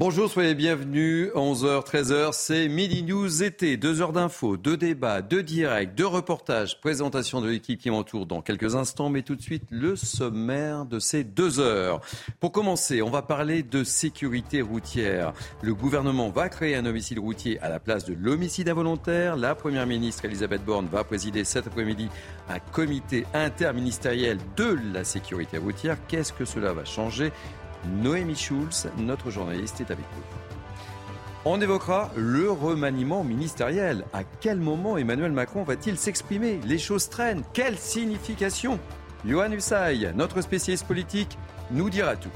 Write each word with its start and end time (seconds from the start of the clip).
Bonjour, 0.00 0.30
soyez 0.30 0.54
bienvenus. 0.54 1.28
11h, 1.34 1.84
13h, 1.84 2.30
c'est 2.32 2.68
Midi 2.68 3.02
News 3.02 3.42
été. 3.42 3.76
Deux 3.76 4.00
heures 4.00 4.14
d'infos, 4.14 4.56
deux 4.56 4.78
débats, 4.78 5.20
deux 5.20 5.42
directs, 5.42 5.94
deux 5.94 6.06
reportages, 6.06 6.80
présentation 6.80 7.42
de 7.42 7.50
l'équipe 7.50 7.78
qui 7.78 7.90
m'entoure 7.90 8.24
dans 8.24 8.40
quelques 8.40 8.76
instants, 8.76 9.10
mais 9.10 9.20
tout 9.20 9.36
de 9.36 9.42
suite 9.42 9.64
le 9.68 9.96
sommaire 9.96 10.86
de 10.86 10.98
ces 11.00 11.22
deux 11.22 11.60
heures. 11.60 12.00
Pour 12.40 12.50
commencer, 12.50 13.02
on 13.02 13.10
va 13.10 13.20
parler 13.20 13.62
de 13.62 13.84
sécurité 13.84 14.62
routière. 14.62 15.34
Le 15.60 15.74
gouvernement 15.74 16.30
va 16.30 16.48
créer 16.48 16.76
un 16.76 16.86
homicide 16.86 17.18
routier 17.18 17.60
à 17.60 17.68
la 17.68 17.78
place 17.78 18.06
de 18.06 18.14
l'homicide 18.14 18.70
involontaire. 18.70 19.36
La 19.36 19.54
première 19.54 19.86
ministre 19.86 20.24
Elisabeth 20.24 20.64
Borne 20.64 20.88
va 20.90 21.04
présider 21.04 21.44
cet 21.44 21.66
après-midi 21.66 22.08
un 22.48 22.58
comité 22.58 23.26
interministériel 23.34 24.38
de 24.56 24.78
la 24.94 25.04
sécurité 25.04 25.58
routière. 25.58 25.98
Qu'est-ce 26.08 26.32
que 26.32 26.46
cela 26.46 26.72
va 26.72 26.86
changer? 26.86 27.32
Noémie 27.86 28.36
Schulz, 28.36 28.88
notre 28.98 29.30
journaliste, 29.30 29.80
est 29.80 29.90
avec 29.90 30.04
nous. 30.16 30.22
On 31.46 31.60
évoquera 31.60 32.10
le 32.16 32.50
remaniement 32.50 33.24
ministériel. 33.24 34.04
À 34.12 34.24
quel 34.24 34.58
moment 34.58 34.98
Emmanuel 34.98 35.32
Macron 35.32 35.62
va-t-il 35.62 35.96
s'exprimer? 35.96 36.60
Les 36.66 36.78
choses 36.78 37.08
traînent. 37.08 37.42
Quelle 37.54 37.78
signification? 37.78 38.78
Johan 39.24 39.52
Hussay, 39.52 40.12
notre 40.14 40.42
spécialiste 40.42 40.86
politique, 40.86 41.38
nous 41.70 41.88
dira 41.88 42.16
tout. 42.16 42.30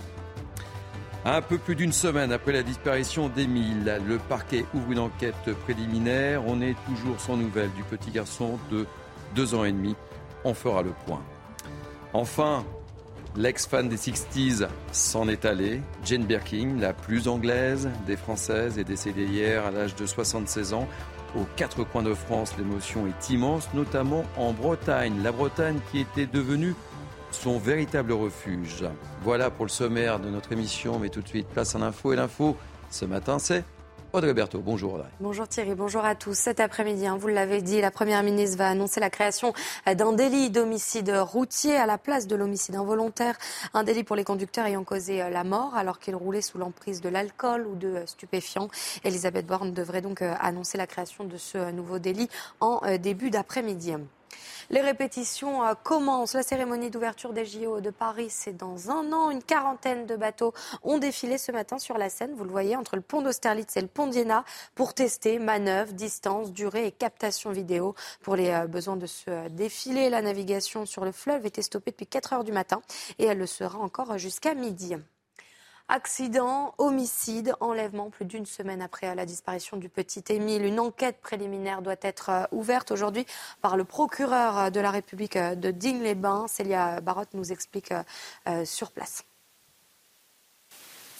Un 1.26 1.40
peu 1.40 1.56
plus 1.56 1.74
d'une 1.74 1.92
semaine 1.92 2.32
après 2.32 2.52
la 2.52 2.62
disparition 2.62 3.28
d'Émile, 3.28 4.00
le 4.06 4.18
parquet 4.18 4.66
ouvre 4.74 4.92
une 4.92 4.98
enquête 4.98 5.54
préliminaire. 5.64 6.42
On 6.46 6.60
est 6.60 6.76
toujours 6.86 7.18
sans 7.20 7.36
nouvelles 7.36 7.72
du 7.72 7.82
petit 7.82 8.10
garçon 8.10 8.58
de 8.70 8.86
deux 9.34 9.54
ans 9.54 9.64
et 9.64 9.72
demi. 9.72 9.96
On 10.44 10.52
fera 10.52 10.82
le 10.82 10.92
point. 11.06 11.22
Enfin, 12.12 12.64
L'ex-fan 13.36 13.88
des 13.88 13.96
60s 13.96 14.68
s'en 14.92 15.28
est 15.28 15.44
allée. 15.44 15.82
Jane 16.04 16.24
Birkin, 16.24 16.76
la 16.78 16.92
plus 16.92 17.26
anglaise 17.26 17.90
des 18.06 18.16
Françaises, 18.16 18.78
est 18.78 18.84
décédée 18.84 19.24
hier 19.24 19.66
à 19.66 19.72
l'âge 19.72 19.96
de 19.96 20.06
76 20.06 20.72
ans. 20.72 20.86
Aux 21.36 21.46
quatre 21.56 21.82
coins 21.82 22.04
de 22.04 22.14
France, 22.14 22.54
l'émotion 22.56 23.08
est 23.08 23.30
immense, 23.30 23.68
notamment 23.74 24.24
en 24.36 24.52
Bretagne. 24.52 25.20
La 25.24 25.32
Bretagne 25.32 25.80
qui 25.90 25.98
était 25.98 26.26
devenue 26.26 26.76
son 27.32 27.58
véritable 27.58 28.12
refuge. 28.12 28.84
Voilà 29.22 29.50
pour 29.50 29.64
le 29.64 29.70
sommaire 29.70 30.20
de 30.20 30.30
notre 30.30 30.52
émission, 30.52 31.00
mais 31.00 31.08
tout 31.08 31.20
de 31.20 31.26
suite, 31.26 31.48
place 31.48 31.74
en 31.74 31.82
info. 31.82 32.12
Et 32.12 32.16
l'info, 32.16 32.56
ce 32.88 33.04
matin, 33.04 33.40
c'est 33.40 33.64
Audrey 34.14 34.32
Berthaud, 34.32 34.60
bonjour 34.60 34.94
Audrey. 34.94 35.08
Bonjour 35.18 35.48
Thierry, 35.48 35.74
bonjour 35.74 36.04
à 36.04 36.14
tous. 36.14 36.38
Cet 36.38 36.60
après-midi, 36.60 37.04
hein, 37.04 37.16
vous 37.18 37.26
l'avez 37.26 37.60
dit, 37.62 37.80
la 37.80 37.90
Première 37.90 38.22
ministre 38.22 38.56
va 38.56 38.68
annoncer 38.68 39.00
la 39.00 39.10
création 39.10 39.52
d'un 39.92 40.12
délit 40.12 40.50
d'homicide 40.50 41.10
routier 41.10 41.74
à 41.74 41.84
la 41.84 41.98
place 41.98 42.28
de 42.28 42.36
l'homicide 42.36 42.76
involontaire. 42.76 43.36
Un 43.72 43.82
délit 43.82 44.04
pour 44.04 44.14
les 44.14 44.22
conducteurs 44.22 44.66
ayant 44.66 44.84
causé 44.84 45.20
euh, 45.20 45.30
la 45.30 45.42
mort 45.42 45.74
alors 45.74 45.98
qu'ils 45.98 46.14
roulaient 46.14 46.42
sous 46.42 46.58
l'emprise 46.58 47.00
de 47.00 47.08
l'alcool 47.08 47.66
ou 47.66 47.74
de 47.74 47.88
euh, 47.88 48.06
stupéfiants. 48.06 48.68
Elisabeth 49.02 49.48
Borne 49.48 49.72
devrait 49.72 50.00
donc 50.00 50.22
euh, 50.22 50.32
annoncer 50.38 50.78
la 50.78 50.86
création 50.86 51.24
de 51.24 51.36
ce 51.36 51.72
nouveau 51.72 51.98
délit 51.98 52.28
en 52.60 52.82
début 52.98 53.30
d'après-midi. 53.30 53.96
Les 54.70 54.80
répétitions 54.80 55.64
euh, 55.64 55.74
commencent. 55.74 56.34
La 56.34 56.42
cérémonie 56.42 56.90
d'ouverture 56.90 57.32
des 57.32 57.44
JO 57.44 57.80
de 57.80 57.90
Paris, 57.90 58.28
c'est 58.30 58.56
dans 58.56 58.90
un 58.90 59.12
an. 59.12 59.30
Une 59.30 59.42
quarantaine 59.42 60.06
de 60.06 60.16
bateaux 60.16 60.52
ont 60.82 60.98
défilé 60.98 61.38
ce 61.38 61.52
matin 61.52 61.78
sur 61.78 61.98
la 61.98 62.08
Seine, 62.08 62.34
vous 62.34 62.44
le 62.44 62.50
voyez, 62.50 62.76
entre 62.76 62.96
le 62.96 63.02
pont 63.02 63.22
d'Austerlitz 63.22 63.76
et 63.76 63.80
le 63.80 63.88
pont 63.88 64.06
d'Iéna 64.06 64.44
pour 64.74 64.94
tester 64.94 65.38
manœuvres, 65.38 65.92
distance, 65.92 66.52
durée 66.52 66.86
et 66.86 66.92
captation 66.92 67.50
vidéo. 67.50 67.94
Pour 68.22 68.36
les 68.36 68.50
euh, 68.50 68.66
besoins 68.66 68.96
de 68.96 69.06
ce 69.06 69.48
défilé, 69.48 70.10
la 70.10 70.22
navigation 70.22 70.86
sur 70.86 71.04
le 71.04 71.12
fleuve 71.12 71.46
était 71.46 71.62
stoppée 71.62 71.90
depuis 71.90 72.06
4 72.06 72.32
heures 72.32 72.44
du 72.44 72.52
matin 72.52 72.80
et 73.18 73.24
elle 73.24 73.38
le 73.38 73.46
sera 73.46 73.78
encore 73.78 74.16
jusqu'à 74.18 74.54
midi. 74.54 74.96
Accident, 75.88 76.74
homicide, 76.78 77.54
enlèvement, 77.60 78.08
plus 78.08 78.24
d'une 78.24 78.46
semaine 78.46 78.80
après 78.80 79.14
la 79.14 79.26
disparition 79.26 79.76
du 79.76 79.90
petit 79.90 80.24
Émile. 80.30 80.64
Une 80.64 80.80
enquête 80.80 81.20
préliminaire 81.20 81.82
doit 81.82 81.96
être 82.00 82.30
euh, 82.30 82.44
ouverte 82.52 82.90
aujourd'hui 82.90 83.26
par 83.60 83.76
le 83.76 83.84
procureur 83.84 84.70
de 84.70 84.80
la 84.80 84.90
République 84.90 85.36
de 85.36 85.70
Digne-les-Bains. 85.70 86.46
Célia 86.48 87.02
Barotte 87.02 87.34
nous 87.34 87.52
explique 87.52 87.92
euh, 88.48 88.64
sur 88.64 88.92
place. 88.92 89.24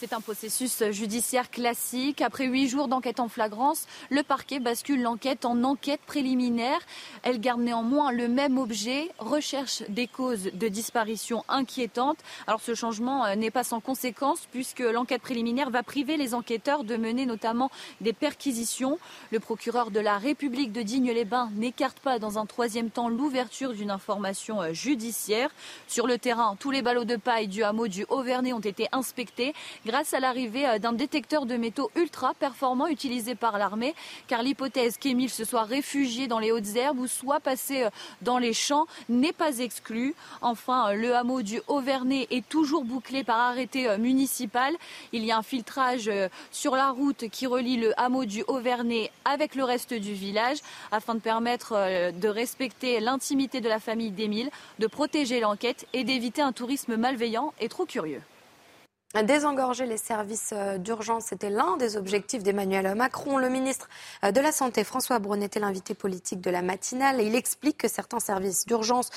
C'est 0.04 0.12
un 0.12 0.20
processus 0.20 0.82
judiciaire 0.90 1.50
classique. 1.50 2.20
Après 2.20 2.44
huit 2.44 2.68
jours 2.68 2.88
d'enquête 2.88 3.20
en 3.20 3.28
flagrance, 3.28 3.86
le 4.10 4.22
parquet 4.22 4.60
bascule 4.60 5.00
l'enquête 5.00 5.46
en 5.46 5.64
enquête 5.64 6.02
préliminaire. 6.06 6.80
Elle 7.22 7.40
garde 7.40 7.62
néanmoins 7.62 8.12
le 8.12 8.28
même 8.28 8.58
objet, 8.58 9.10
recherche 9.18 9.82
des 9.88 10.06
causes 10.06 10.50
de 10.52 10.68
disparition 10.68 11.42
inquiétantes. 11.48 12.18
Alors 12.46 12.60
ce 12.60 12.74
changement 12.74 13.24
euh, 13.24 13.34
n'est 13.34 13.50
pas 13.50 13.64
sans 13.64 13.80
conséquence 13.80 14.46
puisque 14.52 14.80
l'enquête 14.80 15.22
préliminaire 15.22 15.70
va 15.70 15.82
priver 15.82 16.18
les 16.18 16.34
enquêteurs 16.34 16.84
de 16.84 16.98
mener 16.98 17.24
notamment 17.24 17.70
des 18.02 18.12
perquisitions. 18.12 18.98
Le 19.32 19.40
procureur 19.40 19.90
de 19.90 20.00
la 20.00 20.18
République 20.18 20.72
de 20.72 20.82
Digne-les-Bains 20.82 21.48
n'écarte 21.54 22.00
pas 22.00 22.18
dans 22.18 22.38
un 22.38 22.44
troisième 22.44 22.90
temps 22.90 23.08
l'ouverture 23.08 23.72
d'une 23.72 23.90
information 23.90 24.60
euh, 24.60 24.74
judiciaire. 24.74 25.48
Sur 25.88 26.06
le 26.06 26.18
terrain, 26.18 26.58
tous 26.60 26.70
les 26.70 26.82
ballots 26.82 27.06
de 27.06 27.16
paille 27.16 27.48
du 27.48 27.62
hameau 27.62 27.88
du 27.88 28.04
Haut-Vernay 28.10 28.52
ont 28.52 28.60
été 28.60 28.86
inspectés 28.92 29.54
à 29.94 30.18
l'arrivée 30.18 30.66
euh, 30.66 30.78
d'un 30.80 30.92
détecteur 30.92 31.46
de 31.46 31.56
métaux 31.56 31.88
ultra 31.94 32.34
performant 32.34 32.88
utilisé 32.88 33.36
par 33.36 33.58
l'armée, 33.58 33.94
car 34.26 34.42
l'hypothèse 34.42 34.96
qu'Émile 34.98 35.30
se 35.30 35.44
soit 35.44 35.62
réfugié 35.62 36.26
dans 36.26 36.40
les 36.40 36.50
hautes 36.50 36.74
herbes 36.74 36.98
ou 36.98 37.06
soit 37.06 37.38
passé 37.38 37.84
euh, 37.84 37.90
dans 38.20 38.38
les 38.38 38.52
champs 38.52 38.86
n'est 39.08 39.32
pas 39.32 39.58
exclue. 39.58 40.16
Enfin, 40.42 40.88
euh, 40.88 40.94
le 40.94 41.14
hameau 41.14 41.42
du 41.42 41.60
Haut-Vernay 41.68 42.26
est 42.32 42.48
toujours 42.48 42.84
bouclé 42.84 43.22
par 43.22 43.38
arrêté 43.38 43.96
municipal. 43.98 44.74
Il 45.12 45.24
y 45.24 45.30
a 45.30 45.38
un 45.38 45.42
filtrage 45.42 46.10
sur 46.50 46.74
la 46.74 46.90
route 46.90 47.28
qui 47.28 47.46
relie 47.46 47.76
le 47.76 47.98
hameau 48.00 48.24
du 48.24 48.42
Haut-Vernay 48.48 49.12
avec 49.24 49.54
le 49.54 49.62
reste 49.62 49.94
du 49.94 50.12
village 50.12 50.58
afin 50.90 51.14
de 51.14 51.20
permettre 51.20 52.12
de 52.12 52.28
respecter 52.28 53.00
l'intimité 53.00 53.60
de 53.60 53.68
la 53.68 53.78
famille 53.78 54.10
d'Émile, 54.10 54.50
de 54.78 54.86
protéger 54.86 55.40
l'enquête 55.40 55.86
et 55.92 56.04
d'éviter 56.04 56.42
un 56.42 56.52
tourisme 56.52 56.96
malveillant 56.96 57.52
et 57.60 57.68
trop 57.68 57.86
curieux. 57.86 58.22
Désengorger 59.22 59.86
les 59.86 59.96
services 59.96 60.52
euh, 60.52 60.76
d'urgence, 60.76 61.26
c'était 61.26 61.48
l'un 61.48 61.76
des 61.76 61.96
objectifs 61.96 62.42
d'Emmanuel 62.42 62.96
Macron. 62.96 63.38
Le 63.38 63.48
ministre 63.48 63.88
euh, 64.24 64.32
de 64.32 64.40
la 64.40 64.50
Santé, 64.50 64.82
François 64.82 65.20
Braun, 65.20 65.40
était 65.40 65.60
l'invité 65.60 65.94
politique 65.94 66.40
de 66.40 66.50
la 66.50 66.62
matinale 66.62 67.20
il 67.20 67.36
explique 67.36 67.78
que 67.78 67.88
certains 67.88 68.18
services 68.18 68.66
d'urgence 68.66 69.10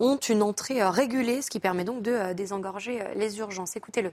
ont 0.00 0.16
une 0.16 0.42
entrée 0.42 0.82
euh, 0.82 0.90
régulée, 0.90 1.40
ce 1.40 1.50
qui 1.50 1.60
permet 1.60 1.84
donc 1.84 2.02
de 2.02 2.32
désengorger 2.32 3.04
les 3.14 3.38
urgences. 3.38 3.76
Écoutez-le. 3.76 4.12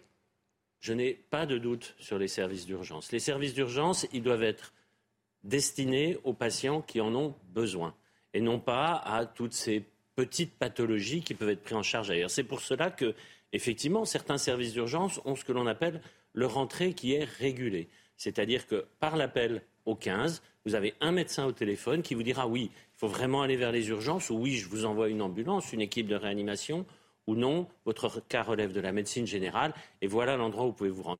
Je 0.79 0.93
n'ai 0.93 1.13
pas 1.13 1.47
de 1.47 1.57
doute 1.57 1.95
sur 1.97 2.19
les 2.19 2.27
services 2.27 2.67
d'urgence. 2.67 3.11
Les 3.11 3.19
services 3.19 3.55
d'urgence, 3.55 4.05
ils 4.13 4.21
doivent 4.21 4.43
être 4.43 4.73
destinés 5.43 6.19
aux 6.23 6.33
patients 6.33 6.81
qui 6.81 7.01
en 7.01 7.15
ont 7.15 7.35
besoin 7.49 7.95
et 8.33 8.41
non 8.41 8.59
pas 8.59 8.93
à 8.93 9.25
toutes 9.25 9.53
ces 9.53 9.85
petites 10.15 10.53
pathologies 10.53 11.21
qui 11.21 11.33
peuvent 11.33 11.49
être 11.49 11.63
prises 11.63 11.77
en 11.77 11.83
charge 11.83 12.11
ailleurs. 12.11 12.29
C'est 12.29 12.43
pour 12.43 12.61
cela 12.61 12.91
que 12.91 13.15
effectivement, 13.53 14.05
certains 14.05 14.37
services 14.37 14.73
d'urgence 14.73 15.19
ont 15.25 15.35
ce 15.35 15.45
que 15.45 15.51
l'on 15.51 15.67
appelle 15.67 16.01
leur 16.33 16.57
entrée 16.57 16.93
qui 16.93 17.13
est 17.13 17.23
régulée. 17.23 17.89
C'est-à-dire 18.17 18.67
que 18.67 18.85
par 18.99 19.17
l'appel 19.17 19.63
au 19.85 19.95
15, 19.95 20.41
vous 20.65 20.75
avez 20.75 20.93
un 21.01 21.11
médecin 21.11 21.45
au 21.45 21.51
téléphone 21.51 22.03
qui 22.03 22.13
vous 22.13 22.23
dira 22.23 22.47
oui, 22.47 22.69
il 22.73 22.97
faut 22.97 23.07
vraiment 23.07 23.41
aller 23.41 23.55
vers 23.55 23.71
les 23.71 23.89
urgences, 23.89 24.29
ou 24.29 24.35
oui, 24.35 24.57
je 24.57 24.69
vous 24.69 24.85
envoie 24.85 25.09
une 25.09 25.21
ambulance, 25.21 25.73
une 25.73 25.81
équipe 25.81 26.07
de 26.07 26.15
réanimation, 26.15 26.85
ou 27.27 27.35
non, 27.35 27.67
votre 27.85 28.21
cas 28.27 28.43
relève 28.43 28.73
de 28.73 28.79
la 28.79 28.91
médecine 28.91 29.25
générale, 29.25 29.73
et 30.01 30.07
voilà 30.07 30.37
l'endroit 30.37 30.65
où 30.65 30.67
vous 30.67 30.73
pouvez 30.73 30.89
vous 30.89 31.03
rendre. 31.03 31.19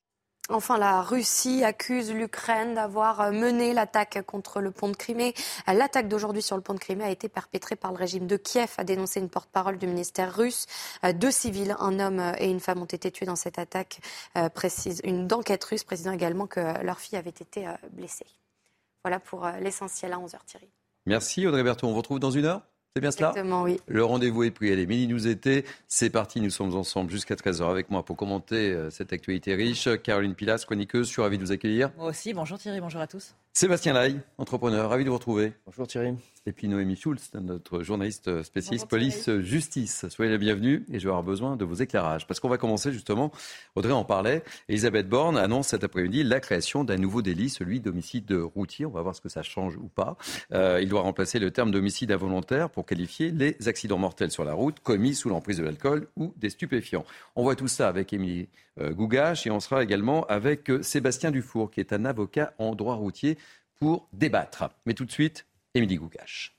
Enfin, 0.53 0.77
la 0.77 1.01
Russie 1.01 1.63
accuse 1.63 2.11
l'Ukraine 2.13 2.73
d'avoir 2.73 3.21
euh, 3.21 3.31
mené 3.31 3.73
l'attaque 3.73 4.21
contre 4.25 4.59
le 4.59 4.71
pont 4.71 4.89
de 4.89 4.95
Crimée. 4.95 5.33
L'attaque 5.67 6.07
d'aujourd'hui 6.07 6.41
sur 6.41 6.57
le 6.57 6.61
pont 6.61 6.73
de 6.73 6.79
Crimée 6.79 7.05
a 7.05 7.09
été 7.09 7.29
perpétrée 7.29 7.75
par 7.75 7.91
le 7.91 7.97
régime 7.97 8.27
de 8.27 8.35
Kiev, 8.35 8.73
a 8.77 8.83
dénoncé 8.83 9.19
une 9.21 9.29
porte-parole 9.29 9.77
du 9.77 9.87
ministère 9.87 10.35
russe. 10.35 10.65
Euh, 11.05 11.13
deux 11.13 11.31
civils, 11.31 11.75
un 11.79 11.99
homme 11.99 12.33
et 12.37 12.49
une 12.49 12.59
femme, 12.59 12.81
ont 12.81 12.85
été 12.85 13.11
tués 13.11 13.25
dans 13.25 13.37
cette 13.37 13.59
attaque. 13.59 14.01
Euh, 14.37 14.49
précise 14.49 15.01
une 15.03 15.31
enquête 15.31 15.63
russe 15.63 15.83
précisant 15.83 16.11
également 16.11 16.47
que 16.47 16.83
leur 16.83 16.99
fille 16.99 17.17
avait 17.17 17.29
été 17.29 17.67
blessée. 17.91 18.25
Voilà 19.03 19.19
pour 19.19 19.47
l'essentiel 19.59 20.13
à 20.13 20.17
11h, 20.17 20.37
Thierry. 20.45 20.69
Merci 21.05 21.47
Audrey 21.47 21.63
Berthaud. 21.63 21.87
On 21.87 21.91
vous 21.91 21.97
retrouve 21.97 22.19
dans 22.19 22.31
une 22.31 22.45
heure? 22.45 22.61
C'est 22.95 23.01
bien 23.01 23.11
cela? 23.11 23.29
Exactement, 23.29 23.63
oui. 23.63 23.79
Le 23.87 24.03
rendez-vous 24.03 24.43
est 24.43 24.51
pris. 24.51 24.71
Allez, 24.71 24.85
mini 24.85 25.07
nous 25.07 25.27
était. 25.27 25.63
C'est 25.87 26.09
parti. 26.09 26.41
Nous 26.41 26.49
sommes 26.49 26.75
ensemble 26.75 27.09
jusqu'à 27.09 27.35
13h 27.35 27.69
avec 27.69 27.89
moi 27.89 28.03
pour 28.03 28.17
commenter 28.17 28.71
euh, 28.71 28.89
cette 28.89 29.13
actualité 29.13 29.55
riche. 29.55 29.87
Caroline 30.03 30.35
Pilas, 30.35 30.63
chroniqueuse, 30.65 31.07
je 31.07 31.11
suis 31.13 31.21
ravi 31.21 31.37
de 31.37 31.43
vous 31.43 31.51
accueillir. 31.51 31.91
Moi 31.97 32.07
aussi. 32.07 32.33
Bonjour 32.33 32.57
Thierry, 32.57 32.81
bonjour 32.81 32.99
à 33.01 33.07
tous. 33.07 33.35
Sébastien 33.53 33.93
Lai, 33.93 34.15
entrepreneur, 34.37 34.89
ravi 34.89 35.03
de 35.03 35.09
vous 35.09 35.15
retrouver. 35.15 35.53
Bonjour 35.65 35.87
Thierry. 35.87 36.15
Et 36.47 36.53
puis 36.53 36.67
Noémie 36.67 36.95
Schulz, 36.95 37.29
notre 37.35 37.83
journaliste 37.83 38.41
spécialiste 38.41 38.87
police-justice. 38.87 40.07
Soyez 40.09 40.31
les 40.31 40.39
bienvenus 40.39 40.81
et 40.91 40.97
je 40.97 41.03
vais 41.03 41.11
avoir 41.11 41.21
besoin 41.21 41.55
de 41.55 41.63
vos 41.63 41.75
éclairages. 41.75 42.25
Parce 42.25 42.39
qu'on 42.39 42.49
va 42.49 42.57
commencer 42.57 42.91
justement, 42.91 43.31
Audrey 43.75 43.93
en 43.93 44.03
parlait, 44.03 44.43
Elisabeth 44.67 45.07
Borne 45.07 45.37
annonce 45.37 45.67
cet 45.67 45.83
après-midi 45.83 46.23
la 46.23 46.39
création 46.39 46.83
d'un 46.83 46.97
nouveau 46.97 47.21
délit, 47.21 47.51
celui 47.51 47.79
d'homicide 47.79 48.31
routier. 48.55 48.87
On 48.87 48.89
va 48.89 49.03
voir 49.03 49.15
ce 49.15 49.21
que 49.21 49.29
ça 49.29 49.43
change 49.43 49.77
ou 49.77 49.87
pas. 49.87 50.17
Euh, 50.51 50.79
il 50.81 50.89
doit 50.89 51.01
remplacer 51.01 51.37
le 51.37 51.51
terme 51.51 51.69
d'homicide 51.69 52.11
involontaire 52.11 52.71
pour 52.71 52.87
qualifier 52.87 53.29
les 53.29 53.55
accidents 53.67 53.99
mortels 53.99 54.31
sur 54.31 54.43
la 54.43 54.53
route 54.53 54.79
commis 54.79 55.13
sous 55.13 55.29
l'emprise 55.29 55.57
de 55.57 55.63
l'alcool 55.63 56.07
ou 56.15 56.33
des 56.37 56.49
stupéfiants. 56.49 57.05
On 57.35 57.43
voit 57.43 57.55
tout 57.55 57.67
ça 57.67 57.87
avec 57.87 58.13
Émilie 58.13 58.49
euh, 58.79 58.93
Gougache 58.93 59.45
et 59.45 59.51
on 59.51 59.59
sera 59.59 59.83
également 59.83 60.25
avec 60.25 60.71
euh, 60.71 60.81
Sébastien 60.81 61.29
Dufour, 61.29 61.69
qui 61.69 61.81
est 61.81 61.93
un 61.93 62.03
avocat 62.03 62.55
en 62.57 62.73
droit 62.73 62.95
routier 62.95 63.37
pour 63.79 64.07
débattre. 64.13 64.69
Mais 64.85 64.93
tout 64.93 65.05
de 65.05 65.11
suite, 65.11 65.45
Émilie 65.73 65.95
Gougache. 65.95 66.53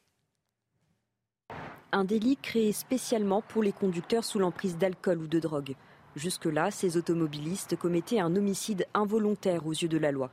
Un 1.93 2.05
délit 2.05 2.39
créé 2.39 2.73
spécialement 2.73 3.43
pour 3.43 3.63
les 3.63 3.73
conducteurs 3.73 4.25
sous 4.25 4.39
l'emprise 4.39 4.79
d'alcool 4.79 5.19
ou 5.19 5.27
de 5.27 5.39
drogue. 5.39 5.75
Jusque-là, 6.17 6.71
ces 6.71 6.97
automobilistes 6.97 7.77
commettaient 7.77 8.21
un 8.21 8.35
homicide 8.37 8.87
involontaire 8.95 9.67
aux 9.67 9.73
yeux 9.73 9.89
de 9.89 9.99
la 9.99 10.13
loi. 10.13 10.31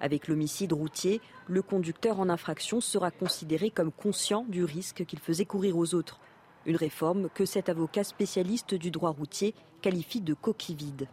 Avec 0.00 0.26
l'homicide 0.26 0.72
routier, 0.72 1.20
le 1.46 1.62
conducteur 1.62 2.18
en 2.18 2.28
infraction 2.28 2.80
sera 2.80 3.12
considéré 3.12 3.70
comme 3.70 3.92
conscient 3.92 4.44
du 4.48 4.64
risque 4.64 5.04
qu'il 5.04 5.20
faisait 5.20 5.44
courir 5.44 5.76
aux 5.76 5.94
autres. 5.94 6.18
Une 6.66 6.76
réforme 6.76 7.28
que 7.30 7.44
cet 7.44 7.68
avocat 7.68 8.02
spécialiste 8.02 8.74
du 8.74 8.90
droit 8.90 9.10
routier 9.10 9.54
qualifie 9.82 10.20
de 10.20 10.34
coquille 10.34 10.74
vide. 10.74 11.08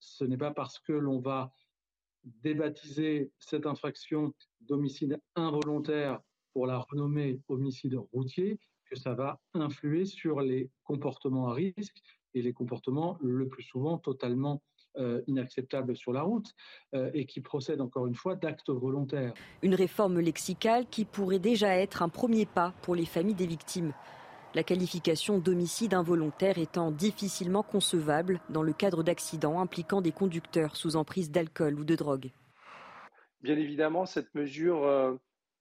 Ce 0.00 0.24
n'est 0.24 0.36
pas 0.36 0.50
parce 0.50 0.80
que 0.80 0.92
l'on 0.92 1.20
va 1.20 1.52
débaptiser 2.24 3.30
cette 3.38 3.66
infraction 3.66 4.34
d'homicide 4.70 5.20
involontaire 5.34 6.20
pour 6.52 6.66
la 6.66 6.78
renommer 6.78 7.40
homicide 7.48 7.96
routier, 8.12 8.58
que 8.88 8.96
ça 8.96 9.14
va 9.14 9.40
influer 9.54 10.04
sur 10.04 10.40
les 10.40 10.70
comportements 10.84 11.48
à 11.48 11.54
risque 11.54 12.00
et 12.34 12.42
les 12.42 12.52
comportements 12.52 13.18
le 13.20 13.48
plus 13.48 13.64
souvent 13.64 13.98
totalement 13.98 14.62
euh, 14.96 15.22
inacceptables 15.26 15.96
sur 15.96 16.12
la 16.12 16.22
route 16.22 16.52
euh, 16.94 17.10
et 17.14 17.26
qui 17.26 17.40
procèdent 17.40 17.80
encore 17.80 18.06
une 18.06 18.14
fois 18.14 18.34
d'actes 18.34 18.70
volontaires. 18.70 19.34
Une 19.62 19.74
réforme 19.74 20.18
lexicale 20.18 20.86
qui 20.90 21.04
pourrait 21.04 21.38
déjà 21.38 21.76
être 21.76 22.02
un 22.02 22.08
premier 22.08 22.46
pas 22.46 22.72
pour 22.82 22.94
les 22.94 23.06
familles 23.06 23.34
des 23.34 23.46
victimes. 23.46 23.92
La 24.54 24.64
qualification 24.64 25.38
d'homicide 25.38 25.94
involontaire 25.94 26.58
étant 26.58 26.90
difficilement 26.90 27.62
concevable 27.62 28.40
dans 28.50 28.64
le 28.64 28.72
cadre 28.72 29.04
d'accidents 29.04 29.60
impliquant 29.60 30.00
des 30.00 30.10
conducteurs 30.10 30.74
sous 30.74 30.96
emprise 30.96 31.30
d'alcool 31.30 31.78
ou 31.78 31.84
de 31.84 31.94
drogue. 31.94 32.30
Bien 33.42 33.56
évidemment, 33.56 34.06
cette 34.06 34.34
mesure, 34.34 34.84
euh, 34.84 35.14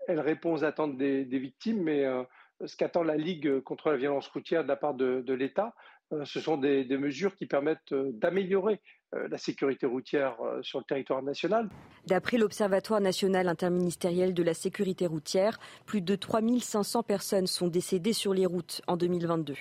elle 0.07 0.19
répond 0.19 0.53
aux 0.53 0.63
attentes 0.63 0.97
des, 0.97 1.23
victimes, 1.23 1.83
mais 1.83 2.05
euh, 2.05 2.23
ce 2.65 2.75
qu'attend 2.75 3.03
la 3.03 3.15
Ligue 3.15 3.61
contre 3.61 3.89
la 3.89 3.97
violence 3.97 4.27
routière 4.27 4.63
de 4.63 4.67
la 4.67 4.75
part 4.75 4.93
de, 4.93 5.33
l'État, 5.33 5.73
euh, 6.11 6.25
ce 6.25 6.41
sont 6.41 6.57
des 6.57 6.85
mesures 6.97 7.35
qui 7.35 7.45
permettent 7.45 7.93
d'améliorer 7.93 8.81
la 9.11 9.39
sécurité 9.39 9.87
routière 9.87 10.37
sur 10.61 10.77
le 10.77 10.85
territoire 10.85 11.23
national. 11.23 11.67
D'après 12.05 12.37
l'Observatoire 12.37 13.01
national 13.01 13.47
interministériel 13.47 14.35
de 14.35 14.43
la 14.43 14.53
sécurité 14.53 15.07
routière, 15.07 15.57
plus 15.87 16.01
de 16.01 16.15
3500 16.15 17.01
personnes 17.01 17.47
sont 17.47 17.69
décédées 17.69 18.13
sur 18.13 18.35
les 18.35 18.45
routes 18.45 18.83
en 18.85 18.97
2022. 18.97 19.55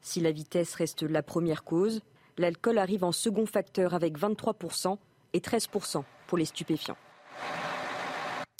Si 0.00 0.18
la 0.18 0.32
vitesse 0.32 0.74
reste 0.74 1.04
la 1.04 1.22
première 1.22 1.62
cause, 1.62 2.02
l'alcool 2.36 2.78
arrive 2.78 3.04
en 3.04 3.12
second 3.12 3.46
facteur 3.46 3.94
avec 3.94 4.18
23% 4.18 4.98
et 5.34 5.38
13% 5.38 6.02
pour 6.26 6.38
les 6.38 6.46
stupéfiants. 6.46 6.96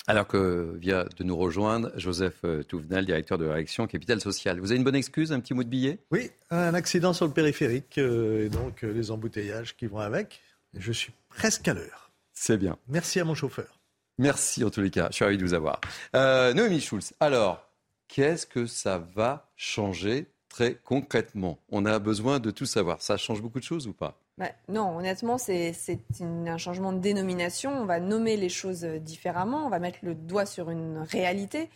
Alors 0.06 0.26
que 0.26 0.76
vient 0.76 1.04
de 1.18 1.22
nous 1.22 1.36
rejoindre 1.36 1.92
Joseph 1.96 2.38
euh, 2.44 2.64
Touvenel, 2.64 3.06
directeur 3.06 3.38
de 3.38 3.44
la 3.44 3.52
direction 3.52 3.86
Capital 3.86 4.20
Social. 4.20 4.58
Vous 4.58 4.72
avez 4.72 4.78
une 4.78 4.82
bonne 4.84 4.96
excuse, 4.96 5.30
un 5.30 5.38
petit 5.38 5.54
mot 5.54 5.62
de 5.62 5.68
billet? 5.68 6.00
Oui, 6.10 6.32
un 6.50 6.74
accident 6.74 7.12
sur 7.12 7.26
le 7.26 7.32
périphérique 7.32 7.96
euh, 7.98 8.46
et 8.46 8.48
donc 8.48 8.82
euh, 8.82 8.92
les 8.92 9.12
embouteillages 9.12 9.76
qui 9.76 9.86
vont 9.86 10.00
avec. 10.00 10.40
Je 10.74 10.90
suis 10.90 11.12
presque 11.28 11.68
à 11.68 11.74
l'heure. 11.74 12.10
C'est 12.32 12.56
bien. 12.56 12.76
Merci 12.88 13.20
à 13.20 13.24
mon 13.24 13.34
chauffeur. 13.34 13.78
Merci 14.18 14.64
en 14.64 14.70
tous 14.70 14.80
les 14.80 14.90
cas, 14.90 15.06
je 15.10 15.16
suis 15.16 15.24
ravi 15.24 15.38
de 15.38 15.44
vous 15.44 15.54
avoir. 15.54 15.80
Noémie 16.12 16.80
Schulz, 16.80 17.12
alors, 17.20 17.70
qu'est-ce 18.08 18.46
que 18.46 18.66
ça 18.66 18.98
va 18.98 19.48
changer 19.54 20.26
très 20.48 20.74
concrètement? 20.74 21.60
On 21.70 21.86
a 21.86 21.98
besoin 22.00 22.40
de 22.40 22.50
tout 22.50 22.66
savoir. 22.66 23.00
Ça 23.00 23.16
change 23.16 23.40
beaucoup 23.40 23.60
de 23.60 23.64
choses 23.64 23.86
ou 23.86 23.92
pas? 23.92 24.19
Bah, 24.38 24.50
non, 24.68 24.96
honnêtement, 24.96 25.36
c'est 25.38 25.74
un 26.20 26.58
changement 26.58 26.92
de 26.92 26.98
dénomination. 26.98 27.72
On 27.72 27.84
va 27.84 28.00
nommer 28.00 28.36
les 28.36 28.48
choses 28.48 28.84
différemment, 28.84 29.66
on 29.66 29.68
va 29.68 29.78
mettre 29.78 29.98
le 30.02 30.14
doigt 30.14 30.46
sur 30.46 30.70
une 30.70 30.98
réalité, 30.98 31.68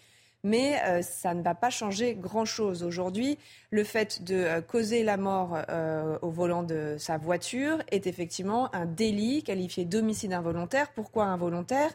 mais 0.44 0.78
euh, 0.84 1.02
ça 1.02 1.34
ne 1.34 1.42
va 1.42 1.54
pas 1.54 1.70
changer 1.70 2.14
grand-chose. 2.14 2.84
Aujourd'hui, 2.84 3.38
le 3.70 3.82
fait 3.82 4.22
de 4.22 4.34
euh, 4.34 4.60
causer 4.60 5.02
la 5.02 5.16
mort 5.16 5.58
euh, 5.70 6.18
au 6.22 6.30
volant 6.30 6.62
de 6.62 6.96
sa 6.98 7.16
voiture 7.16 7.78
est 7.90 8.06
effectivement 8.06 8.72
un 8.74 8.84
délit 8.84 9.42
qualifié 9.42 9.86
d'homicide 9.86 10.34
involontaire. 10.34 10.92
Pourquoi 10.92 11.24
involontaire? 11.24 11.90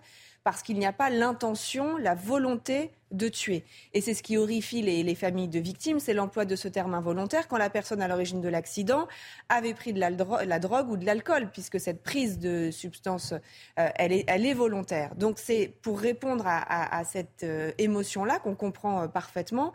Parce 0.49 0.63
qu'il 0.63 0.79
n'y 0.79 0.85
a 0.87 0.91
pas 0.91 1.11
l'intention, 1.11 1.97
la 1.97 2.15
volonté 2.15 2.89
de 3.11 3.27
tuer. 3.27 3.63
Et 3.93 4.01
c'est 4.01 4.15
ce 4.15 4.23
qui 4.23 4.35
horrifie 4.35 4.81
les, 4.81 5.13
familles 5.13 5.47
de 5.47 5.59
victimes, 5.59 5.99
c'est 5.99 6.15
l'emploi 6.15 6.43
de 6.43 6.55
ce 6.55 6.67
terme 6.67 6.95
involontaire 6.95 7.47
quand 7.47 7.59
la 7.59 7.69
personne 7.69 8.01
à 8.01 8.07
l'origine 8.07 8.41
de 8.41 8.49
l'accident 8.49 9.07
avait 9.47 9.75
pris 9.75 9.93
de 9.93 9.99
la, 9.99 10.09
drogue 10.09 10.89
ou 10.89 10.97
de 10.97 11.05
l'alcool, 11.05 11.51
puisque 11.51 11.79
cette 11.79 12.01
prise 12.01 12.39
de 12.39 12.71
substance, 12.71 13.33
euh, 13.77 13.89
elle, 13.93 14.11
est, 14.11 14.53
volontaire. 14.55 15.13
Donc 15.13 15.37
c'est 15.37 15.71
pour 15.83 15.99
répondre 15.99 16.45
à, 16.47 17.03
cette 17.03 17.43
euh, 17.43 17.71
émotion-là 17.77 18.39
qu'on 18.39 18.55
comprend 18.55 19.03
euh, 19.03 19.07
parfaitement 19.07 19.71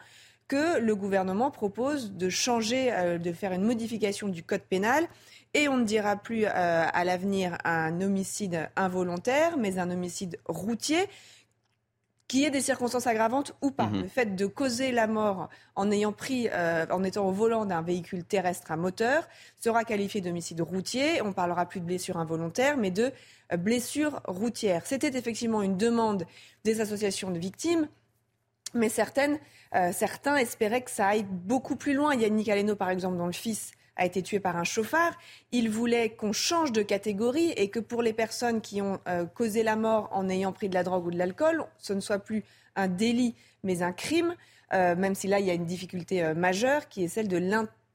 que 0.48 0.80
le 0.80 0.96
gouvernement 0.96 1.52
propose 1.52 2.12
de 2.12 2.28
changer, 2.28 3.18
de 3.18 3.32
faire 3.32 3.52
une 3.52 3.64
modification 3.64 4.28
du 4.28 4.42
code 4.42 4.60
pénal 4.60 5.08
et 5.54 5.68
on 5.68 5.76
ne 5.76 5.84
dira 5.84 6.16
plus 6.16 6.44
euh, 6.44 6.48
à 6.52 7.04
l'avenir 7.04 7.56
un 7.64 8.00
homicide 8.00 8.68
involontaire, 8.76 9.56
mais 9.56 9.78
un 9.78 9.90
homicide 9.90 10.38
routier 10.46 11.08
qui 12.26 12.44
ait 12.44 12.50
des 12.50 12.62
circonstances 12.62 13.06
aggravantes 13.06 13.54
ou 13.62 13.70
pas. 13.70 13.86
Mhm. 13.86 14.02
Le 14.02 14.08
fait 14.08 14.34
de 14.34 14.46
causer 14.46 14.90
la 14.90 15.06
mort 15.06 15.48
en 15.76 15.90
ayant 15.90 16.12
pris, 16.12 16.48
euh, 16.52 16.86
en 16.90 17.04
étant 17.04 17.28
au 17.28 17.32
volant 17.32 17.66
d'un 17.66 17.82
véhicule 17.82 18.24
terrestre 18.24 18.72
à 18.72 18.76
moteur, 18.76 19.28
sera 19.60 19.84
qualifié 19.84 20.20
d'homicide 20.20 20.60
routier. 20.60 21.22
On 21.22 21.32
parlera 21.32 21.66
plus 21.66 21.80
de 21.80 21.86
blessure 21.86 22.16
involontaire, 22.16 22.76
mais 22.76 22.90
de 22.90 23.12
euh, 23.52 23.56
blessure 23.56 24.20
routière. 24.26 24.86
C'était 24.86 25.16
effectivement 25.16 25.62
une 25.62 25.76
demande 25.76 26.26
des 26.64 26.80
associations 26.80 27.30
de 27.30 27.38
victimes, 27.38 27.88
mais 28.72 28.88
certaines, 28.88 29.38
certains 29.92 30.36
espéraient 30.36 30.82
que 30.82 30.90
ça 30.90 31.06
aille 31.06 31.26
beaucoup 31.28 31.76
plus 31.76 31.94
loin. 31.94 32.14
Yannick 32.16 32.48
Aleno, 32.48 32.74
par 32.74 32.90
exemple, 32.90 33.18
dont 33.18 33.26
le 33.26 33.32
fils 33.32 33.70
a 33.96 34.04
été 34.04 34.22
tué 34.22 34.40
par 34.40 34.56
un 34.56 34.64
chauffard. 34.64 35.12
Il 35.52 35.70
voulait 35.70 36.10
qu'on 36.10 36.32
change 36.32 36.72
de 36.72 36.82
catégorie 36.82 37.52
et 37.56 37.68
que 37.68 37.78
pour 37.78 38.02
les 38.02 38.12
personnes 38.12 38.60
qui 38.60 38.82
ont 38.82 39.00
euh, 39.08 39.24
causé 39.26 39.62
la 39.62 39.76
mort 39.76 40.08
en 40.12 40.28
ayant 40.28 40.52
pris 40.52 40.68
de 40.68 40.74
la 40.74 40.82
drogue 40.82 41.06
ou 41.06 41.10
de 41.10 41.18
l'alcool, 41.18 41.64
ce 41.78 41.92
ne 41.92 42.00
soit 42.00 42.18
plus 42.18 42.44
un 42.76 42.88
délit 42.88 43.34
mais 43.62 43.82
un 43.82 43.92
crime, 43.92 44.34
euh, 44.72 44.94
même 44.94 45.14
si 45.14 45.26
là 45.26 45.40
il 45.40 45.46
y 45.46 45.50
a 45.50 45.54
une 45.54 45.66
difficulté 45.66 46.22
euh, 46.22 46.34
majeure 46.34 46.88
qui 46.88 47.04
est 47.04 47.08
celle 47.08 47.28
de 47.28 47.38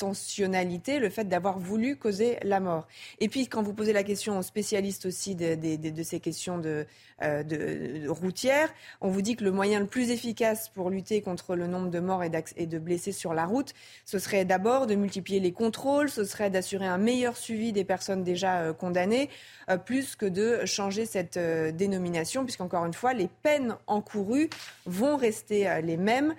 l'intentionnalité, 0.01 0.99
le 0.99 1.09
fait 1.09 1.25
d'avoir 1.25 1.59
voulu 1.59 1.97
causer 1.97 2.37
la 2.43 2.59
mort. 2.59 2.87
Et 3.19 3.27
puis 3.27 3.47
quand 3.47 3.61
vous 3.61 3.73
posez 3.73 3.91
la 3.91 4.03
question 4.03 4.37
aux 4.39 4.43
spécialistes 4.43 5.05
aussi 5.05 5.35
de 5.35 6.03
ces 6.03 6.19
questions 6.19 6.57
de, 6.57 6.85
euh, 7.21 7.43
de, 7.43 8.07
routière. 8.07 8.69
On 9.01 9.09
vous 9.09 9.21
dit 9.21 9.35
que 9.35 9.43
le 9.43 9.51
moyen 9.51 9.79
le 9.79 9.85
plus 9.85 10.09
efficace 10.09 10.69
pour 10.69 10.89
lutter 10.89 11.21
contre 11.21 11.55
le 11.55 11.67
nombre 11.67 11.89
de 11.89 11.99
morts 11.99 12.23
et, 12.23 12.29
de 12.29 12.79
blessés 12.79 13.11
sur 13.11 13.33
la 13.33 13.45
route, 13.45 13.73
ce 14.05 14.19
serait 14.19 14.45
d'abord 14.45 14.87
de 14.87 14.95
multiplier 14.95 15.39
les 15.39 15.51
contrôles, 15.51 16.09
ce 16.09 16.23
serait 16.23 16.49
d'assurer 16.49 16.87
un 16.87 16.97
meilleur 16.97 17.35
suivi 17.35 17.73
des 17.73 17.83
personnes 17.83 18.23
déjà 18.23 18.61
euh, 18.61 18.73
condamnées, 18.73 19.29
euh, 19.69 19.77
plus 19.77 20.15
que 20.15 20.25
de 20.25 20.65
changer 20.65 21.05
cette 21.05 21.37
dénomination, 21.37 22.45
puisqu'encore 22.45 22.85
une 22.85 22.93
fois, 22.93 23.13
les 23.13 23.27
peines 23.27 23.75
encourues 23.87 24.49
vont 24.85 25.17
rester 25.17 25.67
les 25.83 25.97
mêmes. 25.97 26.35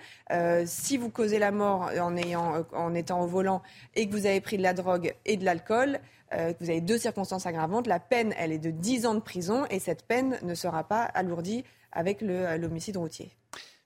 si 0.65 0.97
vous 0.97 1.09
causez 1.09 1.39
la 1.39 1.51
mort 1.51 1.91
en, 1.99 2.15
ayant, 2.17 2.65
en 2.73 2.93
étant 2.95 3.21
au 3.21 3.27
volant 3.27 3.50
et 3.95 4.07
que 4.07 4.11
vous 4.11 4.25
avez 4.25 4.41
pris 4.41 4.57
de 4.57 4.63
la 4.63 4.73
drogue 4.73 5.13
et 5.25 5.37
de 5.37 5.45
l'alcool, 5.45 5.99
euh, 6.33 6.53
vous 6.59 6.69
avez 6.69 6.81
deux 6.81 6.97
circonstances 6.97 7.45
aggravantes. 7.45 7.87
La 7.87 7.99
peine, 7.99 8.33
elle 8.37 8.51
est 8.51 8.59
de 8.59 8.71
10 8.71 9.05
ans 9.05 9.15
de 9.15 9.19
prison 9.19 9.65
et 9.69 9.79
cette 9.79 10.05
peine 10.05 10.37
ne 10.43 10.55
sera 10.55 10.83
pas 10.83 11.03
alourdie 11.03 11.63
avec 11.91 12.23
euh, 12.23 12.57
l'homicide 12.57 12.97
routier. 12.97 13.31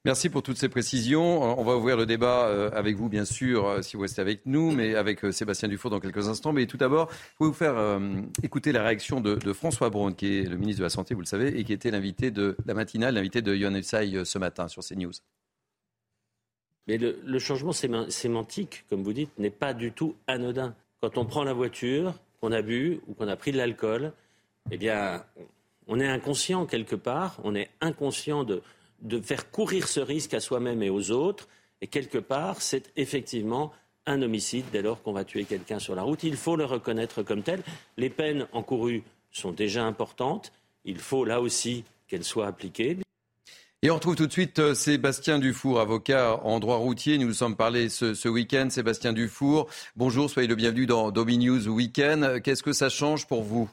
Merci 0.03 0.29
pour 0.29 0.43
toutes 0.43 0.60
ces 0.60 0.69
précisions. 0.69 1.41
On 1.60 1.63
va 1.63 1.75
ouvrir 1.75 1.98
le 1.98 2.05
débat 2.05 2.45
euh, 2.45 2.69
avec 2.75 2.95
vous, 2.95 3.10
bien 3.10 3.25
sûr, 3.25 3.84
si 3.84 3.95
vous 3.95 4.03
restez 4.03 4.22
avec 4.22 4.45
nous, 4.45 4.69
mais 4.69 4.93
avec 4.93 5.22
Sébastien 5.31 5.67
Dufour 5.67 5.89
dans 5.89 6.00
quelques 6.00 6.27
instants. 6.27 6.53
Mais 6.53 6.67
tout 6.67 6.77
d'abord, 6.77 7.10
je 7.12 7.43
vais 7.43 7.50
vous 7.50 7.53
faire 7.53 8.00
écouter 8.43 8.72
la 8.72 8.84
réaction 8.84 9.19
de, 9.19 9.51
François 9.53 9.89
Braun, 9.89 10.13
qui 10.13 10.38
est 10.38 10.43
le 10.43 10.57
ministre 10.57 10.81
de 10.81 10.84
la 10.84 10.91
Santé, 10.91 11.15
vous 11.15 11.22
le 11.22 11.25
savez, 11.25 11.60
et 11.60 11.63
qui 11.63 11.74
était 11.74 11.89
l'invité 11.89 12.29
de 12.29 12.55
la 12.67 12.75
matinale, 12.75 13.15
l'invité 13.15 13.41
de 13.41 13.55
Yohann 13.55 13.75
Elsaï 13.75 14.24
ce 14.25 14.38
matin 14.38 14.67
sur 14.67 14.84
CNews. 14.84 15.13
Mais 16.87 16.97
le, 16.97 17.39
changement 17.39 17.71
sémantique, 17.71 18.85
comme 18.89 19.03
vous 19.03 19.13
dites, 19.13 19.31
n'est 19.39 19.49
pas 19.49 19.73
du 19.73 19.91
tout 19.91 20.15
anodin. 20.27 20.75
Quand 21.01 21.17
on 21.17 21.25
prend 21.25 21.43
la 21.43 21.53
voiture, 21.53 22.13
qu'on 22.39 22.51
a 22.51 22.61
bu 22.61 22.99
ou 23.07 23.13
qu'on 23.13 23.27
a 23.27 23.35
pris 23.35 23.51
de 23.51 23.57
l'alcool, 23.57 24.13
eh 24.71 24.77
bien, 24.77 25.23
on 25.87 25.99
est 25.99 26.07
inconscient 26.07 26.65
quelque 26.65 26.95
part, 26.95 27.39
on 27.43 27.55
est 27.55 27.69
inconscient 27.81 28.43
de, 28.43 28.61
de 29.01 29.19
faire 29.19 29.49
courir 29.49 29.87
ce 29.87 29.99
risque 29.99 30.33
à 30.33 30.39
soi-même 30.39 30.83
et 30.83 30.89
aux 30.89 31.11
autres. 31.11 31.47
Et 31.81 31.87
quelque 31.87 32.17
part, 32.17 32.61
c'est 32.61 32.91
effectivement 32.95 33.71
un 34.05 34.21
homicide 34.21 34.65
dès 34.71 34.81
lors 34.81 35.01
qu'on 35.01 35.13
va 35.13 35.23
tuer 35.23 35.45
quelqu'un 35.45 35.79
sur 35.79 35.95
la 35.95 36.03
route. 36.03 36.23
Il 36.23 36.37
faut 36.37 36.55
le 36.55 36.65
reconnaître 36.65 37.23
comme 37.23 37.41
tel. 37.41 37.61
Les 37.97 38.09
peines 38.09 38.47
encourues 38.51 39.03
sont 39.31 39.51
déjà 39.51 39.85
importantes. 39.85 40.51
Il 40.85 40.99
faut 40.99 41.25
là 41.25 41.41
aussi 41.41 41.83
qu'elles 42.07 42.23
soient 42.23 42.47
appliquées. 42.47 42.97
Et 43.82 43.91
on 43.91 43.96
retrouve 43.96 44.15
tout 44.15 44.25
de 44.25 44.32
suite 44.32 44.58
euh, 44.60 44.74
Sébastien 44.74 45.38
Dufour, 45.38 45.79
avocat 45.79 46.39
en 46.44 46.60
droit 46.60 46.77
routier. 46.77 47.17
Nous 47.17 47.27
nous 47.27 47.34
sommes 47.34 47.55
parlé 47.55 47.89
ce, 47.89 48.27
week-end. 48.27 48.70
Sébastien 48.70 49.13
Dufour, 49.13 49.70
bonjour, 49.96 50.29
soyez 50.29 50.48
le 50.48 50.55
bienvenu 50.55 50.86
dans 50.86 51.12
Domi 51.12 51.38
News 51.38 51.67
Weekend. 51.67 52.41
Qu'est-ce 52.41 52.63
que 52.63 52.74
ça 52.74 52.89
change 52.89 53.27
pour 53.27 53.44
vous? 53.44 53.70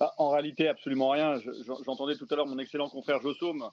Bah, 0.00 0.12
En 0.18 0.30
réalité, 0.30 0.66
absolument 0.66 1.10
rien. 1.10 1.38
J'entendais 1.84 2.16
tout 2.16 2.26
à 2.30 2.36
l'heure 2.36 2.46
mon 2.46 2.58
excellent 2.58 2.88
confrère 2.88 3.20
Jossaume 3.20 3.68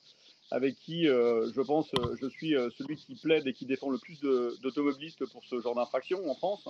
avec 0.52 0.76
qui, 0.76 1.08
euh, 1.08 1.50
je 1.56 1.62
pense, 1.62 1.90
euh, 1.98 2.18
je 2.22 2.28
suis 2.28 2.54
celui 2.78 2.98
qui 2.98 3.16
plaide 3.16 3.48
et 3.48 3.54
qui 3.54 3.66
défend 3.66 3.90
le 3.90 3.98
plus 3.98 4.20
d'automobilistes 4.62 5.26
pour 5.28 5.44
ce 5.46 5.62
genre 5.62 5.74
d'infraction 5.74 6.30
en 6.30 6.36
France. 6.36 6.68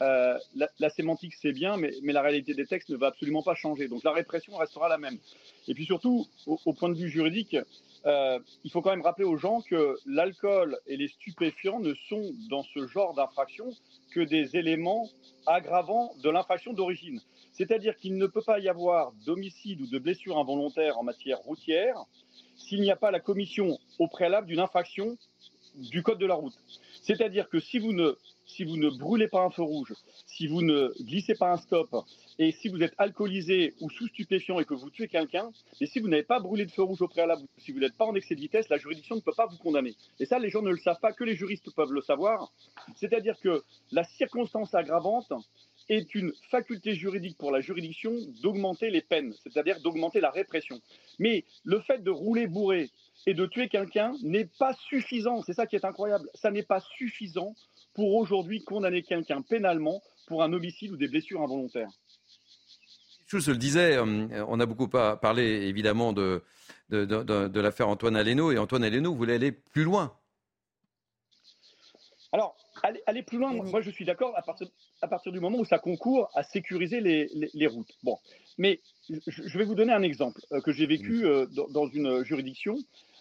La, 0.00 0.90
sémantique, 0.90 1.34
c'est 1.40 1.52
bien, 1.52 1.76
mais, 1.76 1.92
la 2.02 2.22
réalité 2.22 2.54
des 2.54 2.66
textes 2.66 2.90
ne 2.90 2.96
va 2.96 3.08
absolument 3.08 3.42
pas 3.42 3.54
changer. 3.54 3.88
Donc 3.88 4.04
la 4.04 4.12
répression 4.12 4.56
restera 4.56 4.88
la 4.88 4.98
même. 4.98 5.18
Et 5.68 5.74
puis 5.74 5.84
surtout, 5.84 6.26
au, 6.46 6.72
point 6.72 6.88
de 6.88 6.94
vue 6.94 7.08
juridique, 7.08 7.56
il 8.04 8.70
faut 8.70 8.82
quand 8.82 8.90
même 8.90 9.02
rappeler 9.02 9.24
aux 9.24 9.36
gens 9.36 9.60
que 9.62 9.96
l'alcool 10.06 10.78
et 10.86 10.96
les 10.96 11.08
stupéfiants 11.08 11.80
ne 11.80 11.94
sont 12.08 12.32
dans 12.50 12.62
ce 12.62 12.86
genre 12.86 13.14
d'infraction 13.14 13.70
que 14.12 14.20
des 14.20 14.56
éléments 14.56 15.08
aggravants 15.46 16.14
de 16.22 16.30
l'infraction 16.30 16.72
d'origine. 16.72 17.20
C'est-à-dire 17.52 17.96
qu'il 17.96 18.16
ne 18.16 18.26
peut 18.26 18.42
pas 18.42 18.58
y 18.58 18.68
avoir 18.68 19.12
d'homicide 19.24 19.80
ou 19.80 19.86
de 19.86 19.98
blessure 19.98 20.38
involontaire 20.38 20.98
en 20.98 21.04
matière 21.04 21.38
routière 21.38 22.04
s'il 22.56 22.80
n'y 22.80 22.90
a 22.90 22.96
pas 22.96 23.10
la 23.10 23.20
commission 23.20 23.78
au 23.98 24.08
préalable 24.08 24.48
d'une 24.48 24.60
infraction 24.60 25.16
du 25.76 26.02
code 26.02 26.18
de 26.18 26.26
la 26.26 26.34
route. 26.34 26.54
C'est-à-dire 27.02 27.48
que 27.48 27.60
si 27.60 27.78
vous, 27.78 27.92
ne, 27.92 28.16
si 28.46 28.64
vous 28.64 28.76
ne 28.76 28.90
brûlez 28.90 29.28
pas 29.28 29.42
un 29.42 29.50
feu 29.50 29.62
rouge, 29.62 29.92
si 30.26 30.46
vous 30.46 30.62
ne 30.62 30.92
glissez 31.00 31.34
pas 31.34 31.52
un 31.52 31.56
stop, 31.56 31.88
et 32.38 32.50
si 32.52 32.68
vous 32.68 32.82
êtes 32.82 32.94
alcoolisé 32.98 33.74
ou 33.80 33.90
sous 33.90 34.08
stupéfiant 34.08 34.58
et 34.58 34.64
que 34.64 34.74
vous 34.74 34.90
tuez 34.90 35.08
quelqu'un, 35.08 35.50
et 35.80 35.86
si 35.86 36.00
vous 36.00 36.08
n'avez 36.08 36.24
pas 36.24 36.40
brûlé 36.40 36.66
de 36.66 36.70
feu 36.70 36.82
rouge 36.82 37.02
au 37.02 37.08
préalable, 37.08 37.42
si 37.58 37.72
vous 37.72 37.78
n'êtes 37.78 37.96
pas 37.96 38.04
en 38.04 38.14
excès 38.14 38.34
de 38.34 38.40
vitesse, 38.40 38.68
la 38.68 38.78
juridiction 38.78 39.14
ne 39.16 39.20
peut 39.20 39.34
pas 39.36 39.46
vous 39.46 39.58
condamner. 39.58 39.94
Et 40.18 40.26
ça, 40.26 40.38
les 40.38 40.50
gens 40.50 40.62
ne 40.62 40.70
le 40.70 40.78
savent 40.78 41.00
pas, 41.00 41.12
que 41.12 41.24
les 41.24 41.36
juristes 41.36 41.70
peuvent 41.74 41.92
le 41.92 42.02
savoir. 42.02 42.52
C'est-à-dire 42.96 43.38
que 43.40 43.62
la 43.92 44.04
circonstance 44.04 44.74
aggravante 44.74 45.32
est 45.88 46.14
une 46.14 46.32
faculté 46.50 46.94
juridique 46.94 47.36
pour 47.36 47.50
la 47.50 47.60
juridiction 47.60 48.12
d'augmenter 48.42 48.90
les 48.90 49.02
peines, 49.02 49.34
c'est-à-dire 49.42 49.80
d'augmenter 49.80 50.20
la 50.20 50.30
répression. 50.30 50.80
Mais 51.18 51.44
le 51.62 51.80
fait 51.80 52.02
de 52.02 52.10
rouler 52.10 52.46
bourré 52.46 52.90
et 53.26 53.34
de 53.34 53.46
tuer 53.46 53.68
quelqu'un 53.68 54.14
n'est 54.22 54.48
pas 54.58 54.74
suffisant, 54.74 55.42
c'est 55.42 55.54
ça 55.54 55.66
qui 55.66 55.76
est 55.76 55.84
incroyable, 55.84 56.28
ça 56.34 56.50
n'est 56.50 56.62
pas 56.62 56.80
suffisant 56.80 57.54
pour 57.94 58.14
aujourd'hui 58.14 58.62
condamner 58.64 59.02
quelqu'un 59.02 59.42
pénalement 59.42 60.02
pour 60.26 60.42
un 60.42 60.52
homicide 60.52 60.92
ou 60.92 60.96
des 60.96 61.08
blessures 61.08 61.42
involontaires. 61.42 61.90
Je 63.26 63.50
le 63.50 63.56
disais, 63.56 63.96
euh, 63.96 64.44
on 64.46 64.60
a 64.60 64.66
beaucoup 64.66 64.88
parlé 64.88 65.42
évidemment 65.66 66.12
de, 66.12 66.42
de, 66.90 67.60
l'affaire 67.60 67.88
Antoine 67.88 68.16
Aleno, 68.16 68.52
et 68.52 68.58
Antoine 68.58 68.84
Aleno 68.84 69.14
voulait 69.14 69.34
aller 69.34 69.52
plus 69.52 69.84
loin. 69.84 70.16
Alors, 72.32 72.56
aller, 73.06 73.22
plus 73.22 73.38
loin, 73.38 73.52
moi 73.52 73.80
je 73.80 73.90
suis 73.90 74.04
d'accord 74.04 74.36
à 74.36 74.42
partir, 74.42 74.68
à 75.02 75.08
partir 75.08 75.32
du 75.32 75.40
moment 75.40 75.58
où 75.58 75.64
ça 75.64 75.78
concourt 75.78 76.30
à 76.34 76.42
sécuriser 76.42 77.00
les, 77.00 77.66
routes. 77.66 77.92
Bon, 78.02 78.18
mais 78.58 78.80
je 79.08 79.58
vais 79.58 79.64
vous 79.64 79.74
donner 79.74 79.92
un 79.92 80.02
exemple 80.02 80.40
euh, 80.52 80.60
que 80.60 80.72
j'ai 80.72 80.86
vécu 80.86 81.24
euh, 81.24 81.46
dans, 81.70 81.86
une 81.86 82.24
juridiction. 82.24 82.76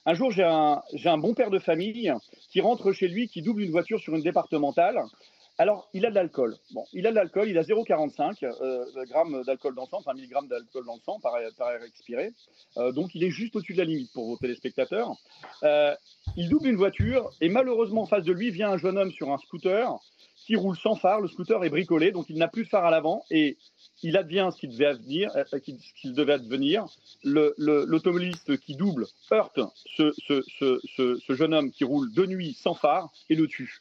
Un 0.05 0.13
jour, 0.15 0.31
j'ai 0.31 0.43
un, 0.43 1.17
bon 1.17 1.33
père 1.33 1.49
de 1.49 1.59
famille 1.59 2.11
qui 2.49 2.59
rentre 2.59 2.91
chez 2.91 3.07
lui, 3.07 3.29
qui 3.29 3.41
double 3.41 3.61
une 3.61 3.71
voiture 3.71 3.99
sur 3.99 4.13
une 4.15 4.21
départementale. 4.21 5.01
Alors, 5.57 5.87
il 5.93 6.05
a 6.05 6.09
de 6.09 6.15
l'alcool. 6.15 6.55
Bon, 6.73 6.83
il 6.93 7.05
a 7.07 7.11
de 7.11 7.15
l'alcool, 7.15 7.47
il 7.47 7.57
a 7.57 7.61
0,45 7.61 8.43
euh, 8.43 8.85
grammes 9.05 9.43
d'alcool 9.45 9.75
dans 9.75 9.83
le 9.83 9.87
sang, 9.87 9.99
enfin 9.99 10.13
d'alcool 10.15 10.85
dans 10.85 10.95
le 10.95 11.01
sang 11.05 11.19
par, 11.21 11.37
air 11.37 11.83
expiré. 11.83 12.33
donc, 12.75 13.13
il 13.15 13.23
est 13.23 13.29
juste 13.29 13.55
au-dessus 13.55 13.73
de 13.73 13.77
la 13.77 13.85
limite 13.85 14.11
pour 14.13 14.25
vos 14.25 14.37
téléspectateurs. 14.37 15.11
il 16.35 16.49
double 16.49 16.67
une 16.67 16.75
voiture 16.75 17.29
et 17.39 17.49
malheureusement, 17.49 18.01
en 18.01 18.07
face 18.07 18.23
de 18.23 18.33
lui, 18.33 18.49
vient 18.49 18.71
un 18.71 18.77
jeune 18.77 18.97
homme 18.97 19.11
sur 19.11 19.31
un 19.31 19.37
scooter 19.37 19.95
qui 20.45 20.55
roule 20.55 20.77
sans 20.77 20.95
phare. 20.95 21.21
Le 21.21 21.27
scooter 21.27 21.63
est 21.63 21.69
bricolé, 21.69 22.11
donc 22.11 22.25
il 22.29 22.37
n'a 22.37 22.47
plus 22.47 22.63
de 22.63 22.69
phare 22.69 22.85
à 22.85 22.91
l'avant 22.91 23.25
et 23.31 23.57
il 24.01 24.17
advient 24.17 24.49
ce 24.53 24.59
qu'il 24.59 24.71
devait 24.71 24.85
advenir. 24.85 25.31
Euh, 25.35 25.59
qu'il 25.59 26.13
devait 26.13 26.33
advenir. 26.33 26.85
L'automobiliste 27.23 28.57
qui 28.57 28.75
double 28.75 29.07
heurte 29.31 29.59
ce, 29.95 31.33
jeune 31.33 31.53
homme 31.53 31.71
qui 31.71 31.83
roule 31.83 32.11
de 32.13 32.25
nuit 32.25 32.53
sans 32.53 32.73
phare 32.73 33.11
et 33.29 33.35
le 33.35 33.47
tue. 33.47 33.79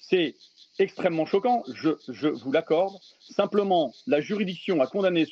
C'est 0.00 0.34
extrêmement 0.78 1.26
choquant, 1.26 1.64
je, 1.74 2.28
vous 2.28 2.52
l'accorde. 2.52 2.94
Simplement, 3.20 3.92
la 4.06 4.20
juridiction 4.20 4.80
a 4.80 4.86
condamné 4.86 5.26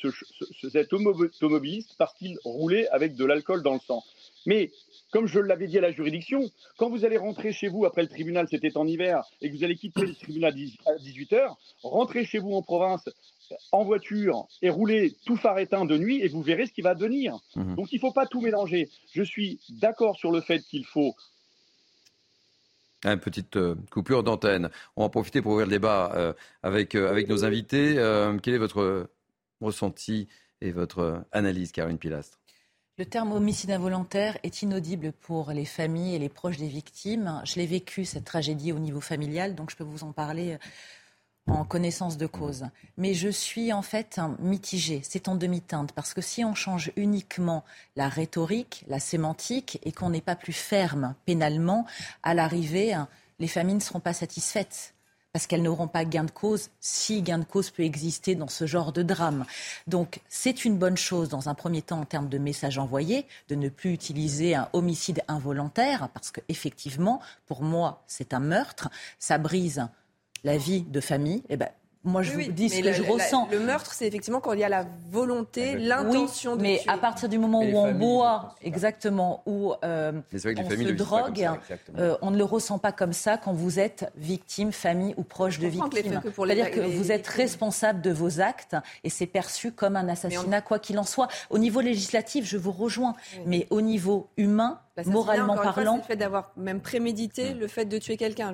cet 0.71 0.93
automobiliste 0.93 1.95
parce 1.97 2.13
qu'il 2.13 2.37
roulait 2.43 2.87
avec 2.89 3.15
de 3.15 3.25
l'alcool 3.25 3.63
dans 3.63 3.73
le 3.73 3.79
sang. 3.79 4.03
Mais 4.47 4.71
comme 5.11 5.27
je 5.27 5.39
l'avais 5.39 5.67
dit 5.67 5.77
à 5.77 5.81
la 5.81 5.91
juridiction, 5.91 6.41
quand 6.77 6.89
vous 6.89 7.05
allez 7.05 7.17
rentrer 7.17 7.51
chez 7.51 7.67
vous 7.67 7.85
après 7.85 8.01
le 8.01 8.07
tribunal, 8.07 8.47
c'était 8.49 8.75
en 8.77 8.87
hiver, 8.87 9.23
et 9.41 9.51
que 9.51 9.55
vous 9.55 9.63
allez 9.63 9.75
quitter 9.75 10.01
le 10.01 10.15
tribunal 10.15 10.55
à 10.85 10.95
18h, 10.95 11.55
rentrez 11.83 12.25
chez 12.25 12.39
vous 12.39 12.53
en 12.53 12.63
province 12.63 13.07
en 13.71 13.83
voiture 13.83 14.47
et 14.61 14.69
rouler 14.69 15.15
tout 15.25 15.37
phare 15.37 15.59
éteint 15.59 15.85
de 15.85 15.97
nuit 15.97 16.21
et 16.21 16.27
vous 16.27 16.41
verrez 16.41 16.65
ce 16.65 16.73
qui 16.73 16.81
va 16.81 16.95
devenir. 16.95 17.37
Mhm. 17.55 17.75
Donc 17.75 17.91
il 17.91 17.95
ne 17.95 18.01
faut 18.01 18.11
pas 18.11 18.25
tout 18.25 18.41
mélanger. 18.41 18.89
Je 19.13 19.23
suis 19.23 19.59
d'accord 19.69 20.15
sur 20.17 20.31
le 20.31 20.41
fait 20.41 20.59
qu'il 20.59 20.85
faut 20.85 21.15
une 23.05 23.19
petite 23.19 23.57
euh, 23.57 23.75
coupure 23.91 24.23
d'antenne. 24.23 24.69
On 24.95 25.01
va 25.01 25.05
en 25.05 25.09
profiter 25.09 25.41
pour 25.41 25.53
ouvrir 25.53 25.67
le 25.67 25.71
débat 25.71 26.11
euh, 26.15 26.33
avec, 26.63 26.95
euh, 26.95 27.09
avec 27.09 27.29
nos 27.29 27.45
invités. 27.45 27.93
quel 28.41 28.53
est 28.53 28.57
votre 28.57 29.09
ressenti 29.61 30.27
et 30.61 30.71
votre 30.71 31.23
analyse, 31.31 31.71
Karine 31.71 31.97
Pilastre? 31.97 32.36
Le 32.97 33.05
terme 33.05 33.31
homicide 33.31 33.69
involontaire 33.69 34.39
est 34.41 34.63
inaudible 34.63 35.11
pour 35.11 35.51
les 35.51 35.65
familles 35.65 36.15
et 36.15 36.19
les 36.19 36.29
proches 36.29 36.57
des 36.57 36.67
victimes. 36.67 37.41
Je 37.45 37.55
l'ai 37.55 37.67
vécu, 37.67 38.05
cette 38.05 38.25
tragédie, 38.25 38.71
au 38.71 38.79
niveau 38.79 39.01
familial, 39.01 39.53
donc 39.53 39.69
je 39.69 39.75
peux 39.75 39.83
vous 39.83 40.03
en 40.03 40.13
parler 40.13 40.53
euh, 40.53 41.53
en 41.53 41.63
connaissance 41.63 42.17
de 42.17 42.25
cause. 42.25 42.65
Mais 42.97 43.13
je 43.13 43.29
suis 43.29 43.71
en 43.71 43.83
fait 43.83 44.19
mitigée, 44.39 45.01
c'est 45.03 45.27
en 45.27 45.35
demi-teinte, 45.35 45.91
parce 45.91 46.15
que 46.15 46.21
si 46.21 46.43
on 46.43 46.55
change 46.55 46.91
uniquement 46.95 47.63
la 47.95 48.09
rhétorique, 48.09 48.83
la 48.87 48.99
sémantique, 48.99 49.79
et 49.83 49.91
qu'on 49.91 50.09
n'est 50.09 50.19
pas 50.19 50.35
plus 50.35 50.53
ferme 50.53 51.13
pénalement, 51.25 51.85
à 52.23 52.33
l'arrivée, 52.33 52.95
les 53.37 53.47
familles 53.47 53.75
ne 53.75 53.79
seront 53.79 53.99
pas 53.99 54.13
satisfaites 54.13 54.95
parce 55.37 55.45
qu'elles 55.45 55.61
n'auront 55.61 55.87
pas 55.87 56.03
gain 56.03 56.23
de 56.23 56.31
cause 56.31 56.71
si 56.79 57.21
gain 57.21 57.37
de 57.37 57.43
cause 57.43 57.69
peut 57.69 57.83
exister 57.83 58.33
dans 58.33 58.47
ce 58.47 58.65
genre 58.65 58.91
de 58.91 59.03
drame. 59.03 59.45
Donc 59.85 60.19
c'est 60.29 60.65
une 60.65 60.79
bonne 60.79 60.97
chose 60.97 61.29
dans 61.29 61.47
un 61.47 61.53
premier 61.53 61.83
temps 61.83 61.99
en 61.99 62.05
termes 62.05 62.27
de 62.27 62.39
message 62.39 62.79
envoyé, 62.79 63.27
de 63.47 63.53
ne 63.53 63.69
plus 63.69 63.93
utiliser 63.93 64.55
un 64.55 64.67
homicide 64.73 65.21
involontaire, 65.27 66.09
parce 66.11 66.31
qu'effectivement, 66.31 67.21
pour 67.45 67.61
moi, 67.61 68.01
c'est 68.07 68.33
un 68.33 68.39
meurtre, 68.39 68.89
ça 69.19 69.37
brise 69.37 69.85
la 70.43 70.57
vie 70.57 70.81
de 70.81 70.99
famille. 70.99 71.43
Et 71.49 71.53
eh 71.53 71.57
ben, 71.57 71.69
moi, 72.07 72.23
je 72.23 72.31
vous 72.31 72.51
dis 72.51 72.69
ce 72.69 72.81
que 72.81 72.93
je 72.93 73.03
ressens. 73.03 73.47
le 73.51 73.59
meurtre, 73.59 73.93
c'est 73.93 74.07
effectivement 74.07 74.39
quand 74.39 74.53
il 74.53 74.59
y 74.59 74.63
a 74.63 74.69
la 74.69 74.85
volonté, 75.11 75.77
l'intention 75.77 76.55
de 76.55 76.61
mais 76.61 76.81
à 76.87 76.97
partir 76.97 77.29
du 77.29 77.37
moment 77.37 77.61
où 77.61 77.77
on 77.77 77.93
boit, 77.93 78.55
exactement, 78.61 79.43
où 79.45 79.73
euh, 79.83 80.13
on 80.33 80.37
se 80.37 80.91
drogue, 80.91 81.49
euh, 81.97 82.17
on 82.21 82.31
ne 82.31 82.37
le 82.37 82.43
ressent 82.43 82.79
pas 82.79 82.91
comme 82.91 83.13
ça 83.13 83.37
quand 83.37 83.53
vous 83.53 83.79
êtes 83.79 84.11
victime, 84.15 84.71
famille 84.71 85.13
ou 85.17 85.23
proche 85.23 85.59
de 85.59 85.67
victime. 85.67 86.21
C'est-à-dire 86.23 86.71
que 86.71 86.79
vous 86.79 87.11
êtes 87.11 87.27
responsable 87.27 88.01
de 88.01 88.11
vos 88.11 88.39
actes 88.39 88.75
et 89.03 89.09
c'est 89.09 89.27
perçu 89.27 89.71
comme 89.71 89.95
un 89.95 90.07
assassinat, 90.07 90.61
quoi 90.61 90.79
qu'il 90.79 90.97
en 90.99 91.03
soit. 91.03 91.27
Au 91.49 91.57
niveau 91.57 91.81
législatif, 91.81 92.45
je 92.45 92.57
vous 92.57 92.71
rejoins, 92.71 93.15
mais 93.45 93.67
au 93.69 93.81
niveau 93.81 94.29
humain, 94.37 94.79
moralement 95.05 95.55
parlant. 95.55 95.97
le 95.97 96.01
fait 96.01 96.15
d'avoir 96.15 96.51
même 96.57 96.81
prémédité 96.81 97.53
le 97.53 97.67
fait 97.67 97.85
de 97.85 97.97
tuer 97.97 98.17
quelqu'un. 98.17 98.53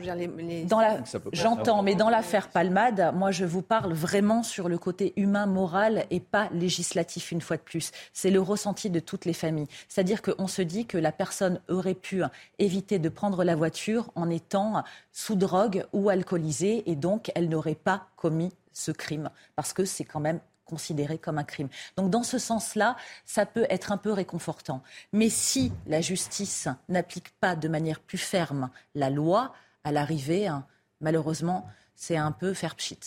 J'entends, 1.32 1.84
mais 1.84 1.96
dans 1.96 2.10
l'affaire 2.10 2.50
Palmade, 2.50 3.14
moi 3.16 3.32
je 3.32 3.46
vous 3.46 3.62
parle 3.62 3.94
vraiment 3.94 4.44
sur 4.44 4.70
le 4.70 4.78
côté 4.78 5.14
humain, 5.16 5.46
moral 5.46 6.06
et 6.12 6.20
pas 6.20 6.50
législatif 6.52 7.32
une 7.32 7.42
fois 7.42 7.58
de 7.58 7.62
plus. 7.62 7.92
C'est 8.14 8.32
le 8.32 8.42
ressenti 8.42 8.90
de 8.90 9.00
toutes 9.00 9.26
les 9.26 9.34
familles. 9.34 9.68
C'est-à-dire 9.88 10.22
qu'on 10.22 10.48
se 10.48 10.62
dit 10.62 10.86
que 10.86 10.98
la 10.98 11.12
personne 11.12 11.60
aurait 11.70 11.94
pu 11.94 12.24
éviter 12.60 13.00
de 13.00 13.10
prendre 13.10 13.44
la 13.44 13.56
voiture 13.56 14.12
en 14.16 14.30
étant 14.30 14.84
sous 15.12 15.36
drogue 15.36 15.86
ou 15.94 16.10
alcoolisée 16.10 16.84
et 16.90 16.96
donc 16.96 17.32
elle 17.36 17.50
n'aurait 17.50 17.76
pas 17.76 18.08
commis 18.16 18.52
ce 18.72 18.92
crime 18.92 19.30
parce 19.56 19.74
que 19.74 19.86
c'est 19.86 20.04
quand 20.04 20.20
même 20.20 20.40
considéré 20.66 21.18
comme 21.18 21.38
un 21.38 21.44
crime. 21.44 21.70
Donc 21.98 22.10
dans 22.10 22.24
ce 22.24 22.38
sens-là, 22.38 22.96
ça 23.26 23.46
peut 23.46 23.66
être 23.70 23.92
un 23.92 23.98
peu 23.98 24.12
réconfortant. 24.12 24.84
Mais 25.12 25.30
si 25.30 25.72
la 25.88 26.02
justice 26.02 26.68
n'applique 26.90 27.32
pas 27.40 27.56
de 27.56 27.68
manière 27.68 28.00
plus 28.00 28.18
ferme 28.18 28.70
la 28.96 29.10
loi, 29.10 29.54
à 29.84 29.92
l'arrivée, 29.92 30.48
hein, 30.48 30.66
malheureusement, 31.02 31.68
c'est 31.96 32.18
un 32.18 32.32
peu 32.32 32.54
faire 32.54 32.76
pchit. 32.76 33.00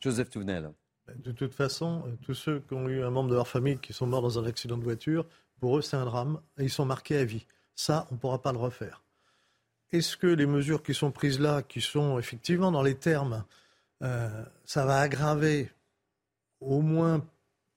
Joseph 0.00 0.30
Touvenel. 0.30 0.70
De 1.16 1.32
toute 1.32 1.54
façon, 1.54 2.04
tous 2.22 2.34
ceux 2.34 2.60
qui 2.60 2.74
ont 2.74 2.88
eu 2.88 3.02
un 3.02 3.10
membre 3.10 3.30
de 3.30 3.34
leur 3.34 3.48
famille 3.48 3.78
qui 3.78 3.92
sont 3.92 4.06
morts 4.06 4.22
dans 4.22 4.38
un 4.38 4.46
accident 4.46 4.78
de 4.78 4.84
voiture, 4.84 5.26
pour 5.60 5.78
eux, 5.78 5.82
c'est 5.82 5.96
un 5.96 6.04
drame 6.04 6.40
et 6.58 6.64
ils 6.64 6.70
sont 6.70 6.84
marqués 6.84 7.18
à 7.18 7.24
vie. 7.24 7.46
Ça, 7.74 8.06
on 8.10 8.14
ne 8.14 8.20
pourra 8.20 8.40
pas 8.40 8.52
le 8.52 8.58
refaire. 8.58 9.02
Est-ce 9.90 10.16
que 10.16 10.26
les 10.26 10.46
mesures 10.46 10.82
qui 10.82 10.94
sont 10.94 11.10
prises 11.10 11.38
là, 11.38 11.62
qui 11.62 11.80
sont 11.80 12.18
effectivement 12.18 12.72
dans 12.72 12.82
les 12.82 12.94
termes, 12.94 13.44
euh, 14.02 14.44
ça 14.64 14.86
va 14.86 15.00
aggraver 15.00 15.70
au 16.66 16.80
moins 16.80 17.24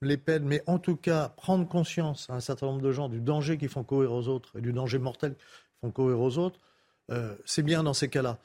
les 0.02 0.18
peines, 0.18 0.46
mais 0.46 0.62
en 0.68 0.80
tout 0.80 0.96
cas 0.96 1.30
prendre 1.30 1.68
conscience 1.68 2.30
à 2.30 2.34
un 2.34 2.40
certain 2.40 2.68
nombre 2.68 2.82
de 2.82 2.92
gens 2.92 3.10
du 3.10 3.20
danger 3.20 3.58
qu'ils 3.58 3.70
font 3.70 3.84
courir 3.84 4.12
aux 4.12 4.28
autres 4.28 4.58
et 4.58 4.62
du 4.62 4.74
danger 4.74 5.00
mortel 5.00 5.36
qu'ils 5.36 5.80
font 5.82 5.92
courir 5.92 6.20
aux 6.20 6.38
autres, 6.38 6.60
euh, 7.12 7.36
c'est 7.46 7.64
bien 7.64 7.84
dans 7.84 7.94
ces 7.94 8.10
cas-là. 8.10 8.40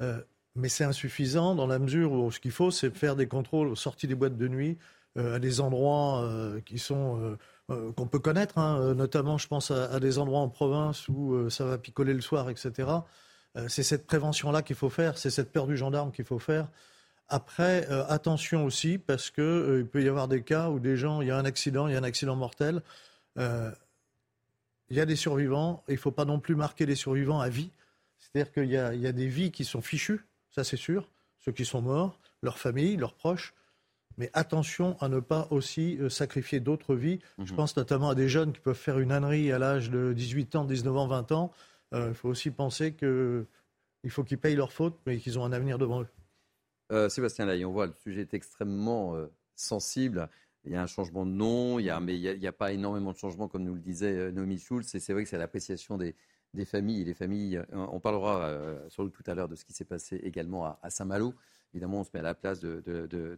Euh, 0.00 0.20
mais 0.54 0.68
c'est 0.68 0.84
insuffisant 0.84 1.54
dans 1.54 1.66
la 1.66 1.78
mesure 1.78 2.12
où 2.12 2.30
ce 2.30 2.40
qu'il 2.40 2.50
faut, 2.50 2.70
c'est 2.70 2.94
faire 2.94 3.16
des 3.16 3.26
contrôles 3.26 3.68
aux 3.68 3.76
sorties 3.76 4.06
des 4.06 4.14
boîtes 4.14 4.36
de 4.36 4.48
nuit, 4.48 4.78
à 5.16 5.38
des 5.38 5.60
endroits 5.60 6.26
qui 6.64 6.78
sont 6.78 7.36
qu'on 7.68 8.06
peut 8.06 8.18
connaître, 8.18 8.56
hein, 8.56 8.94
notamment 8.94 9.36
je 9.36 9.46
pense 9.46 9.70
à, 9.70 10.00
des 10.00 10.18
endroits 10.18 10.40
en 10.40 10.48
province 10.48 11.06
où 11.08 11.50
ça 11.50 11.66
va 11.66 11.76
picoler 11.76 12.14
le 12.14 12.22
soir, 12.22 12.48
etc. 12.48 12.88
c'est 13.68 13.82
cette 13.82 14.06
prévention-là 14.06 14.62
qu'il 14.62 14.76
faut 14.76 14.88
faire, 14.88 15.18
c'est 15.18 15.28
cette 15.28 15.52
peur 15.52 15.66
du 15.66 15.76
gendarme 15.76 16.12
qu'il 16.12 16.24
faut 16.24 16.38
faire. 16.38 16.68
Après, 17.32 17.90
euh, 17.90 18.04
attention 18.08 18.66
aussi, 18.66 18.98
parce 18.98 19.30
qu'il 19.30 19.42
euh, 19.42 19.88
peut 19.90 20.02
y 20.02 20.08
avoir 20.08 20.28
des 20.28 20.42
cas 20.42 20.68
où 20.68 20.78
des 20.78 20.98
gens, 20.98 21.22
il 21.22 21.28
y 21.28 21.30
a 21.30 21.38
un 21.38 21.46
accident, 21.46 21.88
il 21.88 21.94
y 21.94 21.96
a 21.96 21.98
un 21.98 22.04
accident 22.04 22.36
mortel, 22.36 22.82
euh, 23.38 23.70
il 24.90 24.98
y 24.98 25.00
a 25.00 25.06
des 25.06 25.16
survivants, 25.16 25.82
et 25.88 25.92
il 25.92 25.94
ne 25.94 26.00
faut 26.00 26.10
pas 26.10 26.26
non 26.26 26.40
plus 26.40 26.56
marquer 26.56 26.84
les 26.84 26.94
survivants 26.94 27.40
à 27.40 27.48
vie. 27.48 27.70
C'est-à-dire 28.18 28.52
qu'il 28.52 28.68
y, 28.70 28.76
a 28.76 29.12
des 29.12 29.26
vies 29.28 29.50
qui 29.50 29.64
sont 29.64 29.80
fichues, 29.80 30.26
ça 30.50 30.62
c'est 30.62 30.76
sûr, 30.76 31.08
ceux 31.38 31.52
qui 31.52 31.64
sont 31.64 31.80
morts, 31.80 32.20
leurs 32.42 32.58
familles, 32.58 32.98
leurs 32.98 33.14
proches, 33.14 33.54
mais 34.18 34.30
attention 34.34 34.98
à 35.00 35.08
ne 35.08 35.18
pas 35.18 35.48
aussi 35.50 35.98
sacrifier 36.10 36.60
d'autres 36.60 36.94
vies. 36.94 37.18
Je 37.38 37.50
mhm. 37.50 37.56
pense 37.56 37.76
notamment 37.78 38.10
à 38.10 38.14
des 38.14 38.28
jeunes 38.28 38.52
qui 38.52 38.60
peuvent 38.60 38.76
faire 38.76 38.98
une 38.98 39.10
ânerie 39.10 39.52
à 39.52 39.58
l'âge 39.58 39.88
de 39.88 40.12
18 40.12 40.54
ans, 40.56 40.64
19 40.66 40.96
ans, 40.98 41.06
20 41.06 41.32
ans. 41.32 41.52
Il 41.94 42.12
faut 42.12 42.28
aussi 42.28 42.50
penser 42.50 42.92
qu'il 42.92 43.46
faut 44.10 44.22
qu'ils 44.22 44.38
payent 44.38 44.54
leurs 44.54 44.72
fautes, 44.72 44.98
mais 45.06 45.16
qu'ils 45.16 45.38
ont 45.38 45.46
un 45.46 45.52
avenir 45.52 45.78
devant 45.78 46.02
eux. 46.02 46.08
Euh, 46.92 47.08
Sébastien 47.08 47.46
Lai, 47.46 47.64
on 47.64 47.72
voit 47.72 47.86
le 47.86 47.94
sujet 47.94 48.20
est 48.20 48.34
extrêmement 48.34 49.16
euh, 49.16 49.26
sensible. 49.56 50.28
Il 50.64 50.72
y 50.72 50.76
a 50.76 50.82
un 50.82 50.86
changement 50.86 51.24
de 51.26 51.30
nom, 51.30 51.76
mais 52.00 52.18
il 52.18 52.38
n'y 52.38 52.46
a, 52.46 52.52
pas 52.52 52.72
énormément 52.72 53.12
de 53.12 53.16
changements, 53.16 53.48
comme 53.48 53.64
nous 53.64 53.74
le 53.74 53.80
disait 53.80 54.14
euh, 54.14 54.30
Noémie 54.30 54.58
Schulz. 54.58 54.86
C'est 54.86 55.12
vrai 55.12 55.24
que 55.24 55.28
c'est 55.28 55.38
l'appréciation 55.38 55.96
des, 55.96 56.14
familles. 56.66 57.04
Les 57.04 57.14
familles, 57.14 57.62
on 57.72 57.98
parlera 57.98 58.78
sur 58.88 59.10
tout 59.10 59.24
à 59.26 59.34
l'heure 59.34 59.48
de 59.48 59.56
ce 59.56 59.64
qui 59.64 59.72
s'est 59.72 59.86
passé 59.86 60.16
également 60.16 60.76
à 60.82 60.90
Saint-Malo 60.90 61.34
évidemment, 61.74 62.00
on 62.00 62.04
se 62.04 62.10
met 62.12 62.20
à 62.20 62.22
la 62.22 62.34
place 62.34 62.60
de, 62.60 62.82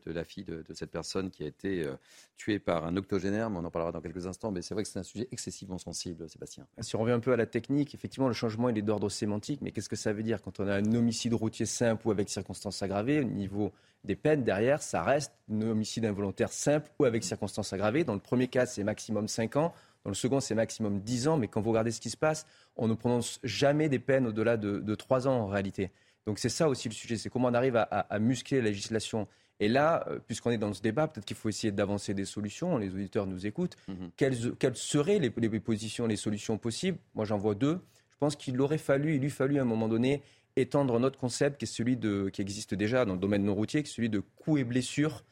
la 0.06 0.24
fille 0.24 0.44
de, 0.44 0.64
cette 0.72 0.90
personne 0.90 1.30
qui 1.30 1.44
a 1.44 1.46
été 1.46 1.84
euh, 1.84 1.94
tuée 2.36 2.58
par 2.58 2.84
un 2.84 2.96
octogénaire, 2.96 3.50
mais 3.50 3.58
on 3.58 3.64
en 3.64 3.70
parlera 3.70 3.92
dans 3.92 4.00
quelques 4.00 4.26
instants. 4.26 4.50
Mais 4.50 4.62
c'est 4.62 4.74
vrai 4.74 4.82
que 4.82 4.88
c'est 4.88 4.98
un 4.98 5.04
sujet 5.04 5.28
excessivement 5.30 5.78
sensible, 5.78 6.28
Sébastien. 6.28 6.66
Si 6.80 6.96
on 6.96 7.00
revient 7.00 7.12
un 7.12 7.20
peu 7.20 7.32
à 7.32 7.36
la 7.36 7.46
technique, 7.46 7.94
effectivement, 7.94 8.28
le 8.28 8.34
changement 8.34 8.68
il 8.68 8.78
est 8.78 8.82
d'ordre 8.82 9.08
sémantique, 9.08 9.60
mais 9.62 9.70
qu'est-ce 9.70 9.88
que 9.88 9.96
ça 9.96 10.12
veut 10.12 10.22
dire? 10.22 10.42
Quand 10.42 10.60
on 10.60 10.66
a 10.66 10.74
un 10.74 10.94
homicide 10.94 11.34
routier 11.34 11.66
simple 11.66 12.06
ou 12.08 12.10
avec 12.10 12.28
circonstances 12.28 12.82
aggravées 12.82 13.20
Au 13.20 13.24
niveau 13.24 13.72
des 14.02 14.16
peines, 14.16 14.44
derrière, 14.44 14.82
ça 14.82 15.02
reste 15.02 15.32
un 15.50 15.62
homicide 15.62 16.04
involontaire 16.04 16.52
simple 16.52 16.90
ou 16.98 17.04
avec 17.04 17.24
circonstances 17.24 17.72
aggravées. 17.72 18.04
Dans 18.04 18.14
le 18.14 18.20
premier 18.20 18.48
cas, 18.48 18.66
c'est 18.66 18.84
maximum 18.84 19.28
5 19.28 19.56
ans. 19.56 19.72
Dans 20.04 20.10
le 20.10 20.14
second, 20.14 20.40
c'est 20.40 20.54
maximum 20.54 21.00
10 21.00 21.28
ans. 21.28 21.36
Mais 21.38 21.48
quand 21.48 21.62
vous 21.62 21.70
regardez 21.70 21.90
ce 21.90 22.00
qui 22.00 22.10
se 22.10 22.16
passe, 22.16 22.46
on 22.76 22.88
ne 22.88 22.94
prononce 22.94 23.40
jamais 23.42 23.88
des 23.88 23.98
peines 23.98 24.26
au-delà 24.26 24.56
de, 24.56 24.80
de 24.80 24.94
3 24.94 25.28
ans 25.28 25.40
en 25.40 25.46
réalité. 25.46 25.90
Donc 26.26 26.38
c'est 26.38 26.48
ça 26.48 26.68
aussi 26.68 26.88
le 26.88 26.94
sujet, 26.94 27.16
c'est 27.16 27.28
comment 27.28 27.48
on 27.48 27.54
arrive 27.54 27.76
à, 27.76 28.18
muscler 28.18 28.58
la 28.58 28.70
législation. 28.70 29.28
Et 29.60 29.68
là, 29.68 30.04
euh, 30.08 30.18
puisqu'on 30.26 30.50
est 30.50 30.58
dans 30.58 30.72
ce 30.72 30.82
débat, 30.82 31.06
peut-être 31.06 31.26
qu'il 31.26 31.36
faut 31.36 31.48
essayer 31.48 31.70
d'avancer 31.70 32.12
des 32.12 32.24
solutions. 32.24 32.76
Les 32.76 32.90
auditeurs 32.90 33.26
nous 33.26 33.46
écoutent. 33.46 33.76
Mhm. 33.88 34.10
quelles, 34.16 34.76
seraient 34.76 35.18
les, 35.18 35.30
positions, 35.30 36.06
les 36.06 36.16
solutions 36.16 36.58
possibles? 36.58 36.98
Moi, 37.14 37.24
j'en 37.24 37.38
vois 37.38 37.54
deux. 37.54 37.80
Je 38.10 38.16
pense 38.18 38.36
qu'il 38.36 38.60
aurait 38.60 38.78
fallu, 38.78 39.14
il 39.14 39.20
lui 39.20 39.30
fallu 39.30 39.58
à 39.58 39.62
un 39.62 39.66
moment 39.66 39.88
donné 39.88 40.22
étendre 40.56 40.98
notre 40.98 41.18
concept 41.18 41.58
qui 41.58 41.64
est 41.64 41.68
celui 41.68 41.96
de, 41.96 42.30
qui 42.32 42.40
existe 42.40 42.74
déjà 42.74 43.04
dans 43.04 43.14
le 43.14 43.18
domaine 43.18 43.44
non 43.44 43.54
routier, 43.54 43.82
qui 43.82 43.90
est 43.90 43.92
celui 43.92 44.08
de 44.08 44.20
coups 44.20 44.60
et 44.60 44.64
blessures 44.64 45.24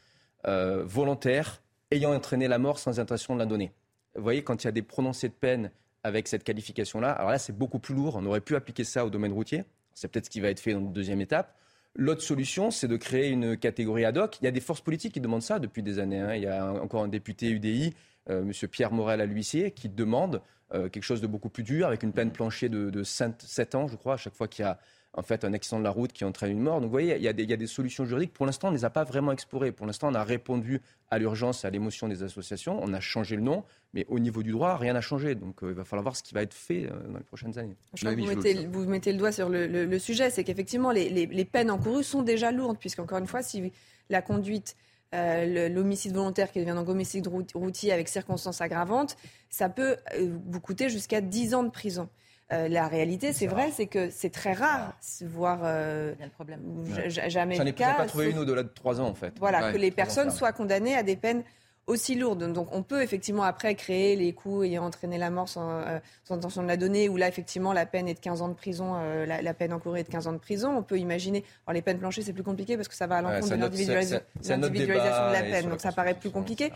euh, 0.46 0.82
volontaires 0.84 1.62
ayant 1.92 2.12
entraîné 2.12 2.48
la 2.48 2.58
mort 2.58 2.78
sans 2.78 2.98
intention 2.98 3.34
de 3.34 3.38
la 3.38 3.46
donner. 3.46 3.72
Vous 4.16 4.22
voyez, 4.22 4.42
quand 4.42 4.62
il 4.62 4.66
y 4.66 4.68
a 4.68 4.72
des 4.72 4.82
prononcés 4.82 5.28
de 5.28 5.34
peine 5.34 5.70
avec 6.02 6.26
cette 6.28 6.44
qualification-là, 6.44 7.12
alors 7.12 7.30
là, 7.30 7.38
c'est 7.38 7.56
beaucoup 7.56 7.78
plus 7.78 7.94
lourd. 7.94 8.16
On 8.16 8.26
aurait 8.26 8.40
pu 8.40 8.56
appliquer 8.56 8.84
ça 8.84 9.06
au 9.06 9.10
domaine 9.10 9.32
routier. 9.32 9.64
C'est 9.94 10.08
peut-être 10.08 10.26
ce 10.26 10.30
qui 10.30 10.40
va 10.40 10.48
être 10.48 10.60
fait 10.60 10.72
dans 10.72 10.80
la 10.80 10.86
deuxième 10.86 11.20
étape. 11.20 11.56
L'autre 11.94 12.22
solution, 12.22 12.70
c'est 12.70 12.88
de 12.88 12.96
créer 12.96 13.28
une 13.28 13.56
catégorie 13.56 14.04
ad 14.04 14.16
hoc. 14.16 14.38
Il 14.40 14.44
y 14.44 14.48
a 14.48 14.50
des 14.50 14.60
forces 14.60 14.80
politiques 14.80 15.12
qui 15.12 15.20
demandent 15.20 15.42
ça 15.42 15.58
depuis 15.58 15.82
des 15.82 15.98
années. 15.98 16.20
Hein. 16.20 16.34
Il 16.34 16.42
y 16.42 16.46
a 16.46 16.72
encore 16.72 17.04
un 17.04 17.08
député 17.08 17.50
UDI, 17.50 17.92
euh, 18.30 18.42
M. 18.42 18.52
Pierre 18.68 18.92
Morel 18.92 19.20
à 19.20 19.26
l'huissier, 19.26 19.72
qui 19.72 19.90
demande 19.90 20.40
euh, 20.74 20.88
quelque 20.88 21.02
chose 21.02 21.20
de 21.20 21.26
beaucoup 21.26 21.50
plus 21.50 21.64
dur, 21.64 21.86
avec 21.86 22.02
une 22.02 22.12
peine 22.12 22.32
planchée 22.32 22.70
de, 22.70 22.88
de 22.88 23.02
7 23.02 23.74
ans, 23.74 23.88
je 23.88 23.96
crois, 23.96 24.14
à 24.14 24.16
chaque 24.16 24.34
fois 24.34 24.48
qu'il 24.48 24.64
y 24.64 24.68
a 24.68 24.78
en 25.14 25.22
fait 25.22 25.44
un 25.44 25.52
accident 25.52 25.78
de 25.78 25.84
la 25.84 25.90
route 25.90 26.12
qui 26.12 26.24
entraîne 26.24 26.52
une 26.52 26.60
mort. 26.60 26.76
Donc 26.76 26.84
vous 26.84 26.90
voyez, 26.90 27.16
il 27.16 27.22
y, 27.22 27.28
a 27.28 27.32
des, 27.32 27.42
il 27.42 27.50
y 27.50 27.52
a 27.52 27.56
des 27.56 27.66
solutions 27.66 28.04
juridiques. 28.04 28.32
Pour 28.32 28.46
l'instant, 28.46 28.68
on 28.68 28.70
ne 28.70 28.76
les 28.76 28.84
a 28.84 28.90
pas 28.90 29.04
vraiment 29.04 29.32
explorées. 29.32 29.72
Pour 29.72 29.86
l'instant, 29.86 30.08
on 30.10 30.14
a 30.14 30.24
répondu 30.24 30.80
à 31.10 31.18
l'urgence 31.18 31.64
et 31.64 31.66
à 31.66 31.70
l'émotion 31.70 32.08
des 32.08 32.22
associations. 32.22 32.80
On 32.82 32.92
a 32.94 33.00
changé 33.00 33.36
le 33.36 33.42
nom, 33.42 33.64
mais 33.92 34.06
au 34.08 34.18
niveau 34.18 34.42
du 34.42 34.52
droit, 34.52 34.76
rien 34.76 34.94
n'a 34.94 35.02
changé. 35.02 35.34
Donc 35.34 35.62
euh, 35.62 35.68
il 35.70 35.74
va 35.74 35.84
falloir 35.84 36.02
voir 36.02 36.16
ce 36.16 36.22
qui 36.22 36.32
va 36.32 36.42
être 36.42 36.54
fait 36.54 36.86
euh, 36.86 37.08
dans 37.08 37.18
les 37.18 37.24
prochaines 37.24 37.58
années. 37.58 37.76
Je 37.94 38.00
crois 38.00 38.14
que 38.14 38.20
vous, 38.68 38.86
mettez, 38.86 39.12
le 39.12 39.18
doigt 39.18 39.32
sur 39.32 39.48
le, 39.50 39.98
sujet, 39.98 40.30
c'est 40.30 40.44
qu'effectivement, 40.44 40.90
les, 40.90 41.44
peines 41.44 41.70
encourues 41.70 42.04
sont 42.04 42.22
déjà 42.22 42.50
lourdes, 42.50 42.78
puisqu'encore 42.78 43.18
une 43.18 43.26
fois, 43.26 43.42
si 43.42 43.70
la 44.08 44.22
conduite 44.22 44.76
euh, 45.14 45.68
l'homicide 45.68 46.14
volontaire 46.14 46.50
qui 46.50 46.58
devient 46.58 46.70
un 46.70 46.88
homicide 46.88 47.28
routier 47.54 47.92
avec 47.92 48.08
circonstances 48.08 48.62
aggravantes, 48.62 49.18
ça 49.50 49.68
peut 49.68 49.98
vous 50.46 50.60
coûter 50.60 50.88
jusqu'à 50.88 51.20
10 51.20 51.54
ans 51.54 51.62
de 51.64 51.70
prison. 51.70 52.08
Euh, 52.52 52.68
la 52.68 52.86
réalité, 52.86 53.32
c'est 53.32 53.46
vrai, 53.46 53.70
c'est 53.72 53.86
que 53.86 54.10
c'est 54.10 54.30
très 54.30 54.52
rare, 54.52 54.94
voire 55.22 55.60
euh, 55.62 56.14
problème. 56.34 56.60
jamais 57.08 57.58
le 57.58 57.72
cas. 57.72 57.94
pas 57.94 58.06
trouvé 58.06 58.30
une 58.30 58.38
au-delà 58.38 58.62
de 58.62 58.68
trois 58.68 59.00
ans, 59.00 59.06
en 59.06 59.14
fait. 59.14 59.32
Voilà, 59.38 59.72
que 59.72 59.78
les 59.78 59.90
personnes 59.90 60.30
soient 60.30 60.52
condamnées 60.52 60.94
à 60.94 61.02
des 61.02 61.16
peines 61.16 61.44
aussi 61.88 62.14
lourdes. 62.14 62.52
Donc 62.52 62.68
on 62.70 62.84
peut 62.84 63.02
effectivement 63.02 63.42
après 63.42 63.74
créer 63.74 64.14
les 64.14 64.32
coups 64.32 64.66
ayant 64.66 64.84
entraîné 64.84 65.18
la 65.18 65.30
mort 65.30 65.48
sans, 65.48 65.68
euh, 65.68 65.98
intention 66.30 66.62
de 66.62 66.68
la 66.68 66.76
donner, 66.76 67.08
où 67.08 67.16
là 67.16 67.26
effectivement 67.26 67.72
la 67.72 67.86
peine 67.86 68.06
est 68.06 68.14
de 68.14 68.20
15 68.20 68.40
ans 68.42 68.48
de 68.48 68.54
prison, 68.54 68.94
la, 69.26 69.54
peine 69.54 69.72
encourue 69.72 69.98
est 69.98 70.04
de 70.04 70.08
15 70.08 70.28
ans 70.28 70.32
de 70.32 70.38
prison. 70.38 70.76
On 70.76 70.82
peut 70.82 70.98
imaginer, 70.98 71.44
alors 71.66 71.74
les 71.74 71.82
peines 71.82 71.98
planchées 71.98 72.22
c'est 72.22 72.32
plus 72.32 72.44
compliqué 72.44 72.76
parce 72.76 72.88
que 72.88 72.94
ça 72.94 73.08
va 73.08 73.16
à 73.16 73.22
l'encontre 73.22 73.56
de 73.56 73.60
l'individualisation 73.60 74.20
de 74.48 75.32
la 75.32 75.42
peine, 75.42 75.70
donc 75.70 75.80
ça 75.80 75.90
paraît 75.90 76.14
plus 76.14 76.30
compliqué. 76.30 76.70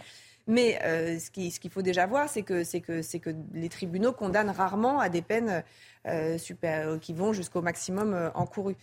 Mais 0.47 0.79
euh, 0.85 1.19
ce 1.19 1.31
qu'il 1.31 1.71
faut 1.71 1.83
déjà 1.83 2.07
voir, 2.07 2.29
c'est 2.29 2.43
que, 2.43 2.63
que, 2.79 3.19
que 3.19 3.31
les 3.53 3.69
tribunaux 3.69 4.13
condamnent 4.13 4.51
rarement 4.51 5.01
à 5.01 5.09
des 5.09 5.23
peines 5.23 5.65
euh, 6.07 6.39
super, 6.39 6.89
euh, 6.89 6.99
qui 6.99 7.13
vont 7.13 7.33
jusqu'au 7.33 7.63
maximum 7.63 8.31
encouru. 8.35 8.77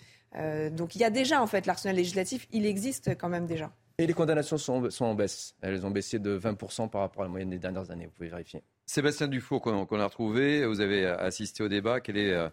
donc 0.72 0.96
il 0.96 1.00
y 1.00 1.04
a 1.06 1.10
déjà, 1.10 1.42
en 1.42 1.48
fait, 1.48 1.66
l'arsenal 1.66 1.96
législatif, 1.96 2.48
il 2.52 2.66
existe 2.66 3.18
quand 3.18 3.30
même 3.30 3.46
déjà. 3.46 3.72
Et 3.98 4.08
les 4.08 4.14
condamnations 4.14 4.58
sont, 4.58 4.90
en 5.00 5.14
baisse. 5.14 5.56
Elles 5.62 5.86
ont 5.86 5.92
baissé 5.92 6.20
de 6.20 6.38
20% 6.38 6.90
par 6.90 7.02
rapport 7.02 7.22
à 7.22 7.26
la 7.26 7.30
moyenne 7.30 7.52
des 7.52 7.60
dernières 7.60 7.92
années, 7.92 8.06
vous 8.08 8.12
pouvez 8.12 8.30
vérifier. 8.30 8.64
Sébastien 8.86 9.28
Dufour, 9.28 9.62
qu'on 9.62 10.00
a 10.00 10.06
retrouvé, 10.06 10.66
vous 10.66 10.82
avez 10.82 11.06
assisté 11.06 11.64
au 11.64 11.70
débat. 11.70 12.02
quelles 12.02 12.52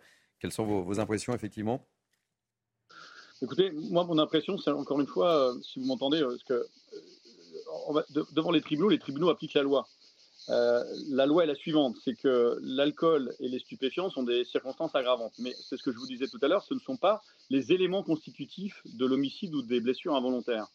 sont 0.50 0.64
vos, 0.64 1.00
impressions, 1.00 1.34
effectivement? 1.34 1.84
Écoutez, 3.42 3.72
moi, 3.72 4.04
mon 4.04 4.18
impression, 4.18 4.58
c'est 4.58 4.70
encore 4.70 5.00
une 5.00 5.06
fois, 5.06 5.54
si 5.62 5.80
vous 5.80 5.86
m'entendez, 5.86 6.20
parce 6.20 6.44
que 6.44 6.66
devant 8.32 8.50
les 8.50 8.60
tribunaux, 8.60 8.88
les 8.88 8.98
tribunaux 8.98 9.30
appliquent 9.30 9.54
la 9.54 9.62
loi. 9.62 9.86
Euh, 10.48 10.82
la 11.10 11.26
loi 11.26 11.44
est 11.44 11.46
la 11.46 11.54
suivante, 11.54 11.96
c'est 12.04 12.14
que 12.14 12.58
l'alcool 12.62 13.32
et 13.40 13.48
les 13.48 13.58
stupéfiants 13.58 14.10
sont 14.10 14.22
des 14.22 14.44
circonstances 14.44 14.94
aggravantes. 14.94 15.34
Mais 15.38 15.54
c'est 15.54 15.76
ce 15.76 15.82
que 15.82 15.92
je 15.92 15.98
vous 15.98 16.06
disais 16.06 16.26
tout 16.26 16.38
à 16.42 16.48
l'heure, 16.48 16.64
ce 16.64 16.74
ne 16.74 16.80
sont 16.80 16.96
pas 16.96 17.22
les 17.50 17.72
éléments 17.72 18.02
constitutifs 18.02 18.82
de 18.84 19.06
l'homicide 19.06 19.54
ou 19.54 19.62
des 19.62 19.80
blessures 19.80 20.14
involontaires. 20.14 20.66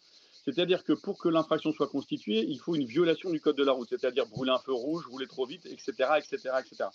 C'est-à-dire 0.45 0.83
que 0.83 0.93
pour 0.93 1.17
que 1.17 1.27
l'infraction 1.27 1.73
soit 1.73 1.87
constituée, 1.87 2.45
il 2.47 2.59
faut 2.59 2.75
une 2.75 2.85
violation 2.85 3.31
du 3.31 3.41
code 3.41 3.55
de 3.55 3.63
la 3.63 3.71
route, 3.71 3.89
c'est-à-dire 3.89 4.27
brûler 4.27 4.51
un 4.51 4.59
feu 4.59 4.73
rouge, 4.73 5.07
rouler 5.07 5.25
trop 5.25 5.47
vite, 5.47 5.65
etc., 5.65 5.91
etc., 6.17 6.53
etc. 6.59 6.89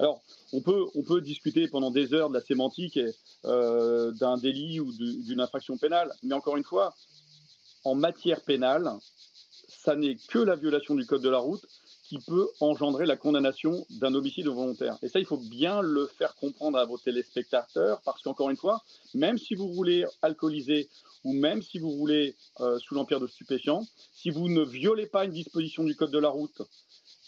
Alors, 0.00 0.20
on 0.52 0.60
peut, 0.60 0.86
on 0.96 1.04
peut 1.04 1.20
discuter 1.20 1.68
pendant 1.68 1.92
des 1.92 2.12
heures 2.12 2.28
de 2.28 2.34
la 2.34 2.40
sémantique 2.40 2.98
euh, 3.44 4.10
d'un 4.10 4.36
délit 4.38 4.80
ou 4.80 4.92
d'une 4.92 5.40
infraction 5.40 5.78
pénale, 5.78 6.12
mais 6.24 6.34
encore 6.34 6.56
une 6.56 6.64
fois, 6.64 6.94
en 7.84 7.94
matière 7.94 8.40
pénale, 8.40 8.90
ça 9.86 9.94
n'est 9.94 10.16
que 10.16 10.40
la 10.40 10.56
violation 10.56 10.96
du 10.96 11.06
code 11.06 11.22
de 11.22 11.28
la 11.28 11.38
route 11.38 11.64
qui 12.02 12.18
peut 12.18 12.48
engendrer 12.58 13.06
la 13.06 13.16
condamnation 13.16 13.86
d'un 13.88 14.14
homicide 14.14 14.48
volontaire. 14.48 14.98
Et 15.02 15.08
ça, 15.08 15.20
il 15.20 15.26
faut 15.26 15.36
bien 15.36 15.80
le 15.80 16.08
faire 16.18 16.34
comprendre 16.34 16.76
à 16.76 16.84
vos 16.84 16.98
téléspectateurs, 16.98 18.00
parce 18.04 18.20
qu'encore 18.20 18.50
une 18.50 18.56
fois, 18.56 18.82
même 19.14 19.38
si 19.38 19.54
vous 19.54 19.72
voulez 19.72 20.04
alcooliser 20.22 20.88
ou 21.22 21.32
même 21.32 21.62
si 21.62 21.78
vous 21.78 21.96
voulez 21.96 22.34
euh, 22.60 22.80
sous 22.80 22.96
l'empire 22.96 23.20
de 23.20 23.28
stupéfiants, 23.28 23.86
si 24.12 24.30
vous 24.30 24.48
ne 24.48 24.64
violez 24.64 25.06
pas 25.06 25.24
une 25.24 25.32
disposition 25.32 25.84
du 25.84 25.94
code 25.94 26.10
de 26.10 26.18
la 26.18 26.30
route 26.30 26.62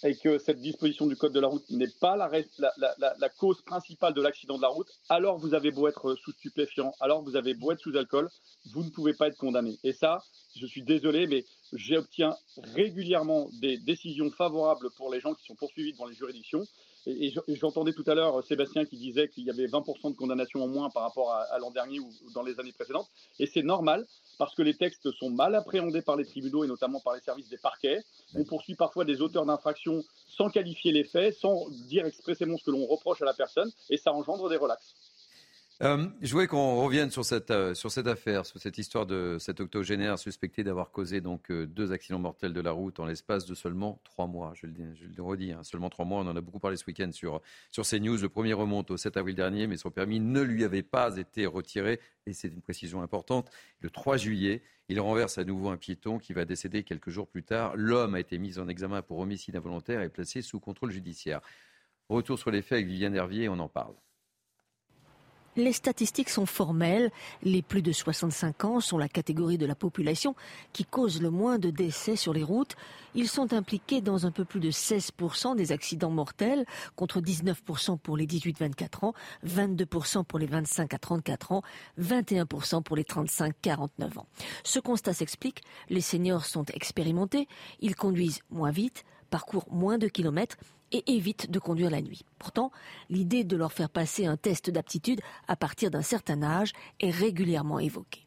et 0.04 0.16
que 0.16 0.38
cette 0.38 0.60
disposition 0.60 1.06
du 1.06 1.16
code 1.16 1.32
de 1.32 1.40
la 1.40 1.48
route 1.48 1.68
n'est 1.70 1.90
pas 2.00 2.16
la, 2.16 3.28
cause 3.38 3.62
principale 3.62 4.14
de 4.14 4.22
l'accident 4.22 4.56
de 4.56 4.62
la 4.62 4.68
route, 4.68 4.88
alors 5.08 5.38
vous 5.38 5.54
avez 5.54 5.70
beau 5.70 5.88
être 5.88 6.14
sous 6.14 6.32
stupéfiant, 6.32 6.92
alors 7.00 7.22
vous 7.22 7.36
avez 7.36 7.54
beau 7.54 7.72
être 7.72 7.80
sous 7.80 7.96
alcool, 7.96 8.28
vous 8.72 8.84
ne 8.84 8.90
pouvez 8.90 9.14
pas 9.14 9.28
être 9.28 9.36
condamné. 9.36 9.78
Et 9.84 9.92
ça, 9.92 10.22
je 10.56 10.66
suis 10.66 10.82
désolé, 10.82 11.26
mais 11.26 11.44
j'obtiens 11.72 12.36
régulièrement 12.74 13.48
des 13.60 13.78
décisions 13.78 14.30
favorables 14.30 14.90
pour 14.96 15.10
les 15.10 15.20
gens 15.20 15.34
qui 15.34 15.44
sont 15.44 15.56
poursuivis 15.56 15.92
devant 15.92 16.06
les 16.06 16.14
juridictions. 16.14 16.64
Et, 17.06 17.32
j'entendais 17.48 17.92
tout 17.92 18.04
à 18.06 18.14
l'heure 18.14 18.44
Sébastien 18.44 18.84
qui 18.84 18.96
disait 18.96 19.28
qu'il 19.28 19.44
y 19.44 19.50
avait 19.50 19.66
20% 19.66 20.10
de 20.10 20.16
condamnations 20.16 20.62
en 20.62 20.68
moins 20.68 20.90
par 20.90 21.04
rapport 21.04 21.32
à, 21.32 21.58
l'an 21.58 21.70
dernier 21.70 22.00
ou 22.00 22.12
dans 22.34 22.42
les 22.42 22.58
années 22.60 22.72
précédentes. 22.72 23.08
Et 23.38 23.46
c'est 23.46 23.62
normal 23.62 24.06
parce 24.38 24.54
que 24.54 24.62
les 24.62 24.74
textes 24.74 25.10
sont 25.12 25.30
mal 25.30 25.54
appréhendés 25.54 26.02
par 26.02 26.16
les 26.16 26.24
tribunaux 26.24 26.64
et 26.64 26.68
notamment 26.68 27.00
par 27.00 27.14
les 27.14 27.20
services 27.20 27.48
des 27.48 27.58
parquets. 27.58 28.02
On 28.34 28.44
poursuit 28.44 28.74
parfois 28.74 29.04
des 29.04 29.20
auteurs 29.20 29.46
d'infractions 29.46 30.02
sans 30.26 30.48
qualifier 30.50 30.92
les 30.92 31.04
faits, 31.04 31.34
sans 31.34 31.68
dire 31.88 32.06
expressément 32.06 32.56
ce 32.56 32.64
que 32.64 32.70
l'on 32.70 32.86
reproche 32.86 33.22
à 33.22 33.24
la 33.24 33.34
personne, 33.34 33.70
et 33.90 33.96
ça 33.96 34.12
engendre 34.12 34.48
des 34.48 34.56
relaxes. 34.56 34.94
Euh, 35.80 36.08
je 36.22 36.32
voulais 36.32 36.48
qu'on 36.48 36.82
revienne 36.82 37.08
sur 37.12 37.24
cette, 37.24 37.52
euh, 37.52 37.72
sur 37.72 37.92
cette 37.92 38.08
affaire, 38.08 38.44
sur 38.44 38.58
cette 38.58 38.78
histoire 38.78 39.06
de 39.06 39.36
cet 39.38 39.60
octogénaire 39.60 40.18
suspecté 40.18 40.64
d'avoir 40.64 40.90
causé 40.90 41.22
euh, 41.24 41.66
deux 41.66 41.92
accidents 41.92 42.18
mortels 42.18 42.52
de 42.52 42.60
la 42.60 42.72
route 42.72 42.98
en 42.98 43.06
l'espace 43.06 43.46
de 43.46 43.54
seulement 43.54 44.00
trois 44.02 44.26
mois. 44.26 44.52
Je 44.56 44.66
le, 44.66 44.72
je 44.96 45.04
le 45.06 45.22
redis, 45.22 45.52
hein, 45.52 45.62
seulement 45.62 45.88
trois 45.88 46.04
mois. 46.04 46.18
On 46.18 46.26
en 46.26 46.36
a 46.36 46.40
beaucoup 46.40 46.58
parlé 46.58 46.76
ce 46.76 46.84
week-end 46.84 47.12
sur, 47.12 47.40
sur 47.70 47.86
CNews. 47.86 48.16
Le 48.16 48.28
premier 48.28 48.54
remonte 48.54 48.90
au 48.90 48.96
7 48.96 49.16
avril 49.18 49.36
dernier, 49.36 49.68
mais 49.68 49.76
son 49.76 49.92
permis 49.92 50.18
ne 50.18 50.40
lui 50.40 50.64
avait 50.64 50.82
pas 50.82 51.16
été 51.16 51.46
retiré. 51.46 52.00
Et 52.26 52.32
c'est 52.32 52.48
une 52.48 52.60
précision 52.60 53.00
importante. 53.00 53.48
Le 53.78 53.88
3 53.88 54.16
juillet, 54.16 54.62
il 54.88 54.98
renverse 54.98 55.38
à 55.38 55.44
nouveau 55.44 55.68
un 55.68 55.76
piéton 55.76 56.18
qui 56.18 56.32
va 56.32 56.44
décéder 56.44 56.82
quelques 56.82 57.10
jours 57.10 57.28
plus 57.28 57.44
tard. 57.44 57.76
L'homme 57.76 58.16
a 58.16 58.20
été 58.20 58.38
mis 58.38 58.58
en 58.58 58.66
examen 58.66 59.00
pour 59.02 59.20
homicide 59.20 59.54
involontaire 59.54 60.02
et 60.02 60.08
placé 60.08 60.42
sous 60.42 60.58
contrôle 60.58 60.90
judiciaire. 60.90 61.40
Retour 62.08 62.36
sur 62.36 62.50
les 62.50 62.62
faits 62.62 62.78
avec 62.78 62.86
Viviane 62.88 63.14
Hervier, 63.14 63.48
on 63.48 63.60
en 63.60 63.68
parle. 63.68 63.94
Les 65.58 65.72
statistiques 65.72 66.30
sont 66.30 66.46
formelles. 66.46 67.10
Les 67.42 67.62
plus 67.62 67.82
de 67.82 67.90
65 67.90 68.64
ans 68.64 68.78
sont 68.78 68.96
la 68.96 69.08
catégorie 69.08 69.58
de 69.58 69.66
la 69.66 69.74
population 69.74 70.36
qui 70.72 70.84
cause 70.84 71.20
le 71.20 71.30
moins 71.30 71.58
de 71.58 71.70
décès 71.70 72.14
sur 72.14 72.32
les 72.32 72.44
routes. 72.44 72.76
Ils 73.16 73.28
sont 73.28 73.52
impliqués 73.52 74.00
dans 74.00 74.24
un 74.24 74.30
peu 74.30 74.44
plus 74.44 74.60
de 74.60 74.70
16% 74.70 75.56
des 75.56 75.72
accidents 75.72 76.12
mortels, 76.12 76.64
contre 76.94 77.20
19% 77.20 77.98
pour 77.98 78.16
les 78.16 78.24
18-24 78.24 79.06
ans, 79.06 79.14
22% 79.44 80.22
pour 80.22 80.38
les 80.38 80.46
25 80.46 80.94
à 80.94 80.98
34 80.98 81.50
ans, 81.50 81.62
21% 82.00 82.84
pour 82.84 82.94
les 82.94 83.02
35-49 83.02 84.16
ans. 84.16 84.26
Ce 84.62 84.78
constat 84.78 85.12
s'explique. 85.12 85.62
Les 85.88 86.02
seniors 86.02 86.44
sont 86.44 86.66
expérimentés. 86.66 87.48
Ils 87.80 87.96
conduisent 87.96 88.42
moins 88.50 88.70
vite, 88.70 89.04
parcourent 89.28 89.66
moins 89.72 89.98
de 89.98 90.06
kilomètres 90.06 90.56
et 90.92 91.02
évite 91.12 91.50
de 91.50 91.58
conduire 91.58 91.90
la 91.90 92.00
nuit. 92.00 92.22
Pourtant, 92.38 92.70
l'idée 93.08 93.44
de 93.44 93.56
leur 93.56 93.72
faire 93.72 93.90
passer 93.90 94.26
un 94.26 94.36
test 94.36 94.70
d'aptitude 94.70 95.20
à 95.46 95.56
partir 95.56 95.90
d'un 95.90 96.02
certain 96.02 96.42
âge 96.42 96.72
est 97.00 97.10
régulièrement 97.10 97.78
évoquée. 97.78 98.24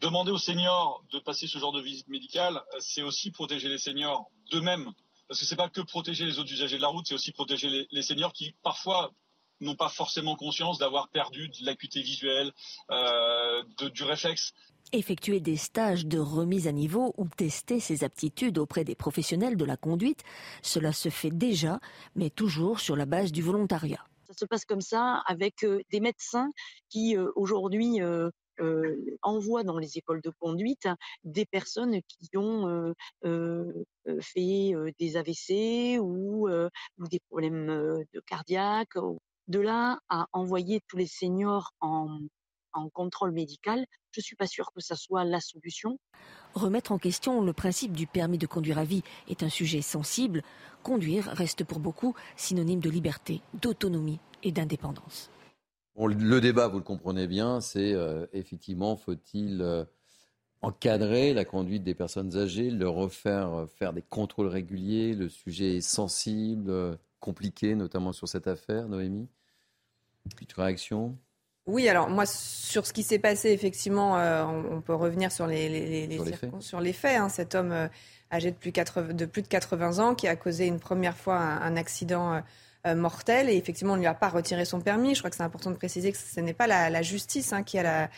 Demander 0.00 0.32
aux 0.32 0.38
seniors 0.38 1.04
de 1.12 1.20
passer 1.20 1.46
ce 1.46 1.58
genre 1.58 1.72
de 1.72 1.80
visite 1.80 2.08
médicale, 2.08 2.60
c'est 2.80 3.02
aussi 3.02 3.30
protéger 3.30 3.68
les 3.68 3.78
seniors 3.78 4.30
d'eux-mêmes. 4.50 4.92
Parce 5.28 5.40
que 5.40 5.46
ce 5.46 5.54
n'est 5.54 5.56
pas 5.56 5.68
que 5.68 5.80
protéger 5.80 6.26
les 6.26 6.38
autres 6.38 6.52
usagers 6.52 6.76
de 6.76 6.82
la 6.82 6.88
route, 6.88 7.06
c'est 7.06 7.14
aussi 7.14 7.32
protéger 7.32 7.86
les, 7.90 8.02
seniors 8.02 8.32
qui, 8.32 8.54
parfois, 8.62 9.12
n'ont 9.60 9.76
pas 9.76 9.88
forcément 9.88 10.34
conscience 10.34 10.78
d'avoir 10.78 11.08
perdu 11.08 11.48
de 11.48 11.64
l'acuité 11.64 12.02
visuelle, 12.02 12.52
euh, 12.90 13.62
du 13.94 14.02
réflexe 14.02 14.52
effectuer 14.92 15.40
des 15.40 15.56
stages 15.56 16.06
de 16.06 16.18
remise 16.18 16.68
à 16.68 16.72
niveau 16.72 17.14
ou 17.16 17.26
tester 17.28 17.80
ses 17.80 18.04
aptitudes 18.04 18.58
auprès 18.58 18.84
des 18.84 18.94
professionnels 18.94 19.56
de 19.56 19.64
la 19.64 19.76
conduite. 19.76 20.22
Cela 20.62 20.92
se 20.92 21.08
fait 21.08 21.30
déjà, 21.30 21.80
mais 22.14 22.30
toujours 22.30 22.80
sur 22.80 22.96
la 22.96 23.06
base 23.06 23.32
du 23.32 23.42
volontariat. 23.42 24.04
Ça 24.26 24.34
se 24.34 24.44
passe 24.44 24.64
comme 24.64 24.80
ça 24.80 25.22
avec 25.26 25.64
euh, 25.64 25.80
des 25.90 26.00
médecins 26.00 26.50
qui 26.88 27.16
euh, 27.16 27.30
aujourd'hui 27.36 28.00
euh, 28.00 28.30
envoient 29.22 29.64
dans 29.64 29.78
les 29.78 29.98
écoles 29.98 30.20
de 30.22 30.30
conduite 30.38 30.88
des 31.24 31.46
personnes 31.46 32.00
qui 32.06 32.36
ont 32.36 32.94
fait 34.20 34.72
des 34.98 35.16
AVC 35.16 35.98
ou, 36.00 36.48
des 36.98 37.20
problèmes 37.28 37.66
de. 37.66 38.20
De 39.48 39.58
là 39.58 39.98
à 40.08 40.28
envoyer 40.32 40.80
tous 40.86 40.96
les 40.96 41.08
seniors 41.08 41.72
en, 41.80 42.20
en 42.72 42.88
contrôle 42.88 43.32
médical, 43.32 43.86
je 44.10 44.20
ne 44.20 44.22
suis 44.22 44.36
pas 44.36 44.46
sûre 44.46 44.70
que 44.74 44.80
ça 44.80 44.96
soit 44.96 45.24
la 45.24 45.40
solution. 45.40 45.98
Remettre 46.54 46.92
en 46.92 46.98
question 46.98 47.40
le 47.40 47.52
principe 47.52 47.92
du 47.92 48.06
permis 48.06 48.38
de 48.38 48.46
conduire 48.46 48.78
à 48.78 48.84
vie 48.84 49.02
est 49.28 49.42
un 49.42 49.48
sujet 49.48 49.80
sensible. 49.80 50.42
Conduire 50.82 51.24
reste 51.26 51.64
pour 51.64 51.80
beaucoup 51.80 52.14
synonyme 52.36 52.80
de 52.80 52.90
liberté, 52.90 53.40
d'autonomie 53.54 54.20
et 54.42 54.52
d'indépendance. 54.52 55.30
le 55.96 56.40
débat, 56.40 56.68
vous 56.68 56.78
le 56.78 56.84
comprenez 56.84 57.26
bien, 57.26 57.60
c'est 57.60 57.92
euh, 57.94 58.26
effectivement, 58.32 58.96
faut-il 58.96 59.62
euh, 59.62 59.84
encadrer 60.60 61.32
la 61.32 61.44
conduite 61.44 61.84
des 61.84 61.94
personnes 61.94 62.36
âgées, 62.36 62.70
leur 62.70 62.94
refaire 62.94 63.52
euh, 63.52 63.66
faire 63.66 63.92
des 63.92 64.02
contrôles 64.02 64.48
réguliers? 64.48 65.14
Le 65.14 65.28
sujet 65.28 65.76
est 65.76 65.80
sensible, 65.80 66.98
compliqué, 67.20 67.74
notamment 67.74 68.12
sur 68.12 68.28
cette 68.28 68.46
affaire, 68.46 68.88
Noémie. 68.88 69.28
Petite 70.36 70.52
réaction 70.52 71.16
oui, 71.66 71.88
alors 71.88 72.08
moi, 72.08 72.26
sur 72.26 72.86
ce 72.86 72.92
qui 72.92 73.04
s'est 73.04 73.20
passé, 73.20 73.50
effectivement, 73.50 74.18
euh, 74.18 74.44
on, 74.44 74.80
peut 74.80 74.94
revenir 74.94 75.30
sur 75.30 75.46
les, 75.46 75.68
les, 75.68 76.16
sur, 76.16 76.24
les 76.24 76.32
faits. 76.32 76.50
Sur 76.60 76.80
les 76.80 76.92
faits 76.92 77.18
hein. 77.18 77.28
cet 77.28 77.54
homme 77.54 77.70
euh, 77.70 77.88
âgé 78.32 78.50
de 78.50 78.56
plus, 78.56 78.72
de 78.72 79.24
plus, 79.26 79.42
de 79.42 79.46
80 79.46 79.98
ans 79.98 80.14
qui 80.16 80.26
a 80.26 80.34
causé 80.34 80.66
une 80.66 80.80
première 80.80 81.16
fois 81.16 81.36
un, 81.36 81.76
accident 81.76 82.42
euh, 82.86 82.94
mortel 82.96 83.48
et 83.48 83.56
effectivement, 83.56 83.92
on 83.92 83.96
ne 83.96 84.00
lui 84.00 84.08
a 84.08 84.14
pas 84.14 84.28
retiré 84.28 84.64
son 84.64 84.80
permis. 84.80 85.14
Je 85.14 85.20
crois 85.20 85.30
que 85.30 85.36
c'est 85.36 85.44
important 85.44 85.70
de 85.70 85.76
préciser 85.76 86.10
que 86.10 86.18
ce 86.18 86.40
n'est 86.40 86.52
pas 86.52 86.66
la, 86.66 87.02
justice 87.02 87.52
hein, 87.52 87.62
qui 87.62 87.78
a 87.78 87.84
la 87.84 88.10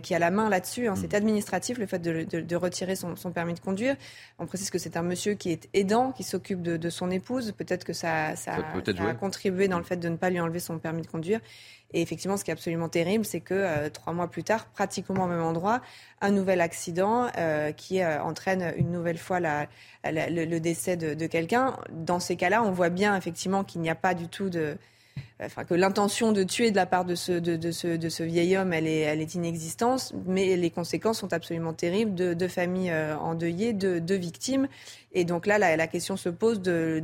qui 0.00 0.14
a 0.14 0.18
la 0.18 0.30
main 0.30 0.48
là-dessus. 0.48 0.88
Hein. 0.88 0.94
C'est 0.96 1.12
mm. 1.12 1.16
administratif 1.16 1.78
le 1.78 1.86
fait 1.86 1.98
de, 1.98 2.56
retirer 2.56 2.96
son, 2.96 3.14
permis 3.32 3.54
de 3.54 3.60
conduire. 3.60 3.96
On 4.38 4.46
précise 4.46 4.70
que 4.70 4.78
c'est 4.78 4.96
un 4.96 5.02
monsieur 5.02 5.34
qui 5.34 5.50
est 5.50 5.68
aidant, 5.74 6.12
qui 6.12 6.22
s'occupe 6.22 6.62
de, 6.62 6.90
son 6.90 7.10
épouse. 7.10 7.52
Peut-être 7.52 7.84
que 7.84 7.92
ça, 7.92 8.36
ça, 8.36 8.54
a 8.54 9.14
contribué 9.14 9.68
dans 9.68 9.78
le 9.78 9.84
fait 9.84 9.96
de 9.96 10.08
ne 10.08 10.16
pas 10.16 10.30
lui 10.30 10.40
enlever 10.40 10.60
son 10.60 10.78
permis 10.78 11.02
de 11.02 11.06
conduire. 11.06 11.40
Et 11.94 12.00
effectivement, 12.00 12.36
ce 12.36 12.44
qui 12.44 12.50
est 12.50 12.54
absolument 12.54 12.88
terrible, 12.88 13.24
c'est 13.24 13.40
que 13.40 13.54
euh, 13.54 13.90
trois 13.90 14.12
mois 14.12 14.28
plus 14.28 14.44
tard, 14.44 14.66
pratiquement 14.66 15.24
au 15.24 15.28
même 15.28 15.42
endroit, 15.42 15.82
un 16.20 16.30
nouvel 16.30 16.60
accident 16.60 17.28
euh, 17.36 17.72
qui 17.72 18.00
euh, 18.00 18.22
entraîne 18.22 18.72
une 18.76 18.90
nouvelle 18.90 19.18
fois 19.18 19.40
la, 19.40 19.66
le, 20.04 20.58
décès 20.58 20.96
de, 20.96 21.14
de 21.14 21.26
quelqu'un. 21.26 21.76
Dans 21.90 22.20
ces 22.20 22.36
cas-là, 22.36 22.62
on 22.62 22.72
voit 22.72 22.88
bien 22.88 23.16
effectivement 23.16 23.64
qu'il 23.64 23.80
n'y 23.82 23.90
a 23.90 23.94
pas 23.94 24.14
du 24.14 24.28
tout 24.28 24.48
de 24.48 24.76
Que 25.68 25.74
l'intention 25.74 26.30
de 26.30 26.44
tuer 26.44 26.70
de 26.70 26.76
la 26.76 26.86
part 26.86 27.04
de 27.04 27.16
ce, 27.16 27.32
de, 27.32 27.56
de, 27.56 27.72
ce, 27.72 27.96
de 27.96 28.08
ce 28.08 28.22
vieil 28.22 28.56
homme, 28.56 28.72
elle 28.72 28.86
est, 28.86 29.00
elle 29.00 29.20
est 29.20 29.34
inexistante, 29.34 30.12
mais 30.26 30.56
les 30.56 30.70
conséquences 30.70 31.18
sont 31.18 31.32
absolument 31.32 31.72
terribles. 31.72 32.14
De 32.14 32.48
familles 32.48 32.92
endeuillées, 33.20 33.72
deux 33.72 34.00
de 34.00 34.14
victimes. 34.14 34.68
Et 35.12 35.24
donc 35.24 35.46
là, 35.46 35.58
la, 35.58 35.86
question 35.88 36.16
se 36.16 36.28
pose 36.28 36.60
de, 36.60 37.02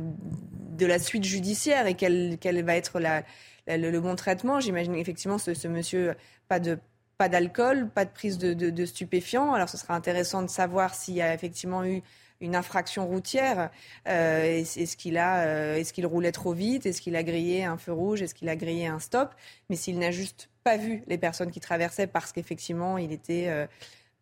de 0.77 0.85
la 0.85 0.99
suite 0.99 1.25
judiciaire 1.25 1.85
et 1.85 1.95
quelle, 1.95 2.37
quelle 2.39 2.63
va 2.63 2.75
être 2.75 2.99
la, 2.99 3.23
le, 3.67 3.99
bon 3.99 4.15
traitement. 4.15 4.59
J'imagine 4.59 4.95
effectivement 4.95 5.37
ce, 5.37 5.53
ce, 5.53 5.67
monsieur, 5.67 6.15
pas 6.47 6.59
de 6.59 6.77
pas 7.17 7.27
d'alcool, 7.27 7.89
pas 7.89 8.05
de 8.05 8.11
prise 8.11 8.37
de, 8.37 8.53
de, 8.53 8.85
stupéfiants. 8.85 9.53
Alors 9.53 9.67
ce 9.67 9.75
sera 9.77 9.93
intéressant 9.93 10.41
de 10.41 10.47
savoir 10.47 10.95
s'il 10.95 11.15
y 11.15 11.21
a 11.21 11.33
effectivement 11.33 11.83
eu 11.83 12.01
une 12.41 12.55
infraction 12.55 13.07
routière. 13.07 13.69
Euh, 14.07 14.43
est-ce 14.43 14.97
qu'il 14.97 15.17
a, 15.17 15.45
euh, 15.45 15.75
est-ce 15.75 15.93
qu'il 15.93 16.05
roulait 16.05 16.31
trop 16.31 16.53
vite 16.53 16.85
Est-ce 16.85 17.01
qu'il 17.01 17.15
a 17.15 17.23
grillé 17.23 17.63
un 17.63 17.77
feu 17.77 17.91
rouge 17.91 18.21
Est-ce 18.21 18.33
qu'il 18.33 18.49
a 18.49 18.55
grillé 18.55 18.87
un 18.87 18.99
stop 18.99 19.33
Mais 19.69 19.75
s'il 19.75 19.99
n'a 19.99 20.11
juste 20.11 20.49
pas 20.63 20.77
vu 20.77 21.03
les 21.07 21.17
personnes 21.17 21.51
qui 21.51 21.59
traversaient 21.59 22.07
parce 22.07 22.31
qu'effectivement 22.31 22.97
il 22.97 23.11
était, 23.11 23.47
euh, 23.49 23.65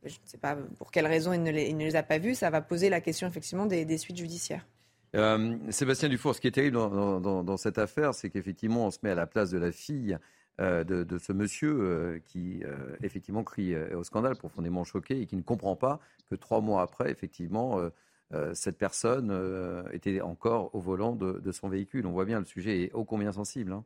je 0.04 0.14
ne 0.14 0.28
sais 0.28 0.38
pas 0.38 0.58
pour 0.78 0.92
quelle 0.92 1.08
raison 1.08 1.34
il 1.34 1.44
ne, 1.44 1.52
les, 1.52 1.96
a 1.96 2.04
pas 2.04 2.18
vus, 2.18 2.36
ça 2.36 2.50
va 2.50 2.62
poser 2.62 2.90
la 2.90 3.02
question 3.02 3.28
effectivement 3.28 3.66
des, 3.66 3.98
suites 3.98 4.18
judiciaires. 4.18 4.66
Sébastien 5.70 6.10
Dufour, 6.10 6.36
ce 6.36 6.42
qui 6.42 6.48
est 6.48 6.52
terrible 6.52 6.78
dans, 6.78 7.58
cette 7.58 7.78
affaire, 7.80 8.14
c'est 8.14 8.30
qu'effectivement, 8.30 8.86
on 8.86 8.92
se 8.92 9.00
met 9.02 9.10
à 9.10 9.16
la 9.16 9.26
place 9.26 9.50
de 9.50 9.58
la 9.58 9.72
fille 9.72 10.18
de, 10.60 11.18
ce 11.18 11.34
monsieur 11.34 12.22
qui, 12.26 12.62
effectivement, 13.02 13.44
crie 13.44 13.76
au 13.94 14.04
scandale, 14.04 14.36
profondément 14.36 14.84
choqué, 14.84 15.22
et 15.22 15.26
qui 15.26 15.36
ne 15.36 15.42
comprend 15.42 15.76
pas 15.76 16.00
que 16.30 16.36
trois 16.36 16.62
mois 16.62 16.84
après, 16.84 17.10
effectivement, 17.10 17.80
cette 18.54 18.78
personne 18.78 19.32
était 19.94 20.22
encore 20.22 20.74
au 20.76 20.80
volant 20.80 21.16
de, 21.16 21.52
son 21.52 21.70
véhicule. 21.70 22.06
On 22.06 22.12
voit 22.12 22.26
bien, 22.26 22.40
le 22.40 22.46
sujet 22.46 22.84
est 22.84 22.94
ô 22.94 23.06
combien 23.06 23.32
sensible. 23.32 23.72
Hein. 23.72 23.84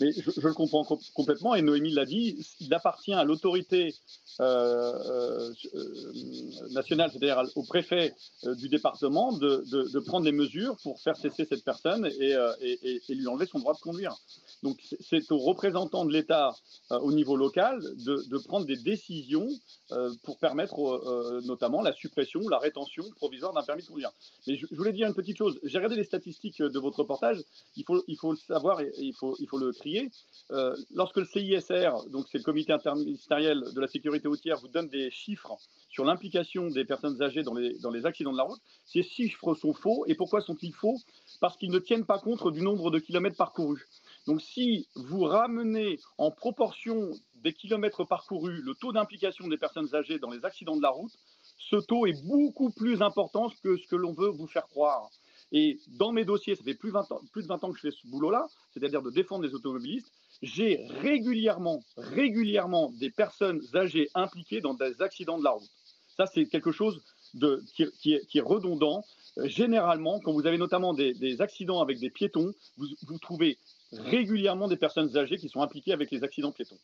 Mais 0.00 0.10
je, 0.12 0.40
le 0.40 0.54
comprends 0.54 0.84
complètement, 1.14 1.54
et 1.54 1.62
Noémie 1.62 1.92
l'a 1.92 2.04
dit, 2.04 2.44
il 2.60 2.74
appartient 2.74 3.12
à 3.12 3.24
l'autorité 3.24 3.94
euh, 4.40 4.44
euh, 4.44 5.54
euh, 5.76 6.68
nationale, 6.70 7.10
c'est-à-dire 7.12 7.40
au 7.54 7.62
préfet 7.62 8.12
du 8.56 8.68
département, 8.68 9.32
de, 9.32 9.98
prendre 10.00 10.24
des 10.24 10.32
mesures 10.32 10.76
pour 10.82 11.00
faire 11.00 11.16
cesser 11.16 11.44
cette 11.44 11.64
personne 11.64 12.06
et, 12.18 12.34
lui 13.08 13.26
enlever 13.28 13.46
son 13.46 13.60
droit 13.60 13.74
de 13.74 13.78
conduire. 13.78 14.16
Donc 14.64 14.80
c'est 15.00 15.30
aux 15.30 15.38
représentants 15.38 16.04
de 16.04 16.12
l'État 16.12 16.50
au 16.90 17.12
niveau 17.12 17.36
local 17.36 17.80
de, 17.80 18.38
prendre 18.38 18.66
des 18.66 18.76
décisions 18.76 19.48
pour 20.24 20.38
permettre 20.38 21.40
notamment 21.44 21.80
la 21.80 21.92
suppression 21.92 22.40
la 22.48 22.58
rétention 22.58 23.04
provisoire 23.16 23.52
d'un 23.52 23.62
permis 23.62 23.82
de 23.82 23.88
conduire. 23.88 24.10
Mais 24.48 24.56
je, 24.56 24.66
voulais 24.74 24.92
dire 24.92 25.06
une 25.06 25.14
petite 25.14 25.36
chose. 25.36 25.60
J'ai 25.62 25.78
regardé 25.78 25.96
les 25.96 26.04
statistiques 26.04 26.60
de 26.60 26.78
votre 26.80 26.98
reportage. 26.98 27.38
Il 27.76 27.84
faut, 27.84 28.02
il 28.08 28.16
faut 28.16 28.32
le 28.32 28.38
savoir 28.38 28.80
et 28.80 28.92
il 28.98 29.14
faut, 29.14 29.36
il 29.38 29.46
faut 29.46 29.58
le 29.58 29.72
euh, 30.50 30.76
lorsque 30.94 31.16
le 31.16 31.24
CISR, 31.24 31.90
donc 32.10 32.26
c'est 32.30 32.38
le 32.38 32.44
comité 32.44 32.72
interministériel 32.72 33.62
de 33.74 33.80
la 33.80 33.86
sécurité 33.86 34.28
routière, 34.28 34.58
vous 34.60 34.68
donne 34.68 34.88
des 34.88 35.10
chiffres 35.10 35.56
sur 35.88 36.04
l'implication 36.04 36.68
des 36.68 36.84
personnes 36.84 37.22
âgées 37.22 37.42
dans 37.42 37.54
les, 37.54 37.78
dans 37.78 37.90
les 37.90 38.04
accidents 38.04 38.32
de 38.32 38.36
la 38.36 38.44
route, 38.44 38.60
ces 38.84 39.02
chiffres 39.02 39.54
sont 39.54 39.72
faux. 39.72 40.04
Et 40.06 40.14
pourquoi 40.14 40.40
sont-ils 40.40 40.74
faux? 40.74 40.98
Parce 41.40 41.56
qu'ils 41.56 41.70
ne 41.70 41.78
tiennent 41.78 42.04
pas 42.04 42.18
compte 42.18 42.52
du 42.52 42.60
nombre 42.60 42.90
de 42.90 42.98
kilomètres 42.98 43.36
parcourus. 43.36 43.86
Donc 44.26 44.40
si 44.42 44.88
vous 44.94 45.22
ramenez 45.22 45.98
en 46.18 46.30
proportion 46.30 47.12
des 47.36 47.52
kilomètres 47.52 48.04
parcourus 48.04 48.60
le 48.62 48.74
taux 48.74 48.92
d'implication 48.92 49.46
des 49.48 49.58
personnes 49.58 49.94
âgées 49.94 50.18
dans 50.18 50.30
les 50.30 50.44
accidents 50.44 50.76
de 50.76 50.82
la 50.82 50.90
route, 50.90 51.12
ce 51.58 51.76
taux 51.76 52.06
est 52.06 52.22
beaucoup 52.26 52.70
plus 52.70 53.02
important 53.02 53.50
que 53.62 53.76
ce 53.76 53.86
que 53.86 53.96
l'on 53.96 54.12
veut 54.12 54.30
vous 54.30 54.46
faire 54.46 54.66
croire. 54.66 55.10
Et 55.52 55.78
dans 55.88 56.12
mes 56.12 56.24
dossiers, 56.24 56.56
ça 56.56 56.64
fait 56.64 56.74
plus, 56.74 56.90
de 56.90 56.94
20 56.94 57.64
ans 57.64 57.70
que 57.70 57.76
je 57.76 57.82
fais 57.82 57.90
ce 57.90 58.06
boulot-là, 58.06 58.46
c'est-à-dire 58.72 59.02
de 59.02 59.10
défendre 59.10 59.44
les 59.44 59.54
automobilistes. 59.54 60.12
J'ai 60.42 60.84
régulièrement, 61.00 61.82
régulièrement 61.96 62.90
des 62.98 63.10
personnes 63.10 63.60
âgées 63.74 64.08
impliquées 64.14 64.60
dans 64.60 64.74
des 64.74 65.00
accidents 65.00 65.38
de 65.38 65.44
la 65.44 65.50
route. 65.50 65.70
Ça, 66.16 66.26
c'est 66.26 66.46
quelque 66.46 66.72
chose 66.72 67.02
qui, 67.74 68.12
est, 68.12 68.40
redondant. 68.40 69.04
Euh, 69.38 69.48
généralement, 69.48 70.20
quand 70.20 70.32
vous 70.32 70.46
avez 70.46 70.58
notamment 70.58 70.94
des, 70.94 71.40
accidents 71.40 71.80
avec 71.80 71.98
des 71.98 72.10
piétons, 72.10 72.52
vous, 72.76 73.18
trouvez 73.18 73.58
régulièrement 73.92 74.68
des 74.68 74.76
personnes 74.76 75.16
âgées 75.16 75.36
qui 75.36 75.48
sont 75.48 75.62
impliquées 75.62 75.92
avec 75.92 76.10
les 76.10 76.22
accidents 76.22 76.52
piétons. 76.52 76.78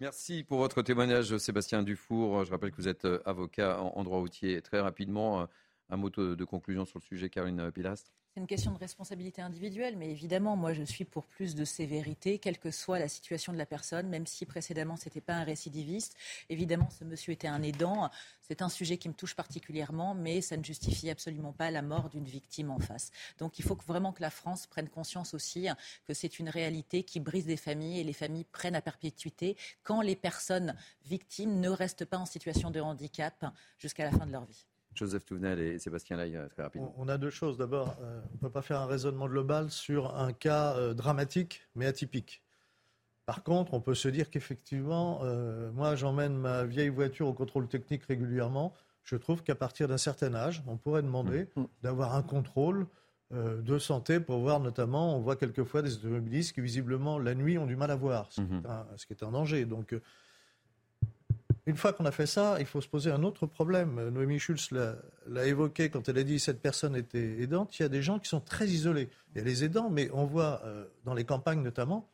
Merci 0.00 0.44
pour 0.44 0.58
votre 0.58 0.82
témoignage, 0.82 1.36
Sébastien 1.38 1.82
Dufour. 1.82 2.44
Je 2.44 2.50
rappelle 2.52 2.70
que 2.70 2.76
vous 2.76 2.88
êtes 2.88 3.04
euh, 3.04 3.20
avocat 3.24 3.80
en 3.80 4.04
droit 4.04 4.18
routier. 4.18 4.62
Très 4.62 4.80
rapidement, 4.80 5.42
euh, 5.42 5.46
un 5.90 5.96
mot 5.96 6.10
de 6.10 6.44
conclusion 6.44 6.84
sur 6.84 6.98
le 6.98 7.04
sujet, 7.04 7.30
Caroline 7.30 7.70
Pilastre. 7.72 8.12
C'est 8.34 8.40
une 8.40 8.46
question 8.46 8.72
de 8.72 8.78
responsabilité 8.78 9.42
individuelle, 9.42 9.96
mais 9.96 10.10
évidemment, 10.10 10.54
moi, 10.54 10.72
je 10.72 10.82
suis 10.82 11.04
pour 11.04 11.24
plus 11.26 11.54
de 11.54 11.64
sévérité, 11.64 12.38
quelle 12.38 12.58
que 12.58 12.70
soit 12.70 12.98
la 12.98 13.08
situation 13.08 13.52
de 13.52 13.58
la 13.58 13.66
personne, 13.66 14.08
même 14.08 14.26
si 14.26 14.46
précédemment, 14.46 14.96
ce 14.96 15.06
n'était 15.06 15.20
pas 15.20 15.34
un 15.34 15.44
récidiviste. 15.44 16.14
Évidemment, 16.48 16.88
ce 16.90 17.04
monsieur 17.04 17.32
était 17.32 17.48
un 17.48 17.62
aidant. 17.62 18.10
C'est 18.42 18.62
un 18.62 18.68
sujet 18.68 18.96
qui 18.96 19.08
me 19.08 19.14
touche 19.14 19.34
particulièrement, 19.34 20.14
mais 20.14 20.40
ça 20.40 20.56
ne 20.56 20.62
justifie 20.62 21.10
absolument 21.10 21.52
pas 21.52 21.70
la 21.70 21.82
mort 21.82 22.10
d'une 22.10 22.26
victime 22.26 22.70
en 22.70 22.78
face. 22.78 23.10
Donc, 23.38 23.58
il 23.58 23.64
faut 23.64 23.78
vraiment 23.86 24.12
que 24.12 24.22
la 24.22 24.30
France 24.30 24.66
prenne 24.66 24.88
conscience 24.88 25.34
aussi 25.34 25.66
que 26.06 26.14
c'est 26.14 26.38
une 26.38 26.48
réalité 26.48 27.02
qui 27.02 27.18
brise 27.18 27.46
des 27.46 27.56
familles 27.56 27.98
et 27.98 28.04
les 28.04 28.12
familles 28.12 28.44
prennent 28.44 28.76
à 28.76 28.82
perpétuité 28.82 29.56
quand 29.82 30.00
les 30.00 30.16
personnes 30.16 30.76
victimes 31.06 31.58
ne 31.58 31.70
restent 31.70 32.04
pas 32.04 32.18
en 32.18 32.26
situation 32.26 32.70
de 32.70 32.78
handicap 32.78 33.46
jusqu'à 33.78 34.04
la 34.04 34.12
fin 34.12 34.26
de 34.26 34.32
leur 34.32 34.44
vie. 34.44 34.66
Joseph 34.98 35.24
Touvenel 35.24 35.60
et 35.60 35.78
Sébastien 35.78 36.18
euh, 36.18 36.48
très 36.48 36.62
rapidement. 36.62 36.94
On 36.98 37.08
a 37.08 37.18
deux 37.18 37.30
choses. 37.30 37.56
D'abord, 37.56 37.96
euh, 38.02 38.20
on 38.30 38.34
ne 38.34 38.38
peut 38.38 38.50
pas 38.50 38.62
faire 38.62 38.80
un 38.80 38.86
raisonnement 38.86 39.28
global 39.28 39.70
sur 39.70 40.16
un 40.16 40.32
cas 40.32 40.74
euh, 40.76 40.94
dramatique, 40.94 41.62
mais 41.74 41.86
atypique. 41.86 42.42
Par 43.26 43.42
contre, 43.44 43.74
on 43.74 43.80
peut 43.80 43.94
se 43.94 44.08
dire 44.08 44.30
qu'effectivement, 44.30 45.20
moi, 45.74 45.94
j'emmène 45.96 46.34
ma 46.34 46.64
vieille 46.64 46.88
voiture 46.88 47.28
au 47.28 47.34
contrôle 47.34 47.68
technique 47.68 48.04
régulièrement. 48.04 48.72
Je 49.04 49.16
trouve 49.16 49.42
qu'à 49.42 49.54
partir 49.54 49.86
d'un 49.86 49.98
certain 49.98 50.34
âge, 50.34 50.62
on 50.66 50.78
pourrait 50.78 51.02
demander 51.02 51.46
mm. 51.54 51.64
d'avoir 51.82 52.14
un 52.14 52.22
contrôle 52.22 52.86
de 53.30 53.78
santé 53.78 54.18
pour 54.18 54.38
voir 54.38 54.60
notamment, 54.60 55.14
on 55.14 55.20
voit 55.20 55.36
quelquefois 55.36 55.82
des 55.82 55.94
automobilistes 55.96 56.54
qui 56.54 56.62
visiblement 56.62 57.18
la 57.18 57.34
nuit 57.34 57.58
ont 57.58 57.66
du 57.66 57.76
mal 57.76 57.90
à 57.90 57.96
voir, 57.96 58.32
ce, 58.32 58.40
qui, 58.40 58.46
est 58.46 58.54
mm-hmm. 58.54 58.96
ce 58.96 59.06
qui 59.06 59.12
est 59.12 59.22
un 59.22 59.32
danger. 59.32 59.66
Donc 59.66 59.94
une 61.68 61.76
fois 61.76 61.92
qu'on 61.92 62.06
a 62.06 62.10
fait 62.10 62.26
ça, 62.26 62.56
il 62.60 62.64
faut 62.64 62.80
se 62.80 62.88
poser 62.88 63.10
un 63.10 63.22
autre 63.22 63.44
problème. 63.44 64.08
Noémie 64.08 64.38
Schulz 64.38 64.70
l'a 65.26 65.46
évoqué 65.46 65.90
quand 65.90 66.08
elle 66.08 66.16
a 66.16 66.22
dit 66.22 66.36
que 66.36 66.42
cette 66.42 66.62
personne 66.62 66.96
était 66.96 67.42
aidante. 67.42 67.78
Il 67.78 67.82
y 67.82 67.84
a 67.84 67.90
des 67.90 68.00
gens 68.00 68.18
qui 68.18 68.26
sont 68.26 68.40
très 68.40 68.68
isolés. 68.68 69.10
Il 69.34 69.38
y 69.38 69.40
a 69.42 69.44
les 69.44 69.64
aidants, 69.64 69.90
mais 69.90 70.10
on 70.14 70.24
voit 70.24 70.62
euh, 70.64 70.86
dans 71.04 71.12
les 71.12 71.24
campagnes 71.24 71.60
notamment 71.60 72.08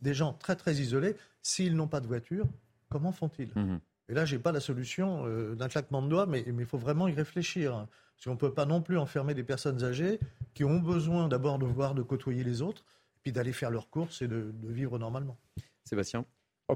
des 0.00 0.14
gens 0.14 0.32
très 0.34 0.54
très 0.54 0.74
isolés. 0.76 1.16
S'ils 1.42 1.74
n'ont 1.74 1.88
pas 1.88 2.00
de 2.00 2.06
voiture, 2.06 2.46
comment 2.88 3.10
font-ils? 3.10 3.50
Mhm. 3.56 3.80
Et 4.10 4.14
là, 4.14 4.24
je 4.24 4.36
n'ai 4.36 4.42
pas 4.42 4.52
la 4.52 4.60
solution 4.60 5.26
euh, 5.26 5.56
d'un 5.56 5.66
claquement 5.66 6.02
de 6.02 6.08
doigts, 6.08 6.26
mais 6.26 6.44
il 6.46 6.64
faut 6.64 6.78
vraiment 6.78 7.08
y 7.08 7.12
réfléchir. 7.12 7.88
Parce 8.14 8.24
qu'on 8.26 8.34
ne 8.34 8.38
peut 8.38 8.54
pas 8.54 8.64
non 8.64 8.80
plus 8.80 8.96
enfermer 8.96 9.34
des 9.34 9.44
personnes 9.44 9.82
âgées 9.82 10.20
qui 10.54 10.62
ont 10.62 10.78
besoin 10.78 11.26
d'abord 11.26 11.58
de 11.58 11.66
voir, 11.66 11.96
de 11.96 12.02
côtoyer 12.02 12.44
les 12.44 12.62
autres, 12.62 12.84
puis 13.24 13.32
d'aller 13.32 13.52
faire 13.52 13.72
leurs 13.72 13.90
courses 13.90 14.22
et 14.22 14.28
de 14.28 14.52
vivre 14.62 15.00
normalement. 15.00 15.36
Sébastien? 15.84 16.24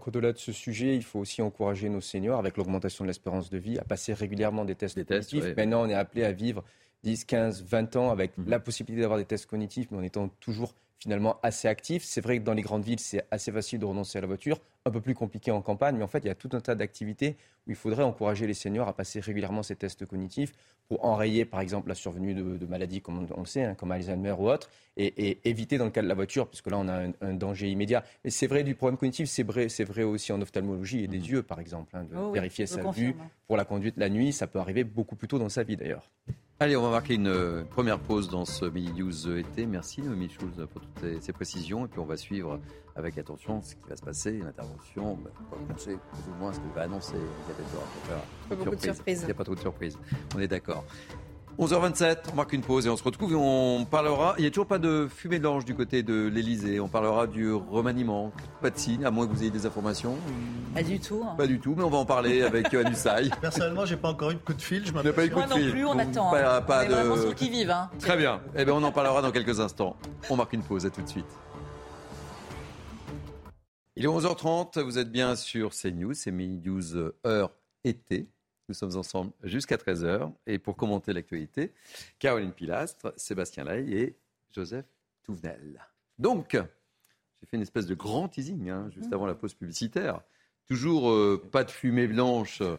Au-delà 0.06 0.32
de 0.32 0.38
ce 0.38 0.52
sujet, 0.52 0.96
il 0.96 1.02
faut 1.02 1.18
aussi 1.18 1.42
encourager 1.42 1.88
nos 1.88 2.00
seniors, 2.00 2.38
avec 2.38 2.56
l'augmentation 2.56 3.04
de 3.04 3.08
l'espérance 3.08 3.50
de 3.50 3.58
vie, 3.58 3.78
à 3.78 3.84
passer 3.84 4.12
régulièrement 4.12 4.64
des 4.64 4.74
tests 4.74 5.04
cognitifs. 5.04 5.56
Maintenant, 5.56 5.82
on 5.84 5.88
est 5.88 5.94
appelé 5.94 6.24
à 6.24 6.32
vivre 6.32 6.64
10, 7.04 7.24
15, 7.24 7.64
20 7.64 7.96
ans 7.96 8.10
avec 8.10 8.36
mmh. 8.36 8.48
la 8.48 8.60
possibilité 8.60 9.02
d'avoir 9.02 9.18
des 9.18 9.24
tests 9.24 9.46
cognitifs, 9.46 9.90
mais 9.90 9.98
en 9.98 10.02
étant 10.02 10.28
toujours 10.40 10.74
finalement 10.98 11.38
assez 11.42 11.68
actif. 11.68 12.02
C'est 12.04 12.20
vrai 12.20 12.38
que 12.38 12.44
dans 12.44 12.54
les 12.54 12.62
grandes 12.62 12.84
villes, 12.84 13.00
c'est 13.00 13.24
assez 13.30 13.52
facile 13.52 13.78
de 13.78 13.84
renoncer 13.84 14.18
à 14.18 14.20
la 14.20 14.26
voiture, 14.26 14.58
un 14.86 14.90
peu 14.90 15.00
plus 15.00 15.14
compliqué 15.14 15.50
en 15.50 15.62
campagne, 15.62 15.96
mais 15.96 16.04
en 16.04 16.08
fait, 16.08 16.18
il 16.18 16.26
y 16.26 16.30
a 16.30 16.34
tout 16.34 16.50
un 16.52 16.60
tas 16.60 16.74
d'activités 16.74 17.36
où 17.66 17.70
il 17.70 17.76
faudrait 17.76 18.02
encourager 18.02 18.46
les 18.46 18.52
seniors 18.52 18.86
à 18.86 18.92
passer 18.92 19.18
régulièrement 19.18 19.62
ces 19.62 19.76
tests 19.76 20.04
cognitifs 20.04 20.52
pour 20.88 21.02
enrayer, 21.06 21.46
par 21.46 21.60
exemple, 21.60 21.88
la 21.88 21.94
survenue 21.94 22.34
de, 22.34 22.66
maladies, 22.66 23.00
comme 23.00 23.26
on 23.34 23.40
le 23.40 23.46
sait, 23.46 23.64
hein, 23.64 23.74
comme 23.74 23.92
Alzheimer 23.92 24.34
ou 24.38 24.50
autre, 24.50 24.68
et, 24.98 25.38
éviter 25.48 25.78
dans 25.78 25.86
le 25.86 25.90
cas 25.90 26.02
de 26.02 26.06
la 26.06 26.14
voiture, 26.14 26.46
puisque 26.48 26.70
là, 26.70 26.76
on 26.76 26.86
a 26.88 27.06
un, 27.22 27.32
danger 27.32 27.70
immédiat. 27.70 28.04
Mais 28.24 28.30
c'est 28.30 28.46
vrai 28.46 28.62
du 28.62 28.74
problème 28.74 28.98
cognitif, 28.98 29.26
c'est 29.26 29.42
vrai, 29.42 29.70
c'est 29.70 29.84
vrai 29.84 30.02
aussi 30.02 30.32
en 30.32 30.42
ophtalmologie 30.42 31.04
et 31.04 31.08
des 31.08 31.18
mmh. 31.18 31.24
yeux, 31.24 31.42
par 31.42 31.60
exemple, 31.60 31.96
hein, 31.96 32.04
de 32.04 32.14
oh 32.14 32.30
vérifier 32.32 32.66
sa 32.66 32.82
vue 32.90 33.16
pour 33.46 33.56
la 33.56 33.64
conduite 33.64 33.94
la 33.96 34.10
nuit. 34.10 34.34
Ça 34.34 34.46
peut 34.46 34.58
arriver 34.58 34.84
beaucoup 34.84 35.16
plus 35.16 35.28
tôt 35.28 35.38
dans 35.38 35.48
sa 35.48 35.62
vie, 35.62 35.78
d'ailleurs. 35.78 36.10
Allez, 36.60 36.76
on 36.76 36.82
va 36.82 36.90
marquer 36.90 37.14
une 37.14 37.64
première 37.68 37.98
pause 37.98 38.30
dans 38.30 38.44
ce 38.44 38.64
Mini 38.64 38.92
News 38.92 39.36
été. 39.36 39.66
Merci, 39.66 40.02
Noémie 40.02 40.30
Schulz, 40.30 40.54
pour 40.72 40.82
toutes 40.82 41.20
ces, 41.20 41.32
précisions. 41.32 41.84
Et 41.84 41.88
puis, 41.88 41.98
on 41.98 42.04
va 42.04 42.16
suivre 42.16 42.60
avec 42.94 43.18
attention 43.18 43.60
ce 43.60 43.74
qui 43.74 43.88
va 43.88 43.96
se 43.96 44.02
passer, 44.02 44.38
l'intervention. 44.38 45.16
Bah, 45.16 45.30
on 45.52 45.76
sait 45.76 45.96
plus 45.96 46.30
ou 46.30 46.34
moins 46.38 46.52
ce 46.52 46.60
que 46.60 46.72
va 46.72 46.82
annoncer 46.82 47.16
de 48.50 48.80
surprises. 48.80 49.22
Il 49.22 49.26
n'y 49.26 49.32
a 49.32 49.34
pas 49.34 49.44
trop 49.44 49.56
de 49.56 49.60
surprises. 49.60 49.98
On 50.36 50.38
est 50.38 50.46
d'accord. 50.46 50.84
11h27, 51.58 52.16
on 52.32 52.34
marque 52.34 52.52
une 52.52 52.62
pause 52.62 52.84
et 52.86 52.90
on 52.90 52.96
se 52.96 53.04
retrouve 53.04 53.32
et 53.32 53.36
on 53.36 53.84
parlera. 53.88 54.34
Il 54.38 54.40
n'y 54.40 54.48
a 54.48 54.50
toujours 54.50 54.66
pas 54.66 54.80
de 54.80 55.06
fumée 55.08 55.38
d'ange 55.38 55.64
du 55.64 55.76
côté 55.76 56.02
de 56.02 56.26
l'Elysée. 56.26 56.80
On 56.80 56.88
parlera 56.88 57.28
du 57.28 57.52
remaniement. 57.52 58.32
Pas 58.60 58.70
de 58.70 58.78
signe, 58.78 59.04
à 59.04 59.12
moins 59.12 59.28
que 59.28 59.32
vous 59.32 59.42
ayez 59.42 59.52
des 59.52 59.64
informations. 59.64 60.16
Pas 60.74 60.82
du 60.82 60.98
tout. 60.98 61.22
Hein. 61.24 61.34
Pas 61.36 61.46
du 61.46 61.60
tout, 61.60 61.74
mais 61.76 61.84
on 61.84 61.90
va 61.90 61.98
en 61.98 62.04
parler 62.04 62.42
avec 62.42 62.72
Yohann 62.72 62.90
Usaï. 62.90 63.30
Personnellement, 63.40 63.86
j'ai 63.86 63.96
pas 63.96 64.08
encore 64.08 64.32
eu 64.32 64.34
de 64.34 64.40
coup 64.40 64.52
de 64.52 64.60
fil. 64.60 64.84
Je 64.84 64.92
n'ai 64.92 65.12
pas 65.12 65.24
eu 65.24 65.28
de 65.28 65.34
coup 65.34 65.42
de 65.42 65.52
fil. 65.54 65.66
non 65.66 65.70
plus, 65.70 65.84
on 65.84 65.98
attend. 65.98 66.30
Pas, 66.32 66.60
pas 66.60 66.86
de... 66.86 67.32
qui 67.34 67.48
vivent. 67.48 67.70
Hein. 67.70 67.88
Très 68.00 68.16
bien. 68.16 68.40
Eh 68.56 68.64
bien, 68.64 68.74
on 68.74 68.82
en 68.82 68.92
parlera 68.92 69.22
dans 69.22 69.30
quelques 69.30 69.60
instants. 69.60 69.96
On 70.30 70.36
marque 70.36 70.54
une 70.54 70.62
pause. 70.62 70.84
À 70.86 70.90
tout 70.90 71.02
de 71.02 71.08
suite. 71.08 71.24
Il 73.94 74.04
est 74.04 74.08
11h30. 74.08 74.80
Vous 74.80 74.98
êtes 74.98 75.12
bien 75.12 75.36
sur 75.36 75.70
CNews. 75.70 76.14
C'est 76.14 76.32
Mini 76.32 76.60
News 76.64 77.12
heure 77.24 77.52
été. 77.84 78.28
Nous 78.68 78.74
sommes 78.74 78.96
ensemble 78.96 79.32
jusqu'à 79.42 79.76
13h. 79.76 80.32
Et 80.46 80.58
pour 80.58 80.76
commenter 80.76 81.12
l'actualité, 81.12 81.72
Caroline 82.18 82.52
Pilastre, 82.52 83.12
Sébastien 83.16 83.64
Lay 83.64 83.90
et 83.90 84.16
Joseph 84.52 84.86
Touvenel. 85.22 85.86
Donc, 86.18 86.52
j'ai 86.52 87.46
fait 87.46 87.56
une 87.56 87.62
espèce 87.62 87.86
de 87.86 87.94
grand 87.94 88.28
teasing 88.28 88.70
hein, 88.70 88.88
juste 88.94 89.12
avant 89.12 89.26
la 89.26 89.34
pause 89.34 89.54
publicitaire. 89.54 90.20
Toujours 90.66 91.10
euh, 91.10 91.42
pas 91.52 91.64
de 91.64 91.70
fumée 91.70 92.06
blanche 92.06 92.62
euh, 92.62 92.76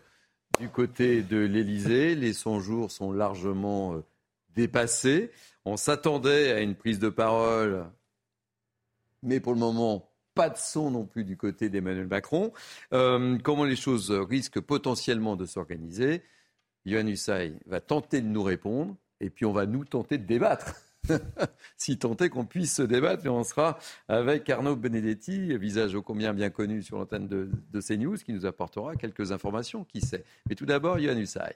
du 0.60 0.70
côté 0.70 1.22
de 1.22 1.38
l'Elysée. 1.38 2.16
Les 2.16 2.34
100 2.34 2.62
jours 2.62 2.92
sont 2.92 3.12
largement 3.12 3.94
euh, 3.94 4.04
dépassés. 4.56 5.32
On 5.66 5.78
s'attendait 5.78 6.52
à 6.52 6.62
une 6.62 6.76
prise 6.76 6.98
de 6.98 7.10
parole, 7.10 7.86
mais 9.22 9.40
pour 9.40 9.54
le 9.54 9.60
moment, 9.60 10.10
pas 10.36 10.50
de 10.50 10.58
son 10.58 10.92
non 10.92 11.06
plus 11.06 11.24
du 11.24 11.38
côté 11.38 11.70
d'Emmanuel 11.70 12.08
Macron. 12.08 12.52
Euh, 12.94 13.38
comment 13.44 13.64
les 13.64 13.76
choses 13.76 14.12
risquent 14.12 14.60
potentiellement 14.60 15.36
de 15.36 15.46
s'organiser 15.46 16.22
Yohann 16.86 17.10
Usaï 17.10 17.58
va 17.66 17.82
tenter 17.82 18.22
de 18.22 18.28
nous 18.28 18.44
répondre 18.44 18.96
et 19.20 19.30
puis 19.30 19.46
on 19.46 19.54
va 19.54 19.66
nous 19.66 19.86
tenter 19.86 20.18
de 20.18 20.26
débattre. 20.26 20.76
si 21.78 21.98
tenter 21.98 22.30
qu'on 22.30 22.46
puisse 22.46 22.76
se 22.76 22.82
débattre, 22.82 23.26
on 23.28 23.44
sera 23.44 23.80
avec 24.08 24.50
Arnaud 24.50 24.76
Benedetti, 24.76 25.58
visage 25.58 25.96
ô 25.96 26.02
combien 26.02 26.34
bien 26.34 26.50
connu 26.50 26.84
sur 26.84 26.98
l'antenne 26.98 27.28
de, 27.28 27.82
CNews, 27.82 28.18
qui 28.18 28.34
nous 28.34 28.46
apportera 28.46 28.96
quelques 28.96 29.32
informations, 29.32 29.84
qui 29.84 30.02
sait. 30.02 30.24
Mais 30.50 30.56
tout 30.56 30.66
d'abord, 30.66 31.00
Yohann 31.00 31.20
Usaï. 31.20 31.54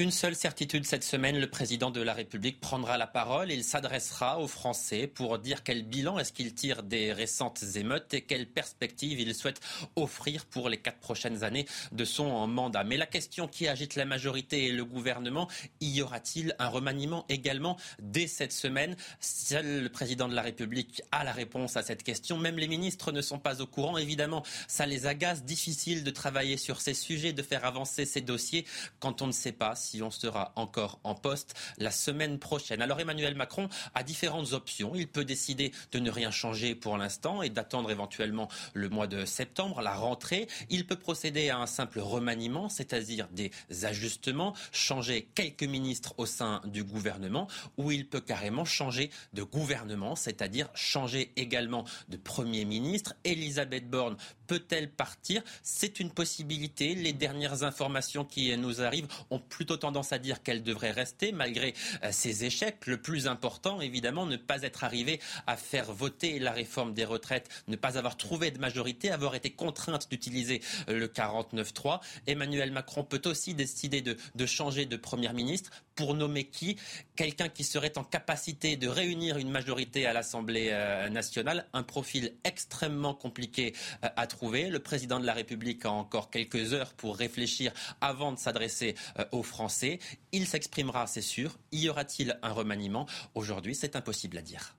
Une 0.00 0.10
seule 0.10 0.34
certitude 0.34 0.86
cette 0.86 1.04
semaine, 1.04 1.38
le 1.38 1.50
président 1.50 1.90
de 1.90 2.00
la 2.00 2.14
République 2.14 2.58
prendra 2.58 2.96
la 2.96 3.06
parole 3.06 3.52
il 3.52 3.62
s'adressera 3.62 4.40
aux 4.40 4.48
Français 4.48 5.06
pour 5.06 5.38
dire 5.38 5.62
quel 5.62 5.82
bilan 5.82 6.18
est-ce 6.18 6.32
qu'il 6.32 6.54
tire 6.54 6.82
des 6.82 7.12
récentes 7.12 7.62
émeutes 7.74 8.14
et 8.14 8.22
quelles 8.22 8.46
perspectives 8.46 9.20
il 9.20 9.34
souhaite 9.34 9.60
offrir 9.96 10.46
pour 10.46 10.70
les 10.70 10.78
quatre 10.78 11.00
prochaines 11.00 11.44
années 11.44 11.66
de 11.92 12.06
son 12.06 12.46
mandat. 12.46 12.82
Mais 12.82 12.96
la 12.96 13.04
question 13.04 13.46
qui 13.46 13.68
agite 13.68 13.94
la 13.94 14.06
majorité 14.06 14.68
et 14.68 14.72
le 14.72 14.86
gouvernement, 14.86 15.48
y 15.82 16.00
aura-t-il 16.00 16.56
un 16.58 16.68
remaniement 16.68 17.26
également 17.28 17.76
dès 18.00 18.26
cette 18.26 18.52
semaine? 18.52 18.96
Seul 19.20 19.82
le 19.82 19.88
président 19.90 20.28
de 20.28 20.34
la 20.34 20.40
République 20.40 21.02
a 21.12 21.24
la 21.24 21.32
réponse 21.32 21.76
à 21.76 21.82
cette 21.82 22.04
question. 22.04 22.38
Même 22.38 22.56
les 22.56 22.68
ministres 22.68 23.12
ne 23.12 23.20
sont 23.20 23.38
pas 23.38 23.60
au 23.60 23.66
courant. 23.66 23.98
Évidemment, 23.98 24.44
ça 24.66 24.86
les 24.86 25.04
agace. 25.04 25.44
Difficile 25.44 26.04
de 26.04 26.10
travailler 26.10 26.56
sur 26.56 26.80
ces 26.80 26.94
sujets, 26.94 27.34
de 27.34 27.42
faire 27.42 27.66
avancer 27.66 28.06
ces 28.06 28.22
dossiers 28.22 28.64
quand 28.98 29.20
on 29.20 29.26
ne 29.26 29.32
sait 29.32 29.52
pas 29.52 29.74
on 30.02 30.10
sera 30.10 30.52
encore 30.56 31.00
en 31.04 31.14
poste 31.14 31.54
la 31.78 31.90
semaine 31.90 32.38
prochaine. 32.38 32.82
Alors 32.82 33.00
Emmanuel 33.00 33.34
Macron 33.34 33.68
a 33.94 34.02
différentes 34.02 34.52
options. 34.52 34.92
Il 34.94 35.08
peut 35.08 35.24
décider 35.24 35.72
de 35.92 35.98
ne 35.98 36.10
rien 36.10 36.30
changer 36.30 36.74
pour 36.74 36.96
l'instant 36.96 37.42
et 37.42 37.50
d'attendre 37.50 37.90
éventuellement 37.90 38.48
le 38.74 38.88
mois 38.88 39.06
de 39.06 39.24
septembre, 39.24 39.82
la 39.82 39.94
rentrée. 39.94 40.46
Il 40.68 40.86
peut 40.86 40.96
procéder 40.96 41.50
à 41.50 41.58
un 41.58 41.66
simple 41.66 42.00
remaniement, 42.00 42.68
c'est-à-dire 42.68 43.28
des 43.32 43.50
ajustements, 43.82 44.54
changer 44.72 45.28
quelques 45.34 45.64
ministres 45.64 46.14
au 46.18 46.26
sein 46.26 46.60
du 46.64 46.84
gouvernement, 46.84 47.48
ou 47.76 47.90
il 47.90 48.08
peut 48.08 48.20
carrément 48.20 48.64
changer 48.64 49.10
de 49.32 49.42
gouvernement, 49.42 50.16
c'est-à-dire 50.16 50.68
changer 50.74 51.32
également 51.36 51.84
de 52.08 52.16
Premier 52.16 52.64
ministre. 52.64 53.14
Elisabeth 53.24 53.88
Borne 53.88 54.16
peut-elle 54.50 54.90
partir? 54.90 55.42
C'est 55.62 56.00
une 56.00 56.10
possibilité. 56.10 56.96
Les 56.96 57.12
dernières 57.12 57.62
informations 57.62 58.24
qui 58.24 58.56
nous 58.56 58.82
arrivent 58.82 59.06
ont 59.30 59.38
plutôt 59.38 59.76
tendance 59.76 60.12
à 60.12 60.18
dire 60.18 60.42
qu'elle 60.42 60.64
devrait 60.64 60.90
rester 60.90 61.30
malgré 61.30 61.72
euh, 62.02 62.10
ses 62.10 62.44
échecs. 62.44 62.88
Le 62.88 63.00
plus 63.00 63.28
important, 63.28 63.80
évidemment, 63.80 64.26
ne 64.26 64.36
pas 64.36 64.62
être 64.62 64.82
arrivé 64.82 65.20
à 65.46 65.56
faire 65.56 65.92
voter 65.92 66.40
la 66.40 66.50
réforme 66.50 66.94
des 66.94 67.04
retraites, 67.04 67.48
ne 67.68 67.76
pas 67.76 67.96
avoir 67.96 68.16
trouvé 68.16 68.50
de 68.50 68.58
majorité, 68.58 69.12
avoir 69.12 69.36
été 69.36 69.50
contrainte 69.50 70.10
d'utiliser 70.10 70.62
euh, 70.88 70.98
le 70.98 71.06
49-3. 71.06 72.00
Emmanuel 72.26 72.72
Macron 72.72 73.04
peut 73.04 73.22
aussi 73.26 73.54
décider 73.54 74.02
de, 74.02 74.16
de 74.34 74.46
changer 74.46 74.84
de 74.84 74.96
Premier 74.96 75.32
ministre 75.32 75.70
pour 76.00 76.14
nommer 76.14 76.44
qui 76.44 76.78
Quelqu'un 77.14 77.50
qui 77.50 77.62
serait 77.62 77.98
en 77.98 78.04
capacité 78.04 78.78
de 78.78 78.88
réunir 78.88 79.36
une 79.36 79.50
majorité 79.50 80.06
à 80.06 80.14
l'Assemblée 80.14 80.70
euh, 80.70 81.10
nationale, 81.10 81.66
un 81.74 81.82
profil 81.82 82.32
extrêmement 82.42 83.12
compliqué 83.12 83.74
euh, 84.02 84.08
à 84.16 84.26
trouver. 84.26 84.70
Le 84.70 84.78
président 84.78 85.20
de 85.20 85.26
la 85.26 85.34
République 85.34 85.84
a 85.84 85.90
encore 85.90 86.30
quelques 86.30 86.72
heures 86.72 86.94
pour 86.94 87.18
réfléchir 87.18 87.72
avant 88.00 88.32
de 88.32 88.38
s'adresser 88.38 88.94
euh, 89.18 89.26
aux 89.32 89.42
Français. 89.42 89.98
Il 90.32 90.46
s'exprimera, 90.46 91.06
c'est 91.06 91.20
sûr. 91.20 91.58
Y 91.70 91.90
aura-t-il 91.90 92.38
un 92.42 92.52
remaniement? 92.52 93.04
Aujourd'hui, 93.34 93.74
c'est 93.74 93.94
impossible 93.94 94.38
à 94.38 94.42
dire. 94.42 94.74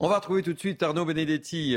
On 0.00 0.08
va 0.08 0.16
retrouver 0.16 0.42
tout 0.42 0.52
de 0.52 0.58
suite 0.58 0.82
Arnaud 0.82 1.04
Benedetti. 1.04 1.76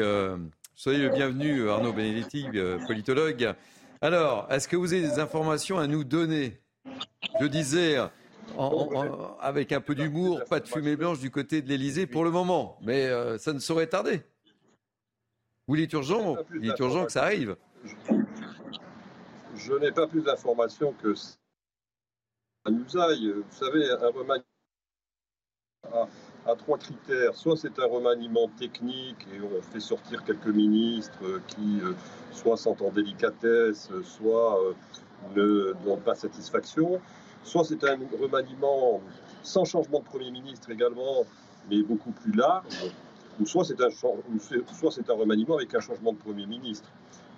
soyez 0.74 1.00
le 1.00 1.10
bienvenu, 1.10 1.70
Arnaud 1.70 1.94
Benedetti, 1.94 2.48
politologue. 2.88 3.54
Alors, 4.02 4.48
est-ce 4.50 4.68
que 4.68 4.76
vous 4.76 4.94
avez 4.94 5.04
des 5.04 5.20
informations 5.20 5.78
à 5.78 5.86
nous 5.86 6.04
donner? 6.04 6.60
Je 7.40 7.46
disais 7.46 7.98
avec 9.40 9.72
un 9.72 9.82
peu 9.82 9.96
d'humour, 9.96 10.44
pas 10.50 10.60
de 10.60 10.68
fumée 10.68 10.96
blanche 10.96 11.20
du 11.20 11.32
côté 11.32 11.62
de 11.62 11.70
l'Elysée 11.70 12.08
pour 12.08 12.24
le 12.24 12.32
moment. 12.32 12.78
Mais 12.82 13.08
euh, 13.08 13.38
ça 13.38 13.54
ne 13.54 13.60
saurait 13.60 13.88
tarder. 13.88 14.22
Ou 15.68 15.76
il 15.76 15.82
est 15.82 15.94
urgent, 15.94 16.38
il 16.62 16.70
est 16.70 16.80
urgent 16.80 17.06
que 17.06 17.12
ça 17.12 17.24
arrive. 17.24 17.56
Je 19.56 19.74
n'ai 19.74 19.92
pas 19.92 20.08
plus 20.08 20.22
d'informations 20.22 20.94
que 21.02 21.14
ça 21.16 21.36
nous 22.70 22.98
aille. 22.98 23.32
Vous 23.32 23.44
savez, 23.56 23.90
un 23.90 24.08
remaniement 24.08 24.46
a, 26.46 26.56
trois 26.56 26.78
critères. 26.78 27.36
Soit 27.36 27.58
c'est 27.58 27.80
un 27.80 27.86
remaniement 27.86 28.48
technique 28.60 29.28
et 29.34 29.40
on 29.42 29.62
fait 29.62 29.80
sortir 29.80 30.24
quelques 30.24 30.48
ministres 30.48 31.42
qui 31.48 31.80
euh, 31.82 31.94
soit 32.32 32.58
sont 32.58 32.82
en 32.84 32.92
délicatesse, 32.92 33.90
soit 34.04 34.64
euh, 34.64 34.74
ne 35.36 35.74
donnent 35.86 36.02
pas 36.02 36.16
satisfaction 36.16 37.00
Soit 37.44 37.64
c'est 37.66 37.84
un 37.84 37.98
remaniement 38.22 39.02
sans 39.44 39.66
changement 39.66 40.00
de 40.00 40.06
Premier 40.06 40.32
ministre 40.32 40.70
également, 40.70 41.26
mais 41.70 41.82
beaucoup 41.82 42.12
plus 42.12 42.34
large, 42.34 42.92
ou 43.40 43.46
soit 43.46 43.66
c'est 43.66 43.80
un, 43.82 45.14
remaniement 45.14 45.56
avec 45.56 45.74
un 45.74 45.80
changement 45.80 46.14
de 46.14 46.18
Premier 46.18 46.46
ministre. 46.46 46.90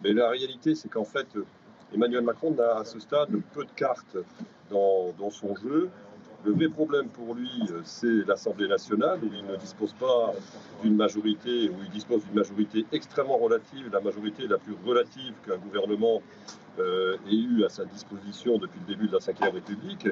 Mais 0.04 0.12
la 0.14 0.30
réalité, 0.30 0.76
c'est 0.76 0.90
qu'en 0.90 1.06
fait, 1.06 1.28
Emmanuel 1.94 2.24
Macron 2.24 2.52
n'a 2.52 2.80
à 2.80 2.86
ce 2.86 3.00
stade 3.00 3.30
peu 3.54 3.64
de 3.64 3.72
cartes 3.76 4.18
dans, 4.70 5.14
dans 5.18 5.30
son 5.30 5.56
jeu. 5.56 5.90
Le 6.46 6.52
vrai 6.52 6.68
problème 6.68 7.08
pour 7.08 7.36
lui, 7.36 7.50
c'est 7.86 8.28
l'Assemblée 8.28 8.68
nationale, 8.68 9.20
où 9.24 9.30
il 9.34 9.46
ne 9.46 9.56
dispose 9.56 9.94
pas 9.94 10.34
d'une 10.84 10.98
majorité, 10.98 11.70
où 11.70 11.76
il 11.82 11.90
dispose 11.90 12.22
d'une 12.26 12.36
majorité 12.36 12.86
extrêmement 12.92 13.38
relative, 13.38 13.90
la 13.94 14.02
majorité 14.02 14.46
la 14.48 14.58
plus 14.58 14.76
relative 14.86 15.34
qu'un 15.48 15.56
gouvernement 15.56 16.22
euh, 16.80 17.16
ait 17.32 17.36
eu 17.36 17.64
à 17.64 17.70
sa 17.70 17.86
disposition 17.86 18.58
depuis 18.58 18.82
le 18.82 18.94
début 18.94 19.08
de 19.08 19.14
la 19.14 19.20
Ve 19.20 19.54
République. 19.54 20.10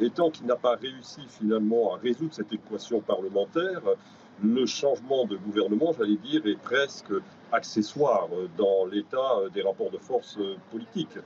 Et 0.00 0.10
tant 0.10 0.30
qu'il 0.30 0.46
n'a 0.46 0.54
pas 0.54 0.76
réussi 0.76 1.22
finalement 1.28 1.96
à 1.96 1.98
résoudre 1.98 2.32
cette 2.32 2.52
équation 2.52 3.00
parlementaire, 3.00 3.82
le 4.40 4.66
changement 4.66 5.24
de 5.24 5.36
gouvernement, 5.36 5.92
j'allais 5.98 6.16
dire, 6.16 6.46
est 6.46 6.60
presque 6.62 7.12
accessoire 7.50 8.28
dans 8.56 8.86
l'état 8.86 9.48
des 9.52 9.62
rapports 9.62 9.90
de 9.90 9.98
force 9.98 10.38
politiques. 10.70 11.18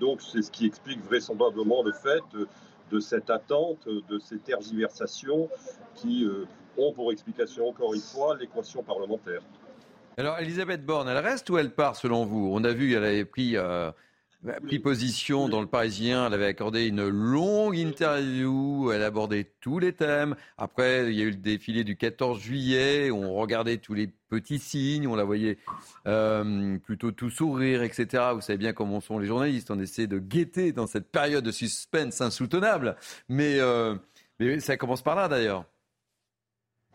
Donc 0.00 0.22
c'est 0.22 0.42
ce 0.42 0.52
qui 0.52 0.66
explique 0.66 1.04
vraisemblablement 1.04 1.82
le 1.82 1.92
fait 1.92 2.22
de 2.94 3.00
cette 3.00 3.28
attente, 3.28 3.88
de 3.88 4.18
ces 4.20 4.38
tergiversations 4.38 5.48
qui 5.96 6.24
euh, 6.24 6.46
ont 6.78 6.92
pour 6.92 7.10
explication, 7.10 7.68
encore 7.68 7.92
une 7.92 8.00
fois, 8.00 8.36
l'équation 8.36 8.84
parlementaire. 8.84 9.42
Alors, 10.16 10.38
Elisabeth 10.38 10.86
Borne, 10.86 11.08
elle 11.08 11.18
reste 11.18 11.50
ou 11.50 11.58
elle 11.58 11.74
part 11.74 11.96
selon 11.96 12.24
vous? 12.24 12.48
On 12.52 12.62
a 12.62 12.72
vu 12.72 12.90
qu'elle 12.90 13.02
avait 13.02 13.24
pris, 13.24 13.56
euh, 13.56 13.90
pris 14.52 14.78
position 14.78 15.48
dans 15.48 15.60
le 15.60 15.66
Parisien, 15.66 16.26
elle 16.26 16.34
avait 16.34 16.46
accordé 16.46 16.86
une 16.86 17.08
longue 17.08 17.76
interview, 17.76 18.90
elle 18.92 19.02
abordait 19.02 19.50
tous 19.60 19.78
les 19.78 19.92
thèmes. 19.92 20.36
Après, 20.58 21.10
il 21.10 21.18
y 21.18 21.22
a 21.22 21.24
eu 21.24 21.30
le 21.30 21.36
défilé 21.36 21.82
du 21.82 21.96
14 21.96 22.40
juillet, 22.40 23.10
on 23.10 23.34
regardait 23.34 23.78
tous 23.78 23.94
les 23.94 24.08
petits 24.28 24.58
signes, 24.58 25.06
on 25.08 25.16
la 25.16 25.24
voyait 25.24 25.58
euh, 26.06 26.78
plutôt 26.78 27.10
tout 27.10 27.30
sourire, 27.30 27.82
etc. 27.82 28.22
Vous 28.34 28.42
savez 28.42 28.58
bien 28.58 28.72
comment 28.72 29.00
sont 29.00 29.18
les 29.18 29.26
journalistes, 29.26 29.70
on 29.70 29.80
essaie 29.80 30.06
de 30.06 30.18
guetter 30.18 30.72
dans 30.72 30.86
cette 30.86 31.10
période 31.10 31.44
de 31.44 31.52
suspense 31.52 32.20
insoutenable. 32.20 32.96
Mais, 33.28 33.60
euh, 33.60 33.94
mais 34.38 34.60
ça 34.60 34.76
commence 34.76 35.02
par 35.02 35.16
là 35.16 35.28
d'ailleurs. 35.28 35.64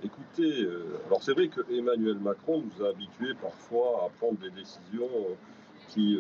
Écoutez, 0.04 0.62
euh, 0.62 1.00
alors 1.08 1.24
c'est 1.24 1.34
vrai 1.34 1.50
que 1.50 1.62
Emmanuel 1.74 2.20
Macron 2.20 2.64
nous 2.64 2.86
a 2.86 2.90
habitués 2.90 3.34
parfois 3.42 4.06
à 4.06 4.10
prendre 4.18 4.40
des 4.40 4.52
décisions 4.52 5.10
qui 5.90 6.18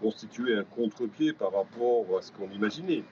constituaient 0.00 0.56
un 0.56 0.64
contre-pied 0.64 1.32
par 1.32 1.52
rapport 1.52 2.06
à 2.18 2.22
ce 2.22 2.32
qu'on 2.32 2.50
imaginait. 2.50 3.04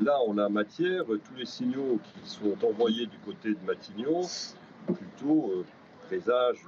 Là, 0.00 0.18
on 0.26 0.38
a 0.38 0.48
matière, 0.48 1.04
tous 1.06 1.34
les 1.36 1.46
signaux 1.46 1.98
qui 2.02 2.30
sont 2.30 2.56
envoyés 2.64 3.06
du 3.06 3.18
côté 3.18 3.50
de 3.50 3.58
Matignon, 3.66 4.22
plutôt 4.86 5.64
présage 6.06 6.64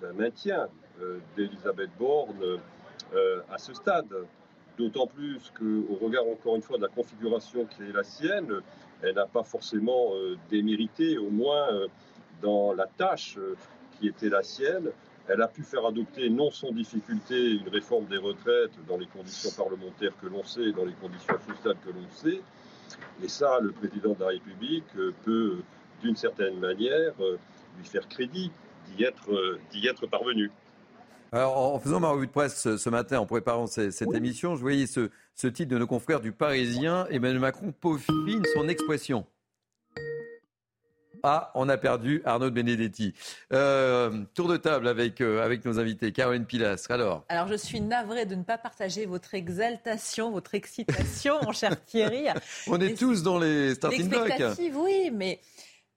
d'un 0.00 0.12
maintien 0.12 0.68
euh, 1.00 1.18
d'Elisabeth 1.36 1.90
Borne 1.98 2.60
euh, 3.14 3.40
à 3.50 3.58
ce 3.58 3.72
stade. 3.72 4.12
D'autant 4.76 5.06
plus 5.06 5.52
qu'au 5.56 5.94
regard, 6.04 6.24
encore 6.26 6.56
une 6.56 6.62
fois, 6.62 6.76
de 6.76 6.82
la 6.82 6.88
configuration 6.88 7.64
qui 7.64 7.82
est 7.82 7.92
la 7.92 8.02
sienne, 8.02 8.60
elle 9.02 9.14
n'a 9.14 9.26
pas 9.26 9.42
forcément 9.42 10.14
euh, 10.14 10.36
démérité, 10.50 11.16
au 11.16 11.30
moins 11.30 11.68
dans 12.42 12.72
la 12.72 12.86
tâche 12.86 13.38
qui 13.92 14.08
était 14.08 14.28
la 14.28 14.42
sienne. 14.42 14.90
Elle 15.28 15.40
a 15.40 15.48
pu 15.48 15.62
faire 15.62 15.86
adopter, 15.86 16.28
non 16.28 16.50
sans 16.50 16.70
difficulté, 16.72 17.52
une 17.52 17.68
réforme 17.68 18.04
des 18.06 18.18
retraites 18.18 18.72
dans 18.86 18.98
les 18.98 19.06
conditions 19.06 19.50
parlementaires 19.56 20.12
que 20.20 20.26
l'on 20.26 20.44
sait, 20.44 20.72
dans 20.72 20.84
les 20.84 20.92
conditions 20.92 21.36
sociales 21.48 21.76
que 21.84 21.90
l'on 21.90 22.08
sait. 22.10 22.40
Et 23.22 23.28
ça, 23.28 23.58
le 23.60 23.72
président 23.72 24.12
de 24.12 24.20
la 24.20 24.28
République 24.28 24.84
peut, 25.24 25.62
d'une 26.02 26.16
certaine 26.16 26.58
manière, 26.60 27.14
lui 27.78 27.84
faire 27.84 28.06
crédit 28.08 28.50
d'y 28.86 29.04
être, 29.04 29.58
d'y 29.72 29.86
être 29.86 30.06
parvenu. 30.06 30.50
Alors, 31.32 31.56
en 31.56 31.80
faisant 31.80 31.98
ma 31.98 32.10
revue 32.10 32.26
de 32.26 32.32
presse 32.32 32.76
ce 32.76 32.90
matin, 32.90 33.18
en 33.18 33.26
préparant 33.26 33.66
cette, 33.66 34.14
émission, 34.14 34.54
je 34.54 34.60
voyais 34.60 34.86
ce, 34.86 35.10
ce 35.34 35.48
titre 35.48 35.72
de 35.72 35.78
nos 35.78 35.86
confrères 35.86 36.20
du 36.20 36.32
Parisien. 36.32 37.06
Emmanuel 37.10 37.40
Macron 37.40 37.72
peaufine 37.72 38.42
son 38.54 38.68
expression. 38.68 39.26
Ah, 41.26 41.50
on 41.54 41.70
a 41.70 41.78
perdu 41.78 42.20
Arnaud 42.26 42.50
Benedetti. 42.50 43.14
Euh, 43.50 44.24
tour 44.34 44.46
de 44.46 44.58
table 44.58 44.86
avec, 44.86 45.22
euh, 45.22 45.42
avec 45.42 45.64
nos 45.64 45.78
invités. 45.78 46.12
Caroline 46.12 46.44
Pilastre, 46.44 46.90
alors 46.90 47.24
Alors, 47.30 47.48
je 47.48 47.54
suis 47.54 47.80
navrée 47.80 48.26
de 48.26 48.34
ne 48.34 48.42
pas 48.42 48.58
partager 48.58 49.06
votre 49.06 49.32
exaltation, 49.32 50.30
votre 50.30 50.54
excitation, 50.54 51.36
mon 51.42 51.52
cher 51.52 51.82
Thierry. 51.82 52.26
on 52.66 52.78
est 52.78 52.98
tous 52.98 53.22
dans 53.22 53.38
les 53.38 53.74
starting 53.74 54.10
blocks. 54.10 54.32
oui, 54.74 55.10
mais 55.14 55.40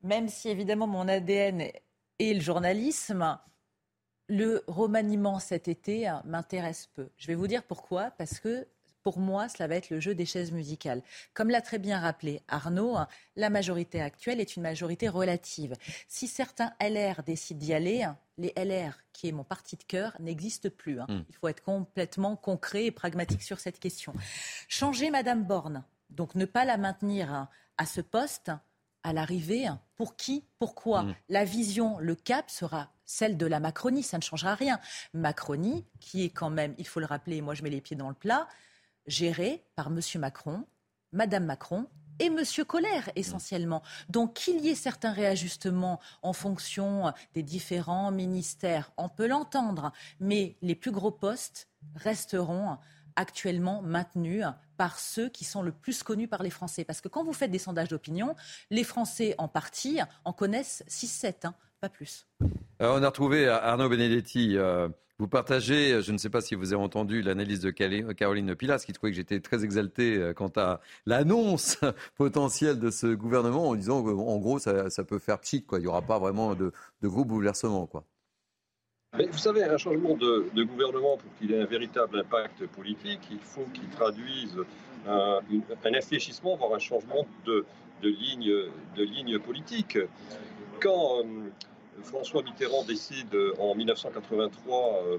même 0.01 0.29
si 0.29 0.47
évidemment 0.47 0.87
mon 0.87 1.09
ADN 1.09 1.71
et 2.19 2.33
le 2.33 2.39
journalisme, 2.39 3.37
le 4.29 4.63
remaniement 4.67 5.39
cet 5.39 5.67
été 5.67 6.09
m'intéresse 6.23 6.87
peu. 6.95 7.09
Je 7.17 7.27
vais 7.27 7.35
vous 7.35 7.47
dire 7.47 7.63
pourquoi. 7.63 8.11
Parce 8.17 8.39
que 8.39 8.65
pour 9.07 9.19
moi, 9.19 9.47
cela 9.47 9.67
va 9.67 9.75
être 9.75 9.89
le 9.89 10.01
jeu 10.01 10.15
des 10.15 10.25
chaises 10.25 10.51
musicales. 10.51 11.01
Comme 11.33 11.49
l'a 11.49 11.61
très 11.61 11.79
bien 11.79 11.97
rappelé 11.97 12.41
Arnaud, 12.49 12.97
hein, 12.97 13.07
la 13.37 13.49
majorité 13.49 14.01
actuelle 14.01 14.41
est 14.41 14.57
une 14.57 14.63
majorité 14.63 15.07
relative. 15.07 15.75
Si 16.09 16.27
certains 16.27 16.73
LR 16.81 17.23
décident 17.23 17.57
d'y 17.57 17.73
aller, 17.73 18.03
hein, 18.03 18.17
les 18.37 18.51
LR, 18.57 18.99
qui 19.13 19.29
est 19.29 19.31
mon 19.31 19.45
parti 19.45 19.77
de 19.77 19.83
cœur, 19.83 20.13
n'existent 20.19 20.67
plus. 20.75 20.99
Hein. 20.99 21.05
Hmm. 21.07 21.23
Il 21.29 21.35
faut 21.35 21.47
être 21.47 21.63
complètement 21.63 22.35
concret 22.35 22.83
et 22.83 22.91
pragmatique 22.91 23.43
sur 23.43 23.61
cette 23.61 23.79
question. 23.79 24.13
Changer 24.67 25.09
Madame 25.09 25.45
Borne, 25.45 25.85
donc 26.09 26.35
ne 26.35 26.43
pas 26.43 26.65
la 26.65 26.75
maintenir 26.75 27.47
à 27.77 27.85
ce 27.85 28.01
poste, 28.01 28.51
à 29.03 29.13
l'arrivée, 29.13 29.69
pour 29.95 30.17
qui, 30.17 30.43
pourquoi? 30.59 31.03
Hmm. 31.03 31.15
La 31.29 31.45
vision, 31.45 31.97
le 31.99 32.15
cap 32.15 32.49
sera 32.49 32.91
celle 33.05 33.37
de 33.37 33.45
la 33.45 33.61
Macronie, 33.61 34.03
ça 34.03 34.17
ne 34.17 34.23
changera 34.23 34.53
rien. 34.53 34.81
Macronie, 35.13 35.85
qui 36.01 36.25
est 36.25 36.29
quand 36.29 36.49
même, 36.49 36.75
il 36.77 36.85
faut 36.85 36.99
le 36.99 37.05
rappeler, 37.05 37.39
moi 37.41 37.53
je 37.55 37.63
mets 37.63 37.69
les 37.69 37.79
pieds 37.79 37.95
dans 37.95 38.09
le 38.09 38.13
plat, 38.13 38.49
géré 39.07 39.63
par 39.75 39.87
M. 39.87 39.99
Macron, 40.19 40.65
Mme 41.13 41.45
Macron 41.45 41.87
et 42.19 42.25
M. 42.25 42.43
Colère 42.65 43.09
essentiellement. 43.15 43.81
Donc 44.09 44.33
qu'il 44.33 44.59
y 44.59 44.69
ait 44.69 44.75
certains 44.75 45.11
réajustements 45.11 45.99
en 46.21 46.33
fonction 46.33 47.13
des 47.33 47.43
différents 47.43 48.11
ministères, 48.11 48.91
on 48.97 49.09
peut 49.09 49.27
l'entendre, 49.27 49.91
mais 50.19 50.57
les 50.61 50.75
plus 50.75 50.91
gros 50.91 51.11
postes 51.11 51.67
resteront 51.95 52.77
actuellement 53.15 53.81
maintenus 53.81 54.45
par 54.77 54.99
ceux 54.99 55.29
qui 55.29 55.43
sont 55.43 55.63
le 55.63 55.71
plus 55.71 56.03
connus 56.03 56.27
par 56.27 56.43
les 56.43 56.51
Français. 56.51 56.83
Parce 56.83 57.01
que 57.01 57.07
quand 57.07 57.23
vous 57.23 57.33
faites 57.33 57.51
des 57.51 57.59
sondages 57.59 57.89
d'opinion, 57.89 58.35
les 58.69 58.83
Français 58.83 59.33
en 59.39 59.47
partie 59.47 59.99
en 60.23 60.33
connaissent 60.33 60.83
6-7, 60.87 61.47
hein, 61.47 61.55
pas 61.81 61.89
plus. 61.89 62.27
Euh, 62.81 62.95
on 62.95 63.01
a 63.01 63.07
retrouvé 63.07 63.47
Arnaud 63.47 63.89
Benedetti. 63.89 64.55
Euh, 64.55 64.87
vous 65.19 65.27
partagez, 65.27 66.01
je 66.03 66.11
ne 66.11 66.17
sais 66.17 66.29
pas 66.29 66.41
si 66.41 66.53
vous 66.53 66.73
avez 66.73 66.81
entendu 66.81 67.23
l'analyse 67.23 67.59
de 67.59 67.71
Caroline 67.71 68.55
Pilas, 68.55 68.83
qui 68.85 68.93
trouvait 68.93 69.11
que 69.11 69.15
j'étais 69.15 69.39
très 69.39 69.63
exalté 69.63 70.15
euh, 70.15 70.33
quant 70.33 70.51
à 70.55 70.79
l'annonce 71.07 71.79
potentielle 72.15 72.79
de 72.79 72.91
ce 72.91 73.07
gouvernement, 73.07 73.69
en 73.69 73.75
disant 73.75 74.03
qu'en 74.03 74.37
gros, 74.37 74.59
ça, 74.59 75.03
peut 75.07 75.17
faire 75.17 75.39
pchit, 75.39 75.63
quoi. 75.63 75.79
Il 75.79 75.83
n'y 75.83 75.87
aura 75.87 76.03
pas 76.03 76.19
vraiment 76.19 76.53
de, 76.53 76.71
gros 77.01 77.25
bouleversements, 77.25 77.87
quoi. 77.87 78.03
Mais 79.17 79.25
vous 79.25 79.37
savez, 79.37 79.63
un 79.63 79.77
changement 79.77 80.15
de, 80.15 80.63
gouvernement, 80.63 81.17
pour 81.17 81.33
qu'il 81.39 81.51
ait 81.51 81.61
un 81.61 81.65
véritable 81.65 82.19
impact 82.19 82.67
politique, 82.67 83.21
il 83.31 83.39
faut 83.39 83.65
qu'il 83.73 83.87
traduise 83.89 84.57
un, 85.07 85.39
un, 85.83 85.93
infléchissement, 85.95 86.55
voire 86.57 86.75
un 86.75 86.79
changement 86.79 87.25
de 87.45 87.65
ligne 88.03 89.39
politique. 89.39 89.97
Quand 90.79 91.23
François 92.03 92.43
Mitterrand 92.43 92.83
décide 92.83 93.33
euh, 93.33 93.53
en 93.59 93.75
1983 93.75 95.03
euh, 95.05 95.17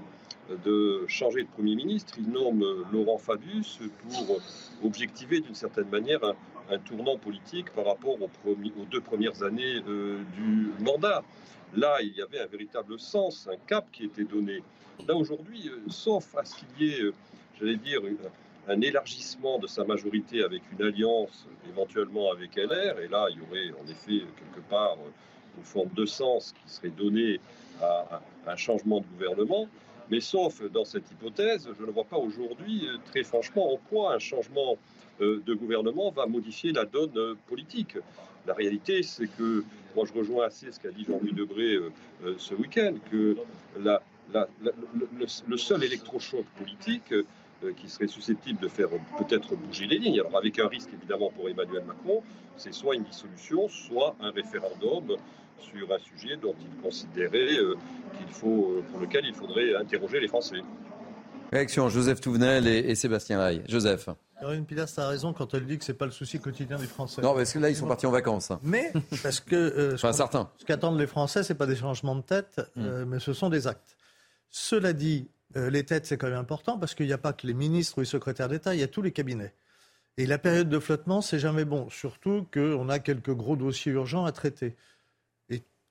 de 0.65 1.05
changer 1.07 1.43
de 1.43 1.47
Premier 1.47 1.75
ministre, 1.75 2.15
il 2.17 2.29
nomme 2.31 2.63
euh, 2.63 2.83
Laurent 2.91 3.17
Fabius 3.17 3.79
pour 4.09 4.39
objectiver 4.83 5.41
d'une 5.41 5.55
certaine 5.55 5.89
manière 5.89 6.21
un, 6.69 6.77
tournant 6.79 7.17
politique 7.17 7.71
par 7.71 7.85
rapport 7.85 8.17
aux, 8.21 8.85
deux 8.91 9.01
premières 9.01 9.41
années 9.43 9.81
du 9.81 10.71
mandat. 10.79 11.23
Là, 11.75 11.97
il 12.01 12.15
y 12.15 12.21
avait 12.21 12.39
un 12.39 12.45
véritable 12.45 12.99
sens, 12.99 13.47
un 13.51 13.57
cap 13.65 13.87
qui 13.91 14.05
était 14.05 14.23
donné. 14.23 14.61
Là, 15.07 15.15
aujourd'hui, 15.15 15.71
sauf 15.87 16.35
à 16.35 16.45
ce 16.45 16.55
qu'il 16.57 16.87
y 16.87 16.91
ait, 16.93 17.11
j'allais 17.59 17.77
dire, 17.77 18.01
un 18.67 18.81
élargissement 18.81 19.57
de 19.57 19.65
sa 19.65 19.83
majorité 19.83 20.43
avec 20.43 20.61
une 20.71 20.85
alliance 20.85 21.47
éventuellement 21.67 22.31
avec 22.31 22.55
LR, 22.55 22.99
et 22.99 23.07
là, 23.07 23.27
il 23.31 23.37
y 23.37 23.41
aurait 23.41 23.81
en 23.81 23.87
effet 23.89 24.23
quelque 24.37 24.67
part 24.69 24.97
une 25.59 25.65
forme 25.65 25.89
de 25.95 26.05
sens 26.05 26.53
qui 26.53 26.73
serait 26.73 26.89
donnée 26.89 27.39
à, 27.81 28.21
un 28.47 28.55
changement 28.55 29.01
de 29.01 29.05
gouvernement. 29.05 29.67
Mais 30.09 30.21
sauf 30.21 30.63
dans 30.71 30.85
cette 30.85 31.09
hypothèse, 31.11 31.69
je 31.79 31.85
ne 31.85 31.91
vois 31.91 32.03
pas 32.03 32.17
aujourd'hui, 32.17 32.87
euh, 32.87 32.97
très 33.11 33.23
franchement, 33.23 33.73
en 33.73 33.77
quoi 33.77 34.15
un 34.15 34.19
changement 34.19 34.77
euh, 35.21 35.41
de 35.45 35.53
gouvernement 35.53 36.09
va 36.09 36.25
modifier 36.25 36.71
la 36.71 36.85
donne 36.85 37.15
euh, 37.17 37.35
politique. 37.47 37.97
La 38.47 38.55
réalité, 38.55 39.03
c'est 39.03 39.27
que, 39.27 39.63
moi 39.95 40.05
je 40.05 40.13
rejoins 40.13 40.45
assez 40.45 40.71
ce 40.71 40.79
qu'a 40.79 40.89
dit 40.89 41.03
Jean-Louis 41.03 41.33
Debré 41.33 41.77
ce 42.37 42.53
week-end, 42.53 42.93
que 43.11 43.35
la, 43.79 44.01
le, 45.11 45.57
seul 45.57 45.83
électrochoc 45.83 46.45
politique 46.57 47.13
qui 47.77 47.89
serait 47.89 48.07
susceptible 48.07 48.59
de 48.61 48.69
faire 48.69 48.89
peut-être 49.17 49.55
bouger 49.55 49.87
les 49.87 49.97
lignes, 49.97 50.19
alors 50.21 50.37
avec 50.37 50.57
un 50.57 50.67
risque 50.67 50.89
évidemment 50.93 51.31
pour 51.31 51.49
Emmanuel 51.49 51.83
Macron, 51.85 52.23
c'est 52.55 52.73
soit 52.73 52.95
une 52.95 53.03
dissolution, 53.03 53.67
soit 53.67 54.15
un 54.19 54.31
référendum 54.31 55.17
sur 55.59 55.91
un 55.91 55.99
sujet 55.99 56.37
dont 56.37 56.55
il 56.59 56.81
considérait 56.81 57.57
euh, 57.57 57.75
qu'il 58.17 58.27
faut, 58.27 58.71
euh, 58.71 58.83
pour 58.89 58.99
lequel 58.99 59.25
il 59.25 59.33
faudrait 59.33 59.75
interroger 59.75 60.19
les 60.19 60.27
Français. 60.27 60.57
Réaction, 61.51 61.89
Joseph 61.89 62.21
Touvenel 62.21 62.67
et, 62.67 62.93
Sébastien 62.93 63.39
Ray. 63.39 63.63
Joseph. 63.67 64.09
Caroline 64.39 64.65
Pilas 64.65 64.93
a 64.97 65.07
raison 65.07 65.33
quand 65.33 65.53
elle 65.55 65.65
dit 65.65 65.79
que 65.79 65.83
ce 65.83 65.91
n'est 65.91 65.97
pas 65.97 66.05
le 66.05 66.11
souci 66.11 66.39
quotidien 66.39 66.77
des 66.77 66.85
Français. 66.85 67.21
Non, 67.21 67.33
parce 67.33 67.51
que 67.51 67.59
là, 67.59 67.69
ils 67.69 67.75
sont 67.75 67.87
partis 67.87 68.05
en 68.05 68.11
vacances. 68.11 68.51
Mais, 68.61 68.93
parce 69.23 69.39
que 69.39 69.55
euh, 69.55 69.95
enfin, 69.95 70.13
ce 70.13 70.65
qu'attendent 70.65 70.99
les 70.99 71.07
Français, 71.07 71.43
ce 71.43 71.51
n'est 71.51 71.57
pas 71.57 71.65
des 71.65 71.75
changements 71.75 72.15
de 72.15 72.21
tête, 72.21 72.61
hmm. 72.75 73.05
mais 73.05 73.19
ce 73.19 73.33
sont 73.33 73.49
des 73.49 73.65
actes. 73.65 73.97
Cela 74.51 74.93
dit, 74.93 75.29
les 75.55 75.83
têtes, 75.83 76.05
c'est 76.05 76.17
quand 76.17 76.29
même 76.29 76.37
important 76.37 76.77
parce 76.77 76.93
qu'il 76.93 77.07
n'y 77.07 77.13
a 77.13 77.17
pas 77.17 77.33
que 77.33 77.47
les 77.47 77.55
ministres 77.55 77.97
ou 77.97 78.01
les 78.01 78.07
secrétaires 78.07 78.47
d'État, 78.47 78.75
il 78.75 78.79
y 78.79 78.83
a 78.83 78.87
tous 78.87 79.01
les 79.01 79.11
cabinets. 79.11 79.53
Et 80.17 80.25
la 80.25 80.37
période 80.37 80.69
de 80.69 80.79
flottement, 80.79 81.21
c'est 81.21 81.39
jamais 81.39 81.65
bon, 81.65 81.89
surtout 81.89 82.45
qu'on 82.53 82.89
a 82.89 82.99
quelques 82.99 83.33
gros 83.33 83.55
dossiers 83.55 83.93
urgents 83.93 84.25
à 84.25 84.31
traiter 84.31 84.75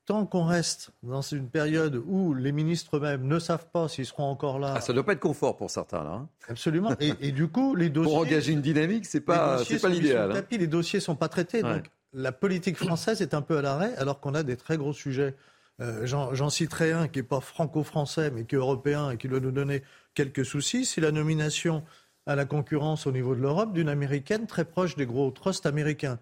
tant 0.08 0.24
qu'on 0.24 0.46
reste 0.46 0.90
dans 1.02 1.20
une 1.20 1.50
période 1.50 2.02
où 2.06 2.32
les 2.32 2.50
ministres 2.50 2.96
eux-mêmes 2.96 3.26
ne 3.26 3.38
savent 3.38 3.66
pas 3.70 3.88
s'ils 3.88 4.06
seront 4.06 4.24
encore 4.24 4.58
là. 4.58 4.72
Ah, 4.78 4.80
ça 4.80 4.92
ne 4.92 4.94
doit 4.94 5.04
pas 5.04 5.12
être 5.12 5.20
confort 5.20 5.58
pour 5.58 5.70
certains, 5.70 6.02
là. 6.02 6.12
Hein. 6.12 6.28
Absolument. 6.48 6.94
Et, 6.98 7.30
du 7.30 7.48
coup, 7.48 7.74
les 7.74 7.90
dossiers. 7.90 8.10
Pour 8.10 8.22
engager 8.22 8.52
une 8.52 8.62
dynamique, 8.62 9.04
ce 9.04 9.18
n'est 9.18 9.22
pas, 9.22 9.58
pas 9.58 9.88
l'idéal. 9.90 10.32
Hein. 10.34 10.42
Les 10.50 10.66
dossiers 10.66 11.00
ne 11.00 11.02
sont 11.02 11.14
pas 11.14 11.28
traités. 11.28 11.60
Donc, 11.60 11.90
la 12.14 12.32
politique 12.32 12.78
française 12.78 13.20
est 13.20 13.34
un 13.34 13.42
peu 13.42 13.58
à 13.58 13.62
l'arrêt, 13.62 13.94
alors 13.98 14.18
qu'on 14.18 14.34
a 14.34 14.42
des 14.42 14.56
très 14.56 14.78
gros 14.78 14.94
sujets. 14.94 15.34
Euh, 15.82 16.06
j'en 16.06 16.48
citerai 16.48 16.92
un 16.92 17.06
qui 17.06 17.18
n'est 17.18 17.24
pas 17.24 17.40
franco-français, 17.40 18.30
mais 18.30 18.44
qui 18.44 18.54
est 18.54 18.58
européen 18.58 19.10
et 19.10 19.18
qui 19.18 19.28
doit 19.28 19.40
nous 19.40 19.52
donner 19.52 19.82
quelques 20.14 20.46
soucis. 20.46 20.86
C'est 20.86 21.02
la 21.02 21.12
nomination 21.12 21.84
à 22.24 22.34
la 22.34 22.46
concurrence 22.46 23.06
au 23.06 23.12
niveau 23.12 23.34
de 23.34 23.42
l'Europe 23.42 23.74
d'une 23.74 23.90
américaine 23.90 24.46
très 24.46 24.64
proche 24.64 24.96
des 24.96 25.04
gros 25.04 25.30
trusts 25.32 25.66
américains. 25.66 26.18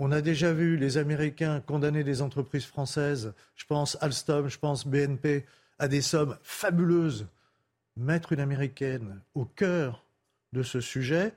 On 0.00 0.12
a 0.12 0.20
déjà 0.20 0.52
vu 0.52 0.76
les 0.76 0.96
Américains 0.96 1.60
condamner 1.60 2.04
des 2.04 2.22
entreprises 2.22 2.64
françaises, 2.64 3.34
je 3.56 3.66
pense 3.66 3.98
Alstom, 4.00 4.46
je 4.48 4.56
pense 4.56 4.86
BNP, 4.86 5.44
à 5.80 5.88
des 5.88 6.02
sommes 6.02 6.36
fabuleuses. 6.44 7.26
Mettre 7.96 8.32
une 8.32 8.38
Américaine 8.38 9.20
au 9.34 9.44
cœur 9.44 10.04
de 10.52 10.62
ce 10.62 10.80
sujet 10.80 11.34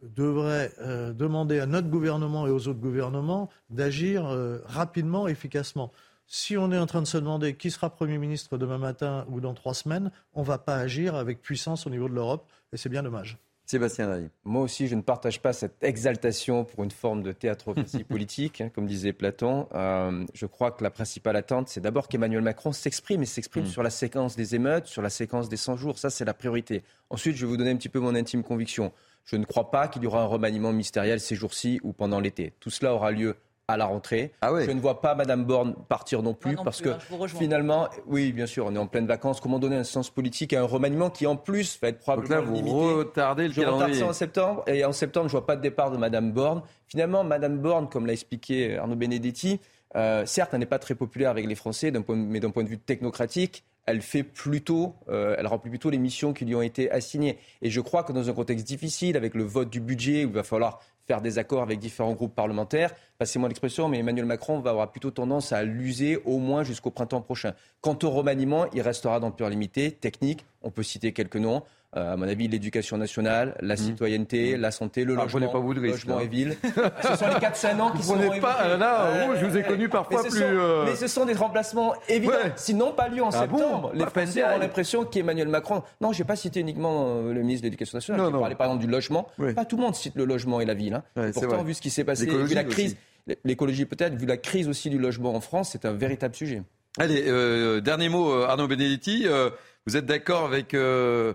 devrait 0.00 0.72
euh, 0.78 1.12
demander 1.12 1.58
à 1.58 1.66
notre 1.66 1.88
gouvernement 1.88 2.46
et 2.46 2.50
aux 2.50 2.68
autres 2.68 2.78
gouvernements 2.78 3.50
d'agir 3.68 4.26
euh, 4.26 4.60
rapidement, 4.64 5.26
efficacement. 5.26 5.90
Si 6.28 6.56
on 6.56 6.70
est 6.70 6.78
en 6.78 6.86
train 6.86 7.02
de 7.02 7.08
se 7.08 7.18
demander 7.18 7.56
qui 7.56 7.72
sera 7.72 7.90
Premier 7.90 8.18
ministre 8.18 8.58
demain 8.58 8.78
matin 8.78 9.26
ou 9.28 9.40
dans 9.40 9.54
trois 9.54 9.74
semaines, 9.74 10.12
on 10.34 10.42
ne 10.42 10.46
va 10.46 10.58
pas 10.58 10.76
agir 10.76 11.16
avec 11.16 11.42
puissance 11.42 11.84
au 11.84 11.90
niveau 11.90 12.08
de 12.08 12.14
l'Europe, 12.14 12.48
et 12.72 12.76
c'est 12.76 12.88
bien 12.88 13.02
dommage. 13.02 13.38
Sébastien 13.66 14.10
Rey. 14.10 14.30
Moi 14.44 14.62
aussi, 14.62 14.88
je 14.88 14.94
ne 14.94 15.00
partage 15.00 15.40
pas 15.40 15.54
cette 15.54 15.82
exaltation 15.82 16.64
pour 16.64 16.84
une 16.84 16.90
forme 16.90 17.22
de 17.22 17.32
théâtre 17.32 17.74
politique, 18.08 18.60
hein, 18.60 18.70
comme 18.74 18.86
disait 18.86 19.12
Platon. 19.12 19.68
Euh, 19.74 20.24
je 20.34 20.46
crois 20.46 20.70
que 20.70 20.84
la 20.84 20.90
principale 20.90 21.36
attente, 21.36 21.68
c'est 21.68 21.80
d'abord 21.80 22.08
qu'Emmanuel 22.08 22.42
Macron 22.42 22.72
s'exprime 22.72 23.22
et 23.22 23.26
s'exprime 23.26 23.64
mm. 23.64 23.68
sur 23.68 23.82
la 23.82 23.90
séquence 23.90 24.36
des 24.36 24.54
émeutes, 24.54 24.86
sur 24.86 25.00
la 25.00 25.10
séquence 25.10 25.48
des 25.48 25.56
100 25.56 25.76
jours. 25.76 25.98
Ça, 25.98 26.10
c'est 26.10 26.26
la 26.26 26.34
priorité. 26.34 26.82
Ensuite, 27.08 27.36
je 27.36 27.46
vais 27.46 27.50
vous 27.50 27.56
donner 27.56 27.70
un 27.70 27.76
petit 27.76 27.88
peu 27.88 28.00
mon 28.00 28.14
intime 28.14 28.42
conviction. 28.42 28.92
Je 29.24 29.36
ne 29.36 29.46
crois 29.46 29.70
pas 29.70 29.88
qu'il 29.88 30.02
y 30.02 30.06
aura 30.06 30.22
un 30.22 30.26
remaniement 30.26 30.72
ministériel 30.72 31.18
ces 31.18 31.34
jours-ci 31.34 31.80
ou 31.82 31.94
pendant 31.94 32.20
l'été. 32.20 32.52
Tout 32.60 32.70
cela 32.70 32.94
aura 32.94 33.10
lieu 33.10 33.36
à 33.68 33.76
la 33.76 33.86
rentrée. 33.86 34.32
Ah 34.42 34.50
Je 34.60 34.70
ne 34.70 34.80
vois 34.80 35.00
pas 35.00 35.14
Madame 35.14 35.44
Borne 35.44 35.74
partir 35.88 36.22
non 36.22 36.34
plus 36.34 36.56
parce 36.56 36.82
que 36.82 36.90
hein, 36.90 36.98
finalement, 37.28 37.88
oui, 38.06 38.32
bien 38.32 38.46
sûr, 38.46 38.66
on 38.66 38.74
est 38.74 38.78
en 38.78 38.86
pleine 38.86 39.06
vacances. 39.06 39.40
Comment 39.40 39.58
donner 39.58 39.76
un 39.76 39.84
sens 39.84 40.10
politique 40.10 40.52
à 40.52 40.60
un 40.60 40.64
remaniement 40.64 41.08
qui 41.08 41.26
en 41.26 41.36
plus 41.36 41.78
va 41.80 41.88
être 41.88 41.98
probablement 41.98 42.42
Donc 42.42 42.56
là, 42.56 42.62
vous 42.62 42.98
retardez 42.98 43.48
le 43.48 43.54
je 43.54 43.60
retarde 43.62 43.94
ça 43.94 44.06
en 44.06 44.12
septembre 44.12 44.64
et 44.66 44.84
en 44.84 44.92
septembre, 44.92 45.28
je 45.28 45.32
vois 45.32 45.46
pas 45.46 45.56
de 45.56 45.62
départ 45.62 45.90
de 45.90 45.96
Madame 45.96 46.32
Borne. 46.32 46.62
Finalement, 46.88 47.24
Madame 47.24 47.58
Borne, 47.58 47.88
comme 47.88 48.06
l'a 48.06 48.12
expliqué 48.12 48.76
Arnaud 48.76 48.96
Benedetti, 48.96 49.60
euh, 49.96 50.26
certes, 50.26 50.50
elle 50.52 50.60
n'est 50.60 50.66
pas 50.66 50.78
très 50.78 50.94
populaire 50.94 51.30
avec 51.30 51.46
les 51.46 51.54
Français, 51.54 51.90
mais 52.08 52.40
d'un 52.40 52.50
point 52.50 52.64
de 52.64 52.68
vue 52.68 52.78
technocratique, 52.78 53.64
elle 53.86 54.00
fait 54.00 54.22
plutôt, 54.22 54.94
euh, 55.08 55.36
elle 55.38 55.46
remplit 55.46 55.70
plutôt 55.70 55.90
les 55.90 55.98
missions 55.98 56.32
qui 56.32 56.44
lui 56.44 56.54
ont 56.54 56.62
été 56.62 56.90
assignées. 56.90 57.38
Et 57.62 57.70
je 57.70 57.80
crois 57.80 58.02
que 58.02 58.12
dans 58.12 58.28
un 58.28 58.32
contexte 58.32 58.66
difficile, 58.66 59.16
avec 59.16 59.34
le 59.34 59.44
vote 59.44 59.70
du 59.70 59.80
budget, 59.80 60.24
où 60.24 60.28
il 60.28 60.34
va 60.34 60.42
falloir 60.42 60.80
faire 61.06 61.20
des 61.20 61.38
accords 61.38 61.62
avec 61.62 61.78
différents 61.78 62.14
groupes 62.14 62.34
parlementaires, 62.34 62.94
passez-moi 63.18 63.48
l'expression, 63.48 63.88
mais 63.88 63.98
Emmanuel 63.98 64.24
Macron 64.24 64.58
va 64.60 64.70
avoir 64.70 64.90
plutôt 64.90 65.10
tendance 65.10 65.52
à 65.52 65.62
l'user 65.62 66.16
au 66.24 66.38
moins 66.38 66.64
jusqu'au 66.64 66.90
printemps 66.90 67.20
prochain. 67.20 67.54
Quant 67.80 67.98
au 68.02 68.10
remaniement, 68.10 68.66
il 68.72 68.80
restera 68.80 69.20
dans 69.20 69.28
le 69.28 69.34
pur 69.34 69.48
limité, 69.48 69.92
technique, 69.92 70.44
on 70.62 70.70
peut 70.70 70.82
citer 70.82 71.12
quelques 71.12 71.36
noms. 71.36 71.62
À 71.94 72.16
mon 72.16 72.26
avis, 72.28 72.48
l'éducation 72.48 72.98
nationale, 72.98 73.54
la 73.60 73.76
citoyenneté, 73.76 74.56
la 74.56 74.70
santé, 74.70 75.04
le 75.04 75.14
Ah, 75.18 75.22
logement, 75.22 75.48
pas 75.52 75.58
vous 75.58 75.74
de 75.74 75.80
risque, 75.80 76.04
logement 76.06 76.18
hein. 76.18 76.22
et 76.24 76.26
ville. 76.26 76.56
ce 77.02 77.16
sont 77.16 77.28
les 77.28 77.34
4-5 77.34 77.80
ans 77.80 77.90
qui 77.92 77.98
Vous 77.98 78.02
sont 78.04 78.16
pas, 78.18 78.24
évoqués. 78.24 78.40
là, 78.78 79.06
Euh, 79.06 79.26
oh, 79.30 79.34
je 79.40 79.46
vous 79.46 79.56
ai 79.56 79.62
connu 79.62 79.88
parfois 79.88 80.22
mais 80.22 80.28
ce 80.28 80.34
plus, 80.34 80.42
sont- 80.42 80.48
euh, 80.50 80.84
Mais 80.86 80.96
ce 80.96 81.06
sont 81.06 81.24
des 81.24 81.34
remplacements 81.34 81.94
évidents. 82.08 82.32
Ouais. 82.32 82.52
S'ils 82.56 82.76
n'ont 82.76 82.92
pas 82.92 83.08
lieu 83.08 83.22
en 83.22 83.30
Ah 83.32 83.46
bon 83.46 83.58
septembre, 83.58 83.90
les 83.94 84.04
Pas 84.04 84.10
Français 84.10 84.44
ont 84.44 84.58
l'impression 84.58 85.04
qu'Emmanuel 85.04 85.48
Macron. 85.48 85.82
Non, 86.00 86.12
je 86.12 86.18
n'ai 86.22 86.26
pas 86.26 86.36
cité 86.36 86.60
uniquement 86.60 87.04
euh, 87.06 87.32
le 87.32 87.40
ministre 87.42 87.62
de 87.62 87.66
l'Éducation 87.66 87.96
nationale. 87.96 88.26
J'ai 88.26 88.32
non. 88.32 88.40
parlé 88.40 88.54
par 88.54 88.66
exemple 88.66 88.84
du 88.84 88.90
logement. 88.90 89.28
Pas 89.54 89.64
tout 89.64 89.76
le 89.76 89.82
monde 89.82 89.94
cite 89.94 90.14
le 90.16 90.24
logement 90.24 90.60
et 90.60 90.64
la 90.64 90.74
ville. 90.74 90.94
hein. 90.94 91.02
Ouais, 91.16 91.30
Pourtant, 91.32 91.62
vu 91.62 91.74
ce 91.74 91.80
qui 91.80 91.90
s'est 91.90 92.04
passé, 92.04 92.26
vu 92.26 92.54
la 92.54 92.64
crise, 92.64 92.96
l'écologie 93.44 93.84
peut-être, 93.86 94.14
vu 94.14 94.26
la 94.26 94.36
crise 94.36 94.68
aussi 94.68 94.90
du 94.90 94.98
logement 94.98 95.34
en 95.34 95.40
France, 95.40 95.70
c'est 95.72 95.84
un 95.84 95.92
véritable 95.92 96.34
sujet. 96.34 96.62
Allez, 96.98 97.24
euh, 97.26 97.80
dernier 97.80 98.08
mot, 98.08 98.32
euh, 98.32 98.46
Arnaud 98.46 98.68
Benedetti. 98.68 99.24
Euh, 99.26 99.50
vous 99.86 99.96
êtes 99.96 100.06
d'accord 100.06 100.44
avec, 100.46 100.74
euh, 100.74 101.34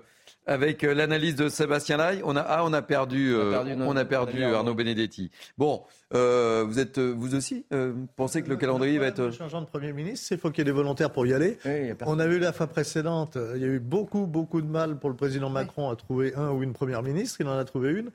avec 0.49 0.83
euh, 0.83 0.93
l'analyse 0.93 1.35
de 1.35 1.47
Sébastien 1.47 1.97
Lai 1.97 2.21
on 2.23 2.35
a, 2.35 2.41
Ah, 2.41 2.63
on 2.65 2.73
a 2.73 2.81
perdu, 2.81 3.33
euh, 3.33 3.51
perdu 3.51 3.71
on 3.77 3.91
a 3.91 3.93
notre- 3.93 4.03
perdu 4.09 4.43
Arnaud. 4.43 4.73
Benedetti. 4.73 5.29
Bon, 5.57 5.83
euh, 6.13 6.63
vous 6.67 6.79
êtes 6.79 6.97
euh, 6.97 7.13
vous 7.15 7.35
aussi 7.35 7.65
euh, 7.71 7.93
pensez 8.15 8.41
que 8.41 8.49
le 8.49 8.55
calendrier 8.55 8.97
va 8.97 9.05
être. 9.07 9.21
Le 9.25 9.31
changeant 9.31 9.61
de 9.61 9.67
Premier 9.67 9.93
ministre, 9.93 10.25
c'est 10.27 10.37
faut 10.39 10.49
qu'il 10.49 10.59
y 10.59 10.61
ait 10.61 10.65
des 10.65 10.71
volontaires 10.71 11.11
pour 11.11 11.25
y 11.27 11.33
aller. 11.33 11.57
On 12.05 12.19
a 12.19 12.27
vu 12.27 12.39
la 12.39 12.51
fois 12.51 12.67
précédente, 12.67 13.37
euh, 13.37 13.53
il 13.55 13.61
y 13.61 13.65
a 13.65 13.67
eu 13.67 13.79
beaucoup, 13.79 14.25
beaucoup 14.25 14.61
de 14.61 14.67
mal 14.67 14.97
pour 14.97 15.09
le 15.09 15.15
président 15.15 15.49
Macron 15.49 15.89
à 15.89 15.95
trouver 15.95 16.33
un 16.35 16.49
ou 16.51 16.63
une 16.63 16.73
première 16.73 17.03
ministre. 17.03 17.37
Il 17.41 17.47
en 17.47 17.57
a 17.57 17.63
trouvé 17.65 17.91
une. 17.91 18.09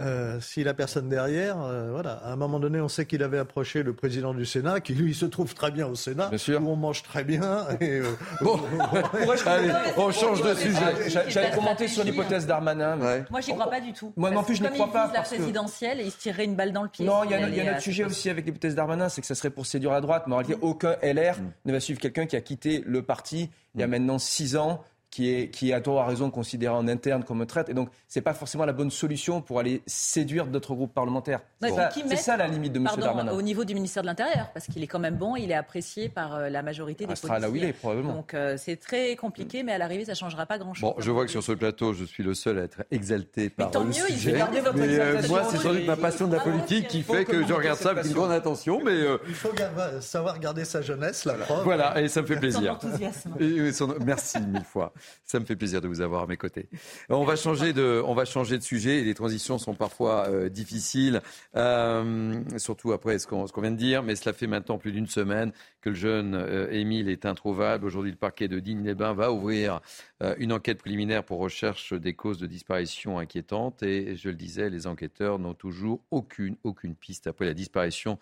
Euh, 0.00 0.38
S'il 0.40 0.68
a 0.68 0.74
personne 0.74 1.08
derrière, 1.08 1.56
euh, 1.60 1.90
voilà. 1.90 2.12
À 2.24 2.32
un 2.32 2.36
moment 2.36 2.60
donné, 2.60 2.80
on 2.80 2.88
sait 2.88 3.04
qu'il 3.06 3.22
avait 3.22 3.38
approché 3.38 3.82
le 3.82 3.92
président 3.92 4.32
du 4.32 4.46
Sénat, 4.46 4.80
qui 4.80 4.94
lui 4.94 5.12
se 5.14 5.26
trouve 5.26 5.54
très 5.54 5.70
bien 5.70 5.86
au 5.86 5.94
Sénat, 5.96 6.30
où 6.32 6.68
on 6.68 6.76
mange 6.76 7.02
très 7.02 7.24
bien. 7.24 7.66
Et, 7.80 7.98
euh, 7.98 8.04
Bon, 8.40 8.60
allez, 9.46 9.72
on 9.96 10.10
change 10.12 10.42
de 10.42 10.54
sujet. 10.54 11.08
J'a- 11.08 11.28
J'allais 11.28 11.50
commenter 11.50 11.88
sur 11.88 12.04
l'hypothèse 12.04 12.46
Darmanin. 12.46 12.96
mais- 12.96 13.24
Moi, 13.30 13.40
j'y 13.40 13.52
crois 13.52 13.68
pas 13.70 13.80
du 13.80 13.92
tout. 13.92 14.12
Moi 14.16 14.30
non 14.30 14.42
plus, 14.44 14.54
je 14.54 14.62
n'y 14.62 14.68
comme 14.68 14.76
crois 14.76 14.86
il 14.88 14.92
pas. 14.92 15.04
vise 15.06 15.14
la 15.14 15.22
que- 15.22 15.28
présidentielle 15.28 16.00
et 16.00 16.04
il 16.04 16.10
se 16.12 16.18
tirerait 16.18 16.44
une 16.44 16.54
balle 16.54 16.72
dans 16.72 16.82
le 16.84 16.88
pied. 16.88 17.04
Non, 17.04 17.24
il 17.24 17.30
y 17.30 17.34
a, 17.34 17.38
un- 17.38 17.72
autre 17.72 17.82
sujet 17.82 18.04
aussi 18.04 18.30
avec 18.30 18.46
l'hypothèse 18.46 18.74
Darmanin, 18.74 19.08
c'est 19.08 19.20
que 19.20 19.26
ça 19.26 19.34
serait 19.34 19.50
pour 19.50 19.66
séduire 19.66 19.92
la 19.92 20.00
droite. 20.00 20.24
Mais 20.26 20.34
en 20.34 20.38
réalité, 20.38 20.58
aucun 20.62 20.96
LR 21.02 21.36
ne 21.64 21.72
va 21.72 21.80
suivre 21.80 22.00
quelqu'un 22.00 22.26
qui 22.26 22.36
a 22.36 22.40
quitté 22.40 22.82
le 22.86 23.02
parti 23.02 23.50
il 23.74 23.80
y 23.80 23.84
a 23.84 23.86
maintenant 23.86 24.18
six 24.18 24.56
ans, 24.56 24.82
qui 25.10 25.30
est, 25.34 25.48
qui 25.48 25.70
est 25.70 25.72
à 25.72 25.80
tort 25.80 26.00
à 26.00 26.06
raison 26.06 26.30
considéré 26.30 26.74
en 26.74 26.86
interne 26.86 27.24
comme 27.24 27.40
un 27.40 27.46
traître. 27.46 27.70
Et 27.70 27.74
donc, 27.74 27.88
c'est 28.08 28.20
pas 28.20 28.34
forcément 28.34 28.64
la 28.66 28.72
bonne 28.74 28.90
solution 28.90 29.40
pour 29.40 29.58
aller 29.58 29.82
séduire 29.86 30.46
d'autres 30.46 30.74
groupes 30.74 30.92
parlementaires. 30.92 31.40
C'est 31.62 32.16
ça, 32.16 32.36
la 32.36 32.46
limite 32.46 32.72
de 32.74 32.78
M. 32.78 32.84
pardon, 32.84 33.00
Darmanin. 33.02 33.32
Au 33.32 33.40
niveau 33.42 33.64
du 33.64 33.74
ministère 33.74 34.02
de 34.02 34.06
l'Intérieur, 34.08 34.50
parce 34.52 34.66
qu'il 34.66 34.82
est 34.82 34.86
quand 34.86 34.98
même 34.98 35.16
bon, 35.16 35.34
il 35.36 35.50
est 35.50 35.54
apprécié 35.54 36.08
par 36.08 36.34
euh, 36.34 36.48
la 36.50 36.62
majorité 36.62 37.04
des 37.04 37.10
restera 37.10 37.38
là 37.38 37.48
où 37.48 37.56
il 37.56 37.60
policiers. 37.60 37.68
est, 37.70 37.72
probablement. 37.72 38.12
Donc 38.14 38.34
euh, 38.34 38.56
c'est 38.58 38.76
très 38.76 39.16
compliqué, 39.16 39.62
mais 39.62 39.72
à 39.72 39.78
l'arrivée, 39.78 40.04
ça 40.04 40.14
changera 40.14 40.44
pas 40.46 40.58
grand-chose. 40.58 40.82
Bon, 40.82 40.94
je 40.98 41.10
vois 41.10 41.24
que 41.24 41.30
sur 41.30 41.42
ce 41.42 41.52
plateau, 41.52 41.94
je 41.94 42.04
suis 42.04 42.22
le 42.22 42.34
seul 42.34 42.58
à 42.58 42.62
être 42.64 42.82
exalté 42.90 43.48
par 43.50 43.70
tant 43.70 43.80
le 43.80 43.86
mieux, 43.86 43.94
il 44.10 44.14
sujet. 44.14 44.32
faut 44.32 44.36
garder 44.38 44.60
votre 44.60 44.76
Mais, 44.76 44.98
euh, 44.98 45.22
moi, 45.28 45.42
c'est 45.50 45.56
sans 45.56 45.72
doute 45.72 45.86
ma 45.86 45.96
passion 45.96 46.26
de 46.28 46.34
la 46.36 46.42
Ah, 46.42 46.44
politique 46.50 46.86
qui 46.88 46.98
il 46.98 47.04
fait 47.04 47.24
que 47.24 47.46
je 47.46 47.52
regarde 47.52 47.78
ça 47.78 47.90
avec 47.90 48.04
une 48.04 48.12
grande 48.12 48.32
attention. 48.32 48.80
Mais 48.84 48.92
euh, 48.92 49.16
Il 49.26 49.34
faut 49.34 49.50
savoir 50.00 50.38
garder 50.38 50.64
sa 50.64 50.82
jeunesse, 50.82 51.24
la 51.24 51.34
preuve. 51.34 51.64
Voilà, 51.64 52.00
et 52.00 52.08
ça 52.08 52.20
me 52.22 52.26
fait 52.26 52.36
plaisir. 52.36 52.74
enthousiasme. 52.74 53.34
Et, 53.40 53.72
son- 53.72 53.94
Merci 54.04 54.38
mille 54.40 54.64
fois. 54.64 54.92
Ça 55.24 55.40
me 55.40 55.44
fait 55.44 55.56
plaisir 55.56 55.80
de 55.80 55.88
vous 55.88 56.00
avoir 56.00 56.22
à 56.22 56.26
mes 56.26 56.36
côtés. 56.36 56.68
On 57.08 57.24
va 57.24 57.36
changer 57.36 57.72
de, 57.72 58.02
on 58.04 58.14
va 58.14 58.24
changer 58.24 58.58
de 58.58 58.62
sujet. 58.62 59.00
Et 59.00 59.04
les 59.04 59.14
transitions 59.14 59.58
sont 59.58 59.74
parfois 59.74 60.28
euh, 60.28 60.48
difficiles, 60.48 61.20
euh, 61.56 62.40
surtout 62.56 62.92
après 62.92 63.18
ce 63.18 63.26
qu'on 63.26 63.46
qu'on 63.46 63.60
vient 63.60 63.70
de 63.70 63.76
dire. 63.76 64.02
Mais 64.02 64.16
cela 64.16 64.32
fait 64.32 64.46
maintenant 64.46 64.78
plus 64.78 64.92
d'une 64.92 65.06
semaine 65.06 65.52
que 65.80 65.90
le 65.90 65.94
jeune 65.94 66.34
euh, 66.34 66.70
Émile 66.70 67.08
est 67.08 67.26
introuvable. 67.26 67.84
Aujourd'hui, 67.84 68.10
le 68.10 68.16
parquet 68.16 68.48
de 68.48 68.58
Digne-les-Bains 68.58 69.14
va 69.14 69.32
ouvrir 69.32 69.80
une 70.38 70.52
enquête 70.52 70.78
préliminaire 70.78 71.24
pour 71.24 71.38
recherche 71.38 71.92
des 71.92 72.14
causes 72.14 72.38
de 72.38 72.46
disparition 72.46 73.18
inquiétantes. 73.18 73.82
Et 73.82 74.16
je 74.16 74.28
le 74.28 74.34
disais, 74.34 74.68
les 74.68 74.86
enquêteurs 74.86 75.38
n'ont 75.38 75.54
toujours 75.54 76.00
aucune, 76.10 76.56
aucune 76.64 76.96
piste 76.96 77.26
après 77.26 77.46
la 77.46 77.54
disparition 77.54 78.18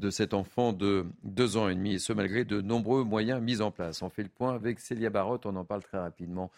de 0.00 0.10
cet 0.10 0.34
enfant 0.34 0.72
de 0.72 1.06
deux 1.22 1.56
ans 1.56 1.68
et 1.68 1.74
demi, 1.74 1.94
et 1.94 1.98
ce 1.98 2.12
malgré 2.12 2.44
de 2.44 2.60
nombreux 2.60 3.04
moyens 3.04 3.40
mis 3.40 3.60
en 3.60 3.70
place. 3.70 4.02
On 4.02 4.10
fait 4.10 4.22
le 4.22 4.28
point 4.28 4.54
avec 4.54 4.80
Célia 4.80 5.10
Barotte, 5.10 5.46
on 5.46 5.56
en 5.56 5.64
parle 5.64 5.82
très 5.82 5.98
rapidement 5.98 6.50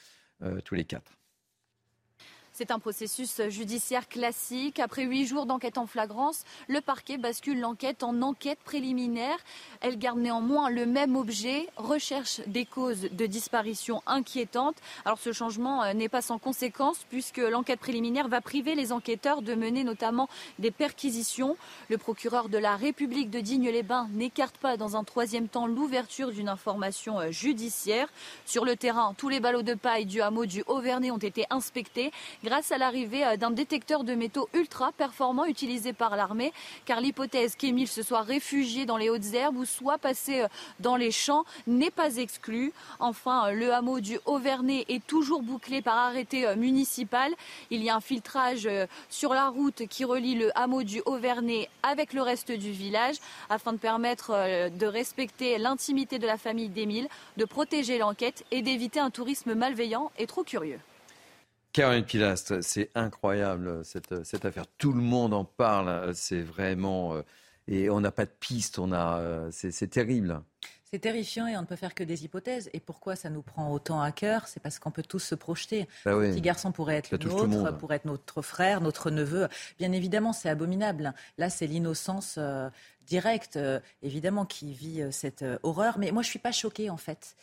euh, 0.43 0.61
tous 0.61 0.74
les 0.74 0.84
quatre. 0.84 1.18
C'est 2.59 2.70
un 2.70 2.78
processus 2.78 3.42
judiciaire 3.50 4.09
classique. 4.09 4.78
Après 4.78 5.02
huit 5.02 5.26
jours 5.26 5.44
d'enquête 5.44 5.76
en 5.76 5.86
flagrance, 5.86 6.44
le 6.68 6.80
parquet 6.80 7.18
bascule 7.18 7.61
l'enquête 7.61 8.02
en 8.02 8.22
enquête 8.22 8.59
préliminaire. 8.64 9.36
Elle 9.82 9.98
garde 9.98 10.20
néanmoins 10.20 10.70
le 10.70 10.86
même 10.86 11.16
objet, 11.16 11.68
recherche 11.76 12.40
des 12.46 12.64
causes 12.64 13.11
de 13.12 13.26
disparition 13.26 14.02
inquiétantes. 14.07 14.78
Alors 15.04 15.18
ce 15.18 15.34
changement 15.34 15.82
euh, 15.82 15.92
n'est 15.92 16.09
pas 16.09 16.22
sans 16.22 16.38
conséquence 16.38 16.96
puisque 17.11 17.36
l'enquête 17.36 17.78
préliminaire 17.78 18.28
va 18.28 18.40
priver 18.40 18.74
les 18.74 18.90
enquêteurs 18.90 19.42
de 19.42 19.54
mener 19.54 19.84
notamment 19.84 20.26
des 20.59 20.70
perquisitions. 20.70 21.59
Le 21.90 21.98
procureur 21.98 22.48
de 22.48 22.57
la 22.57 22.76
République 22.76 23.28
de 23.28 23.40
Digne-les-Bains 23.40 24.09
n'écarte 24.12 24.57
pas 24.57 24.78
dans 24.78 24.96
un 24.96 25.04
troisième 25.04 25.48
temps 25.48 25.66
l'ouverture 25.66 26.32
d'une 26.32 26.48
information 26.48 27.20
euh, 27.20 27.30
judiciaire. 27.30 28.09
Sur 28.46 28.64
le 28.64 28.76
terrain, 28.76 29.12
tous 29.18 29.28
les 29.28 29.40
ballots 29.40 29.61
de 29.61 29.74
paille 29.74 30.07
du 30.07 30.22
hameau 30.22 30.46
du 30.46 30.64
Haut-Vernay 30.66 31.11
ont 31.11 31.18
été 31.18 31.44
inspectés 31.50 32.12
grâce 32.47 32.70
à 32.70 32.78
l'arrivée 32.78 33.26
euh, 33.26 33.36
d'un 33.36 33.51
détecteur 33.51 34.05
de 34.05 34.14
métaux 34.14 34.49
ultra 34.55 34.92
performant 34.92 35.47
utilisé 35.47 35.92
par 35.92 36.14
l'armée, 36.14 36.53
car 36.84 37.01
l'hypothèse 37.01 37.57
qu'Émile 37.57 37.88
se 37.88 38.03
soit 38.03 38.22
réfugié 38.22 38.86
dans 38.86 38.97
les 38.97 39.11
hautes 39.11 39.34
herbes 39.34 39.57
ou 39.57 39.64
soit 39.64 39.99
passé 39.99 40.42
euh, 40.42 40.49
dans 40.78 40.94
les 40.94 41.11
champs 41.11 41.44
n'est 41.66 41.90
pas 41.90 42.16
exclue. 42.16 42.72
Enfin, 43.01 43.49
euh, 43.49 43.51
le 43.51 43.74
hameau 43.74 43.99
du 43.99 44.20
Haut-Vernay 44.26 44.84
est 44.88 45.05
toujours 45.05 45.42
bouclé 45.42 45.82
par 45.82 45.97
arrêté 45.97 46.55
municipal. 46.55 47.34
Il 47.70 47.82
y 47.82 47.90
a 47.90 47.97
un 47.97 48.01
filtrage 48.01 48.68
sur 49.09 49.34
la 49.34 49.49
route 49.49 49.86
qui 49.88 50.05
relie 50.05 50.36
le 50.36 50.57
hameau 50.57 50.84
du 50.84 51.03
Haut-Vernay 51.05 51.68
avec 51.82 52.12
le 52.12 52.22
reste 52.22 52.53
du 52.53 52.70
village 52.70 53.16
afin 53.51 53.72
de 53.72 53.78
permettre 53.78 54.30
de 54.70 54.86
respecter 54.86 55.59
l'intimité 55.59 56.20
de 56.20 56.26
la 56.26 56.36
famille 56.36 56.68
d'Émile, 56.68 57.09
de 57.36 57.44
protéger 57.44 57.99
l'enquête 57.99 58.44
et 58.53 58.62
d'éviter 58.62 59.01
un 59.01 59.11
tourisme 59.11 59.55
malveillant 59.55 60.12
et 60.18 60.26
trop 60.26 60.44
curieux. 60.44 60.80
Caroline 61.76 62.04
Pilastre, 62.04 62.54
c'est 62.64 62.90
incroyable 62.94 63.84
cette, 63.84 64.24
cette 64.24 64.46
affaire. 64.46 64.64
Tout 64.78 64.94
le 64.94 65.02
monde 65.02 65.34
en 65.34 65.44
parle. 65.44 66.14
C'est 66.14 66.40
vraiment. 66.40 67.14
euh, 67.14 67.20
et 67.68 67.90
on 67.90 68.00
n'a 68.00 68.10
pas 68.12 68.24
de 68.24 68.30
piste. 68.30 68.78
On 68.78 68.92
a. 68.92 69.18
euh, 69.18 69.48
C'est 69.52 69.88
terrible. 69.88 70.40
C'est 70.90 71.00
terrifiant 71.00 71.46
et 71.48 71.56
on 71.56 71.62
ne 71.62 71.66
peut 71.66 71.76
faire 71.76 71.94
que 71.94 72.04
des 72.04 72.24
hypothèses. 72.24 72.70
Et 72.72 72.80
pourquoi 72.80 73.14
ça 73.16 73.28
nous 73.28 73.42
prend 73.42 73.72
autant 73.72 74.00
à 74.00 74.10
cœur? 74.12 74.46
C'est 74.46 74.60
parce 74.60 74.78
qu'on 74.78 74.92
peut 74.92 75.02
tous 75.02 75.18
se 75.18 75.34
projeter. 75.34 75.86
Bah 76.06 76.16
oui. 76.16 76.30
Petit 76.30 76.40
garçon 76.40 76.70
pourrait 76.72 76.94
être 76.94 77.10
Ça 77.10 77.16
le 77.16 77.28
nôtre, 77.28 77.76
pourrait 77.76 77.96
être 77.96 78.04
notre 78.06 78.40
frère, 78.40 78.80
notre 78.80 79.10
neveu. 79.10 79.48
Bien 79.78 79.92
évidemment, 79.92 80.32
c'est 80.32 80.48
abominable. 80.48 81.12
Là, 81.38 81.50
c'est 81.50 81.66
l'innocence 81.66 82.36
euh, 82.38 82.70
directe, 83.07 83.57
euh, 83.57 83.80
évidemment, 84.02 84.44
qui 84.44 84.72
vit 84.72 85.02
euh, 85.02 85.11
cette 85.11 85.42
euh, 85.42 85.59
horreur. 85.62 85.98
Mais 85.98 86.11
moi, 86.11 86.22
je 86.22 86.28
suis 86.28 86.38
pas 86.38 86.52
choquée, 86.52 86.90
en 86.90 86.96
fait. 86.96 87.36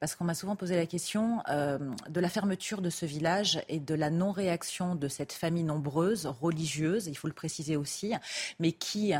Parce 0.00 0.14
qu'on 0.14 0.24
m'a 0.24 0.34
souvent 0.34 0.56
posé 0.56 0.76
la 0.76 0.86
question 0.86 1.42
de 1.46 2.20
la 2.20 2.28
fermeture 2.30 2.80
de 2.80 2.88
ce 2.88 3.04
village 3.04 3.60
et 3.68 3.78
de 3.78 3.94
la 3.94 4.08
non-réaction 4.08 4.94
de 4.94 5.08
cette 5.08 5.34
famille 5.34 5.62
nombreuse, 5.62 6.24
religieuse, 6.24 7.06
il 7.06 7.14
faut 7.18 7.26
le 7.26 7.34
préciser 7.34 7.76
aussi, 7.76 8.14
mais 8.60 8.72
qui 8.72 9.12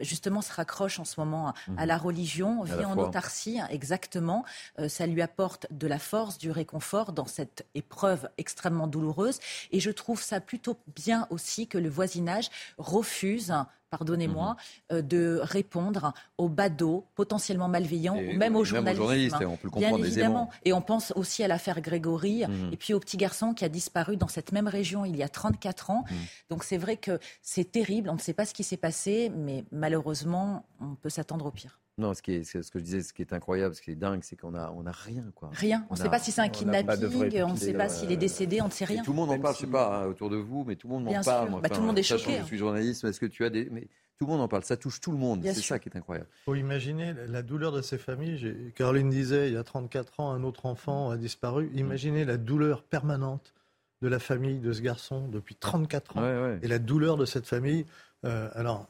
justement 0.00 0.42
se 0.42 0.52
raccroche 0.52 0.98
en 0.98 1.04
ce 1.04 1.20
moment 1.20 1.54
à 1.76 1.86
la 1.86 1.98
religion, 1.98 2.64
vit 2.64 2.72
la 2.72 2.88
en 2.88 2.94
foi. 2.94 3.06
autarcie, 3.06 3.60
exactement. 3.70 4.44
Ça 4.88 5.06
lui 5.06 5.22
apporte 5.22 5.68
de 5.70 5.86
la 5.86 6.00
force, 6.00 6.36
du 6.36 6.50
réconfort 6.50 7.12
dans 7.12 7.26
cette 7.26 7.64
épreuve 7.76 8.28
extrêmement 8.38 8.88
douloureuse. 8.88 9.38
Et 9.70 9.78
je 9.78 9.92
trouve 9.92 10.20
ça 10.20 10.40
plutôt 10.40 10.78
bien 10.96 11.28
aussi 11.30 11.68
que 11.68 11.78
le 11.78 11.88
voisinage 11.88 12.50
refuse 12.76 13.54
pardonnez-moi, 13.92 14.56
euh, 14.90 15.02
de 15.02 15.38
répondre 15.42 16.12
aux 16.38 16.48
badauds 16.48 17.04
potentiellement 17.14 17.68
malveillants, 17.68 18.16
Et- 18.16 18.34
ou 18.34 18.38
même 18.38 18.56
aux 18.56 18.64
journalistes. 18.64 18.96
journalistes, 19.02 19.36
on 19.36 19.56
peut 19.56 19.68
le 19.68 19.70
Bien 19.78 19.88
comprendre 19.90 20.04
aisément. 20.06 20.06
évidemment. 20.26 20.50
Et 20.64 20.72
on 20.72 20.80
pense 20.80 21.12
aussi 21.14 21.44
à 21.44 21.48
l'affaire 21.48 21.80
Grégory, 21.82 22.44
Mhm. 22.48 22.70
et 22.72 22.76
puis 22.78 22.94
au 22.94 23.00
petit 23.00 23.18
garçon 23.18 23.52
qui 23.54 23.64
a 23.64 23.68
disparu 23.68 24.16
dans 24.16 24.28
cette 24.28 24.50
même 24.52 24.66
région 24.68 25.04
il 25.04 25.14
y 25.16 25.22
a 25.22 25.28
34 25.28 25.90
ans. 25.90 26.04
Mhm. 26.10 26.16
Donc 26.50 26.64
c'est 26.64 26.78
vrai 26.78 26.96
que 26.96 27.18
c'est 27.42 27.70
terrible, 27.70 28.08
on 28.08 28.14
ne 28.14 28.18
sait 28.20 28.32
pas 28.32 28.46
ce 28.46 28.54
qui 28.54 28.64
s'est 28.64 28.76
passé, 28.78 29.30
mais 29.36 29.64
malheureusement, 29.70 30.64
on 30.80 30.94
peut 30.94 31.10
s'attendre 31.10 31.44
au 31.46 31.50
pire. 31.50 31.78
Non, 31.98 32.14
ce, 32.14 32.22
qui 32.22 32.32
est, 32.32 32.44
ce 32.44 32.70
que 32.70 32.78
je 32.78 32.84
disais, 32.84 33.02
ce 33.02 33.12
qui 33.12 33.20
est 33.20 33.34
incroyable, 33.34 33.74
ce 33.74 33.82
qui 33.82 33.90
est 33.90 33.96
dingue, 33.96 34.20
c'est 34.22 34.36
qu'on 34.36 34.54
a, 34.54 34.70
on 34.70 34.86
a 34.86 34.92
rien. 34.92 35.24
Quoi. 35.34 35.50
Rien. 35.52 35.86
On 35.90 35.94
ne 35.94 35.98
sait 35.98 36.08
pas 36.08 36.18
si 36.18 36.32
c'est 36.32 36.40
un 36.40 36.48
kidnapping, 36.48 37.42
on 37.42 37.52
ne 37.52 37.56
sait 37.56 37.74
pas 37.74 37.86
euh, 37.86 37.88
s'il 37.88 38.10
est 38.10 38.16
décédé, 38.16 38.62
on 38.62 38.66
ne 38.66 38.70
sait 38.70 38.84
Et 38.84 38.94
rien. 38.94 39.02
tout 39.02 39.10
le 39.12 39.16
monde 39.16 39.30
en 39.30 39.38
parle, 39.38 39.54
je 39.54 39.60
sais 39.60 39.66
pas, 39.66 39.98
hein, 39.98 40.06
autour 40.06 40.30
de 40.30 40.36
vous, 40.36 40.64
mais 40.64 40.76
tout 40.76 40.88
le 40.88 40.94
monde 40.94 41.04
m'en 41.04 41.20
parle. 41.22 41.60
Bah, 41.60 41.68
tout 41.68 41.80
le 41.80 41.86
monde 41.86 41.98
est 41.98 42.02
choqué, 42.02 42.38
hein. 42.38 42.40
Je 42.42 42.46
suis 42.46 42.56
journaliste, 42.56 43.04
mais 43.04 43.10
est-ce 43.10 43.20
que 43.20 43.26
tu 43.26 43.44
as 43.44 43.50
des. 43.50 43.68
Mais 43.70 43.88
tout 44.16 44.24
le 44.24 44.32
monde 44.32 44.40
en 44.40 44.48
parle, 44.48 44.64
ça 44.64 44.78
touche 44.78 45.00
tout 45.00 45.12
le 45.12 45.18
monde. 45.18 45.42
C'est 45.44 45.54
ça 45.60 45.78
qui 45.78 45.90
est 45.90 45.96
incroyable. 45.96 46.28
Il 46.42 46.44
faut 46.44 46.54
imaginer 46.54 47.14
la 47.28 47.42
douleur 47.42 47.72
de 47.72 47.82
ces 47.82 47.98
familles. 47.98 48.72
Caroline 48.74 49.10
disait, 49.10 49.48
il 49.48 49.54
y 49.54 49.58
a 49.58 49.64
34 49.64 50.20
ans, 50.20 50.32
un 50.32 50.44
autre 50.44 50.64
enfant 50.64 51.10
a 51.10 51.18
disparu. 51.18 51.70
Imaginez 51.74 52.24
la 52.24 52.38
douleur 52.38 52.84
permanente 52.84 53.52
de 54.00 54.08
la 54.08 54.18
famille 54.18 54.60
de 54.60 54.72
ce 54.72 54.80
garçon 54.80 55.28
depuis 55.28 55.56
34 55.56 56.16
ans. 56.16 56.22
Ouais, 56.22 56.40
ouais. 56.40 56.58
Et 56.62 56.68
la 56.68 56.78
douleur 56.78 57.16
de 57.16 57.26
cette 57.26 57.46
famille. 57.46 57.84
Euh, 58.24 58.48
alors, 58.54 58.88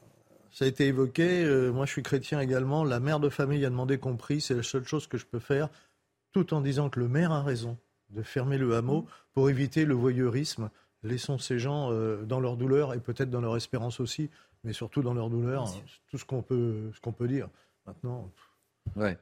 ça 0.53 0.67
a 0.67 0.69
été 0.69 0.87
évoqué. 0.87 1.45
euh, 1.45 1.73
moi, 1.73 1.87
je 1.87 1.93
suis 1.93 2.03
chrétien 2.03 2.41
également. 2.41 2.85
La 2.85 3.01
mère 3.01 3.19
de 3.21 3.29
famille 3.29 3.65
a 3.65 3.71
demandé 3.71 3.99
qu'on 3.99 4.17
prie. 4.17 4.41
C'est 4.41 4.55
la 4.55 4.63
seule 4.63 4.87
chose 4.87 5.07
que 5.07 5.19
je 5.19 5.27
peux 5.27 5.39
faire, 5.39 5.69
tout 6.33 6.55
en 6.55 6.61
disant 6.61 6.91
que 6.91 7.01
le 7.01 7.09
maire 7.09 7.33
a 7.33 7.43
raison 7.43 7.79
de 8.11 8.23
fermer 8.23 8.59
le 8.59 8.77
hameau 8.77 9.07
pour 9.33 9.49
éviter 9.49 9.85
le 9.85 9.95
voyeurisme. 9.95 10.71
Laissons 11.03 11.39
ces 11.39 11.59
gens 11.59 11.91
euh, 11.91 12.23
dans 12.23 12.39
leur 12.39 12.57
douleur 12.57 12.95
et 12.95 13.01
peut-être 13.01 13.31
dans 13.31 13.41
leur 13.41 13.57
espérance 13.57 13.99
aussi, 13.99 14.31
mais 14.63 14.73
surtout 14.73 15.03
dans 15.03 15.15
leur 15.15 15.31
douleur, 15.31 15.67
tout 16.09 16.19
ce 16.19 16.25
qu'on 16.25 16.43
peut, 16.43 16.91
ce 16.95 17.01
qu'on 17.01 17.13
peut 17.13 17.27
dire. 17.27 17.49
Maintenant. 17.87 18.31
Ouais. 18.95 19.19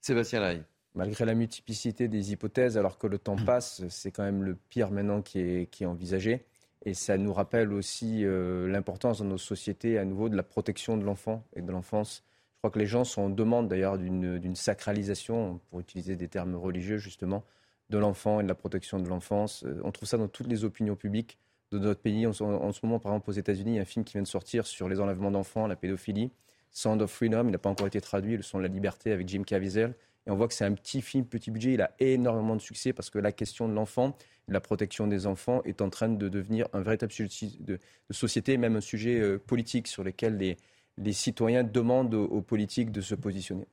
Sébastien. 0.00 0.64
Malgré 0.94 1.26
la 1.26 1.34
multiplicité 1.34 2.08
des 2.08 2.32
hypothèses, 2.32 2.78
alors 2.78 2.96
que 2.96 3.06
le 3.06 3.18
temps 3.18 3.36
passe, 3.36 3.86
c'est 3.90 4.10
quand 4.10 4.22
même 4.22 4.42
le 4.42 4.56
pire 4.70 4.90
maintenant 4.90 5.20
qui 5.20 5.40
est, 5.40 5.66
qui 5.70 5.84
est 5.84 5.86
envisagé. 5.86 6.46
Et 6.84 6.94
ça 6.94 7.18
nous 7.18 7.32
rappelle 7.32 7.72
aussi 7.72 8.24
euh, 8.24 8.68
l'importance 8.68 9.18
dans 9.18 9.24
nos 9.24 9.38
sociétés, 9.38 9.98
à 9.98 10.04
nouveau, 10.04 10.28
de 10.28 10.36
la 10.36 10.42
protection 10.42 10.96
de 10.96 11.04
l'enfant 11.04 11.44
et 11.54 11.62
de 11.62 11.72
l'enfance. 11.72 12.22
Je 12.54 12.58
crois 12.60 12.70
que 12.70 12.78
les 12.78 12.86
gens 12.86 13.04
sont 13.04 13.22
en 13.22 13.30
demande 13.30 13.68
d'ailleurs 13.68 13.98
d'une 13.98 14.54
sacralisation, 14.54 15.60
pour 15.70 15.80
utiliser 15.80 16.16
des 16.16 16.28
termes 16.28 16.54
religieux 16.54 16.98
justement, 16.98 17.44
de 17.90 17.98
l'enfant 17.98 18.40
et 18.40 18.42
de 18.42 18.48
la 18.48 18.54
protection 18.54 18.98
de 18.98 19.08
l'enfance. 19.08 19.64
Euh, 19.64 19.80
on 19.84 19.92
trouve 19.92 20.08
ça 20.08 20.18
dans 20.18 20.28
toutes 20.28 20.48
les 20.48 20.64
opinions 20.64 20.96
publiques 20.96 21.38
de 21.72 21.78
notre 21.78 22.00
pays. 22.00 22.26
En, 22.26 22.32
ce 22.32 22.44
moment, 22.44 22.98
par 22.98 23.12
exemple, 23.12 23.30
aux 23.30 23.34
États-Unis, 23.34 23.72
il 23.72 23.76
y 23.76 23.78
a 23.78 23.82
un 23.82 23.86
film 23.86 24.04
qui 24.04 24.14
vient 24.14 24.22
de 24.22 24.28
sortir 24.28 24.66
sur 24.66 24.88
les 24.88 25.00
enlèvements 25.00 25.30
d'enfants, 25.30 25.66
la 25.66 25.76
pédophilie. 25.76 26.30
Sound 26.70 27.00
of 27.02 27.10
Freedom, 27.10 27.44
il 27.46 27.52
n'a 27.52 27.58
pas 27.58 27.70
encore 27.70 27.86
été 27.86 28.00
traduit, 28.00 28.36
le 28.36 28.42
son 28.42 28.58
de 28.58 28.62
la 28.62 28.68
liberté 28.68 29.12
avec 29.12 29.28
Jim 29.28 29.42
Caviezel. 29.44 29.94
Et 30.26 30.30
on 30.30 30.36
voit 30.36 30.48
que 30.48 30.54
c'est 30.54 30.64
un 30.64 30.74
petit 30.74 31.02
film, 31.02 31.24
petit 31.24 31.50
budget. 31.50 31.74
Il 31.74 31.82
a 31.82 31.92
énormément 31.98 32.56
de 32.56 32.60
succès 32.60 32.92
parce 32.92 33.10
que 33.10 33.18
la 33.18 33.32
question 33.32 33.68
de 33.68 33.74
l'enfant, 33.74 34.16
la 34.48 34.60
protection 34.60 35.06
des 35.06 35.26
enfants 35.26 35.62
est 35.64 35.80
en 35.80 35.90
train 35.90 36.08
de 36.08 36.28
devenir 36.28 36.66
un 36.72 36.80
véritable 36.80 37.12
sujet 37.12 37.50
de, 37.60 37.78
société, 38.10 38.56
même 38.56 38.76
un 38.76 38.80
sujet 38.80 39.20
euh, 39.20 39.38
politique 39.38 39.86
sur 39.86 40.02
lequel 40.02 40.56
les 40.98 41.12
citoyens 41.12 41.62
demandent 41.62 42.14
aux 42.14 42.42
politiques 42.42 42.90
de 42.90 43.00
se 43.00 43.14
positionner. 43.14 43.66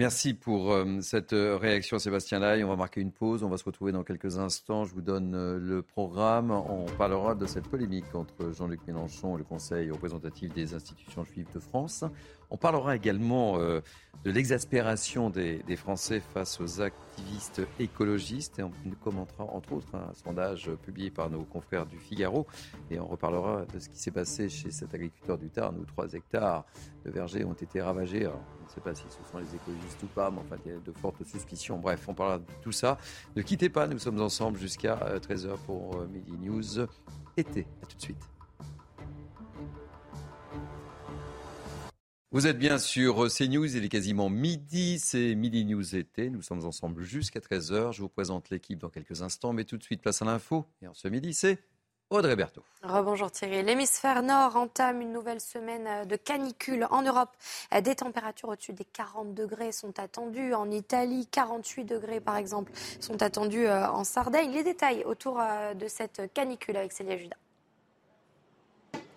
Merci 0.00 0.32
pour 0.32 0.72
euh, 0.72 1.02
cette 1.02 1.34
euh, 1.34 1.58
réaction, 1.58 1.98
Sébastien 1.98 2.38
Lai. 2.38 2.64
On 2.64 2.70
va 2.70 2.76
marquer 2.76 3.02
une 3.02 3.12
pause. 3.12 3.42
On 3.42 3.50
va 3.50 3.58
se 3.58 3.64
retrouver 3.64 3.92
dans 3.92 4.02
quelques 4.02 4.38
instants. 4.38 4.86
Je 4.86 4.94
vous 4.94 5.02
donne 5.02 5.34
euh, 5.34 5.58
le 5.58 5.82
programme. 5.82 6.50
On 6.52 6.86
parlera 6.96 7.34
de 7.34 7.44
cette 7.44 7.68
polémique 7.68 8.14
entre 8.14 8.50
Jean-Luc 8.50 8.80
Mélenchon 8.86 9.34
et 9.34 9.38
le 9.40 9.44
Conseil 9.44 9.90
représentatif 9.90 10.54
des 10.54 10.72
institutions 10.72 11.22
juives 11.24 11.48
de 11.52 11.60
France. 11.60 12.02
On 12.48 12.56
parlera 12.56 12.96
également 12.96 13.58
de 13.58 14.30
l'exaspération 14.30 15.30
des, 15.30 15.62
Français 15.76 16.18
face 16.18 16.60
aux 16.60 16.80
activistes 16.80 17.62
écologistes. 17.78 18.58
Et 18.58 18.64
on 18.64 18.72
commentera 19.00 19.44
entre 19.44 19.74
autres 19.74 19.94
un 19.94 20.12
sondage 20.14 20.68
publié 20.82 21.10
par 21.10 21.30
nos 21.30 21.44
confrères 21.44 21.86
du 21.86 21.96
Figaro. 21.96 22.48
Et 22.90 22.98
on 22.98 23.06
reparlera 23.06 23.66
de 23.72 23.78
ce 23.78 23.88
qui 23.88 23.98
s'est 23.98 24.10
passé 24.10 24.48
chez 24.48 24.72
cet 24.72 24.92
agriculteur 24.94 25.38
du 25.38 25.48
Tarn 25.48 25.78
où 25.78 25.84
3 25.84 26.14
hectares 26.14 26.64
de 27.04 27.10
vergers 27.12 27.44
ont 27.44 27.52
été 27.52 27.80
ravagés. 27.80 28.22
Je 28.22 28.26
ne 28.26 28.70
sais 28.74 28.80
pas 28.80 28.94
si 28.94 29.04
ce 29.08 29.30
sont 29.30 29.38
les 29.38 29.54
écologistes 29.54 29.89
ou 30.02 30.06
pas, 30.06 30.30
mais 30.30 30.40
enfin, 30.40 30.56
il 30.64 30.72
y 30.72 30.74
a 30.74 30.78
de 30.78 30.92
fortes 30.92 31.24
suspicions. 31.24 31.78
Bref, 31.78 32.08
on 32.08 32.14
parlera 32.14 32.38
de 32.38 32.44
tout 32.62 32.72
ça. 32.72 32.98
Ne 33.36 33.42
quittez 33.42 33.68
pas, 33.68 33.86
nous 33.86 33.98
sommes 33.98 34.20
ensemble 34.20 34.58
jusqu'à 34.58 34.96
13h 35.18 35.46
euh, 35.46 35.56
pour 35.66 35.96
euh, 35.96 36.06
Midi 36.06 36.32
News 36.32 36.86
été. 37.36 37.66
A 37.82 37.86
tout 37.86 37.96
de 37.96 38.02
suite. 38.02 38.30
Vous 42.32 42.46
êtes 42.46 42.58
bien 42.58 42.78
sur 42.78 43.24
euh, 43.24 43.28
CNews, 43.28 43.76
il 43.76 43.84
est 43.84 43.88
quasiment 43.88 44.30
midi, 44.30 45.00
c'est 45.00 45.34
Midi 45.34 45.64
News 45.64 45.96
été. 45.96 46.30
Nous 46.30 46.42
sommes 46.42 46.64
ensemble 46.64 47.02
jusqu'à 47.02 47.40
13h. 47.40 47.92
Je 47.92 48.02
vous 48.02 48.08
présente 48.08 48.50
l'équipe 48.50 48.78
dans 48.78 48.88
quelques 48.88 49.22
instants, 49.22 49.52
mais 49.52 49.64
tout 49.64 49.76
de 49.76 49.82
suite, 49.82 50.00
place 50.00 50.22
à 50.22 50.24
l'info. 50.24 50.66
Et 50.80 50.86
en 50.86 50.94
ce 50.94 51.08
midi, 51.08 51.34
c'est 51.34 51.58
Audrey 52.10 52.34
Berthaud. 52.34 52.62
Rebonjour 52.82 53.30
Thierry. 53.30 53.62
L'hémisphère 53.62 54.22
nord 54.24 54.56
entame 54.56 55.00
une 55.00 55.12
nouvelle 55.12 55.40
semaine 55.40 55.86
euh, 55.86 56.04
de 56.04 56.16
canicule 56.16 56.88
en 56.90 57.02
Europe. 57.02 57.30
Euh, 57.72 57.80
des 57.80 57.94
températures 57.94 58.48
au-dessus 58.48 58.72
des 58.72 58.84
40 58.84 59.32
degrés 59.32 59.70
sont 59.70 59.96
attendues 60.00 60.52
en 60.52 60.70
Italie. 60.72 61.28
48 61.30 61.84
degrés, 61.84 62.18
par 62.18 62.36
exemple, 62.36 62.72
sont 62.98 63.22
attendus 63.22 63.66
euh, 63.66 63.88
en 63.88 64.02
Sardaigne. 64.02 64.50
Les 64.50 64.64
détails 64.64 65.04
autour 65.04 65.40
de 65.78 65.86
cette 65.86 66.32
canicule 66.34 66.76
avec 66.76 66.92
Célia 66.92 67.16
Judas. 67.16 67.36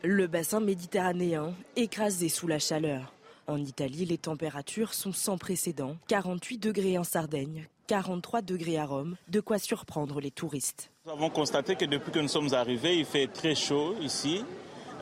Le 0.03 0.27
bassin 0.27 0.59
méditerranéen 0.59 1.55
écrasé 1.75 2.29
sous 2.29 2.47
la 2.47 2.59
chaleur. 2.59 3.13
En 3.47 3.57
Italie, 3.57 4.05
les 4.05 4.17
températures 4.17 4.93
sont 4.93 5.13
sans 5.13 5.37
précédent. 5.37 5.97
48 6.07 6.59
degrés 6.59 6.97
en 6.97 7.03
Sardaigne, 7.03 7.67
43 7.87 8.41
degrés 8.41 8.77
à 8.77 8.85
Rome, 8.85 9.15
de 9.27 9.39
quoi 9.39 9.59
surprendre 9.59 10.19
les 10.21 10.31
touristes. 10.31 10.89
Nous 11.05 11.11
avons 11.11 11.29
constaté 11.29 11.75
que 11.75 11.85
depuis 11.85 12.11
que 12.11 12.19
nous 12.19 12.27
sommes 12.27 12.53
arrivés, 12.53 12.97
il 12.97 13.05
fait 13.05 13.27
très 13.27 13.55
chaud 13.55 13.95
ici. 14.01 14.43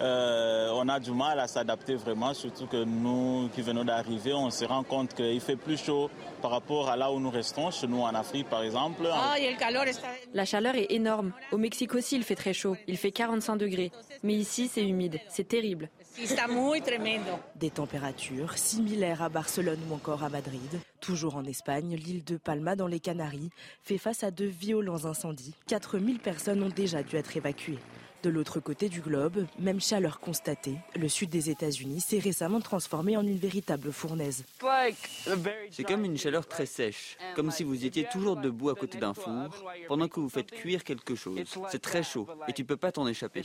Euh, 0.02 0.72
on 0.74 0.90
a 0.90 1.00
du 1.00 1.12
mal 1.12 1.40
à 1.40 1.48
s'adapter 1.48 1.94
vraiment, 1.94 2.34
surtout 2.34 2.66
que 2.66 2.84
nous 2.84 3.50
qui 3.54 3.62
venons 3.62 3.84
d'arriver, 3.84 4.34
on 4.34 4.50
se 4.50 4.66
rend 4.66 4.82
compte 4.82 5.14
qu'il 5.14 5.40
fait 5.40 5.56
plus 5.56 5.78
chaud 5.78 6.10
par 6.42 6.50
rapport 6.50 6.90
à 6.90 6.96
là 6.98 7.12
où 7.12 7.20
nous 7.20 7.30
restons, 7.30 7.70
chez 7.70 7.86
nous 7.86 8.02
en 8.02 8.16
Afrique 8.16 8.50
par 8.50 8.64
exemple. 8.64 9.08
Ah, 9.14 9.36
La 10.34 10.46
chaleur 10.46 10.74
est 10.74 10.88
énorme. 10.92 11.34
Au 11.52 11.58
Mexique 11.58 11.94
aussi, 11.94 12.16
il 12.16 12.24
fait 12.24 12.36
très 12.36 12.54
chaud. 12.54 12.76
Il 12.88 12.98
fait 12.98 13.12
45 13.12 13.58
degrés. 13.58 13.92
Mais 14.24 14.34
ici, 14.34 14.68
c'est 14.68 14.84
humide. 14.84 15.20
C'est 15.30 15.48
terrible. 15.48 15.90
Des 17.56 17.70
températures 17.70 18.58
similaires 18.58 19.22
à 19.22 19.30
Barcelone 19.30 19.80
ou 19.90 19.94
encore 19.94 20.24
à 20.24 20.30
Madrid. 20.30 20.80
Toujours 21.00 21.36
en 21.36 21.46
Espagne, 21.46 21.96
l'île 21.96 22.24
de 22.24 22.38
Palma 22.38 22.76
dans 22.76 22.88
les 22.88 23.00
Canaries 23.00 23.50
fait 23.82 23.98
face 23.98 24.24
à 24.24 24.32
de 24.32 24.46
violents 24.46 25.06
incendies. 25.06 25.56
4000 25.68 26.20
personnes 26.20 26.64
ont 26.64 26.70
déjà 26.70 27.02
dû 27.02 27.16
être 27.16 27.38
évacuées. 27.38 27.80
De 28.24 28.30
l'autre 28.30 28.60
côté 28.60 28.88
du 28.88 29.02
globe, 29.02 29.48
même 29.58 29.82
chaleur 29.82 30.20
constatée, 30.20 30.76
le 30.96 31.10
sud 31.10 31.30
des 31.30 31.50
États-Unis 31.50 32.02
s'est 32.02 32.20
récemment 32.20 32.60
transformé 32.60 33.18
en 33.18 33.26
une 33.26 33.38
véritable 33.38 33.92
fournaise. 33.92 34.44
C'est 35.72 35.84
comme 35.84 36.06
une 36.06 36.18
chaleur 36.18 36.46
très 36.46 36.68
sèche, 36.68 37.18
comme 37.36 37.50
si 37.50 37.64
vous 37.64 37.84
étiez 37.84 38.06
toujours 38.12 38.36
debout 38.36 38.70
à 38.70 38.76
côté 38.76 39.00
d'un 39.00 39.16
four 39.16 39.50
pendant 39.88 40.08
que 40.08 40.20
vous 40.20 40.30
faites 40.30 40.52
cuire 40.52 40.84
quelque 40.84 41.16
chose. 41.16 41.40
C'est 41.72 41.82
très 41.82 42.04
chaud 42.04 42.28
et 42.48 42.54
tu 42.54 42.64
peux 42.64 42.78
pas 42.78 42.92
t'en 42.92 43.08
échapper. 43.08 43.44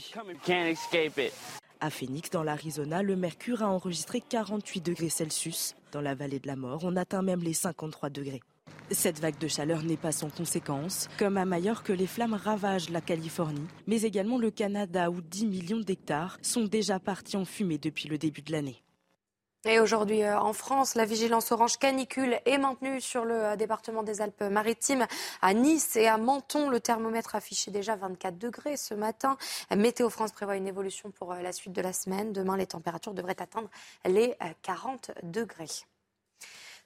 À 1.79 1.91
Phoenix, 1.91 2.31
dans 2.31 2.41
l'Arizona, 2.41 3.03
le 3.03 3.15
mercure 3.15 3.61
a 3.61 3.67
enregistré 3.67 4.19
48 4.19 4.81
degrés 4.81 5.09
Celsius. 5.09 5.75
Dans 5.91 6.01
la 6.01 6.15
vallée 6.15 6.39
de 6.39 6.47
la 6.47 6.55
mort, 6.55 6.81
on 6.83 6.95
atteint 6.95 7.21
même 7.21 7.41
les 7.41 7.53
53 7.53 8.09
degrés. 8.09 8.41
Cette 8.89 9.19
vague 9.19 9.37
de 9.37 9.47
chaleur 9.47 9.83
n'est 9.83 9.97
pas 9.97 10.11
sans 10.11 10.29
conséquences. 10.29 11.07
Comme 11.19 11.37
à 11.37 11.45
Majorque, 11.45 11.89
les 11.89 12.07
flammes 12.07 12.33
ravagent 12.33 12.89
la 12.89 13.01
Californie, 13.01 13.67
mais 13.85 14.01
également 14.01 14.39
le 14.39 14.49
Canada 14.49 15.11
où 15.11 15.21
10 15.21 15.45
millions 15.45 15.79
d'hectares 15.79 16.39
sont 16.41 16.63
déjà 16.63 16.99
partis 16.99 17.37
en 17.37 17.45
fumée 17.45 17.77
depuis 17.77 18.09
le 18.09 18.17
début 18.17 18.41
de 18.41 18.51
l'année. 18.53 18.81
Et 19.67 19.81
aujourd'hui 19.81 20.23
euh, 20.23 20.39
en 20.39 20.53
France, 20.53 20.95
la 20.95 21.03
vigilance 21.03 21.51
orange 21.51 21.77
canicule 21.77 22.39
est 22.45 22.57
maintenue 22.57 23.01
sur 23.01 23.25
le 23.25 23.33
euh, 23.33 23.55
département 23.57 24.01
des 24.01 24.21
Alpes-Maritimes. 24.21 25.05
À 25.41 25.53
Nice 25.53 25.97
et 25.97 26.07
à 26.07 26.17
Menton, 26.17 26.69
le 26.69 26.79
thermomètre 26.79 27.35
affichait 27.35 27.69
déjà 27.69 27.97
24 27.97 28.37
degrés 28.37 28.77
ce 28.77 28.93
matin. 28.93 29.35
Météo 29.75 30.09
France 30.09 30.31
prévoit 30.31 30.55
une 30.55 30.67
évolution 30.67 31.11
pour 31.11 31.33
euh, 31.33 31.41
la 31.41 31.51
suite 31.51 31.73
de 31.73 31.81
la 31.81 31.91
semaine. 31.91 32.31
Demain, 32.31 32.55
les 32.55 32.67
températures 32.67 33.13
devraient 33.13 33.41
atteindre 33.41 33.69
les 34.05 34.35
40 34.61 35.11
degrés. 35.23 35.67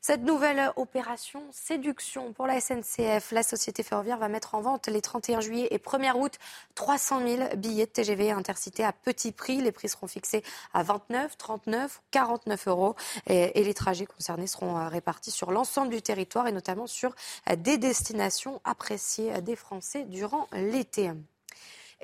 Cette 0.03 0.23
nouvelle 0.23 0.73
opération 0.77 1.43
séduction 1.51 2.33
pour 2.33 2.47
la 2.47 2.59
SNCF, 2.59 3.31
la 3.31 3.43
société 3.43 3.83
ferroviaire 3.83 4.17
va 4.17 4.29
mettre 4.29 4.55
en 4.55 4.61
vente 4.61 4.87
les 4.87 4.99
31 4.99 5.41
juillet 5.41 5.67
et 5.69 5.77
1er 5.77 6.17
août 6.17 6.39
300 6.73 7.19
000 7.19 7.55
billets 7.57 7.85
de 7.85 7.91
TGV 7.91 8.31
intercités 8.31 8.83
à 8.83 8.93
petit 8.93 9.31
prix. 9.31 9.61
Les 9.61 9.71
prix 9.71 9.89
seront 9.89 10.07
fixés 10.07 10.43
à 10.73 10.81
29, 10.81 11.37
39 11.37 12.01
49 12.09 12.67
euros 12.67 12.95
et, 13.27 13.63
les 13.63 13.73
trajets 13.75 14.07
concernés 14.07 14.47
seront 14.47 14.75
euh, 14.75 14.87
répartis 14.87 15.29
sur 15.29 15.51
l'ensemble 15.51 15.91
du 15.91 16.01
territoire 16.01 16.47
et 16.47 16.51
notamment 16.51 16.87
sur 16.87 17.13
euh, 17.51 17.55
des 17.55 17.77
destinations 17.77 18.59
appréciées 18.63 19.39
des 19.43 19.55
Français 19.55 20.05
durant 20.05 20.47
l'été. 20.51 21.11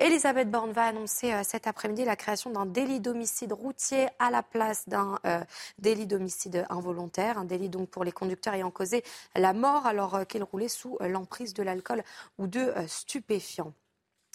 Elisabeth 0.00 0.48
Borne 0.48 0.70
va 0.70 0.84
annoncer 0.84 1.32
euh, 1.32 1.42
cet 1.42 1.66
après-midi 1.66 2.04
la 2.04 2.14
création 2.14 2.50
d'un 2.50 2.66
délit 2.66 3.00
d'homicide 3.00 3.52
routier 3.52 4.06
à 4.20 4.30
la 4.30 4.44
place 4.44 4.88
d'un 4.88 5.18
euh, 5.26 5.40
délit 5.80 6.06
d'homicide 6.06 6.64
involontaire, 6.70 7.36
un 7.36 7.44
délit 7.44 7.68
donc 7.68 7.88
pour 7.90 8.04
les 8.04 8.12
conducteurs 8.12 8.54
ayant 8.54 8.70
causé 8.70 9.02
la 9.34 9.52
mort 9.52 9.86
alors 9.86 10.14
euh, 10.14 10.24
qu'ils 10.24 10.44
roulaient 10.44 10.68
sous 10.68 10.96
l'emprise 11.00 11.52
de 11.52 11.64
l'alcool 11.64 12.04
ou 12.38 12.46
de 12.46 12.72
stupéfiants. 12.86 13.72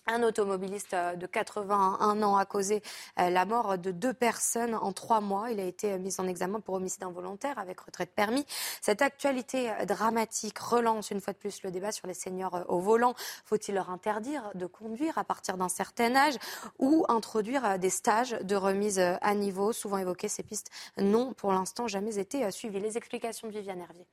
Un 0.06 0.22
automobiliste 0.24 0.93
euh, 0.93 1.16
de 1.16 1.26
81 1.26 2.22
ans 2.24 2.36
a 2.36 2.45
causé 2.45 2.82
euh, 3.20 3.30
la 3.30 3.45
mort 3.45 3.78
de 3.78 3.91
deux 3.91 4.14
personnes 4.14 4.76
en 4.76 4.91
trois 4.91 5.22
mois. 5.22 5.49
Il 5.49 5.62
a 5.62 5.64
été 5.64 5.97
mis 5.97 6.20
en 6.20 6.28
examen 6.28 6.60
pour 6.60 6.76
homicide 6.76 7.04
involontaire 7.04 7.58
avec 7.58 7.80
retraite 7.80 8.12
permis. 8.14 8.45
Cette 8.82 9.01
actualité 9.01 9.72
euh, 9.72 9.86
dramatique 9.86 10.60
relance 10.60 11.12
une 11.12 11.22
fois 11.22 11.32
de 11.32 11.38
plus 11.38 11.64
le 11.64 11.72
débat 11.72 11.93
sur 11.93 12.06
les 12.06 12.14
seniors 12.14 12.66
au 12.68 12.80
volant. 12.80 13.14
Faut-il 13.45 13.76
leur 13.76 13.89
interdire 13.89 14.51
de 14.56 14.66
conduire 14.66 15.18
à 15.18 15.24
partir 15.24 15.56
d'un 15.56 15.70
certain 15.70 16.14
âge 16.18 16.36
ou 16.80 17.06
introduire 17.08 17.80
des 17.80 17.89
stages 17.89 18.32
de 18.41 18.56
remise 18.58 18.99
à 18.99 19.36
niveau? 19.36 19.72
Souvent 19.72 19.97
évoquées, 19.99 20.28
ces 20.28 20.43
pistes 20.43 20.70
n'ont 20.97 21.34
pour 21.34 21.54
l'instant 21.54 21.88
jamais 21.88 22.18
été 22.18 22.49
suivies. 22.51 22.82
Les 22.82 22.97
explications 22.97 23.47
de 23.47 23.54
Viviane 23.54 23.80
Hervier. 23.80 24.06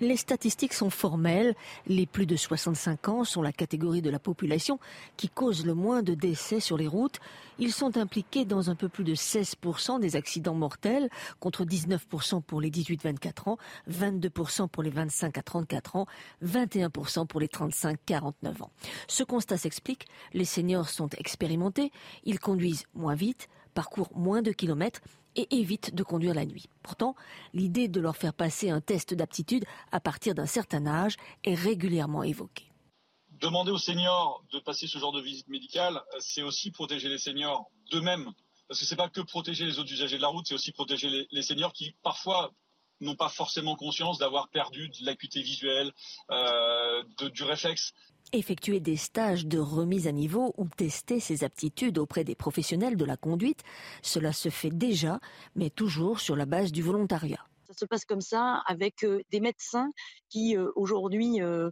Les 0.00 0.18
statistiques 0.18 0.74
sont 0.74 0.90
formelles. 0.90 1.54
Les 1.86 2.04
plus 2.04 2.26
de 2.26 2.36
65 2.36 3.08
ans 3.08 3.24
sont 3.24 3.40
la 3.40 3.52
catégorie 3.52 4.02
de 4.02 4.10
la 4.10 4.18
population 4.18 4.78
qui 5.16 5.30
cause 5.30 5.64
le 5.64 5.74
moins 5.74 6.02
de 6.02 6.12
décès 6.12 6.60
sur 6.60 6.76
les 6.76 6.86
routes. 6.86 7.18
Ils 7.58 7.72
sont 7.72 7.96
impliqués 7.96 8.44
dans 8.44 8.68
un 8.68 8.74
peu 8.74 8.90
plus 8.90 9.04
de 9.04 9.14
16% 9.14 9.98
des 9.98 10.14
accidents 10.14 10.54
mortels, 10.54 11.08
contre 11.40 11.64
19% 11.64 12.42
pour 12.42 12.60
les 12.60 12.70
18-24 12.70 13.48
ans, 13.48 13.58
22% 13.90 14.68
pour 14.68 14.82
les 14.82 14.90
25 14.90 15.38
à 15.38 15.42
34 15.42 15.96
ans, 15.96 16.06
21% 16.44 17.26
pour 17.26 17.40
les 17.40 17.48
35-49 17.48 18.62
ans. 18.62 18.70
Ce 19.08 19.22
constat 19.22 19.56
s'explique. 19.56 20.06
Les 20.34 20.44
seniors 20.44 20.90
sont 20.90 21.08
expérimentés. 21.16 21.90
Ils 22.24 22.38
conduisent 22.38 22.84
moins 22.94 23.14
vite, 23.14 23.48
parcourent 23.72 24.12
moins 24.14 24.42
de 24.42 24.52
kilomètres 24.52 25.00
et 25.36 25.56
évitent 25.56 25.94
de 25.94 26.02
conduire 26.02 26.34
la 26.34 26.44
nuit. 26.44 26.66
Pourtant, 26.82 27.14
l'idée 27.52 27.88
de 27.88 28.00
leur 28.00 28.16
faire 28.16 28.34
passer 28.34 28.70
un 28.70 28.80
test 28.80 29.14
d'aptitude 29.14 29.64
à 29.92 30.00
partir 30.00 30.34
d'un 30.34 30.46
certain 30.46 30.86
âge 30.86 31.16
est 31.44 31.54
régulièrement 31.54 32.22
évoquée. 32.22 32.72
Demander 33.40 33.70
aux 33.70 33.78
seniors 33.78 34.42
de 34.52 34.58
passer 34.58 34.86
ce 34.86 34.98
genre 34.98 35.12
de 35.12 35.20
visite 35.20 35.48
médicale, 35.48 36.00
c'est 36.20 36.42
aussi 36.42 36.70
protéger 36.70 37.08
les 37.08 37.18
seniors 37.18 37.70
d'eux-mêmes. 37.90 38.32
Parce 38.68 38.80
que 38.80 38.86
ce 38.86 38.94
n'est 38.94 38.96
pas 38.96 39.10
que 39.10 39.20
protéger 39.20 39.64
les 39.64 39.78
autres 39.78 39.92
usagers 39.92 40.16
de 40.16 40.22
la 40.22 40.28
route, 40.28 40.46
c'est 40.46 40.54
aussi 40.54 40.72
protéger 40.72 41.26
les, 41.30 41.42
seniors 41.42 41.72
qui 41.72 41.94
parfois 42.02 42.50
n'ont 43.00 43.14
pas 43.14 43.28
forcément 43.28 43.76
conscience 43.76 44.18
d'avoir 44.18 44.48
perdu 44.48 44.88
de 44.88 45.04
l'acuité 45.04 45.42
visuelle, 45.42 45.92
euh, 46.30 47.04
du 47.30 47.44
réflexe 47.44 47.92
effectuer 48.32 48.80
des 48.80 48.96
stages 48.96 49.46
de 49.46 49.58
remise 49.58 50.06
à 50.06 50.12
niveau 50.12 50.54
ou 50.56 50.66
tester 50.68 51.20
ses 51.20 51.44
aptitudes 51.44 51.98
auprès 51.98 52.24
des 52.24 52.34
professionnels 52.34 52.96
de 52.96 53.04
la 53.04 53.16
conduite. 53.16 53.62
Cela 54.02 54.32
se 54.32 54.48
fait 54.48 54.70
déjà, 54.70 55.20
mais 55.54 55.70
toujours 55.70 56.20
sur 56.20 56.36
la 56.36 56.46
base 56.46 56.72
du 56.72 56.82
volontariat. 56.82 57.46
Ça 57.66 57.74
se 57.74 57.84
passe 57.84 58.04
comme 58.04 58.20
ça 58.20 58.62
avec 58.66 59.04
euh, 59.04 59.20
des 59.30 59.40
médecins 59.40 59.90
qui 60.28 60.56
euh, 60.56 60.70
aujourd'hui 60.76 61.40
euh, 61.40 61.70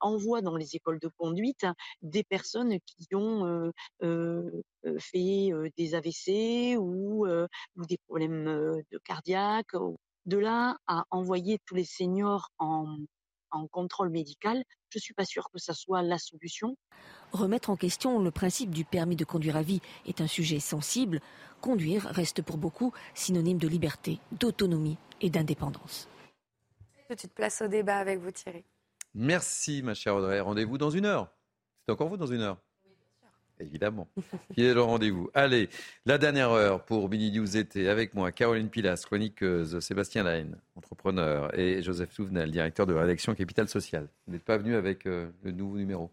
envoient 0.00 0.40
dans 0.40 0.56
les 0.56 0.76
écoles 0.76 1.00
de 1.00 1.10
conduite 1.16 1.66
des 2.02 2.22
personnes 2.22 2.78
qui 2.86 3.14
ont 3.14 3.72
fait 4.98 5.50
des 5.76 5.94
AVC 5.96 6.76
ou, 6.78 7.26
ou 7.26 7.84
des 7.84 7.98
problèmes 8.06 8.44
de 8.44 8.98
cardiaque. 9.04 9.72
De 10.26 10.38
là 10.38 10.78
à 10.86 11.04
envoyer 11.10 11.58
tous 11.66 11.74
les 11.74 11.84
seniors 11.84 12.48
en, 12.58 12.96
en 13.54 13.66
contrôle 13.66 14.10
médical, 14.10 14.62
je 14.90 14.98
ne 14.98 15.00
suis 15.00 15.14
pas 15.14 15.24
sûre 15.24 15.48
que 15.52 15.58
ça 15.58 15.74
soit 15.74 16.02
la 16.02 16.18
solution. 16.18 16.76
Remettre 17.32 17.70
en 17.70 17.76
question 17.76 18.20
le 18.20 18.30
principe 18.30 18.70
du 18.70 18.84
permis 18.84 19.16
de 19.16 19.24
conduire 19.24 19.56
à 19.56 19.62
vie 19.62 19.80
est 20.06 20.20
un 20.20 20.26
sujet 20.26 20.60
sensible. 20.60 21.20
Conduire 21.60 22.04
reste 22.04 22.42
pour 22.42 22.56
beaucoup 22.56 22.92
synonyme 23.14 23.58
de 23.58 23.68
liberté, 23.68 24.18
d'autonomie 24.32 24.98
et 25.20 25.30
d'indépendance. 25.30 26.08
Petite 27.08 27.34
place 27.34 27.62
au 27.62 27.68
débat 27.68 27.98
avec 27.98 28.18
vous 28.18 28.30
Thierry. 28.30 28.64
Merci 29.14 29.82
ma 29.82 29.94
chère 29.94 30.16
Audrey. 30.16 30.40
Rendez-vous 30.40 30.78
dans 30.78 30.90
une 30.90 31.04
heure. 31.04 31.30
C'est 31.86 31.92
encore 31.92 32.08
vous 32.08 32.16
dans 32.16 32.26
une 32.26 32.40
heure 32.40 32.63
Évidemment. 33.60 34.08
Qui 34.54 34.64
est 34.64 34.74
le 34.74 34.82
rendez-vous? 34.82 35.30
Allez, 35.34 35.68
la 36.06 36.18
dernière 36.18 36.50
heure 36.50 36.84
pour 36.84 37.08
Mini 37.08 37.30
News 37.30 37.56
été 37.56 37.88
avec 37.88 38.14
moi, 38.14 38.32
Caroline 38.32 38.68
Pilas, 38.68 39.04
chroniqueuse, 39.06 39.78
Sébastien 39.78 40.24
Laine, 40.24 40.56
entrepreneur, 40.76 41.56
et 41.58 41.82
Joseph 41.82 42.12
Souvenel, 42.12 42.50
directeur 42.50 42.86
de 42.86 42.94
rédaction 42.94 43.34
Capital 43.34 43.68
Social. 43.68 44.08
Vous 44.26 44.32
n'êtes 44.32 44.44
pas 44.44 44.58
venu 44.58 44.74
avec 44.74 45.06
euh, 45.06 45.28
le 45.42 45.52
nouveau 45.52 45.76
numéro? 45.76 46.10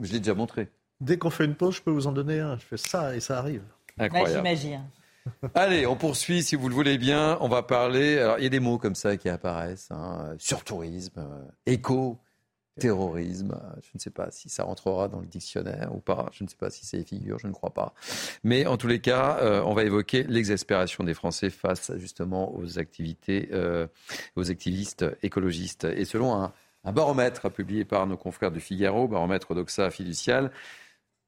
Je 0.00 0.12
l'ai 0.12 0.20
déjà 0.20 0.34
montré. 0.34 0.68
Dès 1.00 1.18
qu'on 1.18 1.30
fait 1.30 1.44
une 1.44 1.54
pause, 1.54 1.76
je 1.76 1.82
peux 1.82 1.90
vous 1.90 2.06
en 2.06 2.12
donner 2.12 2.40
un. 2.40 2.56
Je 2.58 2.64
fais 2.64 2.76
ça 2.76 3.14
et 3.14 3.20
ça 3.20 3.38
arrive. 3.38 3.62
Incroyable. 3.98 4.36
J'imagine. 4.36 4.84
Allez, 5.54 5.86
on 5.86 5.96
poursuit 5.96 6.42
si 6.42 6.56
vous 6.56 6.68
le 6.68 6.74
voulez 6.74 6.98
bien. 6.98 7.36
On 7.40 7.48
va 7.48 7.62
parler. 7.62 8.18
Alors, 8.18 8.38
il 8.38 8.44
y 8.44 8.46
a 8.46 8.50
des 8.50 8.60
mots 8.60 8.78
comme 8.78 8.94
ça 8.94 9.16
qui 9.16 9.28
apparaissent 9.28 9.90
hein, 9.90 10.34
sur 10.38 10.64
tourisme, 10.64 11.18
euh, 11.18 11.42
éco, 11.66 12.18
terrorisme. 12.78 13.58
Je 13.82 13.90
ne 13.94 13.98
sais 13.98 14.10
pas 14.10 14.30
si 14.30 14.48
ça 14.48 14.64
rentrera 14.64 15.08
dans 15.08 15.20
le 15.20 15.26
dictionnaire 15.26 15.94
ou 15.94 16.00
pas. 16.00 16.28
Je 16.32 16.44
ne 16.44 16.48
sais 16.48 16.56
pas 16.56 16.70
si 16.70 16.84
c'est 16.86 17.02
figure, 17.02 17.38
je 17.38 17.46
ne 17.46 17.52
crois 17.52 17.70
pas. 17.70 17.94
Mais 18.44 18.66
en 18.66 18.76
tous 18.76 18.86
les 18.86 19.00
cas, 19.00 19.38
euh, 19.40 19.62
on 19.64 19.74
va 19.74 19.84
évoquer 19.84 20.24
l'exaspération 20.24 21.04
des 21.04 21.14
Français 21.14 21.50
face 21.50 21.92
justement 21.96 22.54
aux 22.56 22.78
activités, 22.78 23.48
euh, 23.52 23.86
aux 24.36 24.50
activistes 24.50 25.04
écologistes. 25.22 25.84
Et 25.84 26.04
selon 26.04 26.34
un, 26.34 26.52
baromètre 26.92 27.50
publié 27.50 27.84
par 27.84 28.06
nos 28.06 28.16
confrères 28.16 28.52
du 28.52 28.60
Figaro, 28.60 29.08
baromètre 29.08 29.54
d'Oxa 29.54 29.90
fiducial, 29.90 30.52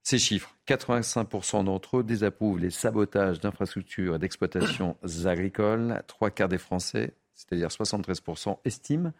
ces 0.04 0.18
chiffres, 0.18 0.54
85% 0.66 1.64
d'entre 1.64 1.98
eux 1.98 2.02
désapprouvent 2.02 2.58
les 2.58 2.70
sabotages 2.70 3.40
d'infrastructures 3.40 4.14
et 4.14 4.18
d'exploitations 4.18 4.96
agricoles. 5.26 6.02
Trois 6.06 6.30
quarts 6.30 6.48
des 6.48 6.58
Français, 6.58 7.12
c'est-à-dire 7.34 7.68
73%, 7.68 8.58
estiment 8.64 9.12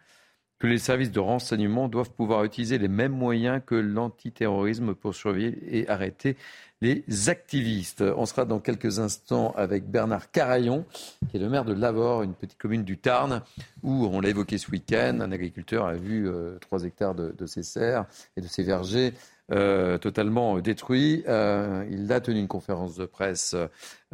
que 0.59 0.67
les 0.67 0.77
services 0.77 1.11
de 1.11 1.19
renseignement 1.19 1.87
doivent 1.87 2.11
pouvoir 2.11 2.43
utiliser 2.43 2.77
les 2.77 2.89
mêmes 2.89 3.13
moyens 3.13 3.61
que 3.65 3.75
l'antiterrorisme 3.75 4.93
pour 4.93 5.15
surveiller 5.15 5.57
et 5.71 5.89
arrêter 5.89 6.35
les 6.81 7.03
activistes. 7.27 8.01
On 8.01 8.25
sera 8.25 8.45
dans 8.45 8.59
quelques 8.59 8.99
instants 8.99 9.53
avec 9.57 9.89
Bernard 9.89 10.31
Carayon, 10.31 10.85
qui 11.29 11.37
est 11.37 11.39
le 11.39 11.49
maire 11.49 11.65
de 11.65 11.73
Lavore, 11.73 12.23
une 12.23 12.33
petite 12.33 12.57
commune 12.57 12.83
du 12.83 12.97
Tarn, 12.97 13.41
où, 13.83 14.05
on 14.05 14.21
l'a 14.21 14.29
évoqué 14.29 14.57
ce 14.57 14.69
week-end, 14.71 15.19
un 15.21 15.31
agriculteur 15.31 15.85
a 15.85 15.95
vu 15.95 16.27
euh, 16.27 16.57
trois 16.59 16.83
hectares 16.83 17.15
de, 17.15 17.33
de 17.37 17.45
ses 17.45 17.63
serres 17.63 18.05
et 18.37 18.41
de 18.41 18.47
ses 18.47 18.63
vergers 18.63 19.13
euh, 19.51 19.97
totalement 19.97 20.59
détruit. 20.59 21.23
Euh, 21.27 21.85
il 21.89 22.11
a 22.11 22.21
tenu 22.21 22.39
une 22.39 22.47
conférence 22.47 22.95
de 22.95 23.05
presse 23.05 23.55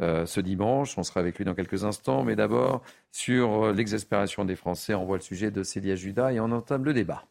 euh, 0.00 0.26
ce 0.26 0.40
dimanche. 0.40 0.96
On 0.98 1.02
sera 1.02 1.20
avec 1.20 1.38
lui 1.38 1.44
dans 1.44 1.54
quelques 1.54 1.84
instants. 1.84 2.24
Mais 2.24 2.36
d'abord, 2.36 2.82
sur 3.12 3.72
l'exaspération 3.72 4.44
des 4.44 4.56
Français, 4.56 4.94
on 4.94 5.04
voit 5.04 5.16
le 5.16 5.22
sujet 5.22 5.50
de 5.50 5.62
Célia 5.62 5.94
Judas 5.94 6.32
et 6.32 6.40
on 6.40 6.50
entame 6.52 6.84
le 6.84 6.94
débat. 6.94 7.24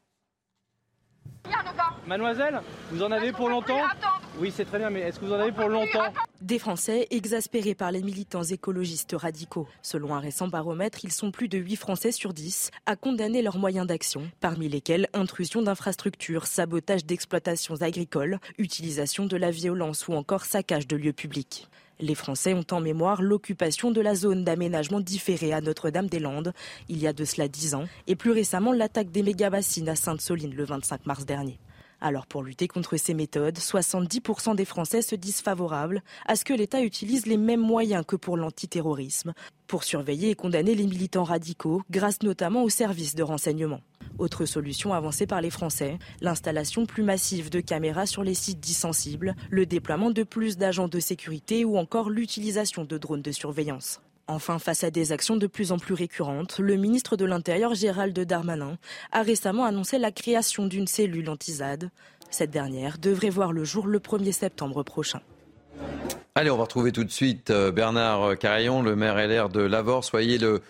Mademoiselle, 2.07 2.61
vous 2.91 3.01
en 3.01 3.11
avez 3.11 3.31
pour 3.31 3.49
longtemps? 3.49 3.81
Oui, 4.37 4.53
c'est 4.55 4.65
très 4.65 4.77
bien, 4.77 4.91
mais 4.91 5.01
est-ce 5.01 5.19
que 5.19 5.25
vous 5.25 5.33
en 5.33 5.39
avez 5.39 5.51
pour 5.51 5.69
longtemps? 5.69 6.13
Des 6.41 6.59
Français 6.59 7.07
exaspérés 7.09 7.73
par 7.73 7.91
les 7.91 8.03
militants 8.03 8.43
écologistes 8.43 9.15
radicaux. 9.17 9.67
Selon 9.81 10.13
un 10.13 10.19
récent 10.19 10.47
baromètre, 10.47 10.99
ils 11.03 11.11
sont 11.11 11.31
plus 11.31 11.47
de 11.47 11.57
8 11.57 11.77
Français 11.77 12.11
sur 12.11 12.33
10 12.33 12.69
à 12.85 12.95
condamner 12.95 13.41
leurs 13.41 13.57
moyens 13.57 13.87
d'action, 13.87 14.29
parmi 14.39 14.69
lesquels 14.69 15.07
intrusion 15.13 15.63
d'infrastructures, 15.63 16.45
sabotage 16.45 17.05
d'exploitations 17.05 17.81
agricoles, 17.81 18.39
utilisation 18.59 19.25
de 19.25 19.37
la 19.37 19.49
violence 19.49 20.07
ou 20.07 20.13
encore 20.13 20.45
saccage 20.45 20.87
de 20.87 20.97
lieux 20.97 21.13
publics. 21.13 21.67
Les 21.99 22.15
Français 22.15 22.53
ont 22.53 22.65
en 22.71 22.81
mémoire 22.81 23.21
l'occupation 23.21 23.89
de 23.89 24.01
la 24.01 24.15
zone 24.15 24.43
d'aménagement 24.43 24.99
différée 24.99 25.53
à 25.53 25.61
Notre-Dame-des-Landes 25.61 26.53
il 26.89 26.97
y 26.97 27.07
a 27.07 27.13
de 27.13 27.23
cela 27.23 27.47
dix 27.47 27.73
ans 27.73 27.85
et 28.07 28.15
plus 28.15 28.31
récemment 28.31 28.73
l'attaque 28.73 29.11
des 29.11 29.23
méga-bassines 29.23 29.89
à 29.89 29.95
Sainte-Soline 29.95 30.53
le 30.53 30.65
25 30.65 31.05
mars 31.05 31.25
dernier. 31.25 31.57
Alors 32.05 32.27
pour 32.27 32.43
lutter 32.43 32.67
contre 32.67 32.97
ces 32.97 33.15
méthodes, 33.15 33.57
70% 33.57 34.55
des 34.55 34.63
Français 34.63 35.01
se 35.01 35.15
disent 35.15 35.41
favorables 35.41 36.03
à 36.27 36.35
ce 36.35 36.45
que 36.45 36.53
l'État 36.53 36.83
utilise 36.83 37.25
les 37.25 37.35
mêmes 37.35 37.59
moyens 37.59 38.05
que 38.07 38.15
pour 38.15 38.37
l'antiterrorisme, 38.37 39.33
pour 39.65 39.83
surveiller 39.83 40.29
et 40.29 40.35
condamner 40.35 40.75
les 40.75 40.85
militants 40.85 41.23
radicaux, 41.23 41.81
grâce 41.89 42.21
notamment 42.21 42.61
aux 42.61 42.69
services 42.69 43.15
de 43.15 43.23
renseignement. 43.23 43.81
Autre 44.19 44.45
solution 44.45 44.93
avancée 44.93 45.25
par 45.25 45.41
les 45.41 45.49
Français, 45.49 45.97
l'installation 46.21 46.85
plus 46.85 47.01
massive 47.01 47.49
de 47.49 47.59
caméras 47.59 48.05
sur 48.05 48.21
les 48.21 48.35
sites 48.35 48.59
dits 48.59 48.75
sensibles, 48.75 49.35
le 49.49 49.65
déploiement 49.65 50.11
de 50.11 50.21
plus 50.21 50.57
d'agents 50.57 50.87
de 50.87 50.99
sécurité 50.99 51.65
ou 51.65 51.75
encore 51.75 52.11
l'utilisation 52.11 52.85
de 52.85 52.99
drones 52.99 53.23
de 53.23 53.31
surveillance. 53.31 53.99
Enfin, 54.27 54.57
face 54.57 54.83
à 54.83 54.89
des 54.89 55.11
actions 55.11 55.37
de 55.37 55.45
plus 55.45 55.71
en 55.71 55.77
plus 55.77 55.93
récurrentes, 55.93 56.57
le 56.57 56.77
ministre 56.77 57.15
de 57.15 57.25
l'Intérieur 57.25 57.75
Gérald 57.75 58.19
Darmanin 58.19 58.77
a 59.11 59.21
récemment 59.21 59.65
annoncé 59.65 59.99
la 59.99 60.11
création 60.11 60.65
d'une 60.65 60.87
cellule 60.87 61.29
anti-ZAD. 61.29 61.91
Cette 62.31 62.49
dernière 62.49 62.97
devrait 62.97 63.29
voir 63.29 63.53
le 63.53 63.63
jour 63.63 63.85
le 63.85 63.99
1er 63.99 64.31
septembre 64.31 64.81
prochain. 64.81 65.21
Allez, 66.33 66.49
on 66.49 66.57
va 66.57 66.63
retrouver 66.63 66.91
tout 66.91 67.03
de 67.03 67.11
suite 67.11 67.51
euh, 67.51 67.71
Bernard 67.71 68.37
Carayon, 68.39 68.81
le 68.81 68.95
maire 68.95 69.15
LR 69.15 69.49
de 69.49 69.61
Lavore. 69.61 70.03
Soyez 70.03 70.39
le, 70.39 70.61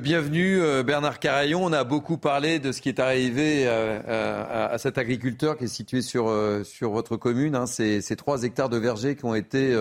bienvenu, 0.00 0.60
euh, 0.60 0.82
Bernard 0.82 1.20
Carayon. 1.20 1.64
On 1.64 1.72
a 1.72 1.84
beaucoup 1.84 2.18
parlé 2.18 2.58
de 2.58 2.72
ce 2.72 2.80
qui 2.80 2.88
est 2.88 2.98
arrivé 2.98 3.62
euh, 3.66 4.68
à, 4.72 4.76
cet 4.76 4.98
agriculteur 4.98 5.56
qui 5.56 5.64
est 5.64 5.68
situé 5.68 6.02
sur, 6.02 6.34
sur 6.64 6.90
votre 6.90 7.16
commune. 7.16 7.54
Hein. 7.54 7.66
Ces, 7.66 8.00
ces, 8.00 8.16
trois 8.16 8.42
hectares 8.42 8.68
de 8.68 8.76
vergers 8.76 9.14
qui 9.14 9.24
ont 9.24 9.36
été 9.36 9.74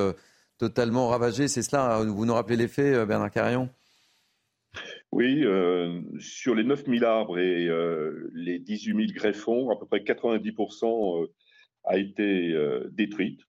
totalement 0.58 1.08
ravagé. 1.08 1.47
C'est 1.47 1.62
cela, 1.62 2.01
vous 2.03 2.26
nous 2.26 2.34
rappelez 2.34 2.58
les 2.58 2.68
faits, 2.68 2.95
euh, 2.95 3.05
Bernard 3.05 3.32
Carillon? 3.32 3.70
Oui, 5.12 5.43
euh, 5.43 6.01
sur 6.20 6.53
les 6.53 6.64
9000 6.64 7.05
arbres 7.05 7.39
et 7.39 7.68
euh, 7.68 8.30
les 8.34 8.60
18 8.60 8.95
000 8.95 9.08
greffons, 9.14 9.70
à 9.70 9.78
peu 9.78 9.86
près 9.86 9.99
90% 9.99 11.28
a 11.86 11.97
été 11.97 12.53
détruite 12.91 13.39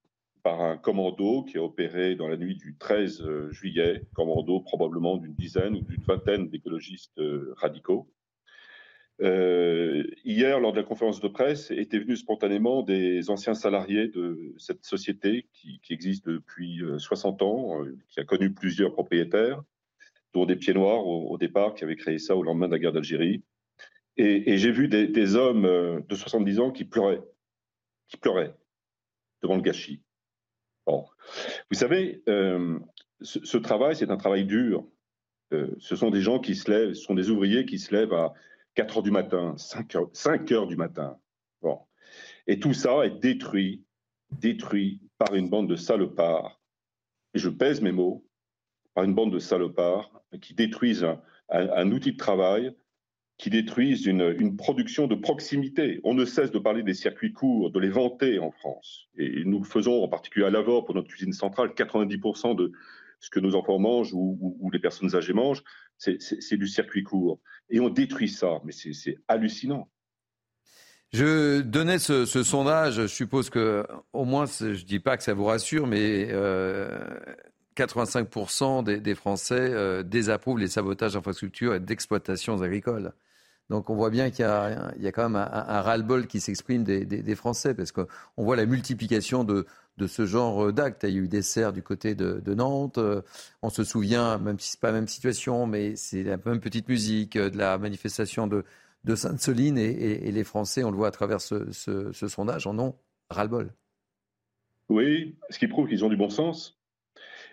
par 0.44 0.60
un 0.60 0.76
commando 0.76 1.42
qui 1.42 1.58
a 1.58 1.62
opéré 1.62 2.14
dans 2.14 2.28
la 2.28 2.36
nuit 2.36 2.54
du 2.54 2.76
13 2.78 3.50
juillet, 3.50 4.02
commando 4.14 4.60
probablement 4.60 5.16
d'une 5.16 5.34
dizaine 5.34 5.74
ou 5.74 5.80
d'une 5.80 6.04
vingtaine 6.04 6.48
d'écologistes 6.48 7.20
radicaux. 7.56 8.08
Euh, 9.20 10.04
hier, 10.24 10.60
lors 10.60 10.72
de 10.72 10.78
la 10.78 10.84
conférence 10.84 11.20
de 11.20 11.28
presse, 11.28 11.70
étaient 11.70 11.98
venus 11.98 12.20
spontanément 12.20 12.82
des 12.82 13.30
anciens 13.30 13.54
salariés 13.54 14.08
de 14.08 14.54
cette 14.58 14.84
société 14.84 15.48
qui, 15.52 15.80
existe 15.90 16.28
depuis 16.28 16.82
60 16.98 17.42
euh, 17.42 17.44
ans, 17.44 17.84
euh, 17.84 17.96
qui 18.08 18.20
a 18.20 18.24
connu 18.24 18.52
plusieurs 18.52 18.92
propriétaires, 18.92 19.62
dont 20.34 20.46
des 20.46 20.56
pieds 20.56 20.74
noirs 20.74 21.04
au, 21.06 21.36
départ, 21.36 21.74
qui 21.74 21.84
avaient 21.84 21.96
créé 21.96 22.18
ça 22.18 22.36
au 22.36 22.42
lendemain 22.42 22.68
de 22.68 22.72
la 22.72 22.78
guerre 22.78 22.92
d'Algérie. 22.92 23.42
Et, 24.16 24.56
j'ai 24.56 24.70
vu 24.72 24.88
des, 24.88 25.36
hommes 25.36 26.02
de 26.08 26.14
70 26.14 26.60
ans 26.60 26.70
qui 26.70 26.84
pleuraient, 26.84 27.22
qui 28.08 28.16
pleuraient 28.16 28.54
devant 29.42 29.56
le 29.56 29.62
gâchis. 29.62 30.02
Bon. 30.86 31.06
Vous 31.70 31.78
savez, 31.78 32.22
ce, 33.20 33.56
travail, 33.58 33.96
c'est 33.96 34.10
un 34.10 34.16
travail 34.16 34.44
dur. 34.44 34.84
Ce 35.78 35.96
sont 35.96 36.10
des 36.10 36.20
gens 36.20 36.40
qui 36.40 36.56
se 36.56 36.70
lèvent, 36.70 36.94
ce 36.94 37.02
sont 37.02 37.14
des 37.14 37.30
ouvriers 37.30 37.64
qui 37.64 37.78
se 37.78 37.94
lèvent 37.94 38.12
à 38.12 38.34
4 38.78 38.98
heures 38.98 39.02
du 39.02 39.10
matin, 39.10 39.54
5 39.56 39.96
heures, 39.96 40.08
5 40.12 40.52
heures 40.52 40.66
du 40.68 40.76
matin. 40.76 41.18
Bon. 41.62 41.80
Et 42.46 42.60
tout 42.60 42.74
ça 42.74 43.04
est 43.04 43.18
détruit, 43.18 43.84
détruit 44.30 45.00
par 45.18 45.34
une 45.34 45.50
bande 45.50 45.68
de 45.68 45.74
salopards. 45.74 46.62
Et 47.34 47.40
je 47.40 47.48
pèse 47.48 47.82
mes 47.82 47.90
mots, 47.90 48.24
par 48.94 49.02
une 49.02 49.16
bande 49.16 49.32
de 49.32 49.40
salopards 49.40 50.22
qui 50.40 50.54
détruisent 50.54 51.08
un 51.48 51.90
outil 51.90 52.12
de 52.12 52.16
travail 52.16 52.72
qui 53.36 53.50
détruisent 53.50 54.06
une, 54.06 54.56
production 54.56 55.08
de 55.08 55.16
proximité. 55.16 56.00
On 56.04 56.14
ne 56.14 56.24
cesse 56.24 56.52
de 56.52 56.60
parler 56.60 56.84
des 56.84 56.94
circuits 56.94 57.32
courts, 57.32 57.72
de 57.72 57.80
les 57.80 57.88
vanter 57.88 58.38
en 58.38 58.52
France. 58.52 59.08
Et 59.16 59.42
nous 59.44 59.58
le 59.58 59.64
faisons 59.64 60.04
en 60.04 60.08
particulier 60.08 60.46
à 60.46 60.50
l'Avor 60.50 60.84
pour 60.84 60.94
notre 60.94 61.08
cuisine 61.08 61.32
centrale. 61.32 61.70
90% 61.70 62.54
de 62.54 62.70
ce 63.20 63.30
que 63.30 63.40
nos 63.40 63.54
enfants 63.54 63.78
mangent 63.78 64.12
ou, 64.12 64.70
les 64.72 64.78
personnes 64.78 65.14
âgées 65.14 65.32
mangent, 65.32 65.62
c'est 65.96 66.56
du 66.56 66.66
circuit 66.66 67.02
court. 67.02 67.40
Et 67.70 67.80
on 67.80 67.88
détruit 67.88 68.28
ça, 68.28 68.60
mais 68.64 68.72
c'est 68.72 69.18
hallucinant. 69.28 69.88
Je 71.12 71.62
donnais 71.62 71.98
ce, 71.98 72.26
sondage, 72.26 72.94
je 72.94 73.06
suppose 73.06 73.48
que, 73.48 73.86
au 74.12 74.24
moins, 74.24 74.44
je 74.46 74.66
ne 74.66 74.74
dis 74.74 75.00
pas 75.00 75.16
que 75.16 75.22
ça 75.22 75.32
vous 75.32 75.44
rassure, 75.44 75.86
mais 75.86 76.26
85% 77.76 78.88
euh, 78.88 78.98
des, 78.98 79.14
Français 79.14 79.54
euh, 79.58 80.02
désapprouvent 80.02 80.58
les 80.58 80.68
sabotages 80.68 81.14
d'infrastructures 81.14 81.74
et 81.74 81.80
d'exploitations 81.80 82.60
agricoles. 82.60 83.12
Donc 83.70 83.90
on 83.90 83.94
voit 83.94 84.10
bien 84.10 84.30
qu'il 84.30 84.44
y, 84.44 84.48
a 84.48 85.12
quand 85.12 85.28
même 85.28 85.36
un, 85.36 85.80
ras-le-bol 85.82 86.26
qui 86.26 86.40
s'exprime 86.40 86.84
des, 86.84 87.34
Français, 87.34 87.74
parce 87.74 87.92
qu'on 87.92 88.06
voit 88.38 88.56
la 88.56 88.64
multiplication 88.64 89.44
de, 89.44 89.66
ce 90.06 90.24
genre 90.24 90.72
d'actes. 90.72 91.04
Il 91.04 91.10
y 91.10 91.18
a 91.18 91.20
eu 91.20 91.28
des 91.28 91.42
serres 91.42 91.74
du 91.74 91.82
côté 91.82 92.14
de, 92.14 92.54
Nantes. 92.54 92.98
Euh, 92.98 93.20
on 93.62 93.68
se 93.68 93.84
souvient, 93.84 94.38
même 94.38 94.58
si 94.58 94.70
ce 94.70 94.76
n'est 94.76 94.80
pas 94.80 94.88
la 94.88 94.94
même 94.94 95.08
situation, 95.08 95.66
mais 95.66 95.96
c'est 95.96 96.22
la 96.22 96.38
même 96.38 96.60
petite 96.60 96.88
musique, 96.88 97.36
euh, 97.36 97.50
de 97.50 97.58
la 97.58 97.76
manifestation 97.76 98.46
de, 98.46 98.64
Sainte-Soline. 99.14 99.76
Et, 99.76 100.32
les 100.32 100.44
Français, 100.44 100.82
on 100.82 100.90
le 100.90 100.96
voit 100.96 101.08
à 101.08 101.12
travers 101.12 101.40
ce, 101.40 101.70
ce 101.72 102.28
sondage, 102.28 102.66
en 102.66 102.78
ont 102.78 102.94
ras-le-bol. 103.28 103.70
Oui, 104.88 105.36
ce 105.50 105.58
qui 105.58 105.68
prouve 105.68 105.88
qu'ils 105.88 106.04
ont 106.04 106.08
du 106.08 106.16
bon 106.16 106.30
sens 106.30 106.78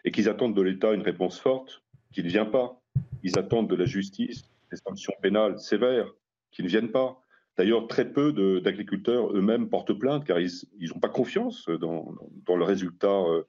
et 0.05 0.11
qu'ils 0.11 0.29
attendent 0.29 0.55
de 0.55 0.61
l'État 0.61 0.93
une 0.93 1.01
réponse 1.01 1.39
forte 1.39 1.83
qui 2.13 2.23
ne 2.23 2.29
vient 2.29 2.45
pas. 2.45 2.81
Ils 3.23 3.37
attendent 3.37 3.69
de 3.69 3.75
la 3.75 3.85
justice 3.85 4.43
des 4.71 4.77
sanctions 4.77 5.13
pénales 5.21 5.59
sévères 5.59 6.11
qui 6.51 6.63
ne 6.63 6.67
viennent 6.67 6.91
pas. 6.91 7.21
D'ailleurs, 7.57 7.87
très 7.87 8.11
peu 8.11 8.33
d'agriculteurs 8.61 9.31
eux-mêmes 9.35 9.69
portent 9.69 9.93
plainte 9.93 10.25
car 10.25 10.39
ils 10.39 10.89
n'ont 10.93 10.99
pas 10.99 11.09
confiance 11.09 11.69
dans, 11.69 12.13
le 12.47 12.63
résultat 12.63 13.07
euh, 13.07 13.43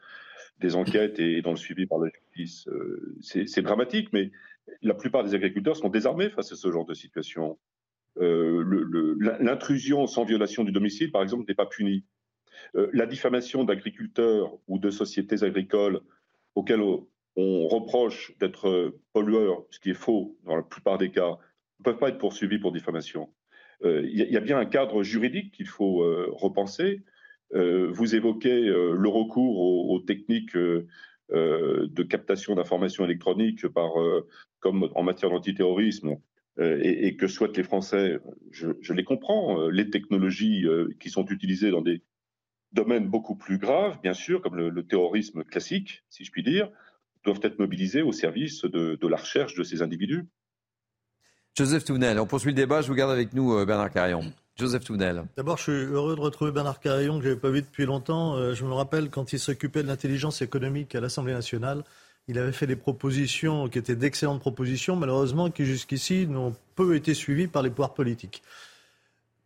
des 0.61 0.77
enquêtes 0.77 1.19
et 1.19 1.43
dans 1.43 1.51
le 1.51 1.57
suivi 1.57 1.87
par 1.87 1.99
la 1.99 2.09
justice. 2.09 2.69
Euh, 2.69 3.17
c'est 3.21 3.63
dramatique, 3.63 4.13
mais 4.13 4.31
la 4.83 4.95
plupart 4.95 5.25
des 5.25 5.35
agriculteurs 5.35 5.77
sont 5.77 5.89
désarmés 5.89 6.31
face 6.31 6.53
à 6.53 6.57
ce 6.57 6.71
genre 6.71 6.87
de 6.87 6.95
situation. 6.95 7.59
Euh, 8.19 8.65
l'intrusion 9.41 10.07
sans 10.07 10.25
violation 10.25 10.63
du 10.63 10.73
domicile, 10.73 11.11
par 11.11 11.23
exemple, 11.23 11.45
n'est 11.49 11.55
pas 11.55 11.67
punie. 11.67 12.05
la 12.75 13.07
diffamation 13.07 13.65
d'agriculteurs 13.65 14.57
ou 14.69 14.79
de 14.79 14.91
sociétés 14.91 15.43
agricoles 15.43 16.01
auxquelles 16.55 16.83
on 17.37 17.69
reproche 17.69 18.33
d'être 18.39 18.95
pollueurs, 19.13 19.65
ce 19.71 19.79
qui 19.79 19.91
est 19.91 19.95
faux 19.95 20.37
dans 20.45 20.57
la 20.57 20.63
plupart 20.63 20.99
des 20.99 21.11
cas, 21.11 21.39
ne 21.79 21.85
peuvent 21.85 21.99
pas 21.99 22.09
être 22.09 22.19
poursuivis 22.19 22.59
pour 22.59 22.73
diffamation. 22.73 23.29
Euh, 23.85 24.03
il 24.07 24.17
y, 24.17 24.37
a 24.37 24.41
bien 24.41 24.59
un 24.59 24.65
cadre 24.65 25.03
juridique 25.03 25.53
qu'il 25.53 25.69
faut 25.69 26.03
euh, 26.03 26.29
repenser. 26.33 27.03
Euh, 27.55 27.91
vous 27.93 28.15
évoquez 28.15 28.63
le 28.63 29.09
recours 29.09 29.91
aux, 29.91 30.01
techniques 30.01 30.57
de 30.57 32.03
captation 32.03 32.55
d'informations 32.55 33.05
électroniques 33.05 33.69
par, 33.69 33.93
comme 34.61 34.89
en 34.95 35.03
matière 35.03 35.31
d'antiterrorisme, 35.31 36.17
et, 36.59 37.17
que 37.17 37.27
souhaitent 37.27 37.57
les 37.57 37.63
Français. 37.63 38.19
Je, 38.51 38.93
les 38.93 39.05
comprends. 39.05 39.69
Les 39.69 39.91
technologies 39.91 40.65
qui 40.99 41.11
sont 41.11 41.27
utilisées 41.27 41.71
dans 41.71 41.83
des 41.83 42.03
domaines 42.73 43.09
beaucoup 43.09 43.37
plus 43.37 43.59
graves, 43.59 44.01
bien 44.03 44.15
sûr, 44.15 44.41
comme 44.41 44.57
le 44.57 44.87
terrorisme 44.87 45.45
classique, 45.45 46.05
si 46.09 46.25
je 46.25 46.33
puis 46.33 46.43
dire, 46.43 46.71
doivent 47.27 47.41
être 47.43 47.59
mobilisés 47.59 48.03
au 48.03 48.13
service 48.13 48.65
de, 48.65 49.07
la 49.07 49.17
recherche 49.17 49.55
de 49.55 49.63
ces 49.63 49.83
individus. 49.83 50.25
Joseph 51.55 51.85
Tounel, 51.85 52.19
on 52.19 52.27
poursuit 52.27 52.51
le 52.51 52.57
débat. 52.57 52.81
Je 52.81 52.89
vous 52.89 52.95
garde 52.95 53.11
avec 53.11 53.33
nous, 53.35 53.55
euh, 53.55 53.65
Bernard 53.65 53.91
Carillon. 53.91 54.33
Joseph 54.57 54.85
Tounel. 54.85 55.25
D'abord, 55.37 55.59
je 55.59 55.63
suis 55.65 55.73
heureux 55.73 56.17
de 56.17 56.21
retrouver 56.21 56.51
Bernard 56.51 56.81
Carillon, 56.81 57.19
que 57.19 57.25
je 57.25 57.29
n'avais 57.29 57.41
pas 57.41 57.51
vu 57.51 57.61
depuis 57.61 57.85
longtemps. 57.85 58.37
Euh, 58.37 58.55
je 58.55 58.65
me 58.65 58.73
rappelle 58.73 59.11
quand 59.11 59.33
il 59.33 59.39
s'occupait 59.39 59.83
de 59.83 59.89
l'intelligence 59.89 60.41
économique 60.41 60.95
à 60.95 61.01
l'Assemblée 61.01 61.35
nationale. 61.35 61.85
Il 62.29 62.39
avait 62.39 62.53
fait 62.53 62.67
des 62.67 62.77
propositions 62.77 63.69
qui 63.69 63.79
étaient 63.79 63.97
d'excellentes 63.97 64.41
propositions, 64.41 64.97
malheureusement, 64.97 65.51
qui 65.51 65.65
jusqu'ici 65.65 66.27
n'ont 66.27 66.55
peu 66.75 66.97
été 66.97 67.15
suivies 67.15 67.47
par 67.47 67.63
les 67.63 67.71
pouvoirs 67.71 67.95
politiques. 67.95 68.43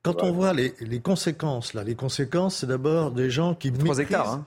Quand 0.02 0.22
on 0.22 0.32
voit 0.32 0.54
les, 0.54 1.00
conséquences, 1.00 1.74
là, 1.74 1.84
les 1.84 1.94
conséquences, 1.94 2.56
c'est 2.56 2.66
d'abord 2.66 3.10
des 3.10 3.28
gens 3.28 3.54
qui 3.54 3.70
méprisent 3.70 4.00
hein. 4.14 4.46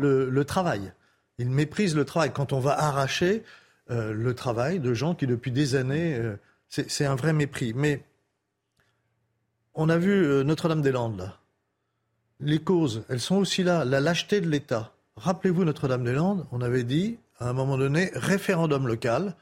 le, 0.00 0.42
travail. 0.42 0.92
Ils 1.38 1.50
méprisent 1.50 1.94
le 1.94 2.04
travail. 2.04 2.32
Quand 2.32 2.52
on 2.52 2.58
va 2.58 2.78
arracher 2.78 3.44
euh, 3.90 4.12
le 4.12 4.34
travail 4.34 4.80
de 4.80 4.92
gens 4.92 5.14
qui, 5.14 5.26
depuis 5.26 5.52
des 5.52 5.74
années, 5.76 6.14
euh, 6.14 6.36
c'est 6.68 7.06
un 7.06 7.14
vrai 7.14 7.32
mépris. 7.32 7.72
Mais 7.74 8.02
on 9.74 9.88
a 9.88 9.96
vu 9.96 10.10
euh, 10.12 10.42
Notre-Dame-des-Landes, 10.42 11.32
Les 12.40 12.58
causes, 12.58 13.04
elles 13.08 13.20
sont 13.20 13.36
aussi 13.36 13.62
là. 13.62 13.84
La 13.84 14.00
lâcheté 14.00 14.40
de 14.40 14.48
l'État. 14.48 14.92
Rappelez-vous 15.16 15.64
Notre-Dame-des-Landes, 15.64 16.46
on 16.52 16.60
avait 16.60 16.84
dit, 16.84 17.18
à 17.38 17.48
un 17.48 17.52
moment 17.52 17.78
donné, 17.78 18.10
référendum 18.14 18.86
local. 18.86 19.36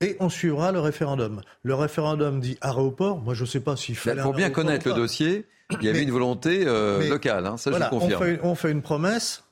Et 0.00 0.16
on 0.20 0.28
suivra 0.28 0.70
le 0.70 0.78
référendum. 0.78 1.40
Le 1.64 1.74
référendum 1.74 2.38
dit 2.38 2.56
aéroport. 2.60 3.18
Moi, 3.18 3.34
je 3.34 3.42
ne 3.42 3.48
sais 3.48 3.60
pas 3.60 3.76
s'il 3.76 3.96
fallait. 3.96 4.22
Pour 4.22 4.34
bien 4.34 4.50
connaître 4.50 4.86
le 4.86 4.94
dossier, 4.94 5.44
il 5.70 5.82
y 5.82 5.88
avait 5.88 6.02
une 6.02 6.12
volonté 6.12 6.64
locale. 7.08 7.46
Hein, 7.46 7.56
ça, 7.56 7.72
je 7.72 7.88
confirme. 7.88 8.38
on 8.42 8.54
fait 8.54 8.70
une 8.70 8.82
promesse 8.82 9.42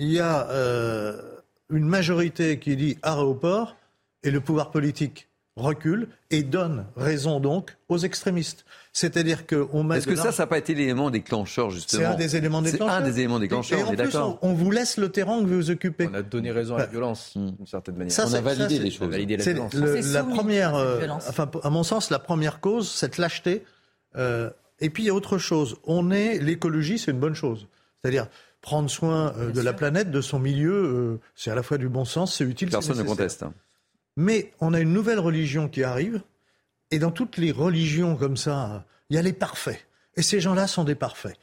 il 0.00 0.10
y 0.10 0.18
a 0.18 0.48
euh, 0.48 1.20
une 1.68 1.86
majorité 1.86 2.58
qui 2.58 2.74
dit 2.74 2.96
aéroport 3.02 3.76
et 4.24 4.30
le 4.30 4.40
pouvoir 4.40 4.70
politique 4.70 5.28
recule 5.56 6.08
et 6.30 6.42
donne 6.42 6.86
raison 6.96 7.38
donc 7.38 7.76
aux 7.90 7.98
extrémistes. 7.98 8.64
C'est-à-dire 8.92 9.46
qu'on 9.46 9.84
met. 9.84 9.98
Est-ce 9.98 10.06
que 10.06 10.16
ça, 10.16 10.32
ça 10.32 10.44
n'a 10.44 10.46
pas 10.46 10.56
été 10.56 10.74
l'élément 10.74 11.10
déclencheur, 11.10 11.70
justement 11.70 12.02
C'est 12.02 12.06
un 12.06 12.14
des 12.14 12.36
éléments 12.36 12.62
déclencheurs. 12.62 12.96
C'est 12.96 13.02
un 13.02 13.06
des 13.06 13.18
éléments 13.18 13.38
déclencheurs, 13.38 13.88
on 13.88 13.92
est 13.92 13.96
d'accord. 13.96 14.38
On 14.40 14.54
vous 14.54 14.70
laisse 14.70 14.96
le 14.96 15.10
terrain 15.10 15.38
que 15.40 15.46
vous 15.46 15.70
occupez. 15.70 16.08
On 16.10 16.14
a 16.14 16.22
donné 16.22 16.50
raison 16.50 16.76
à 16.76 16.80
la 16.80 16.86
violence, 16.86 17.36
d'une 17.36 17.66
certaine 17.66 17.96
manière. 17.96 18.16
on 18.18 18.34
a 18.34 18.40
validé 18.40 18.78
les 18.78 18.90
choses. 18.90 19.08
Validé 19.08 19.36
la, 19.36 19.44
violence. 19.44 19.74
la 19.74 20.24
première, 20.24 20.74
euh, 20.76 21.06
enfin, 21.10 21.50
à 21.62 21.70
mon 21.70 21.82
sens, 21.82 22.10
la 22.10 22.18
première 22.18 22.60
cause, 22.60 22.90
cette 22.90 23.18
lâcheté. 23.18 23.64
Euh, 24.16 24.50
et 24.80 24.88
puis, 24.88 25.02
il 25.02 25.06
y 25.06 25.10
a 25.10 25.14
autre 25.14 25.36
chose. 25.36 25.76
On 25.84 26.10
est. 26.10 26.38
L'écologie, 26.38 26.98
c'est 26.98 27.10
une 27.10 27.20
bonne 27.20 27.34
chose. 27.34 27.68
C'est-à-dire 28.00 28.28
prendre 28.60 28.90
soin 28.90 29.34
euh, 29.36 29.52
de 29.52 29.60
la 29.60 29.72
planète, 29.72 30.10
de 30.10 30.20
son 30.20 30.38
milieu, 30.38 30.72
euh, 30.72 31.20
c'est 31.34 31.50
à 31.50 31.54
la 31.54 31.62
fois 31.62 31.78
du 31.78 31.88
bon 31.88 32.04
sens, 32.04 32.36
c'est 32.36 32.44
utile. 32.44 32.70
Personne 32.70 32.98
ne 32.98 33.02
conteste. 33.02 33.42
Hein. 33.42 33.54
Mais 34.16 34.52
on 34.60 34.74
a 34.74 34.80
une 34.80 34.92
nouvelle 34.92 35.18
religion 35.18 35.68
qui 35.68 35.82
arrive, 35.82 36.22
et 36.90 36.98
dans 36.98 37.10
toutes 37.10 37.36
les 37.36 37.52
religions 37.52 38.16
comme 38.16 38.36
ça, 38.36 38.84
il 39.08 39.16
y 39.16 39.18
a 39.18 39.22
les 39.22 39.32
parfaits. 39.32 39.86
Et 40.16 40.22
ces 40.22 40.40
gens-là 40.40 40.66
sont 40.66 40.84
des 40.84 40.94
parfaits. 40.94 41.36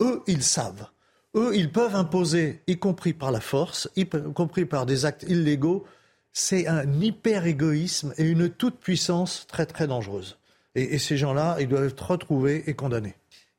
Eux, 0.00 0.22
ils 0.26 0.42
savent. 0.42 0.86
Eux, 1.34 1.54
ils 1.54 1.70
peuvent 1.70 1.94
imposer, 1.94 2.62
y 2.66 2.78
compris 2.78 3.12
par 3.12 3.30
la 3.30 3.40
force, 3.40 3.90
y 3.94 4.06
compris 4.06 4.64
par 4.64 4.86
des 4.86 5.04
actes 5.04 5.24
illégaux. 5.28 5.84
C'est 6.32 6.66
un 6.66 6.90
hyper-égoïsme 7.00 8.14
et 8.16 8.24
une 8.24 8.48
toute-puissance 8.48 9.46
très 9.46 9.66
très 9.66 9.86
dangereuse. 9.86 10.38
et 10.74 10.98
ces 10.98 11.16
gens-là, 11.16 11.56
ils 11.60 11.68
doivent 11.68 11.86
être 11.86 12.10
retrouvés 12.10 12.64
et 12.66 12.74
condamnés. 12.74 13.14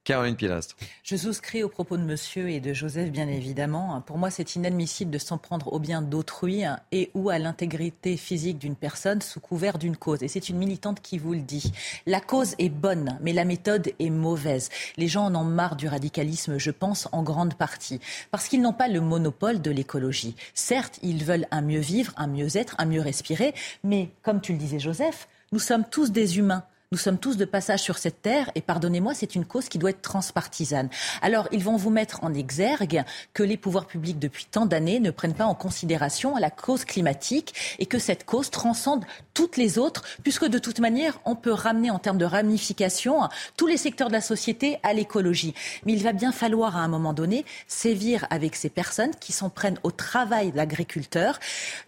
Caroline 0.08 0.38
Pilastre. 0.38 0.78
Je 1.03 1.18
souscris 1.18 1.64
aux 1.64 1.68
propos 1.70 1.97
de 1.97 2.01
monsieur 2.01 2.49
et 2.49 2.62
de 2.62 2.72
Joseph, 2.72 3.12
bien 3.12 3.28
évidemment. 3.28 4.01
Pour 4.05 4.18
moi, 4.18 4.30
c'est 4.30 4.55
inadmissible 4.55 5.12
de 5.12 5.18
s'en 5.18 5.38
prendre 5.38 5.74
au 5.74 5.80
bien 5.80 6.01
d'autrui 6.01 6.64
et 6.93 7.12
ou 7.14 7.30
à 7.30 7.38
l'intégrité 7.39 8.16
physique 8.16 8.58
d'une 8.58 8.78
personne 8.78 9.22
sous 9.22 9.41
couvert 9.41 9.78
d'une 9.78 9.97
cause. 9.97 10.24
Et 10.24 10.30
c'est 10.30 10.47
une 10.47 10.60
militante 10.60 11.01
qui 11.01 11.18
vous 11.18 11.34
le 11.34 11.41
dit. 11.41 11.74
La 12.05 12.22
cause 12.22 12.55
est 12.58 12.70
bonne, 12.70 13.20
mais 13.20 13.34
la 13.34 13.43
méthode 13.43 13.91
est 13.99 14.10
mauvaise. 14.10 14.70
Les 14.95 15.10
gens 15.10 15.26
en 15.26 15.36
ont 15.36 15.43
marre 15.43 15.76
du 15.76 15.89
radicalisme, 15.89 16.58
je 16.58 16.72
pense, 16.72 17.10
en 17.12 17.22
grande 17.22 17.55
partie. 17.55 17.99
Parce 18.32 18.47
qu'ils 18.47 18.62
n'ont 18.62 18.72
pas 18.72 18.88
le 18.88 19.01
monopole 19.01 19.62
de 19.62 19.72
l'écologie. 19.72 20.38
Certes, 20.53 20.99
ils 21.03 21.26
veulent 21.26 21.47
un 21.51 21.62
mieux 21.62 21.82
vivre, 21.82 22.14
un 22.16 22.28
mieux 22.28 22.55
être, 22.55 22.76
un 22.78 22.86
mieux 22.86 23.01
respirer. 23.01 23.53
Mais, 23.84 24.10
comme 24.24 24.39
tu 24.39 24.53
le 24.53 24.58
disais, 24.58 24.80
Joseph, 24.80 25.28
nous 25.51 25.60
sommes 25.60 25.84
tous 25.84 26.12
des 26.12 26.38
humains. 26.38 26.64
Nous 26.93 26.97
sommes 26.97 27.17
tous 27.17 27.35
de 27.35 27.43
passage 27.43 27.81
sur 27.81 27.97
cette 27.97 28.21
terre 28.21 28.49
et 28.55 28.61
pardonnez-moi, 28.61 29.13
c'est 29.13 29.35
une 29.35 29.43
cause 29.43 29.67
qui 29.67 29.77
doit 29.77 29.89
être 29.89 30.01
transpartisane. 30.01 30.88
Alors, 31.21 31.49
ils 31.51 31.61
vont 31.61 31.75
vous 31.75 31.89
mettre 31.89 32.23
en 32.23 32.33
exergue 32.33 33.03
que 33.33 33.43
les 33.43 33.57
pouvoirs 33.57 33.88
publics, 33.88 34.19
depuis 34.19 34.45
tant 34.45 34.65
d'années, 34.65 35.01
ne 35.01 35.11
prennent 35.11 35.33
pas 35.33 35.47
en 35.47 35.53
considération 35.53 36.38
la 36.38 36.49
cause 36.49 36.85
climatique 36.85 37.75
et 37.79 37.88
que 37.88 37.99
cette 37.99 38.23
cause 38.23 38.51
transcende 38.51 39.03
toutes 39.33 39.57
les 39.57 39.77
autres, 39.77 40.03
puisque 40.23 40.45
de 40.45 40.59
toute 40.59 40.79
manière, 40.79 41.19
on 41.25 41.35
peut 41.35 41.51
ramener 41.51 41.91
en 41.91 41.99
termes 41.99 42.17
de 42.17 42.23
ramification 42.23 43.27
tous 43.57 43.67
les 43.67 43.75
secteurs 43.75 44.07
de 44.07 44.13
la 44.13 44.21
société 44.21 44.79
à 44.81 44.93
l'écologie. 44.93 45.53
Mais 45.85 45.91
il 45.91 46.03
va 46.03 46.13
bien 46.13 46.31
falloir 46.31 46.77
à 46.77 46.79
un 46.79 46.88
moment 46.88 47.11
donné 47.11 47.43
sévir 47.67 48.25
avec 48.29 48.55
ces 48.55 48.69
personnes 48.69 49.13
qui 49.19 49.33
s'en 49.33 49.49
prennent 49.49 49.77
au 49.83 49.91
travail 49.91 50.53
de 50.53 50.57
l'agriculteur. 50.57 51.38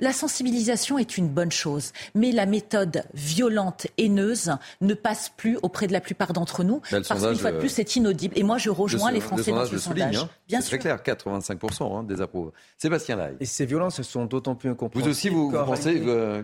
La 0.02 0.12
sensibilisation 0.12 0.98
est 0.98 1.18
une 1.18 1.30
bonne 1.30 1.54
chose, 1.54 1.94
mais 2.16 2.34
la 2.34 2.46
méthode 2.46 3.06
violente, 3.14 3.88
haineuse, 3.98 4.52
ne 4.89 4.89
passe 4.94 5.32
plus 5.36 5.58
auprès 5.62 5.88
de 5.88 5.94
la 5.94 6.02
plupart 6.02 6.34
d'entre 6.34 6.64
nous, 6.64 6.82
parce 6.90 7.08
qu'une 7.08 7.36
fois 7.36 7.52
de 7.52 7.60
plus, 7.60 7.70
c'est 7.70 7.96
inaudible. 7.96 8.38
Et 8.38 8.44
moi, 8.44 8.58
je 8.58 8.70
rejoins 8.70 9.12
les 9.12 9.22
Français 9.22 9.52
dans 9.52 9.66
ce 9.66 9.78
sondage. 9.78 10.18
Hein. 10.18 10.30
Bien 10.48 10.62
sûr. 10.62 10.72
C'est 10.72 10.78
très 10.78 10.98
clair, 11.04 11.18
85% 11.18 12.00
hein, 12.00 12.04
désapprouvent. 12.04 12.52
Sébastien 12.78 13.16
Lai. 13.16 13.36
Et 13.40 13.46
ces 13.46 13.66
violences, 13.66 14.00
elles 14.00 14.06
sont 14.06 14.26
d'autant 14.26 14.56
plus 14.56 14.70
incompréhensibles. 14.70 15.10
Vous 15.10 15.12
aussi, 15.12 15.30
vous, 15.30 15.52
pensez 15.52 16.00
que 16.00 16.44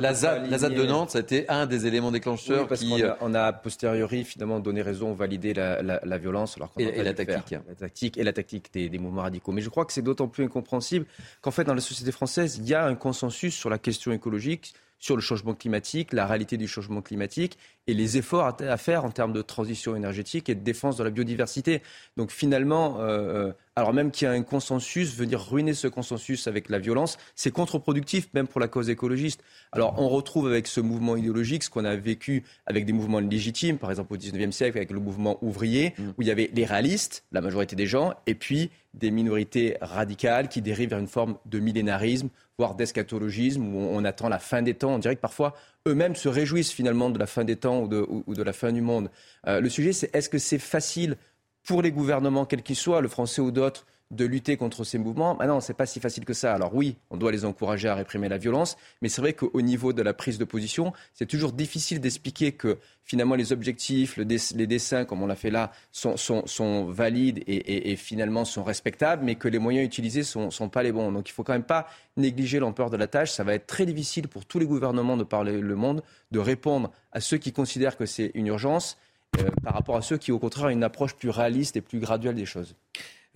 la, 0.00 0.14
ZAD, 0.14 0.74
de 0.74 0.86
Nantes, 0.86 1.10
ça 1.10 1.18
a 1.18 1.20
été 1.20 1.48
un 1.48 1.66
des 1.66 1.86
éléments 1.86 2.10
déclencheurs 2.10 2.68
parce 2.68 2.80
qui... 2.80 3.02
a, 3.02 3.16
on 3.20 3.34
a, 3.34 3.42
a 3.42 3.52
posteriori, 3.52 4.24
finalement, 4.24 4.60
donné 4.60 4.82
raison, 4.82 5.12
validé 5.12 5.54
la, 5.54 6.18
violence. 6.18 6.56
Alors 6.56 6.72
et, 6.78 7.02
la 7.02 7.14
tactique. 7.14 7.58
La 7.68 7.74
tactique 7.74 8.18
et 8.18 8.24
la 8.24 8.32
tactique 8.32 8.72
des, 8.72 8.88
des 8.88 8.98
mouvements 8.98 9.22
radicaux. 9.22 9.52
Mais 9.52 9.62
je 9.62 9.68
crois 9.68 9.84
que 9.84 9.92
c'est 9.92 10.02
d'autant 10.02 10.28
plus 10.28 10.44
incompréhensible 10.44 11.06
qu'en 11.40 11.50
fait, 11.50 11.64
dans 11.64 11.74
la 11.74 11.80
société 11.80 12.12
française, 12.12 12.58
il 12.58 12.68
y 12.68 12.74
a 12.74 12.84
un 12.84 12.94
consensus 12.94 13.54
sur 13.54 13.70
la 13.70 13.78
question 13.78 14.12
écologique 14.12 14.74
sur 15.02 15.16
le 15.16 15.20
changement 15.20 15.54
climatique, 15.54 16.12
la 16.12 16.26
réalité 16.26 16.56
du 16.56 16.68
changement 16.68 17.02
climatique 17.02 17.58
et 17.88 17.92
les 17.92 18.18
efforts 18.18 18.56
à, 18.60 18.76
faire 18.76 19.04
en 19.04 19.10
termes 19.10 19.32
de 19.32 19.42
transition 19.42 19.96
énergétique 19.96 20.48
et 20.48 20.54
de 20.54 20.60
défense 20.60 20.96
de 20.96 21.02
la 21.02 21.10
biodiversité. 21.10 21.82
Donc 22.16 22.30
finalement, 22.30 23.00
euh, 23.00 23.48
euh, 23.48 23.52
alors 23.74 23.92
même 23.92 24.12
qu'il 24.12 24.26
y 24.26 24.30
a 24.30 24.32
un 24.32 24.44
consensus, 24.44 25.16
venir 25.16 25.44
ruiner 25.44 25.74
ce 25.74 25.88
consensus 25.88 26.46
avec 26.46 26.68
la 26.68 26.78
violence, 26.78 27.18
c'est 27.34 27.50
contre-productif 27.50 28.28
même 28.32 28.46
pour 28.46 28.60
la 28.60 28.68
cause 28.68 28.90
écologiste. 28.90 29.42
Alors 29.72 29.96
on 29.98 30.08
retrouve 30.08 30.46
avec 30.46 30.68
ce 30.68 30.80
mouvement 30.80 31.16
idéologique 31.16 31.64
ce 31.64 31.70
qu'on 31.70 31.84
a 31.84 31.96
vécu 31.96 32.44
avec 32.66 32.86
des 32.86 32.92
mouvements 32.92 33.18
légitimes, 33.18 33.78
par 33.78 33.90
exemple 33.90 34.14
au 34.14 34.16
XIXe 34.16 34.54
siècle 34.54 34.78
avec 34.78 34.92
le 34.92 35.00
mouvement 35.00 35.38
ouvrier, 35.42 35.94
mm. 35.98 36.08
où 36.10 36.22
il 36.22 36.28
y 36.28 36.30
avait 36.30 36.48
les 36.54 36.64
réalistes, 36.64 37.24
la 37.32 37.40
majorité 37.40 37.74
des 37.74 37.86
gens, 37.86 38.14
et 38.28 38.36
puis 38.36 38.70
des 38.94 39.10
minorités 39.10 39.78
radicales 39.80 40.48
qui 40.48 40.62
dérivent 40.62 40.90
vers 40.90 40.98
une 41.00 41.08
forme 41.08 41.38
de 41.46 41.58
millénarisme, 41.58 42.28
voire 42.58 42.74
d'eschatologisme, 42.74 43.74
où 43.74 43.78
on 43.78 44.04
attend 44.04 44.28
la 44.28 44.38
fin 44.38 44.62
des 44.62 44.74
temps. 44.74 44.94
On 44.94 44.98
dirait 44.98 45.16
que 45.16 45.20
parfois, 45.20 45.54
eux-mêmes 45.86 46.16
se 46.16 46.28
réjouissent 46.28 46.72
finalement 46.72 47.10
de 47.10 47.18
la 47.18 47.26
fin 47.26 47.44
des 47.44 47.56
temps 47.56 47.82
ou 47.82 47.88
de, 47.88 48.42
la 48.42 48.52
fin 48.52 48.72
du 48.72 48.80
monde. 48.80 49.10
Euh, 49.46 49.60
le 49.60 49.68
sujet, 49.68 49.92
c'est 49.92 50.14
est-ce 50.14 50.28
que 50.28 50.38
c'est 50.38 50.58
facile 50.58 51.16
pour 51.64 51.82
les 51.82 51.92
gouvernements, 51.92 52.44
quels 52.44 52.62
qu'ils 52.62 52.76
soient, 52.76 53.00
le 53.00 53.08
français 53.08 53.40
ou 53.40 53.50
d'autres, 53.50 53.86
de 54.12 54.24
lutter 54.26 54.56
contre 54.56 54.84
ces 54.84 54.98
mouvements. 54.98 55.36
Ah 55.40 55.46
non, 55.46 55.60
c'est 55.60 55.74
pas 55.74 55.86
si 55.86 55.98
facile 55.98 56.24
que 56.24 56.34
ça. 56.34 56.54
Alors 56.54 56.74
oui, 56.74 56.96
on 57.10 57.16
doit 57.16 57.32
les 57.32 57.44
encourager 57.44 57.88
à 57.88 57.94
réprimer 57.94 58.28
la 58.28 58.38
violence, 58.38 58.76
mais 59.00 59.08
c'est 59.08 59.20
vrai 59.20 59.32
qu'au 59.32 59.60
niveau 59.62 59.92
de 59.92 60.02
la 60.02 60.12
prise 60.12 60.38
de 60.38 60.44
position, 60.44 60.92
c'est 61.14 61.26
toujours 61.26 61.52
difficile 61.52 61.98
d'expliquer 61.98 62.52
que 62.52 62.78
finalement 63.04 63.34
les 63.34 63.52
objectifs, 63.52 64.16
les 64.18 64.66
dessins, 64.66 65.04
comme 65.04 65.22
on 65.22 65.26
l'a 65.26 65.34
fait 65.34 65.50
là, 65.50 65.72
sont, 65.90 66.84
valides 66.88 67.42
et, 67.46 67.96
finalement 67.96 68.44
sont 68.44 68.62
respectables, 68.62 69.24
mais 69.24 69.34
que 69.34 69.48
les 69.48 69.58
moyens 69.58 69.84
utilisés 69.84 70.22
sont, 70.22 70.50
sont 70.50 70.68
pas 70.68 70.82
les 70.82 70.92
bons. 70.92 71.10
Donc 71.10 71.28
il 71.28 71.32
faut 71.32 71.42
quand 71.42 71.54
même 71.54 71.64
pas 71.64 71.88
négliger 72.16 72.58
l'ampleur 72.58 72.90
de 72.90 72.96
la 72.98 73.06
tâche. 73.06 73.32
Ça 73.32 73.44
va 73.44 73.54
être 73.54 73.66
très 73.66 73.86
difficile 73.86 74.28
pour 74.28 74.44
tous 74.44 74.58
les 74.58 74.66
gouvernements 74.66 75.16
de 75.16 75.24
parler 75.24 75.58
le 75.58 75.74
monde 75.74 76.02
de 76.30 76.38
répondre 76.38 76.92
à 77.12 77.20
ceux 77.20 77.38
qui 77.38 77.52
considèrent 77.52 77.96
que 77.96 78.06
c'est 78.06 78.30
une 78.34 78.48
urgence 78.48 78.98
euh, 79.38 79.48
par 79.62 79.72
rapport 79.72 79.96
à 79.96 80.02
ceux 80.02 80.18
qui, 80.18 80.32
au 80.32 80.38
contraire, 80.38 80.66
ont 80.66 80.70
une 80.70 80.84
approche 80.84 81.14
plus 81.14 81.30
réaliste 81.30 81.76
et 81.76 81.80
plus 81.80 81.98
graduelle 81.98 82.34
des 82.34 82.44
choses. 82.44 82.76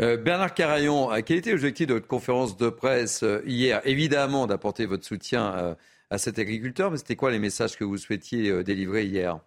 Euh, 0.02 0.18
Bernard 0.18 0.52
Carayon, 0.52 1.10
euh, 1.10 1.20
quel 1.24 1.38
était 1.38 1.52
l'objectif 1.52 1.86
de 1.86 1.94
votre 1.94 2.06
conférence 2.06 2.56
de 2.56 2.68
presse 2.68 3.22
euh, 3.22 3.40
hier? 3.46 3.80
Évidemment, 3.84 4.46
d'apporter 4.46 4.84
votre 4.84 5.04
soutien 5.04 5.76
à 6.10 6.18
cet 6.18 6.38
agriculteur, 6.38 6.90
mais 6.90 6.98
c'était 6.98 7.16
quoi 7.16 7.30
les 7.30 7.38
messages 7.38 7.76
que 7.76 7.84
vous 7.84 7.96
souhaitiez 7.96 8.62
délivrer 8.62 9.06
hier? 9.06 9.40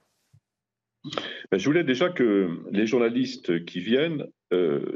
Ben, 1.52 1.58
je 1.58 1.66
voulais 1.66 1.84
déjà 1.84 2.10
que 2.10 2.50
les 2.72 2.86
journalistes 2.86 3.64
qui 3.66 3.80
viennent 3.80 4.26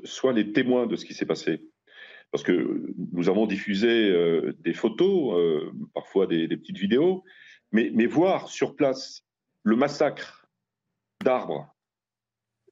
soient 0.03 0.33
les 0.33 0.51
témoins 0.51 0.87
de 0.87 0.95
ce 0.95 1.05
qui 1.05 1.13
s'est 1.13 1.25
passé. 1.25 1.61
Parce 2.31 2.43
que 2.43 2.83
nous 3.13 3.29
avons 3.29 3.45
diffusé 3.45 4.11
des 4.59 4.73
photos, 4.73 5.71
parfois 5.93 6.27
des, 6.27 6.47
petites 6.49 6.77
vidéos, 6.77 7.23
mais, 7.71 7.91
mais 7.93 8.07
voir 8.07 8.49
sur 8.49 8.75
place 8.75 9.23
le 9.63 9.77
massacre 9.77 10.49
d'arbres 11.23 11.72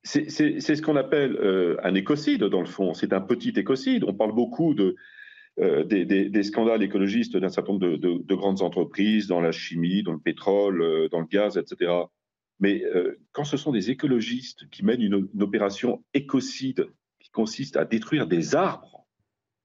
c'est 0.04 0.30
ce 0.30 0.82
qu'on 0.82 0.96
appelle 0.96 1.36
euh, 1.36 1.78
un 1.84 1.94
écocide, 1.94 2.44
dans 2.44 2.62
le 2.62 2.68
fond. 2.68 2.94
C'est 2.94 3.14
un 3.14 3.22
petit 3.22 3.54
écocide. 3.56 4.04
On 4.04 4.14
parle 4.14 4.34
beaucoup 4.34 4.76
euh, 5.60 5.84
des, 5.84 6.44
scandales 6.44 6.82
écologistes 6.82 7.38
d'un 7.38 7.50
certain 7.50 7.74
nombre 7.74 7.98
de, 7.98 8.36
grandes 8.36 8.62
entreprises 8.62 9.28
dans 9.28 9.42
la 9.42 9.52
chimie, 9.52 10.02
dans 10.02 10.14
le 10.14 10.20
pétrole, 10.20 10.82
euh, 10.82 11.10
dans 11.10 11.20
le 11.20 11.28
gaz, 11.28 11.58
etc. 11.58 11.92
Mais 12.60 12.84
quand 13.32 13.44
ce 13.44 13.58
sont 13.58 13.72
des 13.72 13.90
écologistes 13.90 14.70
qui 14.70 14.86
mènent 14.86 15.02
une, 15.02 15.28
opération 15.42 16.04
écocide 16.14 16.88
qui 17.20 17.32
consiste 17.32 17.76
à 17.76 17.86
détruire 17.86 18.28
des 18.28 18.56
arbres, 18.56 19.08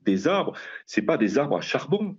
des 0.00 0.26
arbres, 0.26 0.54
c'est 0.86 1.02
pas 1.02 1.18
des 1.18 1.36
arbres 1.36 1.58
à 1.58 1.60
charbon. 1.60 2.16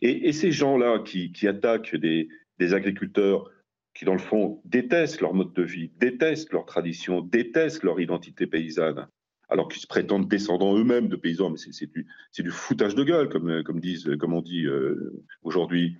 Et, 0.00 0.32
ces 0.32 0.50
gens-là 0.50 1.00
qui, 1.00 1.46
attaquent 1.46 1.96
des 1.96 2.28
agriculteurs 2.72 3.50
qui, 3.94 4.04
dans 4.04 4.12
le 4.12 4.18
fond, 4.18 4.60
détestent 4.64 5.20
leur 5.20 5.34
mode 5.34 5.52
de 5.52 5.62
vie, 5.62 5.90
détestent 5.98 6.52
leur 6.52 6.66
tradition, 6.66 7.20
détestent 7.20 7.84
leur 7.84 8.00
identité 8.00 8.46
paysanne, 8.46 9.06
alors 9.48 9.68
qu'ils 9.68 9.80
se 9.80 9.86
prétendent 9.86 10.28
descendants 10.28 10.76
eux-mêmes 10.76 11.08
de 11.08 11.16
paysans, 11.16 11.50
mais 11.50 11.58
c'est 11.58 12.42
du, 12.42 12.50
foutage 12.50 12.94
de 12.94 13.04
gueule, 13.04 13.28
comme, 13.28 14.34
on 14.34 14.40
dit 14.40 14.66
euh, 14.66 15.22
aujourd'hui. 15.42 15.96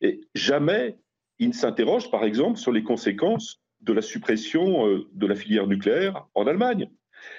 Et 0.00 0.20
jamais 0.34 0.96
ils 1.38 1.48
ne 1.48 1.54
s'interrogent, 1.54 2.10
par 2.10 2.24
exemple, 2.24 2.58
sur 2.58 2.70
les 2.70 2.84
conséquences 2.84 3.60
de 3.80 3.92
la 3.92 4.02
suppression 4.02 4.86
euh, 4.86 5.08
de 5.12 5.26
la 5.26 5.34
filière 5.34 5.66
nucléaire 5.66 6.26
en 6.34 6.46
Allemagne. 6.46 6.88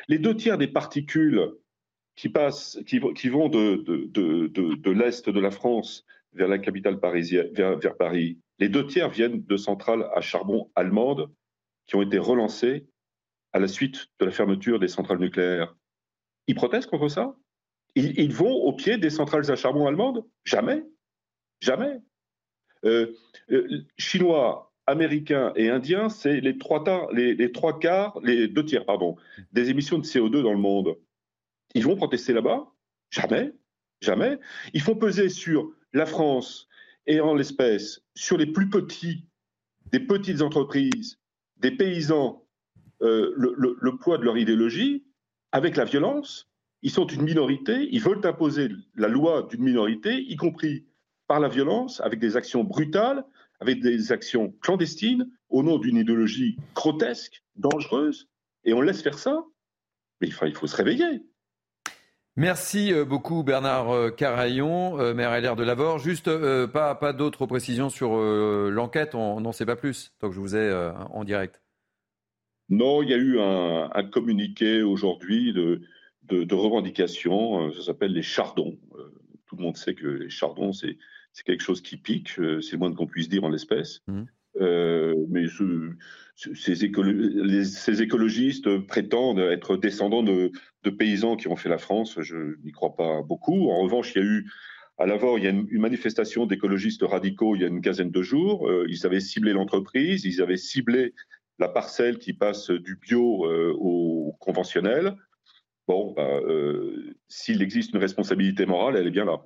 Les 0.09 0.19
deux 0.19 0.35
tiers 0.35 0.57
des 0.57 0.67
particules 0.67 1.53
qui, 2.15 2.27
vont 2.27 3.49
de 3.49 4.89
l'Est 4.91 5.29
de 5.29 5.39
la 5.39 5.51
France 5.51 6.05
vers 6.33 6.47
la 6.47 6.59
capitale 6.59 6.99
parisienne, 6.99 7.49
vers, 7.53 7.97
Paris, 7.97 8.39
les 8.59 8.69
deux 8.69 8.85
tiers 8.87 9.09
viennent 9.09 9.43
de 9.43 9.57
centrales 9.57 10.09
à 10.15 10.21
charbon 10.21 10.71
allemandes 10.75 11.31
qui 11.87 11.95
ont 11.95 12.01
été 12.01 12.17
relancées 12.17 12.87
à 13.51 13.59
la 13.59 13.67
suite 13.67 14.07
de 14.19 14.25
la 14.25 14.31
fermeture 14.31 14.79
des 14.79 14.87
centrales 14.87 15.19
nucléaires. 15.19 15.75
Ils 16.47 16.55
protestent 16.55 16.89
contre 16.89 17.07
ça? 17.07 17.35
Ils, 17.95 18.33
vont 18.33 18.51
au 18.51 18.73
pied 18.73 18.97
des 18.97 19.11
centrales 19.11 19.49
à 19.51 19.55
charbon 19.55 19.85
allemandes? 19.85 20.25
Jamais. 20.45 20.83
Jamais. 21.61 21.99
Euh, 22.85 23.13
euh, 23.51 23.83
Chinois, 23.97 24.73
Américains 24.87 25.53
et 25.55 25.69
Indiens, 25.69 26.09
c'est 26.09 26.41
les 26.41 26.57
trois, 26.57 26.83
les, 27.13 27.51
trois 27.51 27.79
quarts, 27.79 28.19
les 28.23 28.47
deux 28.47 28.65
tiers, 28.65 28.85
pardon, 28.85 29.15
des 29.51 29.69
émissions 29.69 29.99
de 29.99 30.03
CO2 30.03 30.41
dans 30.41 30.51
le 30.51 30.59
monde. 30.59 30.97
Ils 31.75 31.85
vont 31.85 31.95
protester 31.95 32.33
là-bas? 32.33 32.67
Jamais. 33.11 33.51
Jamais. 34.01 34.39
Ils 34.73 34.81
font 34.81 34.95
peser 34.95 35.29
sur 35.29 35.71
la 35.93 36.05
France 36.05 36.67
et 37.05 37.21
en 37.21 37.35
l'espèce 37.35 38.01
sur 38.15 38.37
les 38.37 38.47
plus 38.47 38.69
petits, 38.69 39.25
des 39.91 39.99
petites 39.99 40.41
entreprises, 40.41 41.19
des 41.57 41.71
paysans, 41.71 42.45
euh, 43.01 43.33
le, 43.35 43.97
poids 43.97 44.17
de 44.17 44.23
leur 44.23 44.37
idéologie, 44.37 45.05
avec 45.51 45.75
la 45.75 45.85
violence. 45.85 46.49
Ils 46.81 46.91
sont 46.91 47.07
une 47.07 47.21
minorité, 47.21 47.87
ils 47.91 48.01
veulent 48.01 48.25
imposer 48.25 48.69
la 48.95 49.07
loi 49.07 49.47
d'une 49.49 49.63
minorité, 49.63 50.21
y 50.21 50.35
compris 50.35 50.85
par 51.27 51.39
la 51.39 51.47
violence, 51.47 52.01
avec 52.01 52.19
des 52.19 52.35
actions 52.35 52.63
brutales, 52.63 53.25
avec 53.59 53.81
des 53.81 54.11
actions 54.11 54.53
clandestines, 54.61 55.29
au 55.49 55.63
nom 55.63 55.77
d'une 55.77 55.97
idéologie 55.97 56.57
grotesque, 56.75 57.43
dangereuse, 57.55 58.27
et 58.65 58.73
on 58.73 58.81
laisse 58.81 59.01
faire 59.01 59.17
ça. 59.19 59.43
Mais 60.19 60.27
il 60.27 60.55
faut 60.55 60.67
se 60.67 60.75
réveiller. 60.75 61.23
Merci 62.35 62.91
euh, 62.91 63.05
beaucoup 63.05 63.43
Bernard 63.43 63.91
euh, 63.91 64.09
Carayon, 64.09 64.99
euh, 64.99 65.13
maire 65.13 65.39
LR 65.39 65.55
de 65.55 65.63
Lavore. 65.63 65.99
Juste 65.99 66.31
pas, 66.67 66.95
pas 66.95 67.13
d'autres 67.13 67.45
précisions 67.45 67.89
sur 67.89 68.15
l'enquête, 68.15 69.13
on 69.13 69.39
n'en 69.41 69.51
sait 69.51 69.65
pas 69.65 69.75
plus, 69.75 70.11
tant 70.19 70.29
que 70.29 70.35
je 70.35 70.39
vous 70.39 70.55
ai 70.55 70.91
en 71.11 71.23
direct. 71.23 71.61
Non, 72.69 73.03
il 73.03 73.09
y 73.09 73.13
a 73.13 73.17
eu 73.17 73.39
un, 73.39 74.03
communiqué 74.11 74.81
aujourd'hui 74.81 75.53
de, 75.53 75.81
de, 76.23 76.55
revendication, 76.55 77.71
ça 77.73 77.83
s'appelle 77.83 78.13
les 78.13 78.23
chardons. 78.23 78.79
tout 79.45 79.55
le 79.55 79.61
monde 79.61 79.77
sait 79.77 79.93
que 79.93 80.07
les 80.07 80.29
chardons, 80.29 80.71
c'est 80.73 80.97
quelque 81.45 81.61
chose 81.61 81.81
qui 81.81 81.97
pique, 81.97 82.29
c'est 82.29 82.71
le 82.71 82.77
moins 82.77 82.93
qu'on 82.93 83.05
puisse 83.05 83.29
dire 83.29 83.43
en 83.43 83.49
l'espèce. 83.49 84.01
Mmh. 84.07 84.23
mais 85.29 85.45
ces, 86.35 86.83
écologistes 88.01 88.77
prétendent 88.87 89.39
être 89.39 89.77
descendants 89.77 90.23
de, 90.23 90.51
paysans 90.89 91.35
qui 91.35 91.47
ont 91.47 91.55
fait 91.55 91.69
la 91.69 91.77
France. 91.77 92.17
Je 92.21 92.59
n'y 92.63 92.71
crois 92.71 92.95
pas 92.95 93.21
beaucoup. 93.21 93.69
En 93.69 93.81
revanche, 93.83 94.13
il 94.15 94.21
y 94.21 94.21
a 94.21 94.27
eu 94.27 94.51
À 94.97 95.05
l'avant, 95.05 95.37
il 95.37 95.43
y 95.43 95.47
a 95.47 95.49
une, 95.49 95.67
manifestation 95.79 96.45
d'écologistes 96.45 97.03
radicaux 97.03 97.55
il 97.55 97.61
y 97.61 97.65
a 97.65 97.67
une 97.67 97.81
quinzaine 97.81 98.11
de 98.11 98.21
jours. 98.21 98.69
Euh, 98.69 98.85
ils 98.89 99.05
avaient 99.05 99.19
ciblé 99.19 99.53
l'entreprise, 99.53 100.23
ils 100.25 100.41
avaient 100.41 100.57
ciblé 100.57 101.13
la 101.59 101.67
parcelle 101.67 102.19
qui 102.19 102.33
passe 102.33 102.69
du 102.69 102.97
bio 102.97 103.45
euh, 103.45 103.73
au 103.79 104.35
conventionnel. 104.39 105.15
Bon, 105.87 106.13
bah, 106.13 106.21
euh, 106.21 107.15
s'il 107.27 107.61
existe 107.61 107.93
une 107.93 107.99
responsabilité 107.99 108.65
morale, 108.65 108.95
elle 108.95 109.07
est 109.07 109.11
bien 109.11 109.25
là. 109.25 109.41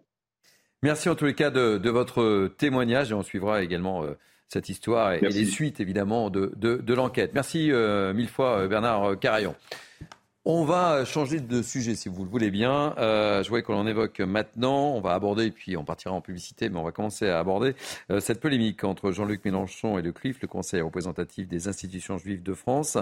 Merci 0.84 1.10
en 1.10 1.16
tous 1.16 1.26
les 1.26 1.34
cas 1.34 1.50
de, 1.50 1.90
votre 1.90 2.50
témoignage 2.58 3.12
et 3.12 3.14
on 3.16 3.24
suivra 3.24 3.64
également 3.64 4.06
cette 4.48 4.70
histoire 4.70 5.14
et, 5.14 5.22
les 5.22 5.46
suites 5.46 5.80
évidemment 5.80 6.30
de, 6.30 6.52
de 6.56 6.94
l'enquête. 6.94 7.34
Merci 7.34 7.72
mille 8.14 8.30
fois 8.30 8.68
Bernard 8.68 9.18
Carayon. 9.20 9.56
On 10.50 10.64
va 10.64 11.04
changer 11.04 11.42
de 11.42 11.62
sujet, 11.62 11.94
si 11.96 12.08
vous 12.08 12.24
le 12.24 12.30
voulez 12.30 12.52
bien. 12.52 12.96
Euh, 13.00 13.44
je 13.44 13.50
voyais 13.50 13.64
qu'on 13.64 13.76
en 13.76 13.86
évoque 13.86 14.22
maintenant. 14.22 14.94
On 14.94 15.02
va 15.02 15.12
aborder, 15.12 15.52
puis 15.52 15.76
on 15.76 15.84
partira 15.84 16.16
en 16.16 16.22
publicité, 16.22 16.70
mais 16.70 16.80
on 16.80 16.86
va 16.86 16.94
commencer 16.94 17.28
à 17.28 17.40
aborder 17.40 17.76
euh, 18.12 18.22
cette 18.22 18.40
polémique 18.40 18.86
entre 18.86 19.12
Jean-Luc 19.12 19.44
Mélenchon 19.44 19.98
et 19.98 20.02
le 20.02 20.14
CRIF, 20.14 20.42
le 20.42 20.48
Conseil 20.48 20.80
représentatif 20.80 21.50
des 21.50 21.68
institutions 21.68 22.18
juives 22.18 22.44
de 22.44 22.54
France. 22.54 22.98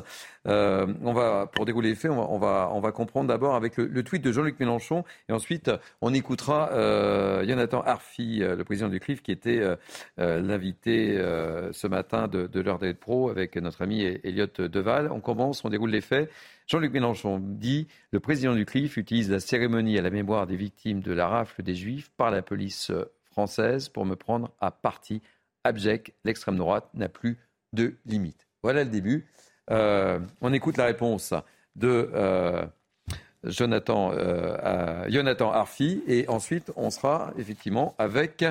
Euh, 0.48 0.88
on 1.04 1.14
va, 1.14 1.46
pour 1.46 1.66
dérouler 1.66 1.89
les 1.89 1.96
faits, 1.96 2.10
on 2.10 2.39
va, 2.39 2.72
on 2.74 2.80
va, 2.80 2.91
comprendre 2.91 3.28
d'abord 3.28 3.54
avec 3.54 3.78
le, 3.78 4.02
tweet 4.02 4.24
de 4.24 4.32
Jean-Luc 4.32 4.60
Mélenchon, 4.60 5.04
et 5.30 5.32
ensuite 5.32 5.70
on 6.02 6.16
écoutera 6.16 6.72
Jonathan 7.46 7.82
Arfi, 7.82 8.39
le 8.39 8.64
président 8.64 8.89
du 8.89 9.00
CRIF, 9.00 9.22
qui 9.22 9.32
était 9.32 9.62
l'invité 10.18 11.16
ce 11.72 11.86
matin 11.86 12.28
de, 12.28 12.48
de 12.48 12.60
l'heure 12.60 12.80
d'être 12.80 13.00
pro 13.00 13.30
avec 13.30 13.56
notre 13.58 13.84
ami 13.84 14.02
Elliot 14.02 14.48
Deval. 14.58 15.12
On 15.12 15.20
commence, 15.20 15.64
on 15.64 15.70
déroule 15.70 15.91
les 15.91 16.02
faits. 16.02 16.32
Jean-Luc 16.68 16.93
Mélenchon 16.93 17.39
dit 17.39 17.88
le 18.11 18.20
président 18.20 18.55
du 18.55 18.66
CRIF 18.66 18.97
utilise 18.97 19.30
la 19.30 19.39
cérémonie 19.39 19.97
à 19.99 20.01
la 20.01 20.09
mémoire 20.09 20.47
des 20.47 20.55
victimes 20.55 21.01
de 21.01 21.11
la 21.11 21.28
rafle 21.28 21.61
des 21.61 21.76
Juifs 21.76 22.11
par 22.18 22.32
la 22.32 22.41
police 22.41 22.91
française 23.26 23.89
pour 23.89 24.05
me 24.05 24.16
prendre 24.16 24.49
à 24.59 24.72
partie 24.72 25.22
abject. 25.63 26.11
L'extrême 26.24 26.57
droite 26.57 26.89
n'a 26.93 27.09
plus 27.09 27.38
de 27.74 27.95
limite. 28.05 28.47
Voilà 28.63 28.84
le 28.84 28.89
début. 28.89 29.28
Euh, 29.70 30.20
on 30.41 30.53
écoute 30.53 30.78
la 30.78 30.86
réponse 30.86 31.34
de 31.76 32.09
euh, 32.13 32.66
Jonathan, 33.43 34.11
euh, 34.13 34.57
Arfi 35.53 36.01
et 36.07 36.28
ensuite 36.30 36.72
on 36.76 36.89
sera 36.89 37.32
effectivement 37.38 37.93
avec 37.99 38.43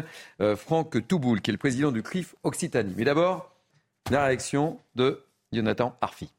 Franck 0.56 1.06
Touboul 1.08 1.40
qui 1.40 1.50
est 1.50 1.52
le 1.52 1.58
président 1.58 1.90
du 1.90 2.02
CRIF 2.02 2.36
Occitanie. 2.44 2.94
Mais 2.96 3.04
d'abord, 3.04 3.50
la 4.10 4.26
réaction 4.26 4.78
de 4.94 5.24
Jonathan 5.52 5.96
Arfi 6.00 6.30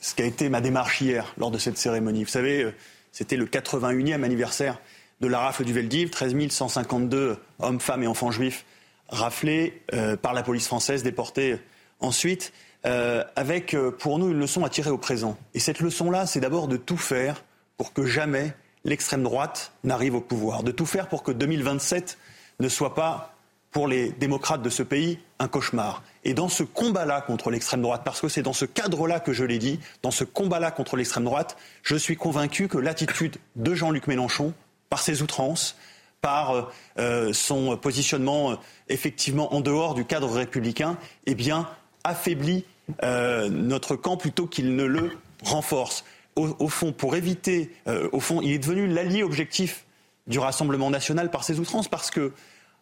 ce 0.00 0.14
qui 0.14 0.22
a 0.22 0.26
été 0.26 0.50
ma 0.50 0.60
démarche 0.60 1.00
hier 1.00 1.32
lors 1.38 1.50
de 1.50 1.58
cette 1.58 1.78
cérémonie. 1.78 2.24
Vous 2.24 2.30
savez, 2.30 2.62
euh, 2.62 2.74
c'était 3.12 3.36
le 3.36 3.46
81e 3.46 4.22
anniversaire 4.22 4.78
de 5.20 5.26
la 5.26 5.38
rafle 5.38 5.64
du 5.64 5.72
Veldiv, 5.72 6.10
13 6.10 6.50
152 6.50 7.38
hommes, 7.60 7.80
femmes 7.80 8.02
et 8.02 8.06
enfants 8.06 8.30
juifs 8.30 8.66
raflés 9.08 9.82
euh, 9.94 10.16
par 10.16 10.34
la 10.34 10.42
police 10.42 10.66
française, 10.66 11.02
déportés 11.02 11.56
ensuite, 12.00 12.52
euh, 12.84 13.24
avec 13.36 13.74
pour 13.98 14.18
nous 14.18 14.30
une 14.30 14.38
leçon 14.38 14.64
à 14.64 14.68
tirer 14.68 14.90
au 14.90 14.98
présent. 14.98 15.38
Et 15.54 15.60
cette 15.60 15.80
leçon-là, 15.80 16.26
c'est 16.26 16.40
d'abord 16.40 16.68
de 16.68 16.76
tout 16.76 16.98
faire 16.98 17.42
pour 17.78 17.94
que 17.94 18.04
jamais 18.04 18.54
l'extrême 18.84 19.22
droite 19.22 19.72
n'arrive 19.82 20.14
au 20.14 20.20
pouvoir, 20.20 20.62
de 20.62 20.72
tout 20.72 20.84
faire 20.84 21.08
pour 21.08 21.22
que 21.22 21.32
2027 21.32 22.18
ne 22.60 22.68
soit 22.68 22.94
pas 22.94 23.33
pour 23.74 23.88
les 23.88 24.10
démocrates 24.10 24.62
de 24.62 24.70
ce 24.70 24.84
pays 24.84 25.18
un 25.40 25.48
cauchemar. 25.48 26.04
Et 26.22 26.32
dans 26.32 26.48
ce 26.48 26.62
combat-là 26.62 27.20
contre 27.20 27.50
l'extrême 27.50 27.82
droite, 27.82 28.02
parce 28.04 28.20
que 28.20 28.28
c'est 28.28 28.40
dans 28.40 28.52
ce 28.52 28.64
cadre-là 28.64 29.18
que 29.18 29.32
je 29.32 29.44
l'ai 29.44 29.58
dit, 29.58 29.80
dans 30.00 30.12
ce 30.12 30.22
combat-là 30.22 30.70
contre 30.70 30.96
l'extrême 30.96 31.24
droite, 31.24 31.56
je 31.82 31.96
suis 31.96 32.16
convaincu 32.16 32.68
que 32.68 32.78
l'attitude 32.78 33.36
de 33.56 33.74
Jean-Luc 33.74 34.06
Mélenchon, 34.06 34.54
par 34.90 35.00
ses 35.00 35.22
outrances, 35.22 35.76
par 36.20 36.70
euh, 36.98 37.32
son 37.32 37.76
positionnement 37.76 38.52
euh, 38.52 38.56
effectivement 38.88 39.52
en 39.52 39.60
dehors 39.60 39.94
du 39.94 40.04
cadre 40.04 40.30
républicain, 40.30 40.96
eh 41.26 41.34
bien, 41.34 41.68
affaiblit 42.04 42.64
euh, 43.02 43.48
notre 43.48 43.96
camp 43.96 44.16
plutôt 44.16 44.46
qu'il 44.46 44.76
ne 44.76 44.84
le 44.84 45.10
renforce. 45.42 46.04
Au, 46.36 46.68
fond, 46.68 46.92
pour 46.92 47.14
éviter, 47.14 47.70
au 48.10 48.18
fond, 48.18 48.40
il 48.40 48.50
est 48.50 48.58
devenu 48.58 48.88
l'allié 48.88 49.22
objectif 49.22 49.84
du 50.26 50.40
Rassemblement 50.40 50.90
national 50.90 51.30
par 51.30 51.44
ses 51.44 51.60
outrances, 51.60 51.86
parce 51.86 52.10
que 52.10 52.32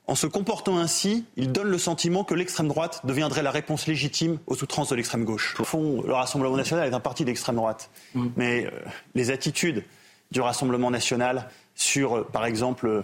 en 0.09 0.15
se 0.17 0.27
comportant 0.27 0.79
ainsi, 0.79 1.25
il 1.37 1.53
donne 1.53 1.69
le 1.69 1.79
sentiment 1.79 2.25
que 2.25 2.35
l'extrême 2.35 2.67
droite 2.67 3.03
deviendrait 3.05 3.43
la 3.43 3.53
réponse 3.53 3.87
légitime 3.87 4.39
aux 4.49 4.61
outrances 4.63 4.89
de 4.89 4.97
l'extrême 4.97 5.25
gauche. 5.25 5.55
Au 5.61 5.65
fond, 5.65 6.03
le 6.05 6.13
Rassemblement 6.13 6.57
national 6.57 6.89
est 6.89 6.95
un 6.95 7.01
parti 7.01 7.25
d'extrême 7.25 7.57
droite. 7.57 7.89
Mm. 8.15 8.27
Mais 8.37 8.67
euh, 8.67 8.71
les 9.15 9.31
attitudes 9.31 9.85
du 10.33 10.41
Rassemblement 10.41 10.91
national 10.91 11.49
sur, 11.77 12.17
euh, 12.17 12.29
par 12.31 12.47
exemple, 12.47 12.87
euh, 12.89 13.03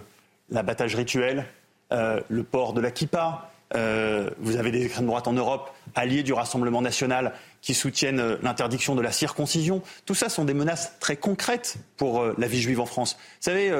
l'abattage 0.49 0.95
rituel, 0.95 1.45
le 1.91 2.43
port 2.43 2.73
de 2.73 2.81
la 2.81 2.91
kippa, 2.91 3.49
vous 3.73 4.57
avez 4.57 4.69
des 4.69 4.85
extrêmes 4.85 5.07
droites 5.07 5.27
en 5.27 5.33
Europe, 5.33 5.71
alliés 5.95 6.21
du 6.21 6.33
Rassemblement 6.33 6.83
national, 6.83 7.33
qui 7.61 7.73
soutiennent 7.73 8.37
l'interdiction 8.43 8.93
de 8.93 9.01
la 9.01 9.11
circoncision. 9.11 9.81
Tout 10.05 10.13
ça 10.13 10.29
sont 10.29 10.45
des 10.45 10.53
menaces 10.53 10.93
très 10.99 11.15
concrètes 11.15 11.77
pour 11.97 12.23
la 12.37 12.47
vie 12.47 12.61
juive 12.61 12.79
en 12.79 12.85
France. 12.85 13.15
Vous 13.19 13.45
savez, 13.45 13.71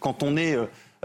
quand 0.00 0.22
on 0.22 0.38
est 0.38 0.56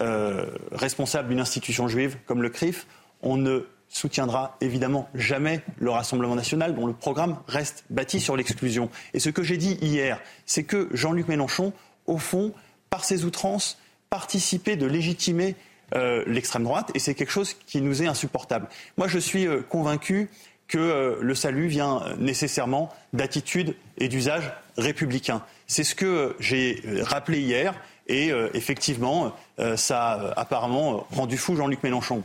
euh, 0.02 0.46
responsable 0.72 1.30
d'une 1.30 1.40
institution 1.40 1.88
juive 1.88 2.18
comme 2.26 2.42
le 2.42 2.50
CRIF, 2.50 2.86
on 3.22 3.38
ne 3.38 3.66
soutiendra 3.88 4.58
évidemment 4.60 5.08
jamais 5.16 5.62
le 5.78 5.90
Rassemblement 5.90 6.36
national 6.36 6.76
dont 6.76 6.86
le 6.86 6.94
programme 6.94 7.38
reste 7.48 7.86
bâti 7.90 8.20
sur 8.20 8.36
l'exclusion. 8.36 8.90
Et 9.14 9.20
ce 9.20 9.30
que 9.30 9.42
j'ai 9.42 9.56
dit 9.56 9.78
hier, 9.82 10.20
c'est 10.46 10.64
que 10.64 10.90
Jean-Luc 10.92 11.30
Mélenchon, 11.30 11.72
au 12.08 12.18
fond, 12.18 12.54
par 12.90 13.06
ses 13.06 13.24
outrances, 13.24 13.78
participait 14.10 14.76
de 14.76 14.86
légitimer 14.86 15.56
euh, 15.94 16.24
l'extrême 16.28 16.64
droite 16.64 16.92
et 16.94 17.00
c'est 17.00 17.16
quelque 17.16 17.32
chose 17.32 17.54
qui 17.54 17.80
nous 17.80 18.04
est 18.04 18.08
insupportable. 18.08 18.68
Moi, 18.98 19.08
je 19.08 19.20
suis 19.20 19.48
euh, 19.48 19.62
convaincu 19.62 20.30
que 20.68 21.20
le 21.22 21.36
salut 21.36 21.68
vient 21.68 22.02
nécessairement 22.18 22.92
d'attitudes 23.14 23.76
et 24.00 24.08
d'usages 24.08 24.52
républicains. 24.78 25.44
C'est 25.68 25.84
ce 25.84 25.94
que 25.94 26.36
j'ai 26.40 26.82
rappelé 27.02 27.40
hier. 27.40 27.76
Et 28.08 28.32
euh, 28.32 28.50
effectivement, 28.54 29.36
euh, 29.60 29.76
ça 29.78 30.12
a 30.12 30.40
apparemment 30.40 31.08
rendu 31.12 31.38
fou 31.38 31.56
Jean-Luc 31.56 31.82
Mélenchon. 31.84 32.24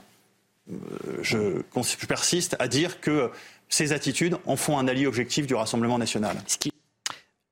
Euh, 0.70 0.74
je, 1.22 1.62
persiste 2.06 2.56
à 2.58 2.68
dire 2.68 3.00
que 3.00 3.30
ces 3.68 3.92
attitudes 3.92 4.36
en 4.46 4.56
font 4.56 4.78
un 4.78 4.88
allié 4.88 5.06
objectif 5.06 5.46
du 5.46 5.54
Rassemblement 5.54 5.98
national. 5.98 6.36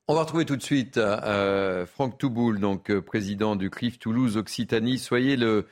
On 0.08 0.14
va 0.14 0.20
retrouver 0.20 0.44
tout 0.46 0.56
de 0.56 0.62
suite 0.62 0.98
Franck 1.94 2.18
Touboul, 2.18 2.60
donc 2.60 2.92
président 3.00 3.56
du 3.56 3.70
CRIF 3.70 3.98
Toulouse 3.98 4.36
Occitanie. 4.36 4.98
Soyez 4.98 5.36
le 5.36 5.64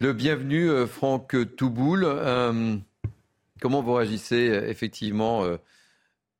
bienvenu, 0.00 0.86
Franck 0.86 1.36
Touboul. 1.56 2.04
comment 3.60 3.82
vous 3.82 3.94
réagissez 3.94 4.60
effectivement 4.66 5.44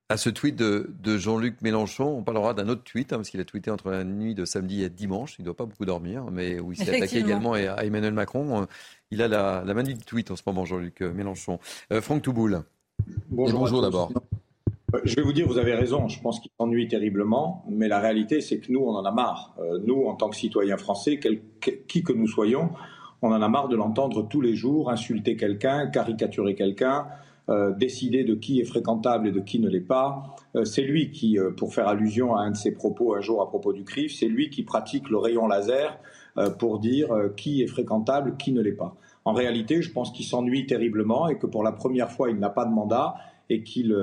à 0.09 0.17
ce 0.17 0.31
tweet 0.31 0.57
de, 0.57 1.19
Jean-Luc 1.19 1.61
Mélenchon. 1.63 2.19
On 2.19 2.23
parlera 2.23 2.55
d'un 2.55 2.69
autre 2.69 2.85
tweet, 2.85 3.13
hein, 3.13 3.17
parce 3.17 3.31
qu'il 3.31 3.41
a 3.41 3.45
tweeté 3.45 3.71
entre 3.71 3.91
la 3.91 4.05
nuit 4.05 4.35
de 4.35 4.45
samedi 4.45 4.83
et 4.83 4.89
dimanche. 4.89 5.37
Il 5.39 5.43
ne 5.43 5.47
doit 5.47 5.57
pas 5.57 5.67
beaucoup 5.67 5.85
dormir, 5.85 6.25
mais 6.31 6.61
où 6.61 6.73
il 6.73 6.79
s'est 6.79 6.95
attaqué 6.97 7.19
également 7.19 7.55
à 7.55 7.85
Emmanuel 7.85 8.15
Macron. 8.15 8.63
Euh, 8.63 8.67
il 9.11 9.23
a 9.23 9.29
la, 9.29 9.65
la 9.65 9.75
manie 9.75 9.95
du 9.95 10.05
tweet 10.05 10.31
en 10.31 10.37
ce 10.37 10.43
moment, 10.47 10.65
Jean-Luc 10.65 11.03
euh, 11.03 11.13
Mélenchon. 11.13 11.59
Euh, 11.93 12.01
Franck 12.01 12.23
Touboul. 12.23 12.63
Bonjour, 13.31 13.61
bonjour 13.61 13.83
d'abord. 13.83 14.13
Je 15.05 15.17
vais 15.17 15.23
vous 15.23 15.33
dire, 15.33 15.47
vous 15.47 15.59
avez 15.59 15.75
raison, 15.75 16.09
je 16.09 16.21
pense 16.21 16.39
qu'il 16.39 16.51
s'ennuie 16.59 16.87
terriblement, 16.87 17.65
mais 17.69 17.89
la 17.89 17.99
réalité, 17.99 18.41
c'est 18.41 18.61
que 18.61 18.71
nous, 18.71 18.81
on 18.81 18.95
en 18.95 19.05
a 19.05 19.11
marre. 19.11 19.55
nous, 19.85 20.07
en 20.07 20.15
tant 20.15 20.31
que 20.31 20.37
citoyens 20.37 20.77
français, 20.77 21.19
qui 21.89 22.03
que 22.03 22.13
nous 22.13 22.29
soyons, 22.29 22.71
on 23.21 23.33
en 23.33 23.43
a 23.43 23.49
marre 23.49 23.69
de 23.69 23.77
l'entendre 23.77 24.23
tous 24.23 24.41
les 24.41 24.55
jours, 24.55 24.91
insulter 24.91 25.37
quelqu'un, 25.37 25.89
caricaturer 25.89 26.55
quelqu'un, 26.55 27.09
euh, 27.49 27.73
décider 27.73 28.25
de 28.25 28.35
qui 28.35 28.61
est 28.61 28.65
fréquentable 28.65 29.29
et 29.29 29.31
de 29.31 29.39
qui 29.39 29.61
ne 29.61 29.69
l'est 29.69 29.79
pas. 29.79 30.35
Euh, 30.57 30.65
c'est 30.65 30.83
lui 30.83 31.13
qui, 31.13 31.39
euh, 31.39 31.53
pour 31.53 31.73
faire 31.73 31.87
allusion 31.87 32.35
à 32.35 32.41
un 32.41 32.51
de 32.51 32.57
ses 32.57 32.73
propos 32.73 33.15
un 33.15 33.21
jour 33.21 33.41
à 33.41 33.49
propos 33.49 33.73
du 33.73 33.85
CRIF, 33.85 34.13
c'est 34.13 34.27
lui 34.27 34.51
qui 34.51 34.65
pratique 34.65 35.09
le 35.11 35.19
rayon 35.19 35.47
laser 35.47 35.99
pour 36.59 36.81
dire 36.81 37.09
qui 37.35 37.63
est 37.63 37.67
fréquentable, 37.67 38.37
qui 38.37 38.53
ne 38.53 38.61
l'est 38.61 38.73
pas. 38.73 38.95
En 39.25 39.33
réalité, 39.33 39.81
je 39.81 39.91
pense 39.91 40.13
qu'il 40.13 40.27
s'ennuie 40.27 40.67
terriblement 40.67 41.29
et 41.29 41.39
que 41.39 41.47
pour 41.47 41.63
la 41.63 41.73
première 41.73 42.11
fois, 42.11 42.29
il 42.29 42.37
n'a 42.37 42.51
pas 42.51 42.67
de 42.67 42.75
mandat 42.75 43.15
et 43.49 43.63
qu'il 43.63 43.97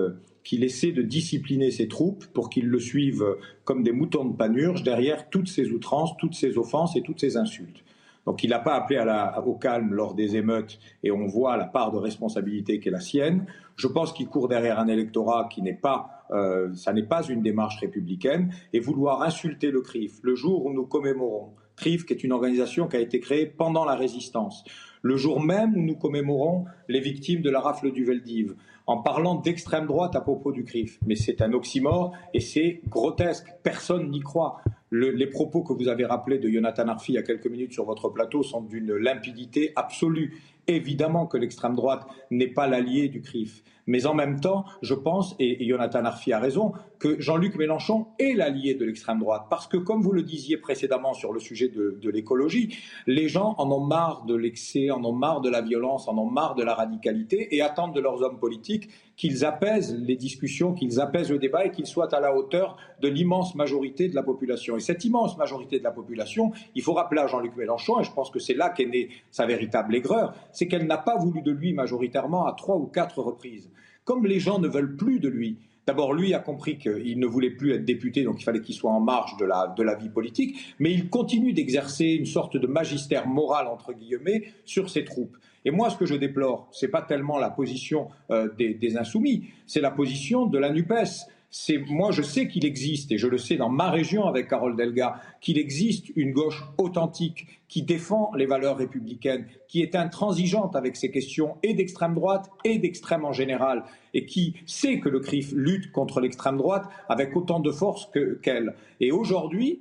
qu'il 0.43 0.63
essaie 0.63 0.91
de 0.91 1.03
discipliner 1.03 1.69
ses 1.69 1.87
troupes 1.87 2.25
pour 2.33 2.49
qu'ils 2.49 2.65
le 2.65 2.79
suivent 2.79 3.23
comme 3.65 3.83
des 3.83 3.91
moutons 3.91 4.25
de 4.25 4.35
panurge 4.35 4.81
derrière 4.81 5.29
toutes 5.29 5.47
ces 5.47 5.69
outrances, 5.69 6.17
toutes 6.17 6.33
ces 6.33 6.57
offenses 6.57 6.95
et 6.95 7.03
toutes 7.03 7.19
ces 7.19 7.37
insultes. 7.37 7.83
Donc 8.25 8.43
il 8.43 8.49
n'a 8.49 8.59
pas 8.59 8.75
appelé 8.75 9.03
au 9.45 9.55
calme 9.55 9.93
lors 9.93 10.15
des 10.15 10.35
émeutes 10.35 10.79
et 11.03 11.11
on 11.11 11.25
voit 11.25 11.57
la 11.57 11.65
part 11.65 11.91
de 11.91 11.97
responsabilité 11.97 12.79
qui 12.79 12.89
est 12.89 12.91
la 12.91 13.01
sienne. 13.01 13.45
Je 13.75 13.87
pense 13.87 14.13
qu'il 14.13 14.27
court 14.27 14.47
derrière 14.47 14.79
un 14.79 14.87
électorat 14.87 15.49
qui 15.51 15.61
n'est 15.61 15.73
pas, 15.73 16.25
euh, 16.31 16.73
ça 16.73 16.93
n'est 16.93 17.03
pas 17.03 17.23
une 17.23 17.41
démarche 17.41 17.79
républicaine 17.79 18.53
et 18.71 18.79
vouloir 18.79 19.23
insulter 19.23 19.71
le 19.71 19.81
CRIF 19.81 20.19
le 20.21 20.35
jour 20.35 20.65
où 20.65 20.73
nous 20.73 20.85
commémorons 20.85 21.53
CRIF, 21.75 22.05
qui 22.05 22.13
est 22.13 22.23
une 22.23 22.31
organisation 22.31 22.87
qui 22.87 22.97
a 22.97 22.99
été 22.99 23.19
créée 23.19 23.45
pendant 23.45 23.85
la 23.85 23.95
résistance, 23.95 24.63
le 25.01 25.17
jour 25.17 25.41
même 25.41 25.75
où 25.75 25.81
nous 25.81 25.95
commémorons 25.95 26.65
les 26.87 26.99
victimes 26.99 27.41
de 27.41 27.49
la 27.49 27.59
rafle 27.59 27.91
du 27.91 28.05
Veldiv, 28.05 28.55
en 28.85 29.01
parlant 29.01 29.35
d'extrême 29.35 29.87
droite 29.87 30.15
à 30.15 30.21
propos 30.21 30.51
du 30.51 30.63
CRIF. 30.63 30.99
Mais 31.05 31.15
c'est 31.15 31.41
un 31.41 31.53
oxymore 31.53 32.13
et 32.33 32.39
c'est 32.39 32.81
grotesque. 32.87 33.47
Personne 33.63 34.11
n'y 34.11 34.19
croit 34.19 34.61
les 34.93 35.27
propos 35.27 35.63
que 35.63 35.73
vous 35.73 35.87
avez 35.87 36.05
rappelés 36.05 36.37
de 36.37 36.49
Jonathan 36.49 36.87
Arfi 36.87 37.13
il 37.13 37.15
y 37.15 37.17
a 37.17 37.23
quelques 37.23 37.47
minutes 37.47 37.73
sur 37.73 37.85
votre 37.85 38.09
plateau 38.09 38.43
sont 38.43 38.61
d'une 38.61 38.93
limpidité 38.93 39.73
absolue. 39.75 40.39
Évidemment 40.67 41.25
que 41.25 41.37
l'extrême 41.37 41.75
droite 41.75 42.05
n'est 42.31 42.47
pas 42.47 42.67
l'allié 42.67 43.09
du 43.09 43.21
CRIF. 43.21 43.63
Mais 43.85 44.05
en 44.05 44.13
même 44.13 44.39
temps, 44.39 44.63
je 44.81 44.93
pense, 44.93 45.35
et, 45.39 45.67
Jonathan 45.67 46.05
Arfi 46.05 46.31
a 46.31 46.39
raison, 46.39 46.71
que 46.99 47.19
Jean-Luc 47.19 47.55
Mélenchon 47.55 48.07
est 48.17 48.33
l'allié 48.33 48.75
de 48.75 48.85
l'extrême 48.85 49.19
droite. 49.19 49.47
Parce 49.49 49.67
que, 49.67 49.75
comme 49.75 50.01
vous 50.01 50.13
le 50.13 50.23
disiez 50.23 50.55
précédemment 50.55 51.13
sur 51.13 51.33
le 51.33 51.41
sujet 51.41 51.67
de, 51.67 51.99
de 52.01 52.09
l'écologie, 52.09 52.77
les 53.07 53.27
gens 53.27 53.55
en 53.57 53.69
ont 53.71 53.85
marre 53.85 54.23
de 54.23 54.35
l'excès, 54.35 54.89
en 54.89 55.03
ont 55.03 55.11
marre 55.11 55.41
de 55.41 55.49
la 55.49 55.61
violence, 55.61 56.07
en 56.07 56.17
ont 56.17 56.29
marre 56.29 56.55
de 56.55 56.63
la 56.63 56.75
radicalité 56.75 57.53
et 57.53 57.61
attendent 57.61 57.93
de 57.93 57.99
leurs 57.99 58.21
hommes 58.21 58.39
politiques 58.39 58.89
qu'ils 59.15 59.45
apaisent 59.45 59.95
les 59.95 60.15
discussions, 60.15 60.73
qu'ils 60.73 60.99
apaisent 60.99 61.29
le 61.29 61.37
débat 61.37 61.65
et 61.65 61.71
qu'ils 61.71 61.85
soient 61.85 62.13
à 62.13 62.19
la 62.19 62.35
hauteur 62.35 62.77
de 63.01 63.07
l'immense 63.07 63.55
majorité 63.55 64.09
de 64.09 64.15
la 64.15 64.23
population. 64.23 64.75
Et 64.77 64.79
cette 64.79 65.05
immense 65.05 65.37
majorité 65.37 65.79
de 65.79 65.83
la 65.83 65.91
population, 65.91 66.51
il 66.75 66.81
faut 66.81 66.93
rappeler 66.93 67.21
à 67.21 67.27
Jean-Luc 67.27 67.55
Mélenchon, 67.55 67.99
et 67.99 68.03
je 68.03 68.11
pense 68.11 68.31
que 68.31 68.39
c'est 68.39 68.55
là 68.55 68.69
qu'est 68.69 68.85
née 68.85 69.09
sa 69.31 69.45
véritable 69.45 69.95
aigreur, 69.95 70.33
c'est 70.51 70.67
qu'elle 70.67 70.87
n'a 70.87 70.97
pas 70.97 71.17
voulu 71.17 71.41
de 71.41 71.51
lui 71.51 71.73
majoritairement 71.73 72.45
à 72.45 72.53
trois 72.53 72.77
ou 72.77 72.85
quatre 72.85 73.21
reprises. 73.21 73.69
Comme 74.03 74.25
les 74.25 74.39
gens 74.39 74.59
ne 74.59 74.67
veulent 74.67 74.95
plus 74.95 75.19
de 75.19 75.29
lui, 75.29 75.57
D'abord, 75.85 76.13
lui 76.13 76.33
a 76.33 76.39
compris 76.39 76.77
qu'il 76.77 77.19
ne 77.19 77.25
voulait 77.25 77.49
plus 77.49 77.73
être 77.73 77.83
député, 77.83 78.23
donc 78.23 78.39
il 78.39 78.43
fallait 78.45 78.61
qu'il 78.61 78.73
soit 78.73 78.91
en 78.91 79.01
marge 79.01 79.35
de 79.35 79.43
la, 79.43 79.73
de 79.77 79.83
la 79.83 79.95
vie 79.95 80.07
politique, 80.07 80.57
mais 80.79 80.93
il 80.93 81.09
continue 81.09 81.51
d'exercer 81.51 82.05
une 82.05 82.25
sorte 82.25 82.55
de 82.55 82.67
magistère 82.67 83.27
moral, 83.27 83.67
entre 83.67 83.91
guillemets, 83.91 84.43
sur 84.63 84.89
ses 84.89 85.03
troupes. 85.03 85.35
Et 85.65 85.71
moi, 85.71 85.89
ce 85.89 85.97
que 85.97 86.05
je 86.05 86.15
déplore, 86.15 86.67
ce 86.71 86.85
n'est 86.85 86.91
pas 86.91 87.01
tellement 87.01 87.37
la 87.37 87.49
position 87.49 88.09
euh, 88.31 88.49
des, 88.57 88.97
insoumis, 88.97 89.45
c'est 89.65 89.81
la 89.81 89.91
position 89.91 90.45
de 90.45 90.57
la 90.57 90.69
NUPES. 90.69 91.27
C'est, 91.49 91.77
moi, 91.77 92.11
je 92.11 92.23
sais 92.23 92.47
qu'il 92.47 92.65
existe, 92.65 93.11
et 93.11 93.19
je 93.19 93.27
le 93.27 93.37
sais 93.37 93.57
dans 93.57 93.69
ma 93.69 93.91
région 93.91 94.25
avec 94.25 94.47
Carole 94.47 94.75
Delga, 94.75 95.21
qu'il 95.39 95.59
existe 95.59 96.09
une 96.15 96.31
gauche 96.31 96.63
authentique 96.79 97.61
qui 97.67 97.83
défend 97.83 98.31
les 98.35 98.47
valeurs 98.47 98.77
républicaines, 98.77 99.45
qui 99.67 99.81
est 99.81 99.95
intransigeante 99.95 100.75
avec 100.75 100.95
ces 100.95 101.11
questions 101.11 101.57
et 101.61 101.75
d'extrême 101.75 102.15
droite 102.15 102.49
et 102.63 102.79
d'extrême 102.79 103.23
en 103.23 103.33
général, 103.33 103.83
et 104.15 104.25
qui 104.25 104.55
sait 104.65 104.99
que 104.99 105.09
le 105.09 105.19
CRIF 105.19 105.51
lutte 105.53 105.91
contre 105.91 106.21
l'extrême 106.21 106.57
droite 106.57 106.85
avec 107.07 107.35
autant 107.35 107.59
de 107.59 107.71
force 107.71 108.09
qu'elle. 108.41 108.73
et 108.99 109.11
aujourd'hui, 109.11 109.79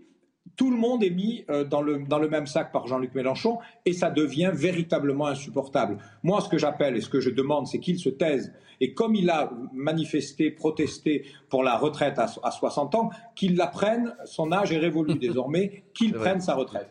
tout 0.57 0.71
le 0.71 0.77
monde 0.77 1.03
est 1.03 1.11
mis 1.11 1.45
euh, 1.51 1.65
dans 1.65 1.83
le, 1.83 2.05
dans 2.07 2.19
le 2.19 2.29
même 2.29 2.47
sac 2.47 2.73
par 2.73 2.87
Jean-Luc 2.87 3.15
Mélenchon 3.15 3.59
et 3.85 3.93
ça 3.93 4.11
devient 4.11 4.51
véritablement 4.53 5.27
insupportable. 5.27 5.99
Moi, 6.23 6.41
ce 6.41 6.49
que 6.49 6.59
j'appelle 6.59 6.97
et 6.97 7.01
ce 7.01 7.09
que 7.09 7.21
je 7.21 7.31
demande, 7.31 7.67
c'est 7.67 7.79
qu'il 7.79 7.99
se 7.99 8.09
taise. 8.09 8.53
Et 8.81 8.95
comme 8.95 9.15
il 9.15 9.31
a 9.31 9.51
manifesté, 9.73 10.51
protesté 10.51 11.25
pour 11.49 11.63
la 11.63 11.77
retraite 11.77 12.19
à, 12.19 12.27
60 12.27 12.95
ans, 12.95 13.11
qu'il 13.35 13.57
la 13.57 13.67
prenne, 13.67 14.15
son 14.25 14.53
âge 14.53 14.73
est 14.73 14.79
révolu 14.79 15.15
désormais, 15.19 15.85
qu'il 15.95 16.13
prenne 16.13 16.41
sa 16.41 16.55
retraite. 16.55 16.89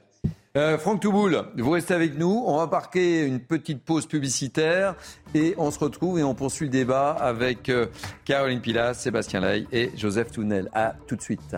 Euh, 0.58 0.78
Franck 0.78 1.00
Touboul, 1.00 1.46
vous 1.58 1.70
restez 1.70 1.94
avec 1.94 2.18
nous. 2.18 2.44
On 2.46 2.58
va 2.58 2.68
marquer 2.68 3.26
une 3.26 3.40
petite 3.40 3.84
pause 3.84 4.06
publicitaire 4.06 4.96
et 5.34 5.54
on 5.58 5.72
se 5.72 5.80
retrouve 5.80 6.20
et 6.20 6.24
on 6.24 6.36
poursuit 6.36 6.66
le 6.66 6.72
débat 6.72 7.12
avec 7.12 7.70
euh, 7.70 7.88
Caroline 8.26 8.60
Pilas, 8.60 8.96
Sébastien 8.96 9.40
Lay 9.40 9.66
et 9.72 9.92
Joseph 9.96 10.32
Tounel. 10.32 10.70
À 10.74 10.94
tout 11.08 11.16
de 11.16 11.22
suite. 11.22 11.56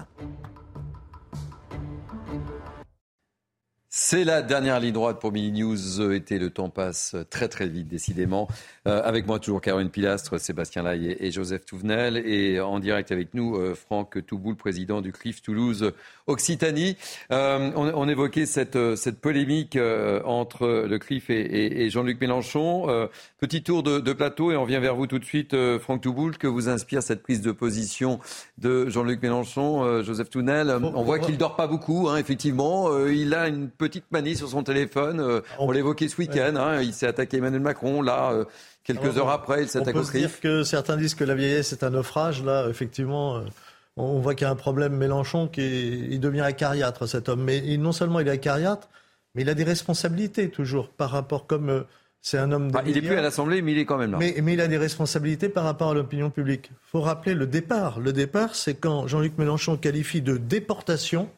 C'est 3.95 4.23
la 4.23 4.41
dernière 4.41 4.79
ligne 4.79 4.91
droite 4.91 5.21
pour 5.21 5.31
Mini 5.31 5.61
News 5.61 6.11
été. 6.13 6.39
Le 6.39 6.49
temps 6.49 6.69
passe 6.69 7.15
très 7.29 7.47
très 7.47 7.67
vite, 7.67 7.87
décidément. 7.87 8.47
Euh, 8.87 9.03
avec 9.03 9.27
moi 9.27 9.37
toujours 9.37 9.61
Caroline 9.61 9.91
Pilastre, 9.91 10.39
Sébastien 10.39 10.81
Laille 10.81 11.15
et, 11.19 11.29
Joseph 11.29 11.63
Touvenel. 11.63 12.17
Et 12.17 12.59
en 12.59 12.79
direct 12.79 13.11
avec 13.11 13.35
nous, 13.35 13.55
euh, 13.55 13.75
Franck 13.75 14.25
Touboul, 14.25 14.55
président 14.55 15.01
du 15.01 15.11
CRIF 15.11 15.43
Toulouse 15.43 15.91
Occitanie. 16.25 16.97
Euh, 17.31 17.69
on, 17.75 18.09
évoquait 18.09 18.47
cette, 18.47 18.95
cette 18.95 19.21
polémique 19.21 19.77
entre 20.25 20.85
le 20.89 20.97
CRIF 20.97 21.29
et, 21.29 21.87
Jean-Luc 21.91 22.19
Mélenchon. 22.19 22.87
petit 23.39 23.61
tour 23.61 23.83
de, 23.83 24.13
plateau 24.13 24.51
et 24.51 24.57
on 24.57 24.65
vient 24.65 24.79
vers 24.79 24.95
vous 24.95 25.05
tout 25.05 25.19
de 25.19 25.25
suite, 25.25 25.55
Franck 25.77 26.01
Touboul. 26.01 26.39
Que 26.39 26.47
vous 26.47 26.67
inspire 26.67 27.03
cette 27.03 27.21
prise 27.21 27.41
de 27.41 27.51
position 27.51 28.19
de 28.57 28.89
Jean-Luc 28.89 29.21
Mélenchon, 29.21 30.01
Joseph 30.01 30.31
Tounel 30.31 30.79
On 30.81 31.03
voit 31.03 31.19
qu'il 31.19 31.37
dort 31.37 31.55
pas 31.55 31.67
beaucoup, 31.67 32.09
hein, 32.09 32.17
effectivement. 32.17 32.89
il 33.07 33.35
a 33.35 33.47
une 33.47 33.69
petite 33.83 34.05
manie 34.11 34.35
sur 34.35 34.47
son 34.47 34.63
téléphone. 34.63 35.19
Euh, 35.19 35.41
on 35.59 35.71
l'évoquait 35.71 36.07
ce 36.07 36.17
week-end. 36.17 36.55
Hein, 36.55 36.81
il 36.81 36.93
s'est 36.93 37.07
attaqué 37.07 37.37
Emmanuel 37.37 37.61
Macron. 37.61 38.01
Là, 38.01 38.31
euh, 38.31 38.45
quelques 38.83 39.17
heures 39.17 39.29
après, 39.29 39.63
il 39.63 39.67
s'attaque 39.67 39.95
au 39.95 40.03
dire 40.03 40.39
que 40.39 40.63
certains 40.63 40.95
disent 40.95 41.15
que 41.15 41.25
la 41.25 41.35
vieillesse 41.35 41.73
est 41.73 41.83
un 41.83 41.89
naufrage. 41.89 42.43
Là, 42.43 42.67
effectivement, 42.69 43.37
euh, 43.37 43.41
on 43.97 44.19
voit 44.19 44.35
qu'il 44.35 44.45
y 44.45 44.47
a 44.47 44.51
un 44.51 44.55
problème. 44.55 44.95
Mélenchon, 44.95 45.49
qui 45.49 46.07
il 46.09 46.19
devient 46.19 46.41
acariâtre, 46.41 47.07
cet 47.07 47.27
homme. 47.27 47.43
Mais 47.43 47.75
non 47.77 47.91
seulement 47.91 48.21
il 48.21 48.27
est 48.29 48.31
acariâtre, 48.31 48.87
mais 49.35 49.41
il 49.41 49.49
a 49.49 49.53
des 49.53 49.65
responsabilités 49.65 50.49
toujours 50.49 50.87
par 50.89 51.09
rapport 51.09 51.45
comme. 51.45 51.83
c'est 52.21 52.37
un 52.37 52.53
homme. 52.53 52.71
il 52.85 52.93
n'est 52.93 53.01
plus 53.01 53.17
à 53.17 53.21
l'Assemblée, 53.21 53.61
mais 53.61 53.73
il 53.73 53.79
est 53.79 53.85
quand 53.85 53.97
même 53.97 54.11
là. 54.11 54.17
Mais, 54.17 54.35
mais 54.41 54.53
il 54.53 54.61
a 54.61 54.67
des 54.67 54.77
responsabilités 54.77 55.49
par 55.49 55.65
rapport 55.65 55.91
à 55.91 55.93
l'opinion 55.93 56.29
publique. 56.29 56.69
Il 56.71 56.89
faut 56.89 57.01
rappeler 57.01 57.33
le 57.33 57.47
départ. 57.47 57.99
Le 57.99 58.13
départ, 58.13 58.55
c'est 58.55 58.75
quand 58.75 59.07
Jean-Luc 59.07 59.37
Mélenchon 59.37 59.75
qualifie 59.75 60.21
de 60.21 60.37
déportation 60.37 61.29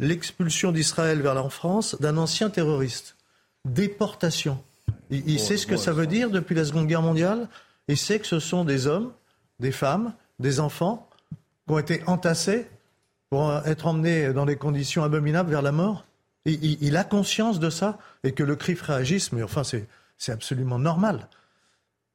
l'expulsion 0.00 0.72
d'Israël 0.72 1.20
vers 1.20 1.34
la 1.34 1.48
France 1.48 1.96
d'un 2.00 2.16
ancien 2.16 2.50
terroriste. 2.50 3.16
Déportation. 3.64 4.62
Il, 5.10 5.40
sait 5.40 5.56
ce 5.56 5.66
que 5.66 5.76
ça 5.76 5.92
veut 5.92 6.06
dire 6.06 6.30
depuis 6.30 6.54
la 6.54 6.64
Seconde 6.64 6.86
Guerre 6.86 7.02
mondiale. 7.02 7.48
Il 7.88 7.96
sait 7.96 8.18
que 8.18 8.26
ce 8.26 8.38
sont 8.38 8.64
des 8.64 8.86
hommes, 8.86 9.12
des 9.58 9.72
femmes, 9.72 10.12
des 10.38 10.60
enfants 10.60 11.08
qui 11.66 11.72
ont 11.72 11.78
été 11.78 12.02
entassés 12.06 12.66
pour 13.30 13.52
être 13.66 13.86
emmenés 13.86 14.32
dans 14.32 14.46
des 14.46 14.56
conditions 14.56 15.02
abominables 15.02 15.50
vers 15.50 15.62
la 15.62 15.72
mort. 15.72 16.04
Il, 16.44 16.82
il 16.82 16.96
a 16.96 17.04
conscience 17.04 17.58
de 17.58 17.70
ça 17.70 17.98
et 18.22 18.32
que 18.32 18.42
le 18.42 18.56
CRIF 18.56 18.82
réagisse, 18.82 19.32
mais 19.32 19.42
enfin 19.42 19.62
c'est 19.64 20.32
absolument 20.32 20.78
normal. 20.78 21.28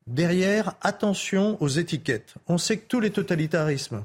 Derrière, 0.05 0.75
attention 0.81 1.57
aux 1.61 1.69
étiquettes. 1.69 2.35
On 2.47 2.57
sait 2.57 2.77
que 2.77 2.87
tous 2.87 2.99
les 2.99 3.11
totalitarismes 3.11 4.03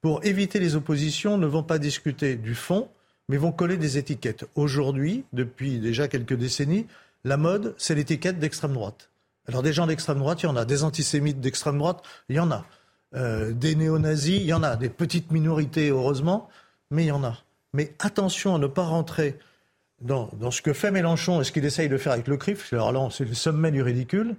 pour 0.00 0.24
éviter 0.24 0.58
les 0.60 0.76
oppositions, 0.76 1.38
ne 1.38 1.46
vont 1.46 1.62
pas 1.62 1.78
discuter 1.78 2.36
du 2.36 2.54
fond, 2.54 2.88
mais 3.28 3.36
vont 3.36 3.52
coller 3.52 3.76
des 3.76 3.98
étiquettes. 3.98 4.46
Aujourd'hui, 4.54 5.24
depuis 5.32 5.78
déjà 5.78 6.08
quelques 6.08 6.34
décennies, 6.34 6.86
la 7.24 7.36
mode, 7.36 7.74
c'est 7.78 7.94
l'étiquette 7.94 8.38
d'extrême 8.38 8.72
droite. 8.72 9.10
Alors 9.48 9.62
des 9.62 9.72
gens 9.72 9.86
d'extrême 9.86 10.18
droite, 10.18 10.42
il 10.42 10.46
y 10.46 10.48
en 10.48 10.56
a. 10.56 10.64
Des 10.64 10.84
antisémites 10.84 11.40
d'extrême 11.40 11.78
droite, 11.78 12.02
il 12.28 12.36
y 12.36 12.40
en 12.40 12.50
a. 12.50 12.64
Euh, 13.14 13.52
des 13.52 13.74
néo-nazis, 13.74 14.40
il 14.40 14.46
y 14.46 14.52
en 14.52 14.62
a. 14.62 14.76
Des 14.76 14.90
petites 14.90 15.30
minorités, 15.32 15.88
heureusement, 15.88 16.48
mais 16.90 17.04
il 17.04 17.08
y 17.08 17.12
en 17.12 17.24
a. 17.24 17.38
Mais 17.72 17.94
attention 17.98 18.54
à 18.54 18.58
ne 18.58 18.66
pas 18.66 18.84
rentrer 18.84 19.38
dans, 20.00 20.30
dans 20.34 20.50
ce 20.50 20.62
que 20.62 20.72
fait 20.72 20.90
Mélenchon 20.90 21.40
et 21.40 21.44
ce 21.44 21.52
qu'il 21.52 21.64
essaye 21.64 21.88
de 21.88 21.98
faire 21.98 22.12
avec 22.12 22.28
le 22.28 22.36
CRIF. 22.36 22.72
Alors 22.72 22.92
là, 22.92 23.08
c'est 23.10 23.24
le 23.24 23.34
sommet 23.34 23.70
du 23.70 23.82
ridicule. 23.82 24.36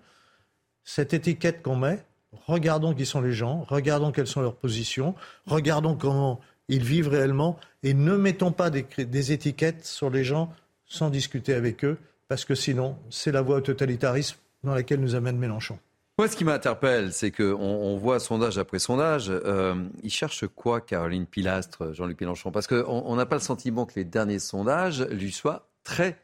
Cette 0.84 1.14
étiquette 1.14 1.61
qu'on 1.61 1.76
met, 1.76 2.03
regardons 2.47 2.93
qui 2.93 3.06
sont 3.06 3.22
les 3.22 3.34
gens, 3.34 3.65
regardons 3.69 4.11
quelles 4.11 4.27
sont 4.27 4.41
leurs 4.41 4.56
positions, 4.56 5.15
regardons 5.45 5.95
comment 5.95 6.39
ils 6.68 6.84
vivent 6.84 7.10
réellement 7.10 7.57
et 7.84 7.93
ne 7.93 8.15
mettons 8.15 8.51
pas 8.51 8.69
des, 8.69 9.31
étiquettes 9.31 9.85
sur 9.85 10.10
les 10.10 10.23
gens 10.23 10.51
sans 10.85 11.10
discuter 11.10 11.53
avec 11.53 11.84
eux, 11.84 11.97
parce 12.27 12.45
que 12.45 12.56
sinon, 12.56 12.97
c'est 13.10 13.31
la 13.31 13.41
voie 13.41 13.57
au 13.57 13.61
totalitarisme 13.61 14.38
dans 14.64 14.73
laquelle 14.73 14.99
nous 14.99 15.15
amène 15.15 15.38
Mélenchon. 15.38 15.77
Moi, 16.18 16.27
ce 16.27 16.35
qui 16.35 16.43
m'interpelle, 16.43 17.14
c'est 17.14 17.31
qu'on 17.31 17.53
on 17.53 17.97
voit 17.97 18.19
sondage 18.19 18.57
après 18.57 18.80
sondage. 18.80 19.30
Euh, 19.30 19.76
il 20.03 20.10
cherche 20.10 20.45
quoi, 20.47 20.81
Caroline 20.81 21.26
Pilastre, 21.26 21.93
Jean-Luc 21.93 22.19
Mélenchon? 22.19 22.51
Parce 22.51 22.68
qu'on 22.68 23.15
n'a 23.15 23.26
pas 23.26 23.38
le 23.38 23.41
sentiment 23.41 23.85
que 23.85 23.93
les 23.95 24.03
derniers 24.03 24.39
sondages 24.39 25.01
lui 25.11 25.31
soient 25.31 25.69
très 25.84 26.19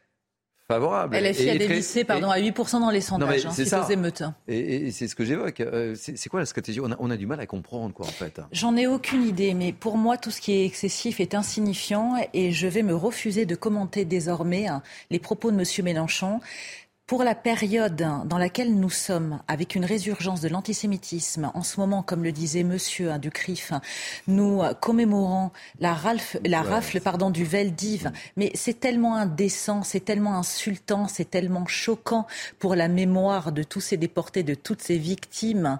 favorable. 0.68 1.16
LFI 1.16 1.50
a 1.50 1.56
dévissé 1.58 2.04
pardon, 2.04 2.30
à 2.30 2.38
8% 2.38 2.80
dans 2.80 2.90
les 2.90 3.00
sondages, 3.00 3.46
hein, 3.46 3.50
c'est 3.52 3.64
ça. 3.64 3.86
Et, 4.48 4.90
c'est 4.90 5.08
ce 5.08 5.14
que 5.14 5.24
j'évoque. 5.24 5.60
Euh, 5.60 5.94
c'est 5.96 6.28
quoi 6.28 6.40
la 6.40 6.46
stratégie? 6.46 6.80
On 6.80 7.10
a, 7.10 7.16
du 7.16 7.26
mal 7.26 7.40
à 7.40 7.46
comprendre, 7.46 7.94
quoi, 7.94 8.06
en 8.06 8.10
fait. 8.10 8.40
J'en 8.52 8.76
ai 8.76 8.86
aucune 8.86 9.22
idée, 9.22 9.54
mais 9.54 9.72
pour 9.72 9.96
moi, 9.96 10.16
tout 10.16 10.30
ce 10.30 10.40
qui 10.40 10.52
est 10.52 10.64
excessif 10.64 11.20
est 11.20 11.34
insignifiant 11.34 12.16
et 12.32 12.52
je 12.52 12.66
vais 12.66 12.82
me 12.82 12.94
refuser 12.94 13.46
de 13.46 13.54
commenter 13.54 14.04
désormais 14.04 14.66
hein, 14.66 14.82
les 15.10 15.18
propos 15.18 15.50
de 15.50 15.58
M. 15.58 15.64
Mélenchon 15.84 16.40
pour 17.06 17.22
la 17.22 17.36
période 17.36 17.96
dans 18.24 18.38
laquelle 18.38 18.74
nous 18.74 18.90
sommes, 18.90 19.40
avec 19.46 19.76
une 19.76 19.84
résurgence 19.84 20.40
de 20.40 20.48
l'antisémitisme, 20.48 21.52
en 21.54 21.62
ce 21.62 21.78
moment, 21.78 22.02
comme 22.02 22.24
le 22.24 22.32
disait 22.32 22.64
Monsieur 22.64 23.12
hein, 23.12 23.18
du 23.18 23.30
CRIF, 23.30 23.72
nous 24.26 24.60
commémorons 24.80 25.52
la, 25.78 25.94
rafle 25.94 27.00
pardon, 27.00 27.30
du 27.30 27.44
Veldiv, 27.44 28.10
mais 28.36 28.50
c'est 28.54 28.80
tellement 28.80 29.14
indécent, 29.14 29.84
c'est 29.84 30.04
tellement 30.04 30.36
insultant, 30.36 31.06
c'est 31.06 31.30
tellement 31.30 31.66
choquant 31.66 32.26
pour 32.58 32.74
la 32.74 32.88
mémoire 32.88 33.52
de 33.52 33.62
tous 33.62 33.80
ces 33.80 33.96
déportés, 33.96 34.42
de 34.42 34.54
toutes 34.54 34.82
ces 34.82 34.98
victimes 34.98 35.78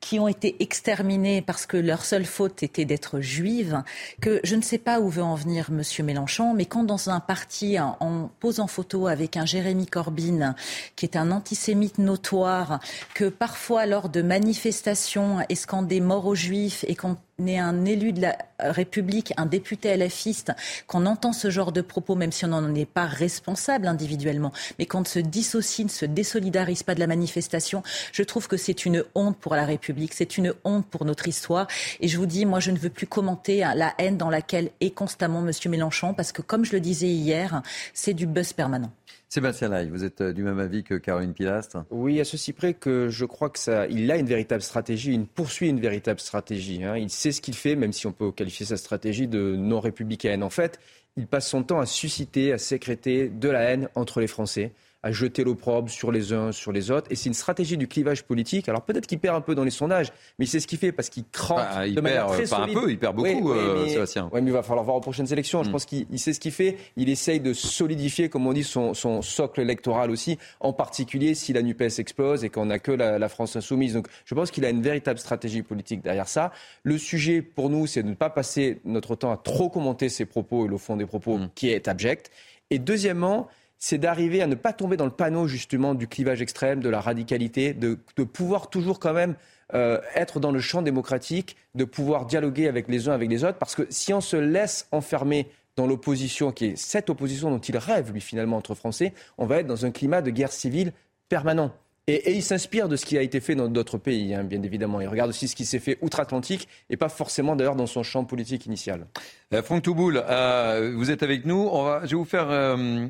qui 0.00 0.18
ont 0.18 0.28
été 0.28 0.56
exterminés 0.60 1.42
parce 1.42 1.66
que 1.66 1.76
leur 1.76 2.04
seule 2.04 2.24
faute 2.24 2.62
était 2.62 2.84
d'être 2.84 3.20
juives, 3.20 3.82
que 4.20 4.40
je 4.44 4.56
ne 4.56 4.62
sais 4.62 4.78
pas 4.78 5.00
où 5.00 5.08
veut 5.08 5.22
en 5.22 5.34
venir 5.34 5.70
M. 5.70 5.82
Mélenchon, 6.04 6.54
mais 6.54 6.66
quand 6.66 6.84
dans 6.84 7.10
un 7.10 7.20
parti, 7.20 7.78
en 7.80 8.30
posant 8.40 8.66
photo 8.66 9.06
avec 9.06 9.36
un 9.36 9.44
Jérémy 9.44 9.86
Corbyn, 9.86 10.54
qui 10.96 11.06
est 11.06 11.16
un 11.16 11.30
antisémite 11.30 11.98
notoire, 11.98 12.80
que 13.14 13.28
parfois 13.28 13.86
lors 13.86 14.08
de 14.08 14.22
manifestations 14.22 15.40
est 15.48 15.54
scandé 15.54 16.00
mort 16.00 16.26
aux 16.26 16.34
juifs 16.34 16.84
et 16.88 16.94
qu'on 16.94 17.16
est 17.46 17.58
un 17.58 17.84
élu 17.84 18.12
de 18.12 18.22
la 18.22 18.36
République, 18.58 19.32
un 19.36 19.46
député 19.46 19.96
LFiste, 19.96 20.52
qu'on 20.88 21.06
entend 21.06 21.32
ce 21.32 21.50
genre 21.50 21.70
de 21.70 21.82
propos, 21.82 22.16
même 22.16 22.32
si 22.32 22.44
on 22.44 22.48
n'en 22.48 22.74
est 22.74 22.84
pas 22.84 23.06
responsable 23.06 23.86
individuellement, 23.86 24.52
mais 24.78 24.86
qu'on 24.86 25.04
se 25.04 25.20
dissocie, 25.20 25.84
ne 25.84 25.90
se 25.90 26.04
désolidarise 26.04 26.82
pas 26.82 26.96
de 26.96 27.00
la 27.00 27.06
manifestation, 27.06 27.84
je 28.12 28.24
trouve 28.24 28.48
que 28.48 28.56
c'est 28.56 28.84
une 28.84 29.04
honte 29.14 29.36
pour 29.36 29.54
la 29.54 29.64
République, 29.64 30.14
c'est 30.14 30.36
une 30.36 30.52
honte 30.64 30.86
pour 30.86 31.04
notre 31.04 31.28
histoire. 31.28 31.68
Et 32.00 32.08
je 32.08 32.18
vous 32.18 32.26
dis, 32.26 32.44
moi, 32.44 32.58
je 32.58 32.72
ne 32.72 32.78
veux 32.78 32.90
plus 32.90 33.06
commenter 33.06 33.62
hein, 33.62 33.74
la 33.76 33.94
haine 33.98 34.16
dans 34.16 34.30
laquelle 34.30 34.70
est 34.80 34.90
constamment 34.90 35.46
M. 35.46 35.52
Mélenchon, 35.70 36.14
parce 36.14 36.32
que, 36.32 36.42
comme 36.42 36.64
je 36.64 36.72
le 36.72 36.80
disais 36.80 37.06
hier, 37.06 37.62
c'est 37.94 38.14
du 38.14 38.26
buzz 38.26 38.52
permanent. 38.52 38.90
Sébastien 39.30 39.68
Lai, 39.68 39.90
vous 39.90 40.04
êtes 40.04 40.22
euh, 40.22 40.32
du 40.32 40.42
même 40.42 40.58
avis 40.58 40.82
que 40.82 40.94
Caroline 40.94 41.34
Pilastre 41.34 41.84
Oui, 41.90 42.18
à 42.18 42.24
ceci 42.24 42.54
près 42.54 42.72
que 42.72 43.10
je 43.10 43.26
crois 43.26 43.50
que 43.50 43.58
ça, 43.58 43.86
il 43.88 44.10
a 44.10 44.16
une 44.16 44.26
véritable 44.26 44.62
stratégie, 44.62 45.12
il 45.12 45.26
poursuit 45.26 45.68
une 45.68 45.80
véritable 45.80 46.18
stratégie. 46.18 46.82
Hein. 46.82 46.96
Il 46.96 47.10
sait 47.10 47.32
ce 47.32 47.42
qu'il 47.42 47.54
fait, 47.54 47.76
même 47.76 47.92
si 47.92 48.06
on 48.06 48.12
peut 48.12 48.32
qualifier 48.32 48.64
sa 48.64 48.78
stratégie 48.78 49.28
de 49.28 49.54
non 49.54 49.80
républicaine. 49.80 50.42
En 50.42 50.48
fait, 50.48 50.80
il 51.18 51.26
passe 51.26 51.46
son 51.46 51.62
temps 51.62 51.78
à 51.78 51.84
susciter, 51.84 52.54
à 52.54 52.58
sécréter 52.58 53.28
de 53.28 53.50
la 53.50 53.60
haine 53.64 53.90
entre 53.94 54.20
les 54.20 54.28
Français 54.28 54.72
à 55.02 55.12
jeter 55.12 55.44
l'opprobre 55.44 55.88
sur 55.88 56.10
les 56.10 56.32
uns, 56.32 56.50
sur 56.50 56.72
les 56.72 56.90
autres. 56.90 57.06
Et 57.10 57.14
c'est 57.14 57.28
une 57.28 57.34
stratégie 57.34 57.76
du 57.76 57.86
clivage 57.86 58.24
politique. 58.24 58.68
Alors 58.68 58.82
peut-être 58.82 59.06
qu'il 59.06 59.20
perd 59.20 59.36
un 59.36 59.40
peu 59.40 59.54
dans 59.54 59.62
les 59.62 59.70
sondages, 59.70 60.12
mais 60.38 60.46
c'est 60.46 60.58
ce 60.58 60.66
qu'il 60.66 60.78
fait 60.78 60.90
parce 60.90 61.08
qu'il 61.08 61.24
craint 61.30 61.54
bah, 61.56 61.88
de 61.88 62.00
perd, 62.00 62.28
très 62.32 62.42
pas 62.42 62.46
solide. 62.62 62.76
un 62.76 62.80
peu, 62.80 62.90
il 62.90 62.98
perd 62.98 63.14
beaucoup, 63.16 63.52
euh, 63.52 63.84
mais, 63.84 63.90
Sébastien. 63.90 64.28
Ouais, 64.32 64.40
mais 64.40 64.50
il 64.50 64.52
va 64.52 64.62
falloir 64.64 64.84
voir 64.84 64.96
aux 64.96 65.00
prochaines 65.00 65.32
élections. 65.32 65.62
Je 65.62 65.68
Mm. 65.68 65.72
pense 65.72 65.84
qu'il 65.84 66.06
il 66.10 66.18
sait 66.18 66.32
ce 66.32 66.40
qu'il 66.40 66.50
fait. 66.52 66.76
Il 66.96 67.08
essaye 67.08 67.38
de 67.38 67.52
solidifier, 67.52 68.28
comme 68.28 68.46
on 68.46 68.52
dit, 68.52 68.64
son, 68.64 68.92
son 68.94 69.22
socle 69.22 69.60
électoral 69.60 70.10
aussi, 70.10 70.36
en 70.60 70.72
particulier 70.72 71.34
si 71.34 71.52
la 71.52 71.62
NUPES 71.62 71.98
explose 71.98 72.42
et 72.44 72.50
qu'on 72.50 72.66
n'a 72.66 72.78
que 72.80 72.90
la, 72.92 73.18
la 73.20 73.28
France 73.28 73.54
insoumise. 73.54 73.94
Donc 73.94 74.08
je 74.24 74.34
pense 74.34 74.50
qu'il 74.50 74.64
a 74.64 74.70
une 74.70 74.82
véritable 74.82 75.18
stratégie 75.20 75.62
politique 75.62 76.02
derrière 76.02 76.28
ça. 76.28 76.50
Le 76.82 76.98
sujet 76.98 77.40
pour 77.42 77.70
nous, 77.70 77.86
c'est 77.86 78.02
de 78.02 78.08
ne 78.08 78.14
pas 78.14 78.30
passer 78.30 78.80
notre 78.84 79.14
temps 79.14 79.30
à 79.30 79.36
trop 79.36 79.68
commenter 79.68 80.08
ses 80.08 80.24
propos 80.24 80.64
et 80.66 80.68
le 80.68 80.76
fond 80.76 80.96
des 80.96 81.06
propos 81.06 81.38
Mm. 81.38 81.50
qui 81.54 81.70
est 81.70 81.86
abject. 81.86 82.30
Et 82.70 82.78
deuxièmement, 82.78 83.48
c'est 83.78 83.98
d'arriver 83.98 84.42
à 84.42 84.46
ne 84.46 84.54
pas 84.54 84.72
tomber 84.72 84.96
dans 84.96 85.04
le 85.04 85.10
panneau 85.10 85.46
justement 85.46 85.94
du 85.94 86.08
clivage 86.08 86.42
extrême, 86.42 86.80
de 86.80 86.88
la 86.88 87.00
radicalité, 87.00 87.74
de, 87.74 87.98
pouvoir 88.24 88.70
toujours 88.70 88.98
quand 88.98 89.12
même 89.12 89.36
euh, 89.74 90.00
être 90.14 90.40
dans 90.40 90.50
le 90.50 90.60
champ 90.60 90.82
démocratique, 90.82 91.56
de 91.74 91.84
pouvoir 91.84 92.26
dialoguer 92.26 92.68
avec 92.68 92.88
les 92.88 93.08
uns 93.08 93.12
avec 93.12 93.30
les 93.30 93.44
autres, 93.44 93.58
parce 93.58 93.74
que 93.74 93.86
si 93.90 94.12
on 94.12 94.20
se 94.20 94.36
laisse 94.36 94.88
enfermer 94.92 95.48
dans 95.76 95.86
l'opposition, 95.86 96.50
qui 96.50 96.66
est 96.66 96.76
cette 96.76 97.08
opposition 97.08 97.50
dont 97.50 97.60
il 97.60 97.76
rêve, 97.76 98.12
lui, 98.12 98.20
finalement, 98.20 98.56
entre 98.56 98.74
Français, 98.74 99.14
on 99.38 99.46
va 99.46 99.58
être 99.58 99.66
dans 99.66 99.86
un 99.86 99.92
climat 99.92 100.22
de 100.22 100.30
guerre 100.30 100.52
civile 100.52 100.92
permanent. 101.28 101.72
Et, 102.08 102.14
et 102.14 102.32
il 102.32 102.42
s'inspire 102.42 102.88
de 102.88 102.96
ce 102.96 103.04
qui 103.04 103.16
a 103.16 103.22
été 103.22 103.38
fait 103.38 103.54
dans 103.54 103.68
d'autres 103.68 103.98
pays, 103.98 104.34
hein, 104.34 104.42
bien 104.42 104.62
évidemment. 104.62 105.00
Il 105.00 105.06
regarde 105.06 105.28
aussi 105.28 105.46
ce 105.46 105.54
qui 105.54 105.64
s'est 105.64 105.78
fait 105.78 105.98
outre-Atlantique, 106.00 106.66
et 106.90 106.96
pas 106.96 107.08
forcément 107.08 107.54
d'ailleurs 107.54 107.76
dans 107.76 107.86
son 107.86 108.02
champ 108.02 108.24
politique 108.24 108.66
initial. 108.66 109.06
Euh, 109.54 109.62
Franck 109.62 109.82
Touboul, 109.82 110.20
euh, 110.28 110.94
vous 110.96 111.12
êtes 111.12 111.22
avec 111.22 111.44
nous. 111.44 111.68
On 111.70 111.84
va, 111.84 112.00
je 112.04 112.10
vais 112.10 112.16
vous 112.16 112.24
faire 112.24 112.50
euh, 112.50 113.06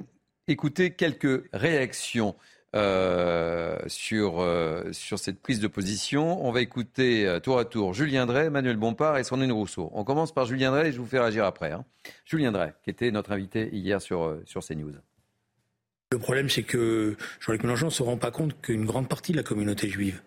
écouter 0.48 0.90
quelques 0.92 1.44
réactions 1.52 2.34
euh, 2.74 3.78
sur, 3.86 4.40
euh, 4.40 4.92
sur 4.92 5.18
cette 5.18 5.40
prise 5.40 5.60
de 5.60 5.68
position. 5.68 6.44
On 6.44 6.50
va 6.52 6.60
écouter 6.60 7.26
euh, 7.26 7.40
tour 7.40 7.58
à 7.58 7.64
tour 7.64 7.94
Julien 7.94 8.26
Drey, 8.26 8.46
Emmanuel 8.46 8.76
Bompard 8.76 9.16
et 9.16 9.24
Sandrine 9.24 9.52
Rousseau. 9.52 9.90
On 9.94 10.04
commence 10.04 10.32
par 10.32 10.44
Julien 10.44 10.70
Drey 10.70 10.88
et 10.88 10.92
je 10.92 10.98
vous 10.98 11.06
fais 11.06 11.18
réagir 11.18 11.44
après. 11.44 11.72
hein. 11.72 11.84
Julien 12.26 12.52
Drey, 12.52 12.74
qui 12.82 12.90
était 12.90 13.10
notre 13.10 13.32
invité 13.32 13.70
hier 13.72 14.02
sur, 14.02 14.38
sur 14.44 14.62
CNews. 14.62 14.92
Le 16.12 16.18
problème, 16.18 16.48
c'est 16.48 16.62
que 16.62 17.16
Jean-Luc 17.40 17.62
Mélenchon 17.62 17.86
ne 17.86 17.90
se 17.90 18.02
rend 18.02 18.16
pas 18.16 18.30
compte 18.30 18.60
qu'une 18.60 18.84
grande 18.84 19.08
partie 19.08 19.32
de 19.32 19.36
la 19.38 19.42
communauté 19.42 19.88
juive, 19.88 20.22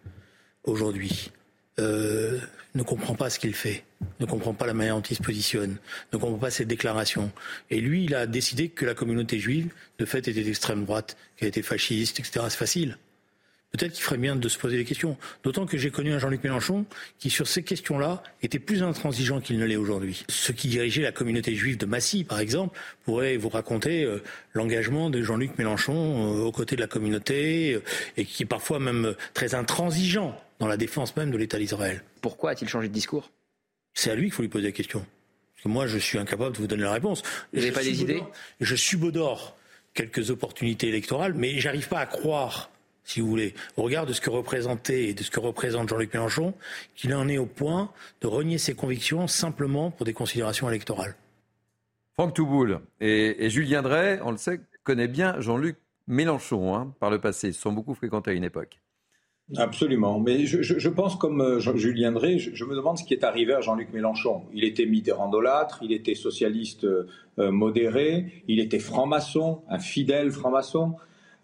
aujourd'hui, 0.64 1.32
euh, 1.80 2.40
ne 2.76 2.84
comprend 2.84 3.16
pas 3.16 3.30
ce 3.30 3.40
qu'il 3.40 3.54
fait, 3.54 3.84
ne 4.20 4.26
comprend 4.26 4.54
pas 4.54 4.66
la 4.66 4.74
manière 4.74 4.96
dont 4.96 5.02
il 5.02 5.16
se 5.16 5.22
positionne, 5.22 5.78
ne 6.14 6.18
comprend 6.18 6.38
pas 6.38 6.52
ses 6.52 6.66
déclarations. 6.66 7.32
Et 7.70 7.82
lui, 7.82 8.06
il 8.06 8.16
a 8.16 8.28
décidé 8.28 8.70
que 8.70 8.86
la 8.86 8.94
communauté 8.94 9.40
juive, 9.40 9.70
de 10.00 10.06
fait, 10.06 10.28
était 10.28 10.44
d'extrême 10.44 10.86
droite, 10.86 11.18
qu'elle 11.36 11.50
était 11.50 11.62
fasciste, 11.62 12.20
etc. 12.20 12.46
C'est 12.50 12.58
facile. 12.58 12.98
Peut-être 13.72 13.94
qu'il 13.94 14.04
ferait 14.04 14.18
bien 14.18 14.36
de 14.36 14.50
se 14.50 14.58
poser 14.58 14.76
des 14.76 14.84
questions. 14.84 15.18
D'autant 15.44 15.66
que 15.66 15.78
j'ai 15.78 15.92
connu 15.92 16.12
un 16.12 16.20
Jean-Luc 16.20 16.44
Mélenchon 16.44 16.86
qui, 17.20 17.30
sur 17.30 17.48
ces 17.48 17.64
questions-là, 17.64 18.22
était 18.42 18.60
plus 18.60 18.84
intransigeant 18.84 19.40
qu'il 19.40 19.58
ne 19.60 19.66
l'est 19.66 19.78
aujourd'hui. 19.78 20.26
Ceux 20.28 20.54
qui 20.54 20.68
dirigeaient 20.68 21.04
la 21.04 21.14
communauté 21.14 21.56
juive 21.56 21.78
de 21.78 21.86
Massy, 21.86 22.26
par 22.26 22.42
exemple, 22.42 22.78
pourraient 23.06 23.38
vous 23.38 23.48
raconter 23.48 24.04
euh, 24.04 24.22
l'engagement 24.54 25.10
de 25.10 25.22
Jean-Luc 25.22 25.58
Mélenchon 25.58 25.94
euh, 25.94 26.42
aux 26.42 26.52
côtés 26.52 26.76
de 26.76 26.82
la 26.82 26.88
communauté 26.88 27.80
et 28.18 28.26
qui 28.26 28.44
est 28.44 28.46
parfois 28.46 28.80
même 28.80 29.16
très 29.34 29.56
intransigeant 29.56 30.38
dans 30.62 30.68
la 30.68 30.78
défense 30.78 31.16
même 31.18 31.32
de 31.32 31.38
l'État 31.38 31.58
d'Israël. 31.58 32.04
Pourquoi 32.22 32.52
a-t-il 32.52 32.70
changé 32.70 32.88
de 32.88 32.94
discours? 32.94 33.32
C'est 33.96 34.12
à 34.12 34.16
lui 34.16 34.26
qu'il 34.26 34.34
faut 34.34 34.44
lui 34.44 34.50
poser 34.50 34.66
la 34.66 34.72
question. 34.72 35.00
Parce 35.56 35.64
que 35.64 35.70
moi, 35.70 35.88
je 35.88 35.98
suis 35.98 36.20
incapable 36.20 36.54
de 36.56 36.62
vous 36.62 36.68
donner 36.68 36.84
la 36.84 36.92
réponse. 36.94 37.24
Vous 37.52 37.58
n'avez 37.60 37.70
Je 37.70 37.74
pas 37.74 37.84
des 37.84 37.96
subodore- 37.96 38.02
idées? 38.18 38.24
Je 38.60 38.76
subodore 38.76 39.58
quelques 39.96 40.30
opportunités 40.30 40.88
électorales, 40.88 41.34
mais 41.34 41.60
j'arrive 41.60 41.88
pas 41.88 41.98
à 42.00 42.06
croire, 42.06 42.70
si 43.04 43.22
vous 43.22 43.28
voulez, 43.28 43.56
au 43.76 43.82
regard 43.82 44.06
de 44.06 44.14
ce 44.14 44.22
que 44.22 44.30
représentait 44.30 45.06
et 45.06 45.14
de 45.16 45.24
ce 45.24 45.32
que 45.32 45.40
représente 45.40 45.90
Jean-Luc 45.90 46.14
Mélenchon, 46.14 46.54
qu'il 46.96 47.12
en 47.16 47.28
est 47.28 47.40
au 47.40 47.48
point 47.48 47.92
de 48.22 48.28
renier 48.28 48.60
ses 48.60 48.76
convictions 48.76 49.26
simplement 49.26 49.90
pour 49.90 50.06
des 50.06 50.14
considérations 50.14 50.70
électorales. 50.70 51.16
Franck 52.14 52.36
Touboul 52.36 52.82
et, 53.00 53.46
et 53.46 53.50
Julien 53.50 53.82
Drey, 53.82 54.20
on 54.24 54.30
le 54.30 54.38
sait, 54.38 54.62
connaît 54.84 55.08
bien 55.08 55.42
Jean-Luc 55.42 55.78
Mélenchon 56.06 56.76
hein, 56.76 56.94
par 57.00 57.10
le 57.10 57.20
passé. 57.20 57.48
Ils 57.48 57.54
se 57.56 57.62
sont 57.62 57.72
beaucoup 57.72 57.96
fréquentés 57.96 58.30
à 58.30 58.34
une 58.36 58.44
époque. 58.44 58.78
Absolument. 59.58 60.20
Mais 60.20 60.46
je, 60.46 60.90
pense, 60.90 61.16
comme 61.16 61.42
euh, 61.42 61.60
Julien 61.60 62.12
Drey, 62.12 62.38
je, 62.38 62.66
me 62.66 62.76
demande 62.76 62.98
ce 62.98 63.04
qui 63.04 63.14
est 63.14 63.24
arrivé 63.24 63.54
à 63.54 63.62
Jean-Luc 63.62 63.92
Mélenchon. 63.94 64.44
Il 64.54 64.64
était 64.64 64.86
mitterrandolâtre, 64.86 65.80
il 65.82 65.92
était 65.92 66.16
socialiste 66.16 66.86
euh, 66.86 67.06
modéré, 67.38 68.44
il 68.48 68.60
était 68.60 68.80
franc-maçon, 68.80 69.62
un 69.70 69.80
fidèle 69.80 70.32
franc-maçon. 70.32 70.96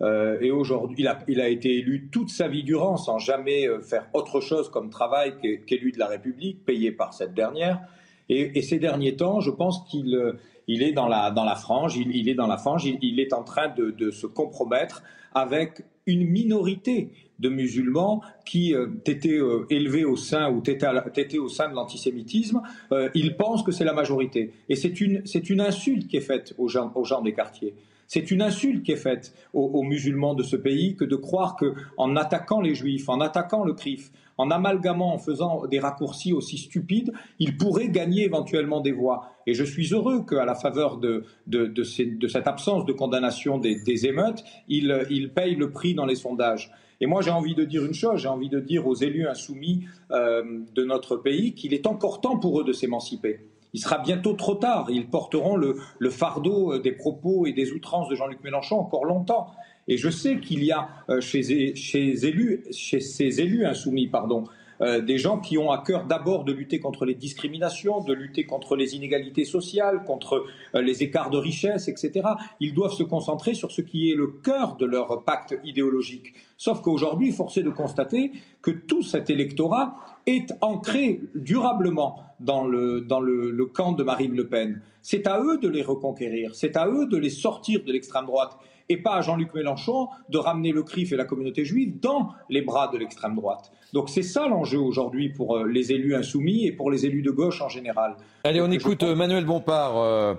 Euh, 0.02 0.40
et 0.42 0.52
aujourd'hui, 0.52 1.08
il 1.28 1.42
a, 1.42 1.50
été 1.50 1.80
élu 1.80 2.10
toute 2.12 2.30
sa 2.30 2.48
vie 2.48 2.64
durant 2.64 2.98
sans 2.98 3.18
jamais 3.20 3.68
faire 3.82 4.08
autre 4.14 4.42
chose 4.42 4.70
comme 4.70 4.90
travail 4.90 5.34
qu'é- 5.42 5.62
qu'élu 5.62 5.92
de 5.92 6.00
la 6.00 6.08
République, 6.08 6.64
payé 6.66 6.92
par 6.92 7.14
cette 7.14 7.34
dernière. 7.34 7.82
Et, 8.30 8.62
ces 8.62 8.78
derniers 8.78 9.16
temps, 9.16 9.40
je 9.40 9.52
pense 9.52 9.86
qu'il 9.90 10.36
il 10.68 10.84
est 10.84 10.92
dans 10.92 11.08
la, 11.08 11.56
frange, 11.56 11.96
il, 11.96 12.28
est 12.28 12.36
dans 12.36 12.48
la 12.48 12.58
frange, 12.58 12.86
il, 12.86 13.20
est 13.22 13.32
en 13.32 13.44
train 13.44 13.70
de 13.70 14.12
se 14.12 14.28
compromettre 14.28 15.02
avec 15.34 15.84
une 16.06 16.26
minorité 16.26 17.12
de 17.40 17.50
musulmans 17.50 18.22
qui 18.46 18.74
euh, 18.74 18.88
étaient 19.06 19.38
euh, 19.40 19.66
élevés 19.70 20.06
au 20.06 20.16
sein 20.16 20.50
ou 20.52 20.60
étaient, 20.60 20.84
à 20.84 20.94
la- 20.94 21.06
étaient 21.16 21.38
au 21.38 21.50
sein 21.50 21.70
de 21.70 21.76
l'antisémitisme. 21.76 22.62
Euh, 22.92 23.10
ils 23.14 23.36
pensent 23.36 23.64
que 23.64 23.72
c'est 23.72 23.86
la 23.86 23.94
majorité. 23.94 24.54
Et 24.70 24.76
c'est 24.76 25.00
une, 25.02 25.24
une 25.50 25.62
insulte 25.62 26.08
qui 26.08 26.18
est 26.18 26.22
faite 26.22 26.54
aux 26.58 26.68
gens, 26.68 26.92
aux 26.96 27.04
gens 27.06 27.22
des 27.22 27.34
quartiers. 27.34 27.76
C'est 28.10 28.32
une 28.32 28.42
insulte 28.42 28.84
qui 28.84 28.94
est 28.94 28.96
faite 28.96 29.34
aux, 29.52 29.84
musulmans 29.84 30.34
de 30.34 30.42
ce 30.42 30.56
pays 30.56 30.96
que 30.96 31.04
de 31.04 31.18
croire 31.18 31.58
que, 31.58 31.74
en 31.98 32.16
attaquant 32.16 32.62
les 32.62 32.74
juifs, 32.74 33.10
en 33.10 33.20
attaquant 33.20 33.66
le 33.66 33.74
CRIF, 33.74 34.12
en 34.38 34.50
amalgamant, 34.50 35.14
en 35.14 35.18
faisant 35.18 35.66
des 35.66 35.80
raccourcis 35.80 36.32
aussi 36.32 36.58
stupides, 36.58 37.12
ils 37.40 37.58
pourraient 37.58 37.90
gagner 37.90 38.24
éventuellement 38.24 38.80
des 38.80 38.94
voix. 38.94 39.34
Et 39.46 39.54
je 39.54 39.66
suis 39.66 39.88
heureux 39.94 40.24
qu'à 40.24 40.46
la 40.46 40.56
faveur 40.56 40.98
de, 41.00 41.26
de, 41.48 41.66
de 41.66 41.84
cette 41.84 42.48
absence 42.48 42.86
de 42.86 42.94
condamnation 42.94 43.58
des, 43.58 43.82
des 43.84 44.06
émeutes, 44.06 44.42
ils, 44.70 45.06
ils 45.10 45.34
payent 45.34 45.56
le 45.56 45.72
prix 45.72 45.94
dans 45.94 46.06
les 46.06 46.16
sondages. 46.16 46.72
Et 47.00 47.06
moi, 47.06 47.22
j'ai 47.22 47.32
envie 47.32 47.56
de 47.56 47.64
dire 47.64 47.86
une 47.86 47.94
chose, 47.94 48.22
j'ai 48.22 48.28
envie 48.28 48.50
de 48.50 48.60
dire 48.60 48.88
aux 48.88 48.96
élus 48.96 49.28
insoumis 49.28 49.86
euh, 50.12 50.44
de 50.74 50.84
notre 50.84 51.16
pays 51.18 51.54
qu'il 51.54 51.74
est 51.74 51.86
encore 51.86 52.22
temps 52.22 52.38
pour 52.38 52.60
eux 52.62 52.64
de 52.64 52.74
s'émanciper. 52.74 53.40
Il 53.74 53.80
sera 53.80 54.00
bientôt 54.00 54.34
trop 54.34 54.56
tard. 54.56 54.88
Ils 54.90 55.08
porteront 55.08 55.56
le, 55.56 55.78
fardeau 56.10 56.74
euh, 56.74 56.80
des 56.80 56.94
propos 56.94 57.46
et 57.46 57.54
des 57.54 57.72
outrances 57.72 58.10
de 58.10 58.16
Jean-Luc 58.16 58.44
Mélenchon 58.44 58.80
encore 58.80 59.06
longtemps. 59.06 59.52
Et 59.88 59.98
je 59.98 60.10
sais 60.10 60.40
qu'il 60.40 60.64
y 60.64 60.72
a 60.72 60.90
euh, 61.10 61.22
chez, 61.22 61.76
chez, 61.76 62.26
élus, 62.26 62.66
chez 62.72 63.00
ces 63.00 63.42
élus 63.42 63.66
insoumis, 63.66 64.08
pardon, 64.08 64.46
euh, 64.82 65.02
des 65.02 65.18
gens 65.18 65.40
qui 65.40 65.58
ont 65.58 65.72
à 65.72 65.80
cœur 65.80 66.06
d'abord 66.06 66.44
de 66.44 66.54
lutter 66.54 66.80
contre 66.80 67.06
les 67.06 67.16
discriminations, 67.16 68.02
de 68.02 68.14
lutter 68.14 68.46
contre 68.46 68.76
les 68.76 68.96
inégalités 68.96 69.46
sociales, 69.46 70.04
contre 70.06 70.46
euh, 70.76 70.82
les 70.82 71.04
écarts 71.04 71.30
de 71.30 71.38
richesse, 71.38 71.88
etc. 71.88 72.28
Ils 72.60 72.74
doivent 72.74 72.94
se 72.94 73.04
concentrer 73.04 73.54
sur 73.54 73.72
ce 73.72 73.82
qui 73.82 74.12
est 74.12 74.16
le 74.16 74.28
cœur 74.28 74.76
de 74.78 74.86
leur 74.86 75.24
pacte 75.24 75.58
idéologique. 75.64 76.34
Sauf 76.58 76.82
qu'aujourd'hui, 76.82 77.32
force 77.32 77.58
est 77.58 77.64
de 77.64 77.70
constater 77.70 78.32
que 78.62 78.72
tout 78.72 79.04
cet 79.04 79.30
électorat 79.30 79.96
est 80.26 80.54
ancré 80.62 81.22
durablement 81.36 82.20
dans 82.40 82.66
le, 82.66 83.02
dans 83.02 83.20
le, 83.20 83.52
le 83.52 83.66
camp 83.66 83.94
de 83.94 84.04
Marine 84.04 84.36
Le 84.36 84.48
Pen. 84.48 84.82
C'est 85.02 85.26
à 85.28 85.40
eux 85.40 85.58
de 85.58 85.70
les 85.70 85.82
reconquérir, 85.82 86.54
c'est 86.54 86.76
à 86.76 86.88
eux 86.88 87.08
de 87.08 87.18
les 87.18 87.30
sortir 87.30 87.84
de 87.84 87.92
l'extrême 87.92 88.26
droite 88.26 88.58
et 88.90 88.98
pas 88.98 89.16
à 89.16 89.22
Jean-Luc 89.22 89.54
Mélenchon 89.54 90.08
de 90.30 90.38
ramener 90.38 90.72
le 90.72 90.84
CRIF 90.84 91.12
et 91.12 91.16
la 91.16 91.26
communauté 91.26 91.66
juive 91.66 92.00
dans 92.00 92.34
les 92.50 92.62
bras 92.62 92.88
de 92.88 92.98
l'extrême 92.98 93.36
droite. 93.36 93.72
Donc 93.94 94.10
c'est 94.10 94.24
ça 94.24 94.48
l'enjeu 94.48 94.80
aujourd'hui 94.80 95.30
pour 95.30 95.58
euh, 95.58 95.68
les 95.68 95.92
élus 95.92 96.16
insoumis 96.16 96.66
et 96.66 96.72
pour 96.72 96.92
les 96.92 97.06
élus 97.06 97.22
de 97.22 97.32
gauche 97.32 97.62
en 97.62 97.70
général. 97.70 98.16
Allez, 98.44 98.62
on 98.62 98.72
écoute 98.72 99.04
euh, 99.04 99.16
Manuel 99.16 99.46
Bompard. 99.46 99.98
euh, 99.98 100.36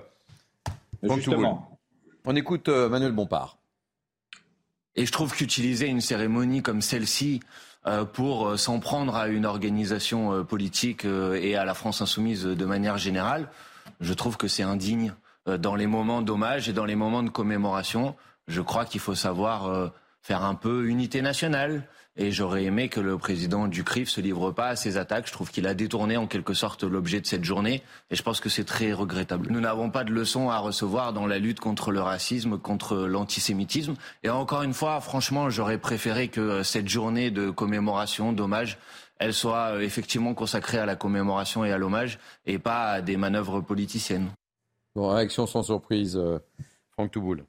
Justement. 1.03 1.77
On 2.25 2.35
écoute 2.35 2.69
euh, 2.69 2.89
Manuel 2.89 3.11
Bompard. 3.11 3.57
Et 4.95 5.05
je 5.05 5.11
trouve 5.11 5.33
qu'utiliser 5.33 5.87
une 5.87 6.01
cérémonie 6.01 6.61
comme 6.61 6.81
celle-ci 6.81 7.39
pour 8.13 8.59
s'en 8.59 8.79
prendre 8.79 9.15
à 9.15 9.29
une 9.29 9.45
organisation 9.45 10.43
politique 10.43 11.05
et 11.05 11.55
à 11.55 11.63
la 11.63 11.73
France 11.73 12.01
insoumise 12.01 12.43
de 12.43 12.65
manière 12.65 12.97
générale, 12.97 13.49
je 14.01 14.13
trouve 14.13 14.35
que 14.35 14.49
c'est 14.49 14.63
indigne. 14.63 15.13
Dans 15.45 15.75
les 15.75 15.87
moments 15.87 16.21
d'hommage 16.21 16.67
et 16.67 16.73
dans 16.73 16.83
les 16.83 16.95
moments 16.97 17.23
de 17.23 17.29
commémoration, 17.29 18.15
je 18.49 18.61
crois 18.61 18.83
qu'il 18.85 18.99
faut 18.99 19.15
savoir 19.15 19.91
faire 20.21 20.43
un 20.43 20.55
peu 20.55 20.87
unité 20.87 21.21
nationale. 21.21 21.83
Et 22.21 22.31
j'aurais 22.31 22.65
aimé 22.65 22.89
que 22.89 22.99
le 22.99 23.17
président 23.17 23.67
du 23.67 23.85
CRIF 23.85 24.09
se 24.09 24.19
livre 24.19 24.51
pas 24.51 24.67
à 24.67 24.75
ces 24.75 24.97
attaques. 24.97 25.27
Je 25.27 25.31
trouve 25.31 25.51
qu'il 25.51 25.65
a 25.67 25.73
détourné 25.73 26.17
en 26.17 26.27
quelque 26.27 26.53
sorte 26.53 26.83
l'objet 26.83 27.21
de 27.21 27.25
cette 27.25 27.45
journée. 27.45 27.81
Et 28.11 28.15
je 28.17 28.23
pense 28.23 28.41
que 28.41 28.49
c'est 28.49 28.65
très 28.65 28.91
regrettable. 28.91 29.47
Nous 29.49 29.61
n'avons 29.61 29.89
pas 29.89 30.03
de 30.03 30.11
leçons 30.11 30.49
à 30.49 30.57
recevoir 30.57 31.13
dans 31.13 31.25
la 31.27 31.39
lutte 31.39 31.61
contre 31.61 31.91
le 31.91 32.01
racisme, 32.01 32.57
contre 32.57 32.97
l'antisémitisme. 32.97 33.93
Et 34.23 34.29
encore 34.29 34.63
une 34.63 34.73
fois, 34.73 34.99
franchement, 34.99 35.49
j'aurais 35.49 35.77
préféré 35.77 36.27
que 36.27 36.61
cette 36.61 36.89
journée 36.89 37.31
de 37.31 37.51
commémoration, 37.51 38.33
d'hommage, 38.33 38.77
elle 39.19 39.33
soit 39.33 39.75
euh, 39.75 39.79
effectivement 39.79 40.33
consacrée 40.33 40.77
à 40.77 40.85
la 40.85 40.97
commémoration 40.97 41.63
et 41.63 41.71
à 41.71 41.77
l'hommage 41.77 42.19
et 42.45 42.59
pas 42.59 42.91
à 42.91 43.01
des 43.01 43.15
manœuvres 43.15 43.61
politiciennes. 43.61 44.29
Bon, 44.93 45.07
réaction 45.07 45.45
sans 45.45 45.63
surprise, 45.63 46.17
euh, 46.17 46.39
Franck 46.91 47.11
Touboul. 47.11 47.45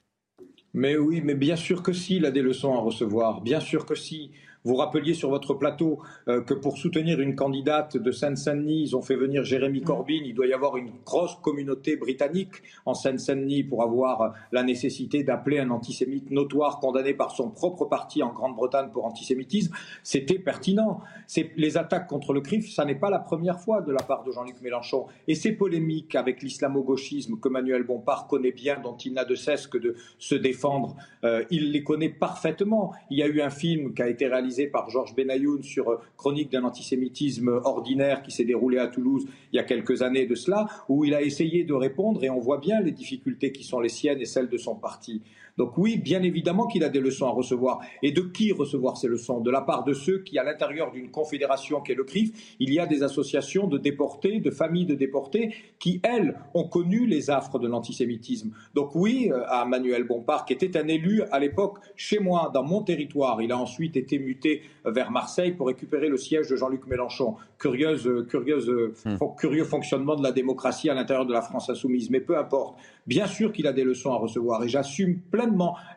Mais 0.74 0.96
oui, 0.96 1.20
mais 1.24 1.34
bien 1.34 1.56
sûr 1.56 1.82
que 1.82 1.92
si, 1.92 2.16
il 2.16 2.26
a 2.26 2.30
des 2.30 2.42
leçons 2.42 2.74
à 2.74 2.80
recevoir. 2.80 3.40
Bien 3.40 3.60
sûr 3.60 3.86
que 3.86 3.94
si. 3.94 4.30
Vous 4.62 4.74
rappeliez 4.74 5.14
sur 5.14 5.30
votre 5.30 5.54
plateau 5.54 6.00
euh, 6.28 6.42
que 6.42 6.52
pour 6.52 6.76
soutenir 6.76 7.18
une 7.20 7.34
candidate 7.34 7.96
de 7.96 8.10
Seine-Saint-Denis, 8.10 8.82
ils 8.82 8.96
ont 8.96 9.00
fait 9.00 9.16
venir 9.16 9.42
Jérémy 9.42 9.80
Corbyn. 9.80 10.20
Il 10.22 10.34
doit 10.34 10.46
y 10.46 10.52
avoir 10.52 10.76
une 10.76 10.90
grosse 11.06 11.34
communauté 11.36 11.96
britannique 11.96 12.62
en 12.84 12.92
Seine-Saint-Denis 12.92 13.64
pour 13.64 13.82
avoir 13.82 14.20
euh, 14.20 14.28
la 14.52 14.62
nécessité 14.62 15.22
d'appeler 15.22 15.60
un 15.60 15.70
antisémite 15.70 16.30
notoire 16.30 16.78
condamné 16.78 17.14
par 17.14 17.30
son 17.30 17.48
propre 17.48 17.86
parti 17.86 18.22
en 18.22 18.34
Grande-Bretagne 18.34 18.90
pour 18.92 19.06
antisémitisme. 19.06 19.74
C'était 20.02 20.38
pertinent. 20.38 21.00
Les 21.56 21.78
attaques 21.78 22.06
contre 22.06 22.34
le 22.34 22.42
CRIF, 22.42 22.70
ça 22.70 22.84
n'est 22.84 22.94
pas 22.94 23.08
la 23.08 23.18
première 23.18 23.60
fois 23.60 23.80
de 23.80 23.92
la 23.92 24.02
part 24.02 24.24
de 24.24 24.30
Jean-Luc 24.30 24.60
Mélenchon. 24.60 25.06
Et 25.26 25.36
ces 25.36 25.52
polémiques 25.52 26.14
avec 26.14 26.42
l'islamo-gauchisme 26.42 27.40
que 27.40 27.48
Manuel 27.48 27.84
Bompard 27.84 28.26
connaît 28.26 28.52
bien, 28.52 28.78
dont 28.78 28.96
il 28.98 29.14
n'a 29.14 29.24
de 29.24 29.36
cesse 29.36 29.66
que 29.66 29.78
de 29.78 29.96
se 30.18 30.34
défendre, 30.34 30.96
euh, 31.24 31.44
il 31.50 31.72
les 31.72 31.82
connaît 31.82 32.10
parfaitement. 32.10 32.92
Il 33.08 33.18
y 33.18 33.22
a 33.22 33.26
eu 33.26 33.40
un 33.40 33.50
film 33.50 33.94
qui 33.94 34.02
a 34.02 34.08
été 34.08 34.26
réalisé 34.26 34.49
par 34.72 34.90
Georges 34.90 35.14
Benayoun 35.14 35.62
sur 35.62 35.90
euh, 35.90 35.96
Chronique 36.16 36.50
d'un 36.50 36.64
antisémitisme 36.64 37.48
ordinaire 37.64 38.22
qui 38.22 38.30
s'est 38.30 38.44
déroulé 38.44 38.78
à 38.78 38.88
Toulouse 38.88 39.26
il 39.52 39.56
y 39.56 39.58
a 39.58 39.64
quelques 39.64 40.02
années 40.02 40.26
de 40.26 40.34
cela, 40.34 40.66
où 40.88 41.04
il 41.04 41.14
a 41.14 41.22
essayé 41.22 41.64
de 41.64 41.72
répondre 41.72 42.22
et 42.24 42.30
on 42.30 42.38
voit 42.38 42.58
bien 42.58 42.80
les 42.80 42.92
difficultés 42.92 43.52
qui 43.52 43.64
sont 43.64 43.80
les 43.80 43.88
siennes 43.88 44.20
et 44.20 44.26
celles 44.26 44.48
de 44.48 44.56
son 44.58 44.74
parti. 44.74 45.22
Donc 45.58 45.76
oui, 45.76 45.98
bien 45.98 46.22
évidemment 46.22 46.66
qu'il 46.66 46.84
a 46.84 46.88
des 46.88 47.00
leçons 47.00 47.26
à 47.26 47.30
recevoir. 47.30 47.80
Et 48.02 48.12
de 48.12 48.22
qui 48.22 48.52
recevoir 48.52 48.96
ces 48.96 49.08
leçons? 49.08 49.40
De 49.40 49.50
la 49.50 49.60
part 49.60 49.84
de 49.84 49.92
ceux 49.92 50.18
qui, 50.18 50.38
à 50.38 50.44
l'intérieur 50.44 50.92
d'une 50.92 51.10
confédération 51.10 51.80
qu'est 51.80 51.94
le 51.94 52.04
CRIF, 52.04 52.56
il 52.58 52.72
y 52.72 52.78
a 52.78 52.86
des 52.86 53.02
associations 53.02 53.66
de 53.66 53.78
déportés, 53.78 54.40
de 54.40 54.50
familles 54.50 54.86
de 54.86 54.94
déportés, 54.94 55.54
qui, 55.78 56.00
elles, 56.02 56.36
ont 56.54 56.68
connu 56.68 57.06
les 57.06 57.30
affres 57.30 57.58
de 57.58 57.68
l'antisémitisme. 57.68 58.52
Donc 58.74 58.94
oui, 58.94 59.30
euh, 59.32 59.42
à 59.48 59.64
Manuel 59.64 60.04
Bompard, 60.04 60.44
qui 60.44 60.52
était 60.52 60.76
un 60.76 60.88
élu 60.88 61.22
à 61.30 61.38
l'époque 61.38 61.78
chez 61.96 62.18
moi, 62.18 62.50
dans 62.52 62.62
mon 62.62 62.82
territoire, 62.82 63.42
il 63.42 63.52
a 63.52 63.58
ensuite 63.58 63.96
été 63.96 64.18
muté 64.18 64.62
vers 64.84 65.10
Marseille 65.10 65.52
pour 65.52 65.66
récupérer 65.66 66.08
le 66.08 66.16
siège 66.16 66.48
de 66.48 66.56
Jean-Luc 66.56 66.86
Mélenchon. 66.86 67.36
Curieuse, 67.58 68.06
euh, 68.06 68.26
curieuse, 68.28 68.68
euh, 68.68 68.94
hmm. 69.04 69.16
Curieux 69.38 69.64
fonctionnement 69.64 70.16
de 70.16 70.22
la 70.22 70.32
démocratie 70.32 70.88
à 70.88 70.94
l'intérieur 70.94 71.26
de 71.26 71.32
la 71.32 71.42
France 71.42 71.68
insoumise. 71.68 72.10
Mais 72.10 72.20
peu 72.20 72.38
importe. 72.38 72.78
Bien 73.06 73.26
sûr 73.26 73.52
qu'il 73.52 73.66
a 73.66 73.72
des 73.72 73.84
leçons 73.84 74.12
à 74.12 74.16
recevoir 74.16 74.62
et 74.62 74.68
j'assume 74.68 75.18
pleinement 75.18 75.39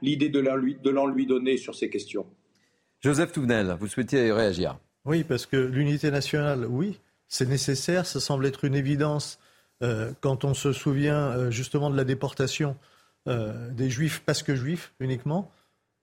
l'idée 0.01 0.29
de 0.29 0.39
l'en 0.39 1.07
lui, 1.07 1.25
donner 1.25 1.57
sur 1.57 1.75
ces 1.75 1.89
questions. 1.89 2.25
Joseph 3.01 3.31
Touvenel, 3.31 3.75
vous 3.79 3.87
souhaitiez 3.87 4.31
réagir 4.31 4.77
Oui, 5.05 5.23
parce 5.23 5.45
que 5.45 5.57
l'unité 5.57 6.11
nationale, 6.11 6.65
oui, 6.65 6.99
c'est 7.27 7.47
nécessaire, 7.47 8.05
ça 8.05 8.19
semble 8.19 8.45
être 8.45 8.63
une 8.63 8.75
évidence 8.75 9.39
euh, 9.81 10.11
quand 10.21 10.45
on 10.45 10.53
se 10.53 10.71
souvient 10.71 11.31
euh, 11.31 11.51
justement 11.51 11.89
de 11.89 11.97
la 11.97 12.03
déportation 12.03 12.77
euh, 13.27 13.69
des 13.71 13.89
juifs 13.89 14.21
parce 14.25 14.43
que 14.43 14.55
juifs 14.55 14.93
uniquement. 14.99 15.51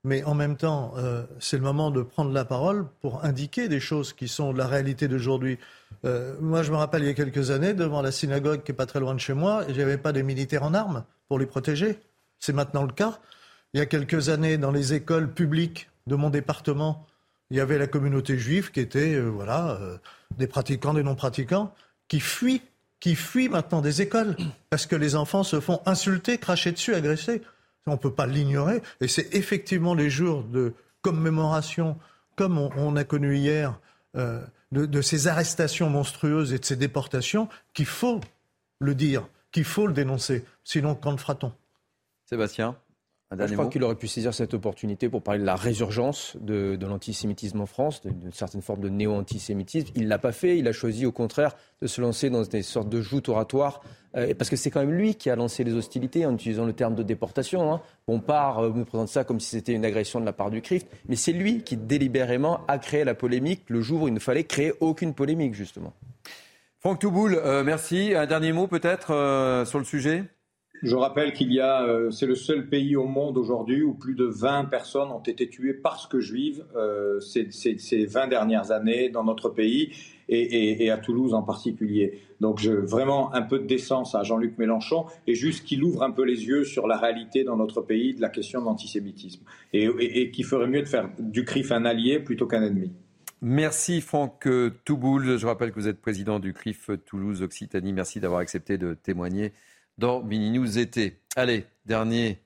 Mais 0.02 0.24
en 0.24 0.34
même 0.34 0.56
temps, 0.56 0.94
c'est 1.40 1.58
le 1.58 1.62
moment 1.62 1.90
de 1.90 2.00
prendre 2.00 2.32
la 2.32 2.46
parole 2.46 2.86
pour 3.02 3.22
indiquer 3.22 3.68
des 3.68 3.80
choses 3.80 4.14
qui 4.14 4.28
sont 4.28 4.54
de 4.54 4.56
la 4.56 4.66
réalité 4.66 5.08
d'aujourd'hui. 5.08 5.58
moi, 6.02 6.62
je 6.62 6.70
me 6.72 6.76
rappelle 6.76 7.02
il 7.02 7.08
y 7.08 7.10
a 7.10 7.12
quelques 7.12 7.50
années, 7.50 7.74
devant 7.74 8.00
la 8.00 8.10
synagogue 8.10 8.62
qui 8.62 8.72
est 8.72 8.74
pas 8.74 8.86
très 8.86 8.98
loin 8.98 9.14
de 9.14 9.20
chez 9.20 9.34
moi, 9.34 9.62
il 9.68 9.74
n'y 9.74 9.82
avait 9.82 9.98
pas 9.98 10.12
des 10.12 10.22
militaires 10.22 10.62
en 10.62 10.72
armes 10.72 11.04
pour 11.28 11.38
les 11.38 11.44
protéger. 11.44 11.98
C'est 12.40 12.52
maintenant 12.52 12.82
le 12.82 12.92
cas. 12.92 13.18
Il 13.72 13.78
y 13.78 13.80
a 13.80 13.86
quelques 13.86 14.30
années, 14.30 14.58
dans 14.58 14.72
les 14.72 14.94
écoles 14.94 15.32
publiques 15.32 15.88
de 16.06 16.16
mon 16.16 16.30
département, 16.30 17.06
il 17.50 17.56
y 17.56 17.60
avait 17.60 17.78
la 17.78 17.86
communauté 17.86 18.38
juive 18.38 18.70
qui 18.70 18.80
était, 18.80 19.14
euh, 19.14 19.28
voilà, 19.28 19.78
euh, 19.80 19.98
des 20.36 20.46
pratiquants, 20.46 20.94
des 20.94 21.02
non-pratiquants, 21.02 21.74
qui 22.08 22.20
fuient, 22.20 22.62
qui 22.98 23.14
fuient 23.14 23.48
maintenant 23.48 23.80
des 23.80 24.02
écoles 24.02 24.36
parce 24.70 24.86
que 24.86 24.96
les 24.96 25.14
enfants 25.16 25.42
se 25.42 25.60
font 25.60 25.80
insulter, 25.86 26.38
cracher 26.38 26.72
dessus, 26.72 26.94
agresser. 26.94 27.42
On 27.86 27.92
ne 27.92 27.96
peut 27.96 28.12
pas 28.12 28.26
l'ignorer. 28.26 28.82
Et 29.00 29.08
c'est 29.08 29.34
effectivement 29.34 29.94
les 29.94 30.10
jours 30.10 30.44
de 30.44 30.74
commémoration, 31.02 31.98
comme 32.36 32.58
on, 32.58 32.96
a 32.96 33.04
connu 33.04 33.36
hier, 33.36 33.78
euh, 34.16 34.40
de, 34.70 34.86
de, 34.86 35.02
ces 35.02 35.28
arrestations 35.28 35.90
monstrueuses 35.90 36.52
et 36.52 36.58
de 36.58 36.64
ces 36.64 36.76
déportations, 36.76 37.48
qu'il 37.74 37.86
faut 37.86 38.20
le 38.80 38.94
dire, 38.94 39.26
qu'il 39.50 39.64
faut 39.64 39.86
le 39.86 39.92
dénoncer. 39.92 40.44
Sinon, 40.62 40.94
quand 40.94 41.10
le 41.10 41.16
fera-t-on? 41.16 41.52
Sébastien 42.30 42.76
je 43.38 43.52
crois 43.52 43.68
qu'il 43.68 43.84
aurait 43.84 43.94
pu 43.94 44.08
saisir 44.08 44.34
cette 44.34 44.54
opportunité 44.54 45.08
pour 45.08 45.22
parler 45.22 45.40
de 45.40 45.46
la 45.46 45.54
résurgence 45.54 46.36
de, 46.40 46.76
l'antisémitisme 46.80 47.60
en 47.60 47.66
France, 47.66 48.02
d'une 48.04 48.32
certaine 48.32 48.60
forme 48.60 48.80
de 48.80 48.88
néo-antisémitisme. 48.88 49.92
Il 49.94 50.04
ne 50.04 50.08
l'a 50.08 50.18
pas 50.18 50.32
fait, 50.32 50.58
il 50.58 50.66
a 50.66 50.72
choisi 50.72 51.06
au 51.06 51.12
contraire 51.12 51.54
de 51.80 51.86
se 51.86 52.00
lancer 52.00 52.28
dans 52.28 52.42
des 52.42 52.62
sortes 52.62 52.88
de 52.88 53.00
joutes 53.00 53.28
oratoires, 53.28 53.82
euh, 54.16 54.34
parce 54.34 54.50
que 54.50 54.56
c'est 54.56 54.72
quand 54.72 54.80
même 54.80 54.92
lui 54.92 55.14
qui 55.14 55.30
a 55.30 55.36
lancé 55.36 55.62
les 55.62 55.74
hostilités 55.74 56.26
en 56.26 56.34
utilisant 56.34 56.64
le 56.64 56.72
terme 56.72 56.96
de 56.96 57.04
déportation. 57.04 57.72
Hein. 57.72 57.80
Bompard 58.08 58.58
euh, 58.58 58.72
nous 58.74 58.84
présente 58.84 59.08
ça 59.08 59.22
comme 59.22 59.38
si 59.38 59.50
c'était 59.50 59.74
une 59.74 59.84
agression 59.84 60.18
de 60.18 60.24
la 60.24 60.32
part 60.32 60.50
du 60.50 60.60
CRIF, 60.60 60.84
mais 61.08 61.14
c'est 61.14 61.32
lui 61.32 61.62
qui 61.62 61.76
délibérément 61.76 62.62
a 62.66 62.78
créé 62.78 63.04
la 63.04 63.14
polémique 63.14 63.62
le 63.68 63.80
jour 63.80 64.02
où 64.02 64.08
il 64.08 64.14
ne 64.14 64.18
fallait 64.18 64.44
créer 64.44 64.72
aucune 64.80 65.14
polémique, 65.14 65.54
justement. 65.54 65.92
Franck 66.80 66.98
Touboul, 66.98 67.34
euh, 67.34 67.62
merci. 67.62 68.12
Un 68.16 68.26
dernier 68.26 68.52
mot 68.52 68.66
peut-être 68.66 69.64
sur 69.66 69.78
le 69.78 69.84
sujet? 69.84 70.24
Je 70.82 70.96
rappelle 70.96 71.32
qu'il 71.32 71.52
y 71.52 71.60
a, 71.60 71.82
euh, 71.82 72.10
c'est 72.10 72.26
le 72.26 72.34
seul 72.34 72.68
pays 72.68 72.96
au 72.96 73.06
monde 73.06 73.36
aujourd'hui 73.36 73.82
où 73.82 73.92
plus 73.92 74.14
de 74.14 74.24
20 74.24 74.64
personnes 74.66 75.10
ont 75.10 75.20
été 75.20 75.48
tuées 75.48 75.74
parce 75.74 76.06
que 76.06 76.20
juives 76.20 76.64
euh, 76.74 77.20
ces, 77.20 77.50
ces, 77.50 78.06
20 78.06 78.28
dernières 78.28 78.70
années 78.70 79.10
dans 79.10 79.24
notre 79.24 79.50
pays 79.50 79.92
et, 80.28 80.90
à 80.90 80.96
Toulouse 80.96 81.34
en 81.34 81.42
particulier. 81.42 82.20
Donc 82.40 82.60
je, 82.60 82.70
vraiment 82.70 83.34
un 83.34 83.42
peu 83.42 83.58
de 83.58 83.66
décence 83.66 84.14
à 84.14 84.22
Jean-Luc 84.22 84.58
Mélenchon 84.58 85.06
et 85.26 85.34
juste 85.34 85.64
qu'il 85.64 85.82
ouvre 85.82 86.04
un 86.04 86.12
peu 86.12 86.22
les 86.22 86.46
yeux 86.46 86.64
sur 86.64 86.86
la 86.86 86.96
réalité 86.96 87.42
dans 87.42 87.56
notre 87.56 87.82
pays 87.82 88.14
de 88.14 88.20
la 88.20 88.28
question 88.28 88.60
de 88.60 88.66
l'antisémitisme 88.66 89.42
et, 89.72 89.86
et 89.98 90.30
qui 90.30 90.44
ferait 90.44 90.68
mieux 90.68 90.82
de 90.82 90.88
faire 90.88 91.10
du 91.18 91.44
CRIF 91.44 91.72
un 91.72 91.84
allié 91.84 92.20
plutôt 92.20 92.46
qu'un 92.46 92.62
ennemi. 92.62 92.92
Merci 93.42 94.00
Franck 94.00 94.46
Touboul. 94.84 95.36
Je 95.36 95.46
rappelle 95.46 95.70
que 95.70 95.80
vous 95.80 95.88
êtes 95.88 96.00
président 96.00 96.38
du 96.38 96.52
CRIF 96.52 96.90
Toulouse 97.06 97.42
Occitanie. 97.42 97.92
Merci 97.92 98.20
d'avoir 98.20 98.40
accepté 98.40 98.78
de 98.78 98.94
témoigner 98.94 99.52
dans 100.00 100.22
Mini 100.22 100.50
News 100.50 100.78
été. 100.78 101.20
Allez, 101.36 101.66
dernier 101.84 102.38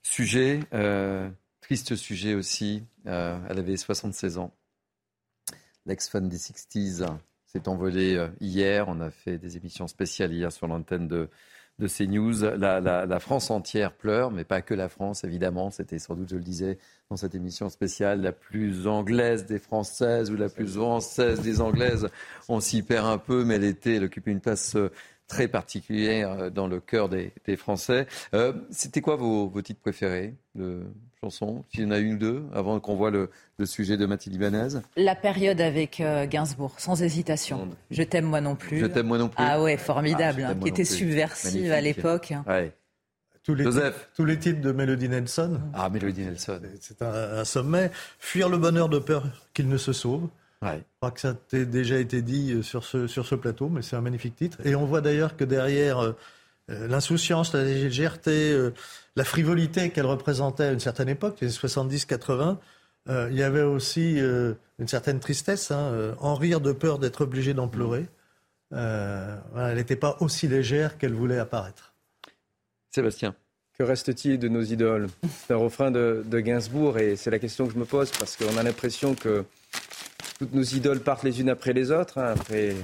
sujet, 0.00 0.60
euh, 0.72 1.28
triste 1.60 1.96
sujet 1.96 2.34
aussi. 2.34 2.84
Euh, 3.06 3.36
elle 3.50 3.58
avait 3.58 3.76
76 3.76 4.38
ans. 4.38 4.54
L'ex-fan 5.86 6.28
des 6.28 6.38
60s 6.38 7.04
s'est 7.46 7.68
envolée 7.68 8.14
euh, 8.14 8.28
hier. 8.40 8.86
On 8.86 9.00
a 9.00 9.10
fait 9.10 9.38
des 9.38 9.56
émissions 9.56 9.88
spéciales 9.88 10.32
hier 10.32 10.52
sur 10.52 10.68
l'antenne 10.68 11.08
de, 11.08 11.28
de 11.80 11.88
CNews. 11.88 12.42
La, 12.56 12.80
la, 12.80 13.18
France 13.18 13.50
entière 13.50 13.92
pleure, 13.92 14.30
mais 14.30 14.44
pas 14.44 14.62
que 14.62 14.72
la 14.72 14.88
France, 14.88 15.24
évidemment. 15.24 15.72
C'était 15.72 15.98
sans 15.98 16.14
doute, 16.14 16.28
je 16.30 16.36
le 16.36 16.44
disais, 16.44 16.78
dans 17.10 17.16
cette 17.16 17.34
émission 17.34 17.70
spéciale, 17.70 18.20
la 18.20 18.30
plus 18.30 18.86
anglaise 18.86 19.46
des 19.46 19.58
Françaises 19.58 20.30
ou 20.30 20.36
la 20.36 20.48
plus 20.48 20.74
française 20.74 21.40
des 21.40 21.60
Anglaises. 21.60 22.08
On 22.48 22.60
s'y 22.60 22.84
perd 22.84 23.08
un 23.08 23.18
peu, 23.18 23.42
mais 23.44 23.56
elle 23.56 23.64
était, 23.64 23.96
elle 23.96 24.04
occupait 24.04 24.30
une 24.30 24.40
place 24.40 24.76
très 25.28 25.48
particulière 25.48 26.30
euh, 26.30 26.50
dans 26.50 26.66
le 26.66 26.80
cœur 26.80 27.08
des, 27.08 27.32
Français. 27.56 28.06
Euh, 28.34 28.52
c'était 28.70 29.00
quoi 29.00 29.16
vos, 29.16 29.50
titres 29.62 29.80
préférés 29.80 30.34
de 30.54 30.82
chansons 31.20 31.64
S'il 31.70 31.84
y 31.84 31.86
en 31.86 31.90
a 31.90 31.98
une 31.98 32.14
ou 32.14 32.18
deux, 32.18 32.44
avant 32.54 32.80
qu'on 32.80 32.96
voit 32.96 33.10
le, 33.10 33.30
sujet 33.64 33.96
de 33.96 34.06
Mathilde 34.06 34.36
Ibanez? 34.36 34.80
La 34.96 35.14
période 35.14 35.60
avec 35.60 36.00
euh, 36.00 36.26
Gainsbourg, 36.26 36.74
sans 36.78 37.02
hésitation. 37.02 37.68
Je 37.90 38.02
t'aime 38.02 38.24
moi 38.24 38.40
non 38.40 38.56
plus. 38.56 38.78
Je 38.78 38.86
t'aime 38.86 39.06
moi 39.06 39.18
non 39.18 39.28
plus. 39.28 39.36
Ah 39.38 39.62
ouais, 39.62 39.76
formidable, 39.76 40.46
ah, 40.48 40.54
qui 40.54 40.68
était 40.68 40.84
subversive 40.84 41.72
à 41.72 41.80
l'époque. 41.80 42.34
Tous 43.44 43.56
les, 43.56 43.64
titres, 43.64 44.08
tous 44.14 44.24
les 44.24 44.38
titres 44.38 44.60
de 44.60 44.70
Melody 44.70 45.08
Nelson. 45.08 45.60
Ah, 45.74 45.90
Melody 45.90 46.22
Nelson. 46.22 46.60
C'est 46.80 47.02
un, 47.02 47.44
sommet. 47.44 47.90
Fuir 48.20 48.48
le 48.48 48.56
bonheur 48.56 48.88
de 48.88 49.00
peur 49.00 49.24
qu'il 49.52 49.68
ne 49.68 49.76
se 49.78 49.92
sauve. 49.92 50.28
Je 50.62 50.78
crois 51.00 51.10
que 51.10 51.20
ça 51.20 51.30
a 51.30 51.56
déjà 51.64 51.98
été 51.98 52.22
dit 52.22 52.52
euh, 52.52 52.62
sur 52.62 52.84
ce, 52.84 53.06
sur 53.06 53.26
ce 53.26 53.34
plateau, 53.34 53.68
mais 53.68 53.82
c'est 53.82 53.96
un 53.96 54.00
magnifique 54.00 54.36
titre. 54.36 54.58
Et 54.64 54.74
on 54.74 54.86
voit 54.86 55.00
d'ailleurs 55.00 55.36
que 55.36 55.44
derrière 55.44 55.98
euh, 55.98 56.12
euh, 56.70 56.86
l'insouciance, 56.86 57.52
la 57.52 57.64
légèreté, 57.64 58.70
la 59.16 59.24
frivolité 59.24 59.90
qu'elle 59.90 60.06
représentait 60.06 60.64
à 60.64 60.72
une 60.72 60.80
certaine 60.80 61.08
époque, 61.08 61.38
les 61.40 61.48
70-80, 61.48 62.58
il 63.08 63.34
y 63.34 63.42
avait 63.42 63.62
aussi 63.62 64.18
une 64.20 64.86
certaine 64.86 65.18
tristesse, 65.18 65.72
hein, 65.72 66.14
en 66.20 66.36
rire 66.36 66.60
de 66.60 66.70
peur 66.70 67.00
d'être 67.00 67.22
obligée 67.22 67.52
d'en 67.52 67.66
pleurer. 67.66 68.06
elle 68.70 69.74
n'était 69.74 69.96
pas 69.96 70.16
aussi 70.20 70.46
légère 70.46 70.98
qu'elle 70.98 71.12
voulait 71.12 71.40
apparaître. 71.40 71.94
Sébastien. 72.90 73.34
Que 73.76 73.82
reste-t-il 73.82 74.38
de 74.38 74.48
nos 74.48 74.62
idoles? 74.62 75.08
C'est 75.46 75.54
un 75.54 75.56
refrain 75.56 75.90
de, 75.90 76.24
Gainsbourg 76.30 76.98
et 76.98 77.16
c'est 77.16 77.30
la 77.30 77.40
question 77.40 77.66
que 77.66 77.72
je 77.72 77.78
me 77.78 77.86
pose 77.86 78.12
parce 78.12 78.36
qu'on 78.36 78.56
a 78.56 78.62
l'impression 78.62 79.14
que 79.16 79.44
toutes 80.42 80.54
nos 80.54 80.64
idoles 80.64 80.98
partent 80.98 81.22
les 81.22 81.40
unes 81.40 81.50
après 81.50 81.72
les 81.72 81.92
autres, 81.92 82.18
hein, 82.18 82.34
après, 82.36 82.74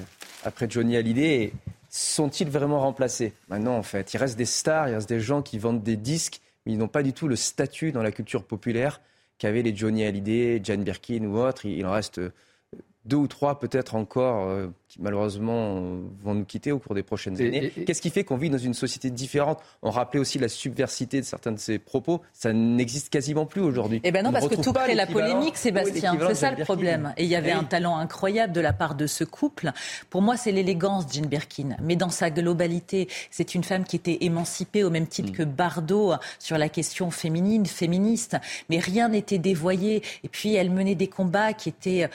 après 0.45 0.69
Johnny 0.69 0.95
Hallyday. 0.95 1.51
Sont-ils 1.89 2.49
vraiment 2.49 2.79
remplacés 2.79 3.33
Maintenant, 3.49 3.75
en 3.75 3.83
fait, 3.83 4.13
il 4.13 4.17
reste 4.17 4.37
des 4.37 4.45
stars, 4.45 4.87
il 4.87 4.95
reste 4.95 5.09
des 5.09 5.19
gens 5.19 5.41
qui 5.41 5.59
vendent 5.59 5.83
des 5.83 5.97
disques, 5.97 6.39
mais 6.65 6.71
ils 6.71 6.77
n'ont 6.77 6.87
pas 6.87 7.03
du 7.03 7.11
tout 7.11 7.27
le 7.27 7.35
statut 7.35 7.91
dans 7.91 8.01
la 8.01 8.13
culture 8.13 8.45
populaire 8.45 9.01
qu'avaient 9.39 9.61
les 9.61 9.75
Johnny 9.75 10.05
Hallyday, 10.05 10.61
Jane 10.63 10.85
Birkin 10.85 11.25
ou 11.25 11.37
autres. 11.37 11.65
Il 11.65 11.85
en 11.85 11.91
reste 11.91 12.21
deux 13.05 13.17
ou 13.17 13.27
trois 13.27 13.59
peut-être 13.59 13.95
encore 13.95 14.49
euh, 14.49 14.67
qui 14.89 15.01
malheureusement 15.01 15.75
vont 16.23 16.33
nous 16.33 16.45
quitter 16.45 16.71
au 16.71 16.79
cours 16.79 16.95
des 16.95 17.03
prochaines 17.03 17.39
années. 17.39 17.71
Qu'est-ce 17.85 18.01
qui 18.01 18.09
fait 18.09 18.23
qu'on 18.23 18.37
vit 18.37 18.49
dans 18.49 18.57
une 18.57 18.73
société 18.73 19.09
différente? 19.09 19.59
On 19.81 19.89
rappelait 19.89 20.19
aussi 20.19 20.39
la 20.39 20.49
subversité 20.49 21.21
de 21.21 21.25
certains 21.25 21.51
de 21.51 21.59
ses 21.59 21.79
propos. 21.79 22.21
Ça 22.33 22.51
n'existe 22.53 23.09
quasiment 23.09 23.45
plus 23.45 23.61
aujourd'hui. 23.61 24.01
Eh 24.03 24.11
bien 24.11 24.23
non, 24.23 24.31
parce 24.31 24.47
que 24.47 24.55
tout 24.55 24.73
crée 24.73 24.95
la 24.95 25.05
polémique, 25.05 25.57
Sébastien. 25.57 26.17
C'est 26.27 26.35
ça 26.35 26.51
le 26.51 26.63
problème. 26.63 27.13
Et 27.17 27.23
il 27.23 27.29
y 27.29 27.35
avait 27.35 27.51
un 27.51 27.63
talent 27.63 27.97
incroyable 27.97 28.51
de 28.51 28.61
la 28.61 28.73
part 28.73 28.95
de 28.95 29.07
ce 29.07 29.23
couple. 29.23 29.71
Pour 30.09 30.21
moi, 30.21 30.37
c'est 30.37 30.51
l'élégance, 30.51 31.05
Jean 31.11 31.27
Birkin. 31.27 31.77
Mais 31.81 31.95
dans 31.95 32.09
sa 32.09 32.29
globalité, 32.31 33.07
c'est 33.31 33.55
une 33.55 33.63
femme 33.63 33.83
qui 33.83 33.95
était 33.95 34.17
émancipée 34.21 34.83
au 34.83 34.89
même 34.89 35.07
titre 35.07 35.29
mm. 35.29 35.35
que 35.35 35.43
Bardot 35.43 36.13
sur 36.39 36.57
la 36.57 36.67
question 36.67 37.11
féminine, 37.11 37.65
féministe. 37.65 38.37
Mais 38.69 38.79
rien 38.79 39.09
n'était 39.09 39.37
dévoyé. 39.37 40.01
Et 40.23 40.29
puis, 40.29 40.55
elle 40.55 40.71
menait 40.71 40.95
des 40.95 41.07
combats 41.07 41.53
qui 41.53 41.69
étaient 41.69 42.09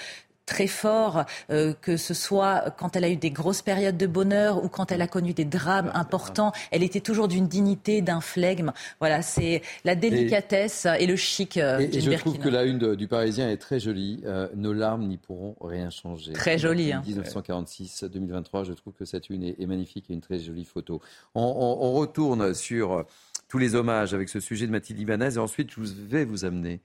très 0.46 0.66
fort, 0.66 1.24
euh, 1.50 1.72
que 1.80 1.96
ce 1.96 2.14
soit 2.14 2.74
quand 2.76 2.96
elle 2.96 3.04
a 3.04 3.08
eu 3.08 3.16
des 3.16 3.30
grosses 3.30 3.62
périodes 3.62 3.96
de 3.96 4.06
bonheur 4.06 4.64
ou 4.64 4.68
quand 4.68 4.92
elle 4.92 5.02
a 5.02 5.06
connu 5.06 5.32
des 5.32 5.44
drames 5.44 5.90
importants. 5.94 6.52
Elle 6.70 6.82
était 6.82 7.00
toujours 7.00 7.28
d'une 7.28 7.48
dignité, 7.48 8.02
d'un 8.02 8.20
flegme. 8.20 8.72
Voilà, 9.00 9.22
c'est 9.22 9.62
la 9.84 9.94
délicatesse 9.94 10.86
et, 10.98 11.06
le 11.06 11.16
chic. 11.16 11.56
Euh, 11.56 11.78
et, 11.78 12.00
je 12.00 12.10
trouve 12.12 12.38
que 12.38 12.48
la 12.48 12.64
une 12.64 12.94
du 12.94 13.08
Parisien 13.08 13.50
est 13.50 13.56
très 13.56 13.80
jolie. 13.80 14.22
Euh, 14.24 14.48
nos 14.54 14.72
larmes 14.72 15.06
n'y 15.06 15.18
pourront 15.18 15.56
rien 15.60 15.90
changer. 15.90 16.32
Très 16.32 16.58
jolie. 16.58 16.92
Hein. 16.92 17.02
1946-2023, 17.06 18.64
je 18.64 18.72
trouve 18.72 18.92
que 18.92 19.04
cette 19.04 19.30
une 19.30 19.44
est, 19.44 19.66
magnifique 19.66 20.06
et 20.10 20.12
une 20.12 20.20
très 20.20 20.38
jolie 20.38 20.64
photo. 20.64 21.00
On, 21.34 21.42
on 21.42 21.92
retourne 21.92 22.54
sur 22.54 23.04
tous 23.48 23.58
les 23.58 23.74
hommages 23.74 24.14
avec 24.14 24.28
ce 24.28 24.40
sujet 24.40 24.66
de 24.66 24.72
Mathilde 24.72 24.98
Ibanez 25.00 25.34
et 25.34 25.38
ensuite 25.38 25.70
je 25.70 25.80
vais 25.80 26.24
vous 26.24 26.44
amener 26.44 26.80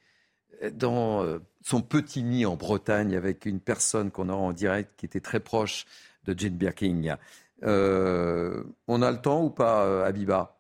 dans 0.74 1.24
euh, 1.24 1.40
son 1.62 1.82
petit 1.82 2.24
nid 2.24 2.46
en 2.46 2.56
Bretagne 2.56 3.16
avec 3.16 3.46
une 3.46 3.60
personne 3.60 4.12
qu'on 4.12 4.30
aura 4.30 4.42
en 4.42 4.54
direct 4.54 4.92
qui 4.98 5.06
était 5.06 5.20
très 5.20 5.40
proche 5.40 5.86
de 6.26 6.38
Jane 6.38 6.54
Birkin. 6.54 7.18
Euh, 7.64 8.64
on 8.88 9.02
a 9.02 9.12
le 9.12 9.22
temps 9.22 9.44
ou 9.44 9.50
pas, 9.50 9.86
euh, 9.86 10.06
Abiba 10.06 10.58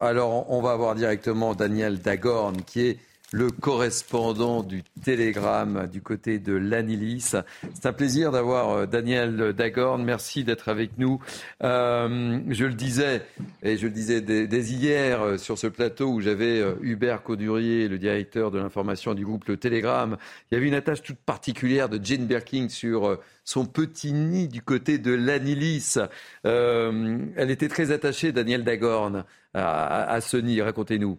Alors, 0.00 0.50
on 0.50 0.60
va 0.60 0.72
avoir 0.72 0.94
directement 0.94 1.54
Daniel 1.54 2.00
Dagorn, 2.00 2.62
qui 2.62 2.80
est 2.80 2.98
le 3.34 3.50
correspondant 3.50 4.62
du 4.62 4.84
Télégramme 5.02 5.88
du 5.90 6.00
côté 6.00 6.38
de 6.38 6.52
l'Anilis. 6.52 7.34
C'est 7.74 7.86
un 7.86 7.92
plaisir 7.92 8.30
d'avoir 8.30 8.70
euh, 8.70 8.86
Daniel 8.86 9.52
Dagorn. 9.52 10.04
Merci 10.04 10.44
d'être 10.44 10.68
avec 10.68 10.98
nous. 10.98 11.20
Euh, 11.64 12.38
je 12.48 12.64
le 12.64 12.74
disais, 12.74 13.22
et 13.64 13.76
je 13.76 13.88
le 13.88 13.92
disais 13.92 14.20
dès, 14.20 14.46
hier 14.46 15.20
euh, 15.20 15.36
sur 15.36 15.58
ce 15.58 15.66
plateau 15.66 16.10
où 16.10 16.20
j'avais 16.20 16.62
Hubert 16.80 17.24
Caudurier, 17.24 17.88
le 17.88 17.98
directeur 17.98 18.52
de 18.52 18.60
l'information 18.60 19.14
du 19.14 19.24
groupe 19.24 19.46
Le 19.46 19.56
Télégramme. 19.56 20.16
Il 20.52 20.54
y 20.54 20.56
avait 20.56 20.68
une 20.68 20.74
attache 20.74 21.02
toute 21.02 21.18
particulière 21.18 21.88
de 21.88 21.98
Jane 22.00 22.26
Birkin 22.26 22.68
sur 22.68 23.18
son 23.42 23.66
petit 23.66 24.12
nid 24.12 24.46
du 24.46 24.62
côté 24.62 24.98
de 24.98 25.12
l'Anilis. 25.12 25.98
elle 26.44 27.50
était 27.50 27.68
très 27.68 27.90
attachée, 27.90 28.30
Daniel 28.30 28.62
Dagorn, 28.62 29.24
à 29.54 30.20
ce 30.20 30.36
nid. 30.36 30.62
Racontez-nous. 30.62 31.18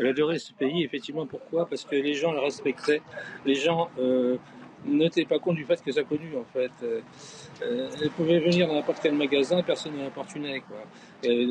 Elle 0.00 0.06
adorait 0.06 0.38
ce 0.38 0.54
pays, 0.54 0.82
effectivement. 0.82 1.26
Pourquoi? 1.26 1.66
Parce 1.66 1.84
que 1.84 1.94
les 1.94 2.14
gens 2.14 2.32
le 2.32 2.40
respectaient. 2.40 3.02
Les 3.44 3.54
gens 3.54 3.90
euh, 3.98 4.38
n'étaient 4.86 5.26
pas 5.26 5.38
compte 5.38 5.56
du 5.56 5.64
fait 5.66 5.82
que 5.82 5.92
ça 5.92 6.02
connu, 6.04 6.30
en 6.38 6.44
fait. 6.54 6.70
Euh, 6.82 7.90
elle 8.00 8.10
pouvait 8.10 8.38
venir 8.38 8.66
dans 8.66 8.74
n'importe 8.74 9.00
quel 9.02 9.14
magasin, 9.14 9.62
personne 9.62 9.96
ne 9.98 10.02
l'importunait. 10.02 10.62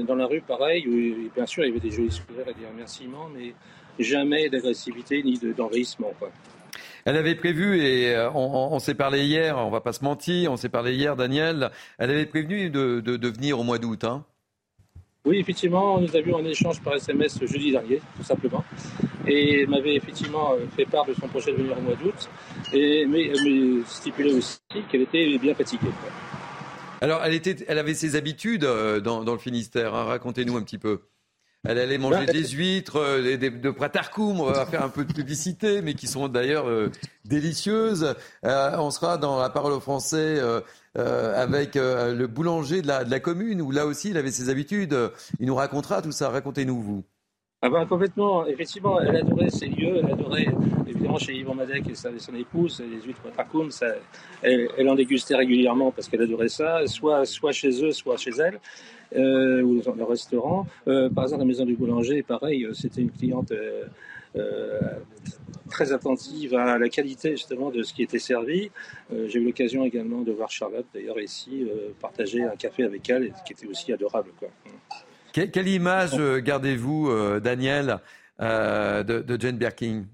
Dans 0.07 0.15
la 0.15 0.25
rue, 0.25 0.41
pareil, 0.41 0.87
où, 0.87 1.29
bien 1.35 1.45
sûr, 1.45 1.63
il 1.63 1.67
y 1.67 1.71
avait 1.71 1.79
des 1.79 1.91
jolis 1.91 2.11
sourires 2.11 2.47
et 2.47 2.59
des 2.59 2.65
remerciements, 2.65 3.29
mais 3.31 3.53
jamais 3.99 4.49
d'agressivité 4.49 5.21
ni 5.21 5.37
d'envahissement. 5.55 6.11
Elle 7.05 7.17
avait 7.17 7.35
prévu, 7.35 7.79
et 7.79 8.15
euh, 8.15 8.31
on, 8.33 8.79
s'est 8.79 8.95
parlé 8.95 9.25
hier, 9.25 9.59
on 9.59 9.69
va 9.69 9.81
pas 9.81 9.93
se 9.93 10.03
mentir, 10.03 10.51
on 10.51 10.57
s'est 10.57 10.69
parlé 10.69 10.95
hier, 10.95 11.15
Daniel, 11.15 11.69
elle 11.99 12.09
avait 12.09 12.25
prévenu 12.25 12.71
de, 12.71 12.99
de 12.99 13.27
venir 13.27 13.59
au 13.59 13.63
mois 13.63 13.77
d'août. 13.77 14.03
Hein 14.05 14.25
oui, 15.25 15.39
effectivement, 15.39 15.99
nous 15.99 16.15
avions 16.15 16.37
un 16.39 16.45
échange 16.45 16.81
par 16.81 16.95
SMS 16.95 17.39
jeudi 17.45 17.71
dernier, 17.71 18.01
tout 18.17 18.23
simplement. 18.23 18.63
Et 19.27 19.61
elle 19.61 19.69
m'avait 19.69 19.95
effectivement 19.95 20.53
euh, 20.53 20.65
fait 20.75 20.85
part 20.85 21.05
de 21.05 21.13
son 21.13 21.27
projet 21.27 21.51
de 21.51 21.57
venir 21.57 21.77
au 21.77 21.81
mois 21.81 21.95
d'août, 21.95 22.29
et, 22.73 23.05
mais 23.05 23.27
elle 23.27 23.43
me 23.43 23.83
stipulait 23.85 24.33
aussi 24.33 24.59
qu'elle 24.89 25.01
était 25.01 25.37
bien 25.37 25.53
fatiguée. 25.53 25.89
Alors, 27.01 27.23
elle, 27.23 27.33
était, 27.33 27.65
elle 27.67 27.77
avait 27.77 27.93
ses 27.93 28.15
habitudes 28.15 28.63
euh, 28.63 28.99
dans, 28.99 29.21
le 29.21 29.37
Finistère, 29.37 29.93
hein. 29.93 30.05
racontez-nous 30.05 30.55
un 30.55 30.63
petit 30.63 30.77
peu. 30.77 31.01
Elle 31.67 31.77
allait 31.77 31.97
manger 31.97 32.25
des 32.25 32.47
huîtres, 32.47 32.95
euh, 32.95 33.37
de, 33.37 33.49
de 33.49 33.69
pratarkoum, 33.69 34.39
on 34.39 34.45
va 34.45 34.65
faire 34.65 34.83
un 34.83 34.89
peu 34.89 35.03
de 35.03 35.11
publicité, 35.11 35.81
mais 35.81 35.93
qui 35.93 36.07
sont 36.07 36.29
d'ailleurs 36.29 36.67
délicieuses. 37.25 38.15
on 38.43 38.91
sera 38.91 39.17
dans 39.17 39.37
la 39.37 39.49
parole 39.49 39.73
au 39.73 39.81
français 39.81 40.37
euh, 40.39 40.61
avec 40.95 41.75
euh, 41.75 42.13
le 42.13 42.27
boulanger 42.27 42.81
de 42.81 42.87
la, 42.87 43.19
commune, 43.19 43.61
où 43.61 43.71
là 43.71 43.85
aussi 43.85 44.09
il 44.09 44.17
avait 44.17 44.31
ses 44.31 44.49
habitudes. 44.49 44.95
Il 45.39 45.47
nous 45.47 45.55
racontera 45.55 46.01
tout 46.01 46.11
ça. 46.11 46.29
Racontez-nous, 46.29 46.81
vous. 46.81 47.03
Ah 47.61 47.69
ben, 47.69 47.85
complètement, 47.85 48.45
effectivement, 48.47 49.01
elle 49.01 49.17
adorait 49.17 49.49
ces 49.49 49.67
lieux, 49.67 49.97
elle 49.97 50.13
adorait 50.13 50.47
évidemment 50.87 51.17
chez 51.17 51.33
Yvon 51.33 51.55
Madec 51.55 51.89
et 51.89 51.93
son 51.93 52.33
épouse, 52.33 52.81
les 52.89 53.01
huîtres 53.05 53.29
Tracoum, 53.33 53.69
elle, 54.41 54.69
elle, 54.77 54.87
en 54.87 54.95
dégustait 54.95 55.35
régulièrement 55.35 55.91
parce 55.91 56.07
qu'elle 56.07 56.21
adorait 56.21 56.47
ça, 56.47 56.87
soit, 56.87 57.25
soit 57.25 57.51
chez 57.51 57.83
eux, 57.83 57.91
soit 57.91 58.15
chez 58.15 58.31
elle, 58.39 58.61
euh, 59.17 59.61
ou 59.61 59.81
dans 59.81 59.93
le 59.93 60.05
restaurant. 60.05 60.67
par 60.85 61.25
exemple, 61.25 61.41
la 61.41 61.45
maison 61.45 61.65
du 61.65 61.75
boulanger, 61.75 62.23
pareil, 62.23 62.65
c'était 62.73 63.01
une 63.01 63.11
cliente 63.11 63.51
très 65.69 65.93
attentive 65.93 66.55
à 66.55 66.77
la 66.77 66.89
qualité 66.89 67.31
justement 67.31 67.69
de 67.69 67.83
ce 67.83 67.93
qui 67.93 68.03
était 68.03 68.19
servi. 68.19 68.71
Euh, 69.13 69.27
j'ai 69.29 69.39
eu 69.39 69.45
l'occasion 69.45 69.85
également 69.85 70.21
de 70.21 70.31
voir 70.31 70.49
Charlotte 70.49 70.85
d'ailleurs 70.93 71.19
ici 71.19 71.63
euh, 71.63 71.93
partager 72.01 72.43
un 72.43 72.55
café 72.55 72.83
avec 72.83 73.09
elle, 73.09 73.33
qui 73.45 73.53
était 73.53 73.67
aussi 73.67 73.93
adorable. 73.93 74.31
Quoi. 74.37 74.49
quelle 75.31 75.67
image 75.67 76.15
euh, 76.19 76.39
gardez-vous, 76.39 77.39
Daniel, 77.39 77.99
de, 78.39 79.37
Jane 79.39 79.57
Birkin? 79.57 80.05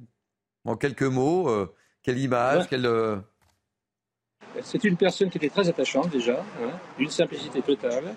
En 0.65 0.75
quelques 0.75 1.03
mots, 1.03 1.47
quelle 2.01 2.17
image 2.17 2.65
C'est 4.61 4.83
une 4.83 4.97
personne 4.97 5.29
qui 5.29 5.37
était 5.37 5.49
très 5.49 5.69
attachante 5.69 6.09
déjà, 6.09 6.43
hein, 6.61 6.71
d'une 6.97 7.09
simplicité 7.09 7.61
totale, 7.61 8.15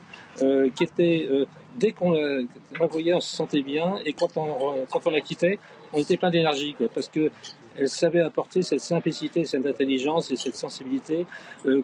qui 0.75 0.85
était, 0.85 1.29
dès 1.77 1.93
qu'on 1.93 2.13
la 2.13 2.87
voyait, 2.87 3.13
on 3.13 3.21
se 3.21 3.37
sentait 3.37 3.63
bien, 3.63 3.99
et 4.07 4.15
quand 4.15 4.39
on, 4.39 4.87
quand 4.91 5.07
on 5.07 5.11
la 5.11 5.21
quittait, 5.21 5.59
on 5.93 5.99
était 5.99 6.17
plein 6.17 6.31
d'énergie, 6.31 6.77
parce 6.95 7.09
que 7.09 7.31
elle 7.79 7.89
savait 7.89 8.21
apporter 8.21 8.63
cette 8.63 8.81
simplicité, 8.81 9.45
cette 9.45 9.65
intelligence 9.65 10.31
et 10.31 10.37
cette 10.37 10.57
sensibilité 10.57 11.27
euh, 11.67 11.83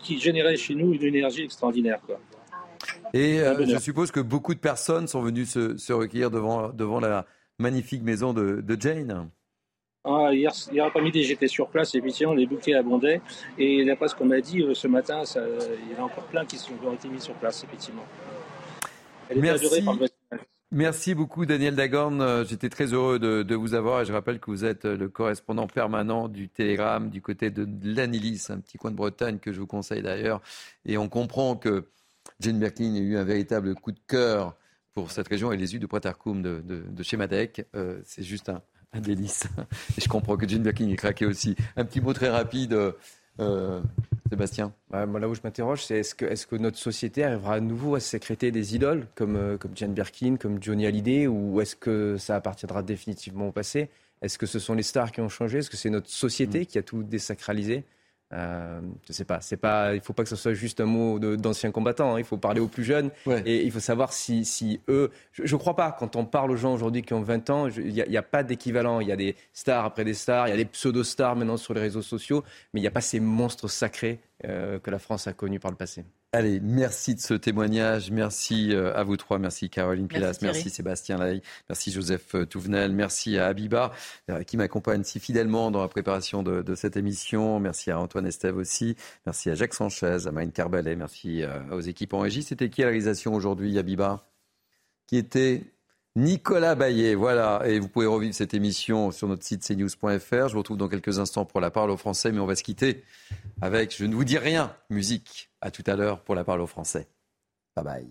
qui 0.00 0.18
générait 0.18 0.56
chez 0.56 0.74
nous 0.74 0.92
une 0.94 1.02
énergie 1.02 1.42
extraordinaire. 1.42 2.00
Quoi. 2.04 2.18
Et 3.14 3.40
euh, 3.40 3.64
je 3.66 3.78
suppose 3.78 4.10
que 4.10 4.20
beaucoup 4.20 4.54
de 4.54 4.58
personnes 4.58 5.06
sont 5.06 5.22
venues 5.22 5.46
se, 5.46 5.92
recueillir 5.92 6.30
devant, 6.30 6.70
devant 6.70 7.00
la 7.00 7.24
magnifique 7.58 8.02
maison 8.02 8.32
de, 8.32 8.76
Jane. 8.78 9.30
Ah, 10.04 10.28
hier, 10.32 10.52
hier 10.72 10.84
après-midi, 10.84 11.24
j'étais 11.24 11.48
sur 11.48 11.68
place, 11.68 11.94
effectivement, 11.94 12.34
les 12.34 12.46
bouquets 12.46 12.74
abondaient. 12.74 13.20
Et 13.58 13.84
d'après 13.84 14.08
ce 14.08 14.14
qu'on 14.14 14.26
m'a 14.26 14.40
dit, 14.40 14.62
euh, 14.62 14.74
ce 14.74 14.88
matin, 14.88 15.22
il 15.34 15.92
y 15.92 15.98
en 15.98 16.02
a 16.02 16.06
encore 16.06 16.24
plein 16.24 16.44
qui, 16.44 16.58
sont, 16.58 16.72
ont 16.84 16.92
été 16.92 17.08
mis 17.08 17.20
sur 17.20 17.34
place, 17.34 17.64
effectivement. 17.64 18.04
Elle 19.28 19.40
Merci. 19.40 19.82
par 19.84 19.94
le 19.94 20.06
Merci 20.72 21.14
beaucoup 21.14 21.46
Daniel 21.46 21.76
Dagorn. 21.76 22.20
Euh, 22.20 22.44
j'étais 22.44 22.68
très 22.68 22.92
heureux 22.92 23.20
de, 23.20 23.54
vous 23.54 23.74
avoir 23.74 24.00
et 24.00 24.04
je 24.04 24.12
rappelle 24.12 24.40
que 24.40 24.50
vous 24.50 24.64
êtes 24.64 24.84
euh, 24.84 24.96
le 24.96 25.08
correspondant 25.08 25.68
permanent 25.68 26.28
du 26.28 26.48
Télégramme 26.48 27.08
du 27.08 27.22
côté 27.22 27.50
de 27.50 27.68
l'Anilis, 27.84 28.50
un 28.50 28.58
petit 28.58 28.76
coin 28.76 28.90
de 28.90 28.96
Bretagne 28.96 29.38
que 29.38 29.52
je 29.52 29.60
vous 29.60 29.68
conseille 29.68 30.02
d'ailleurs. 30.02 30.42
Et 30.84 30.98
on 30.98 31.08
comprend 31.08 31.54
que 31.54 31.84
Jane 32.40 32.58
Birkin 32.58 32.96
a 32.96 32.98
eu 32.98 33.16
un 33.16 33.22
véritable 33.22 33.76
coup 33.76 33.92
de 33.92 34.00
cœur 34.08 34.56
pour 34.92 35.12
cette 35.12 35.28
région 35.28 35.52
et 35.52 35.56
les 35.56 35.68
huiles 35.68 35.80
de 35.80 35.86
Pratarkoum 35.86 36.42
de, 36.42 36.60
de, 36.66 37.02
chez 37.04 37.16
Madec. 37.16 37.64
Euh, 37.76 38.00
c'est 38.04 38.24
juste 38.24 38.48
un, 38.48 38.60
délice. 39.00 39.44
Et 39.98 40.00
je 40.00 40.08
comprends 40.08 40.36
que 40.36 40.48
Jane 40.48 40.62
Birkin 40.62 40.88
est 40.88 40.96
craqué 40.96 41.26
aussi. 41.26 41.54
Un 41.76 41.84
petit 41.84 42.00
mot 42.00 42.12
très 42.12 42.30
rapide. 42.30 42.76
Sébastien. 44.28 44.72
Moi, 44.90 45.20
Là 45.20 45.28
où 45.28 45.34
je 45.34 45.40
m'interroge, 45.42 45.84
c'est 45.84 45.98
est-ce 45.98 46.14
que, 46.14 46.24
est 46.24 46.46
que, 46.46 46.56
notre 46.56 46.78
société 46.78 47.24
arrivera 47.24 47.54
à 47.54 47.60
nouveau 47.60 47.94
à 47.94 48.00
sécréter 48.00 48.50
des 48.50 48.74
idoles 48.74 49.06
comme, 49.14 49.36
euh, 49.36 49.56
comme 49.56 49.72
Jane 49.74 49.94
Birkin, 49.94 50.36
comme 50.36 50.62
Johnny 50.62 50.86
Hallyday, 50.86 51.26
ou 51.26 51.60
est-ce 51.60 51.76
que 51.76 52.16
ça 52.18 52.36
appartiendra 52.36 52.82
définitivement 52.82 53.48
au 53.48 53.52
passé? 53.52 53.88
Est-ce 54.22 54.38
que 54.38 54.46
ce 54.46 54.58
sont 54.58 54.74
les 54.74 54.82
stars 54.82 55.12
qui 55.12 55.20
ont 55.20 55.28
changé? 55.28 55.58
Est-ce 55.58 55.70
que 55.70 55.76
c'est 55.76 55.90
notre 55.90 56.10
société 56.10 56.60
mm. 56.60 56.66
qui 56.66 56.78
a 56.78 56.82
tout 56.82 57.02
désacralisé? 57.02 57.84
Euh, 58.32 58.80
je 59.06 59.12
sais 59.12 59.24
pas, 59.24 59.40
c'est 59.40 59.56
pas, 59.56 59.94
il 59.94 60.00
faut 60.00 60.12
pas 60.12 60.24
que 60.24 60.28
ce 60.28 60.36
soit 60.36 60.52
juste 60.52 60.80
un 60.80 60.86
mot 60.86 61.18
d'anciens 61.18 61.70
combattants. 61.70 62.14
Hein. 62.14 62.18
Il 62.18 62.24
faut 62.24 62.38
parler 62.38 62.60
aux 62.60 62.66
plus 62.66 62.84
jeunes 62.84 63.10
et 63.44 63.64
il 63.64 63.70
faut 63.70 63.80
savoir 63.80 64.12
si, 64.12 64.44
si 64.44 64.80
eux. 64.88 65.10
Je, 65.32 65.42
ne 65.42 65.58
crois 65.58 65.76
pas 65.76 65.92
quand 65.92 66.16
on 66.16 66.24
parle 66.24 66.50
aux 66.50 66.56
gens 66.56 66.74
aujourd'hui 66.74 67.02
qui 67.02 67.14
ont 67.14 67.22
20 67.22 67.50
ans, 67.50 67.68
il 67.68 67.92
n'y 67.92 68.16
a, 68.16 68.20
a, 68.20 68.22
pas 68.22 68.42
d'équivalent. 68.42 69.00
Il 69.00 69.08
y 69.08 69.12
a 69.12 69.16
des 69.16 69.36
stars 69.52 69.84
après 69.84 70.04
des 70.04 70.14
stars, 70.14 70.48
il 70.48 70.50
y 70.50 70.54
a 70.54 70.56
des 70.56 70.64
pseudo-stars 70.64 71.36
maintenant 71.36 71.56
sur 71.56 71.74
les 71.74 71.80
réseaux 71.80 72.02
sociaux, 72.02 72.42
mais 72.72 72.80
il 72.80 72.82
n'y 72.82 72.88
a 72.88 72.92
pas 72.92 73.00
ces 73.00 73.20
monstres 73.20 73.68
sacrés 73.68 74.20
euh, 74.44 74.78
que 74.78 74.90
la 74.90 74.98
France 74.98 75.26
a 75.26 75.32
connus 75.32 75.60
par 75.60 75.70
le 75.70 75.76
passé. 75.76 76.04
Allez, 76.36 76.60
merci 76.60 77.14
de 77.14 77.20
ce 77.20 77.32
témoignage. 77.32 78.10
Merci 78.10 78.74
euh, 78.74 78.94
à 78.94 79.04
vous 79.04 79.16
trois. 79.16 79.38
Merci 79.38 79.70
Caroline 79.70 80.06
Pilas. 80.06 80.36
Merci, 80.42 80.68
Sébastien 80.68 81.16
Lay. 81.16 81.40
Merci 81.70 81.90
Joseph 81.90 82.34
euh, 82.34 82.44
Touvenel. 82.44 82.92
Merci 82.92 83.38
à 83.38 83.46
Abiba 83.46 83.90
qui 84.46 84.58
m'accompagne 84.58 85.02
si 85.02 85.18
fidèlement 85.18 85.70
dans 85.70 85.80
la 85.80 85.88
préparation 85.88 86.42
de, 86.42 86.74
cette 86.74 86.98
émission. 86.98 87.58
Merci 87.58 87.90
à 87.90 87.98
Antoine 87.98 88.26
Estève 88.26 88.58
aussi. 88.58 88.96
Merci 89.24 89.48
à 89.48 89.54
Jacques 89.54 89.72
Sanchez, 89.72 90.26
à 90.26 90.30
Marine 90.30 90.52
Carbalet. 90.52 90.94
Merci 90.94 91.42
aux 91.70 91.80
équipes 91.80 92.12
en 92.12 92.18
régie. 92.18 92.42
C'était 92.42 92.68
qui 92.68 92.82
la 92.82 92.88
réalisation 92.88 93.32
aujourd'hui, 93.32 93.78
Abiba 93.78 94.28
Qui 95.06 95.16
était 95.16 95.64
Nicolas 96.16 96.74
Baillet, 96.74 97.14
voilà, 97.14 97.60
et 97.66 97.78
vous 97.78 97.88
pouvez 97.88 98.06
revivre 98.06 98.34
cette 98.34 98.54
émission 98.54 99.10
sur 99.10 99.28
notre 99.28 99.44
site 99.44 99.62
cnews.fr. 99.62 100.48
Je 100.48 100.52
vous 100.52 100.58
retrouve 100.58 100.78
dans 100.78 100.88
quelques 100.88 101.18
instants 101.18 101.44
pour 101.44 101.60
la 101.60 101.70
parole 101.70 101.90
au 101.90 101.98
français, 101.98 102.32
mais 102.32 102.40
on 102.40 102.46
va 102.46 102.56
se 102.56 102.62
quitter 102.62 103.04
avec 103.60 103.94
Je 103.94 104.06
ne 104.06 104.14
vous 104.14 104.24
dis 104.24 104.38
rien, 104.38 104.74
musique. 104.88 105.50
À 105.60 105.70
tout 105.70 105.84
à 105.86 105.94
l'heure 105.94 106.22
pour 106.22 106.34
la 106.34 106.42
parole 106.42 106.62
au 106.62 106.66
français. 106.66 107.06
Bye 107.76 107.84
bye. 107.84 108.06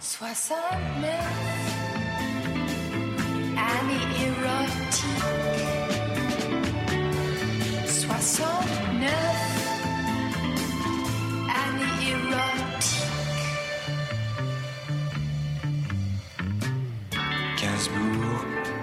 69 0.00 1.10
année 3.56 3.94
érotique 4.24 5.20
69 7.86 8.89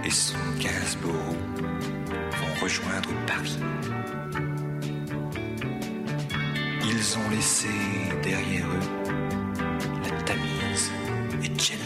Et 0.03 0.09
son 0.09 0.37
Gainsbourg 0.59 1.35
vont 2.31 2.63
rejoindre 2.63 3.09
Paris. 3.27 3.59
Ils 6.83 7.17
ont 7.19 7.29
laissé 7.29 7.67
derrière 8.23 8.65
eux 8.65 9.11
la 10.03 10.21
Tamise 10.23 10.91
et 11.43 11.59
Jen 11.59 11.77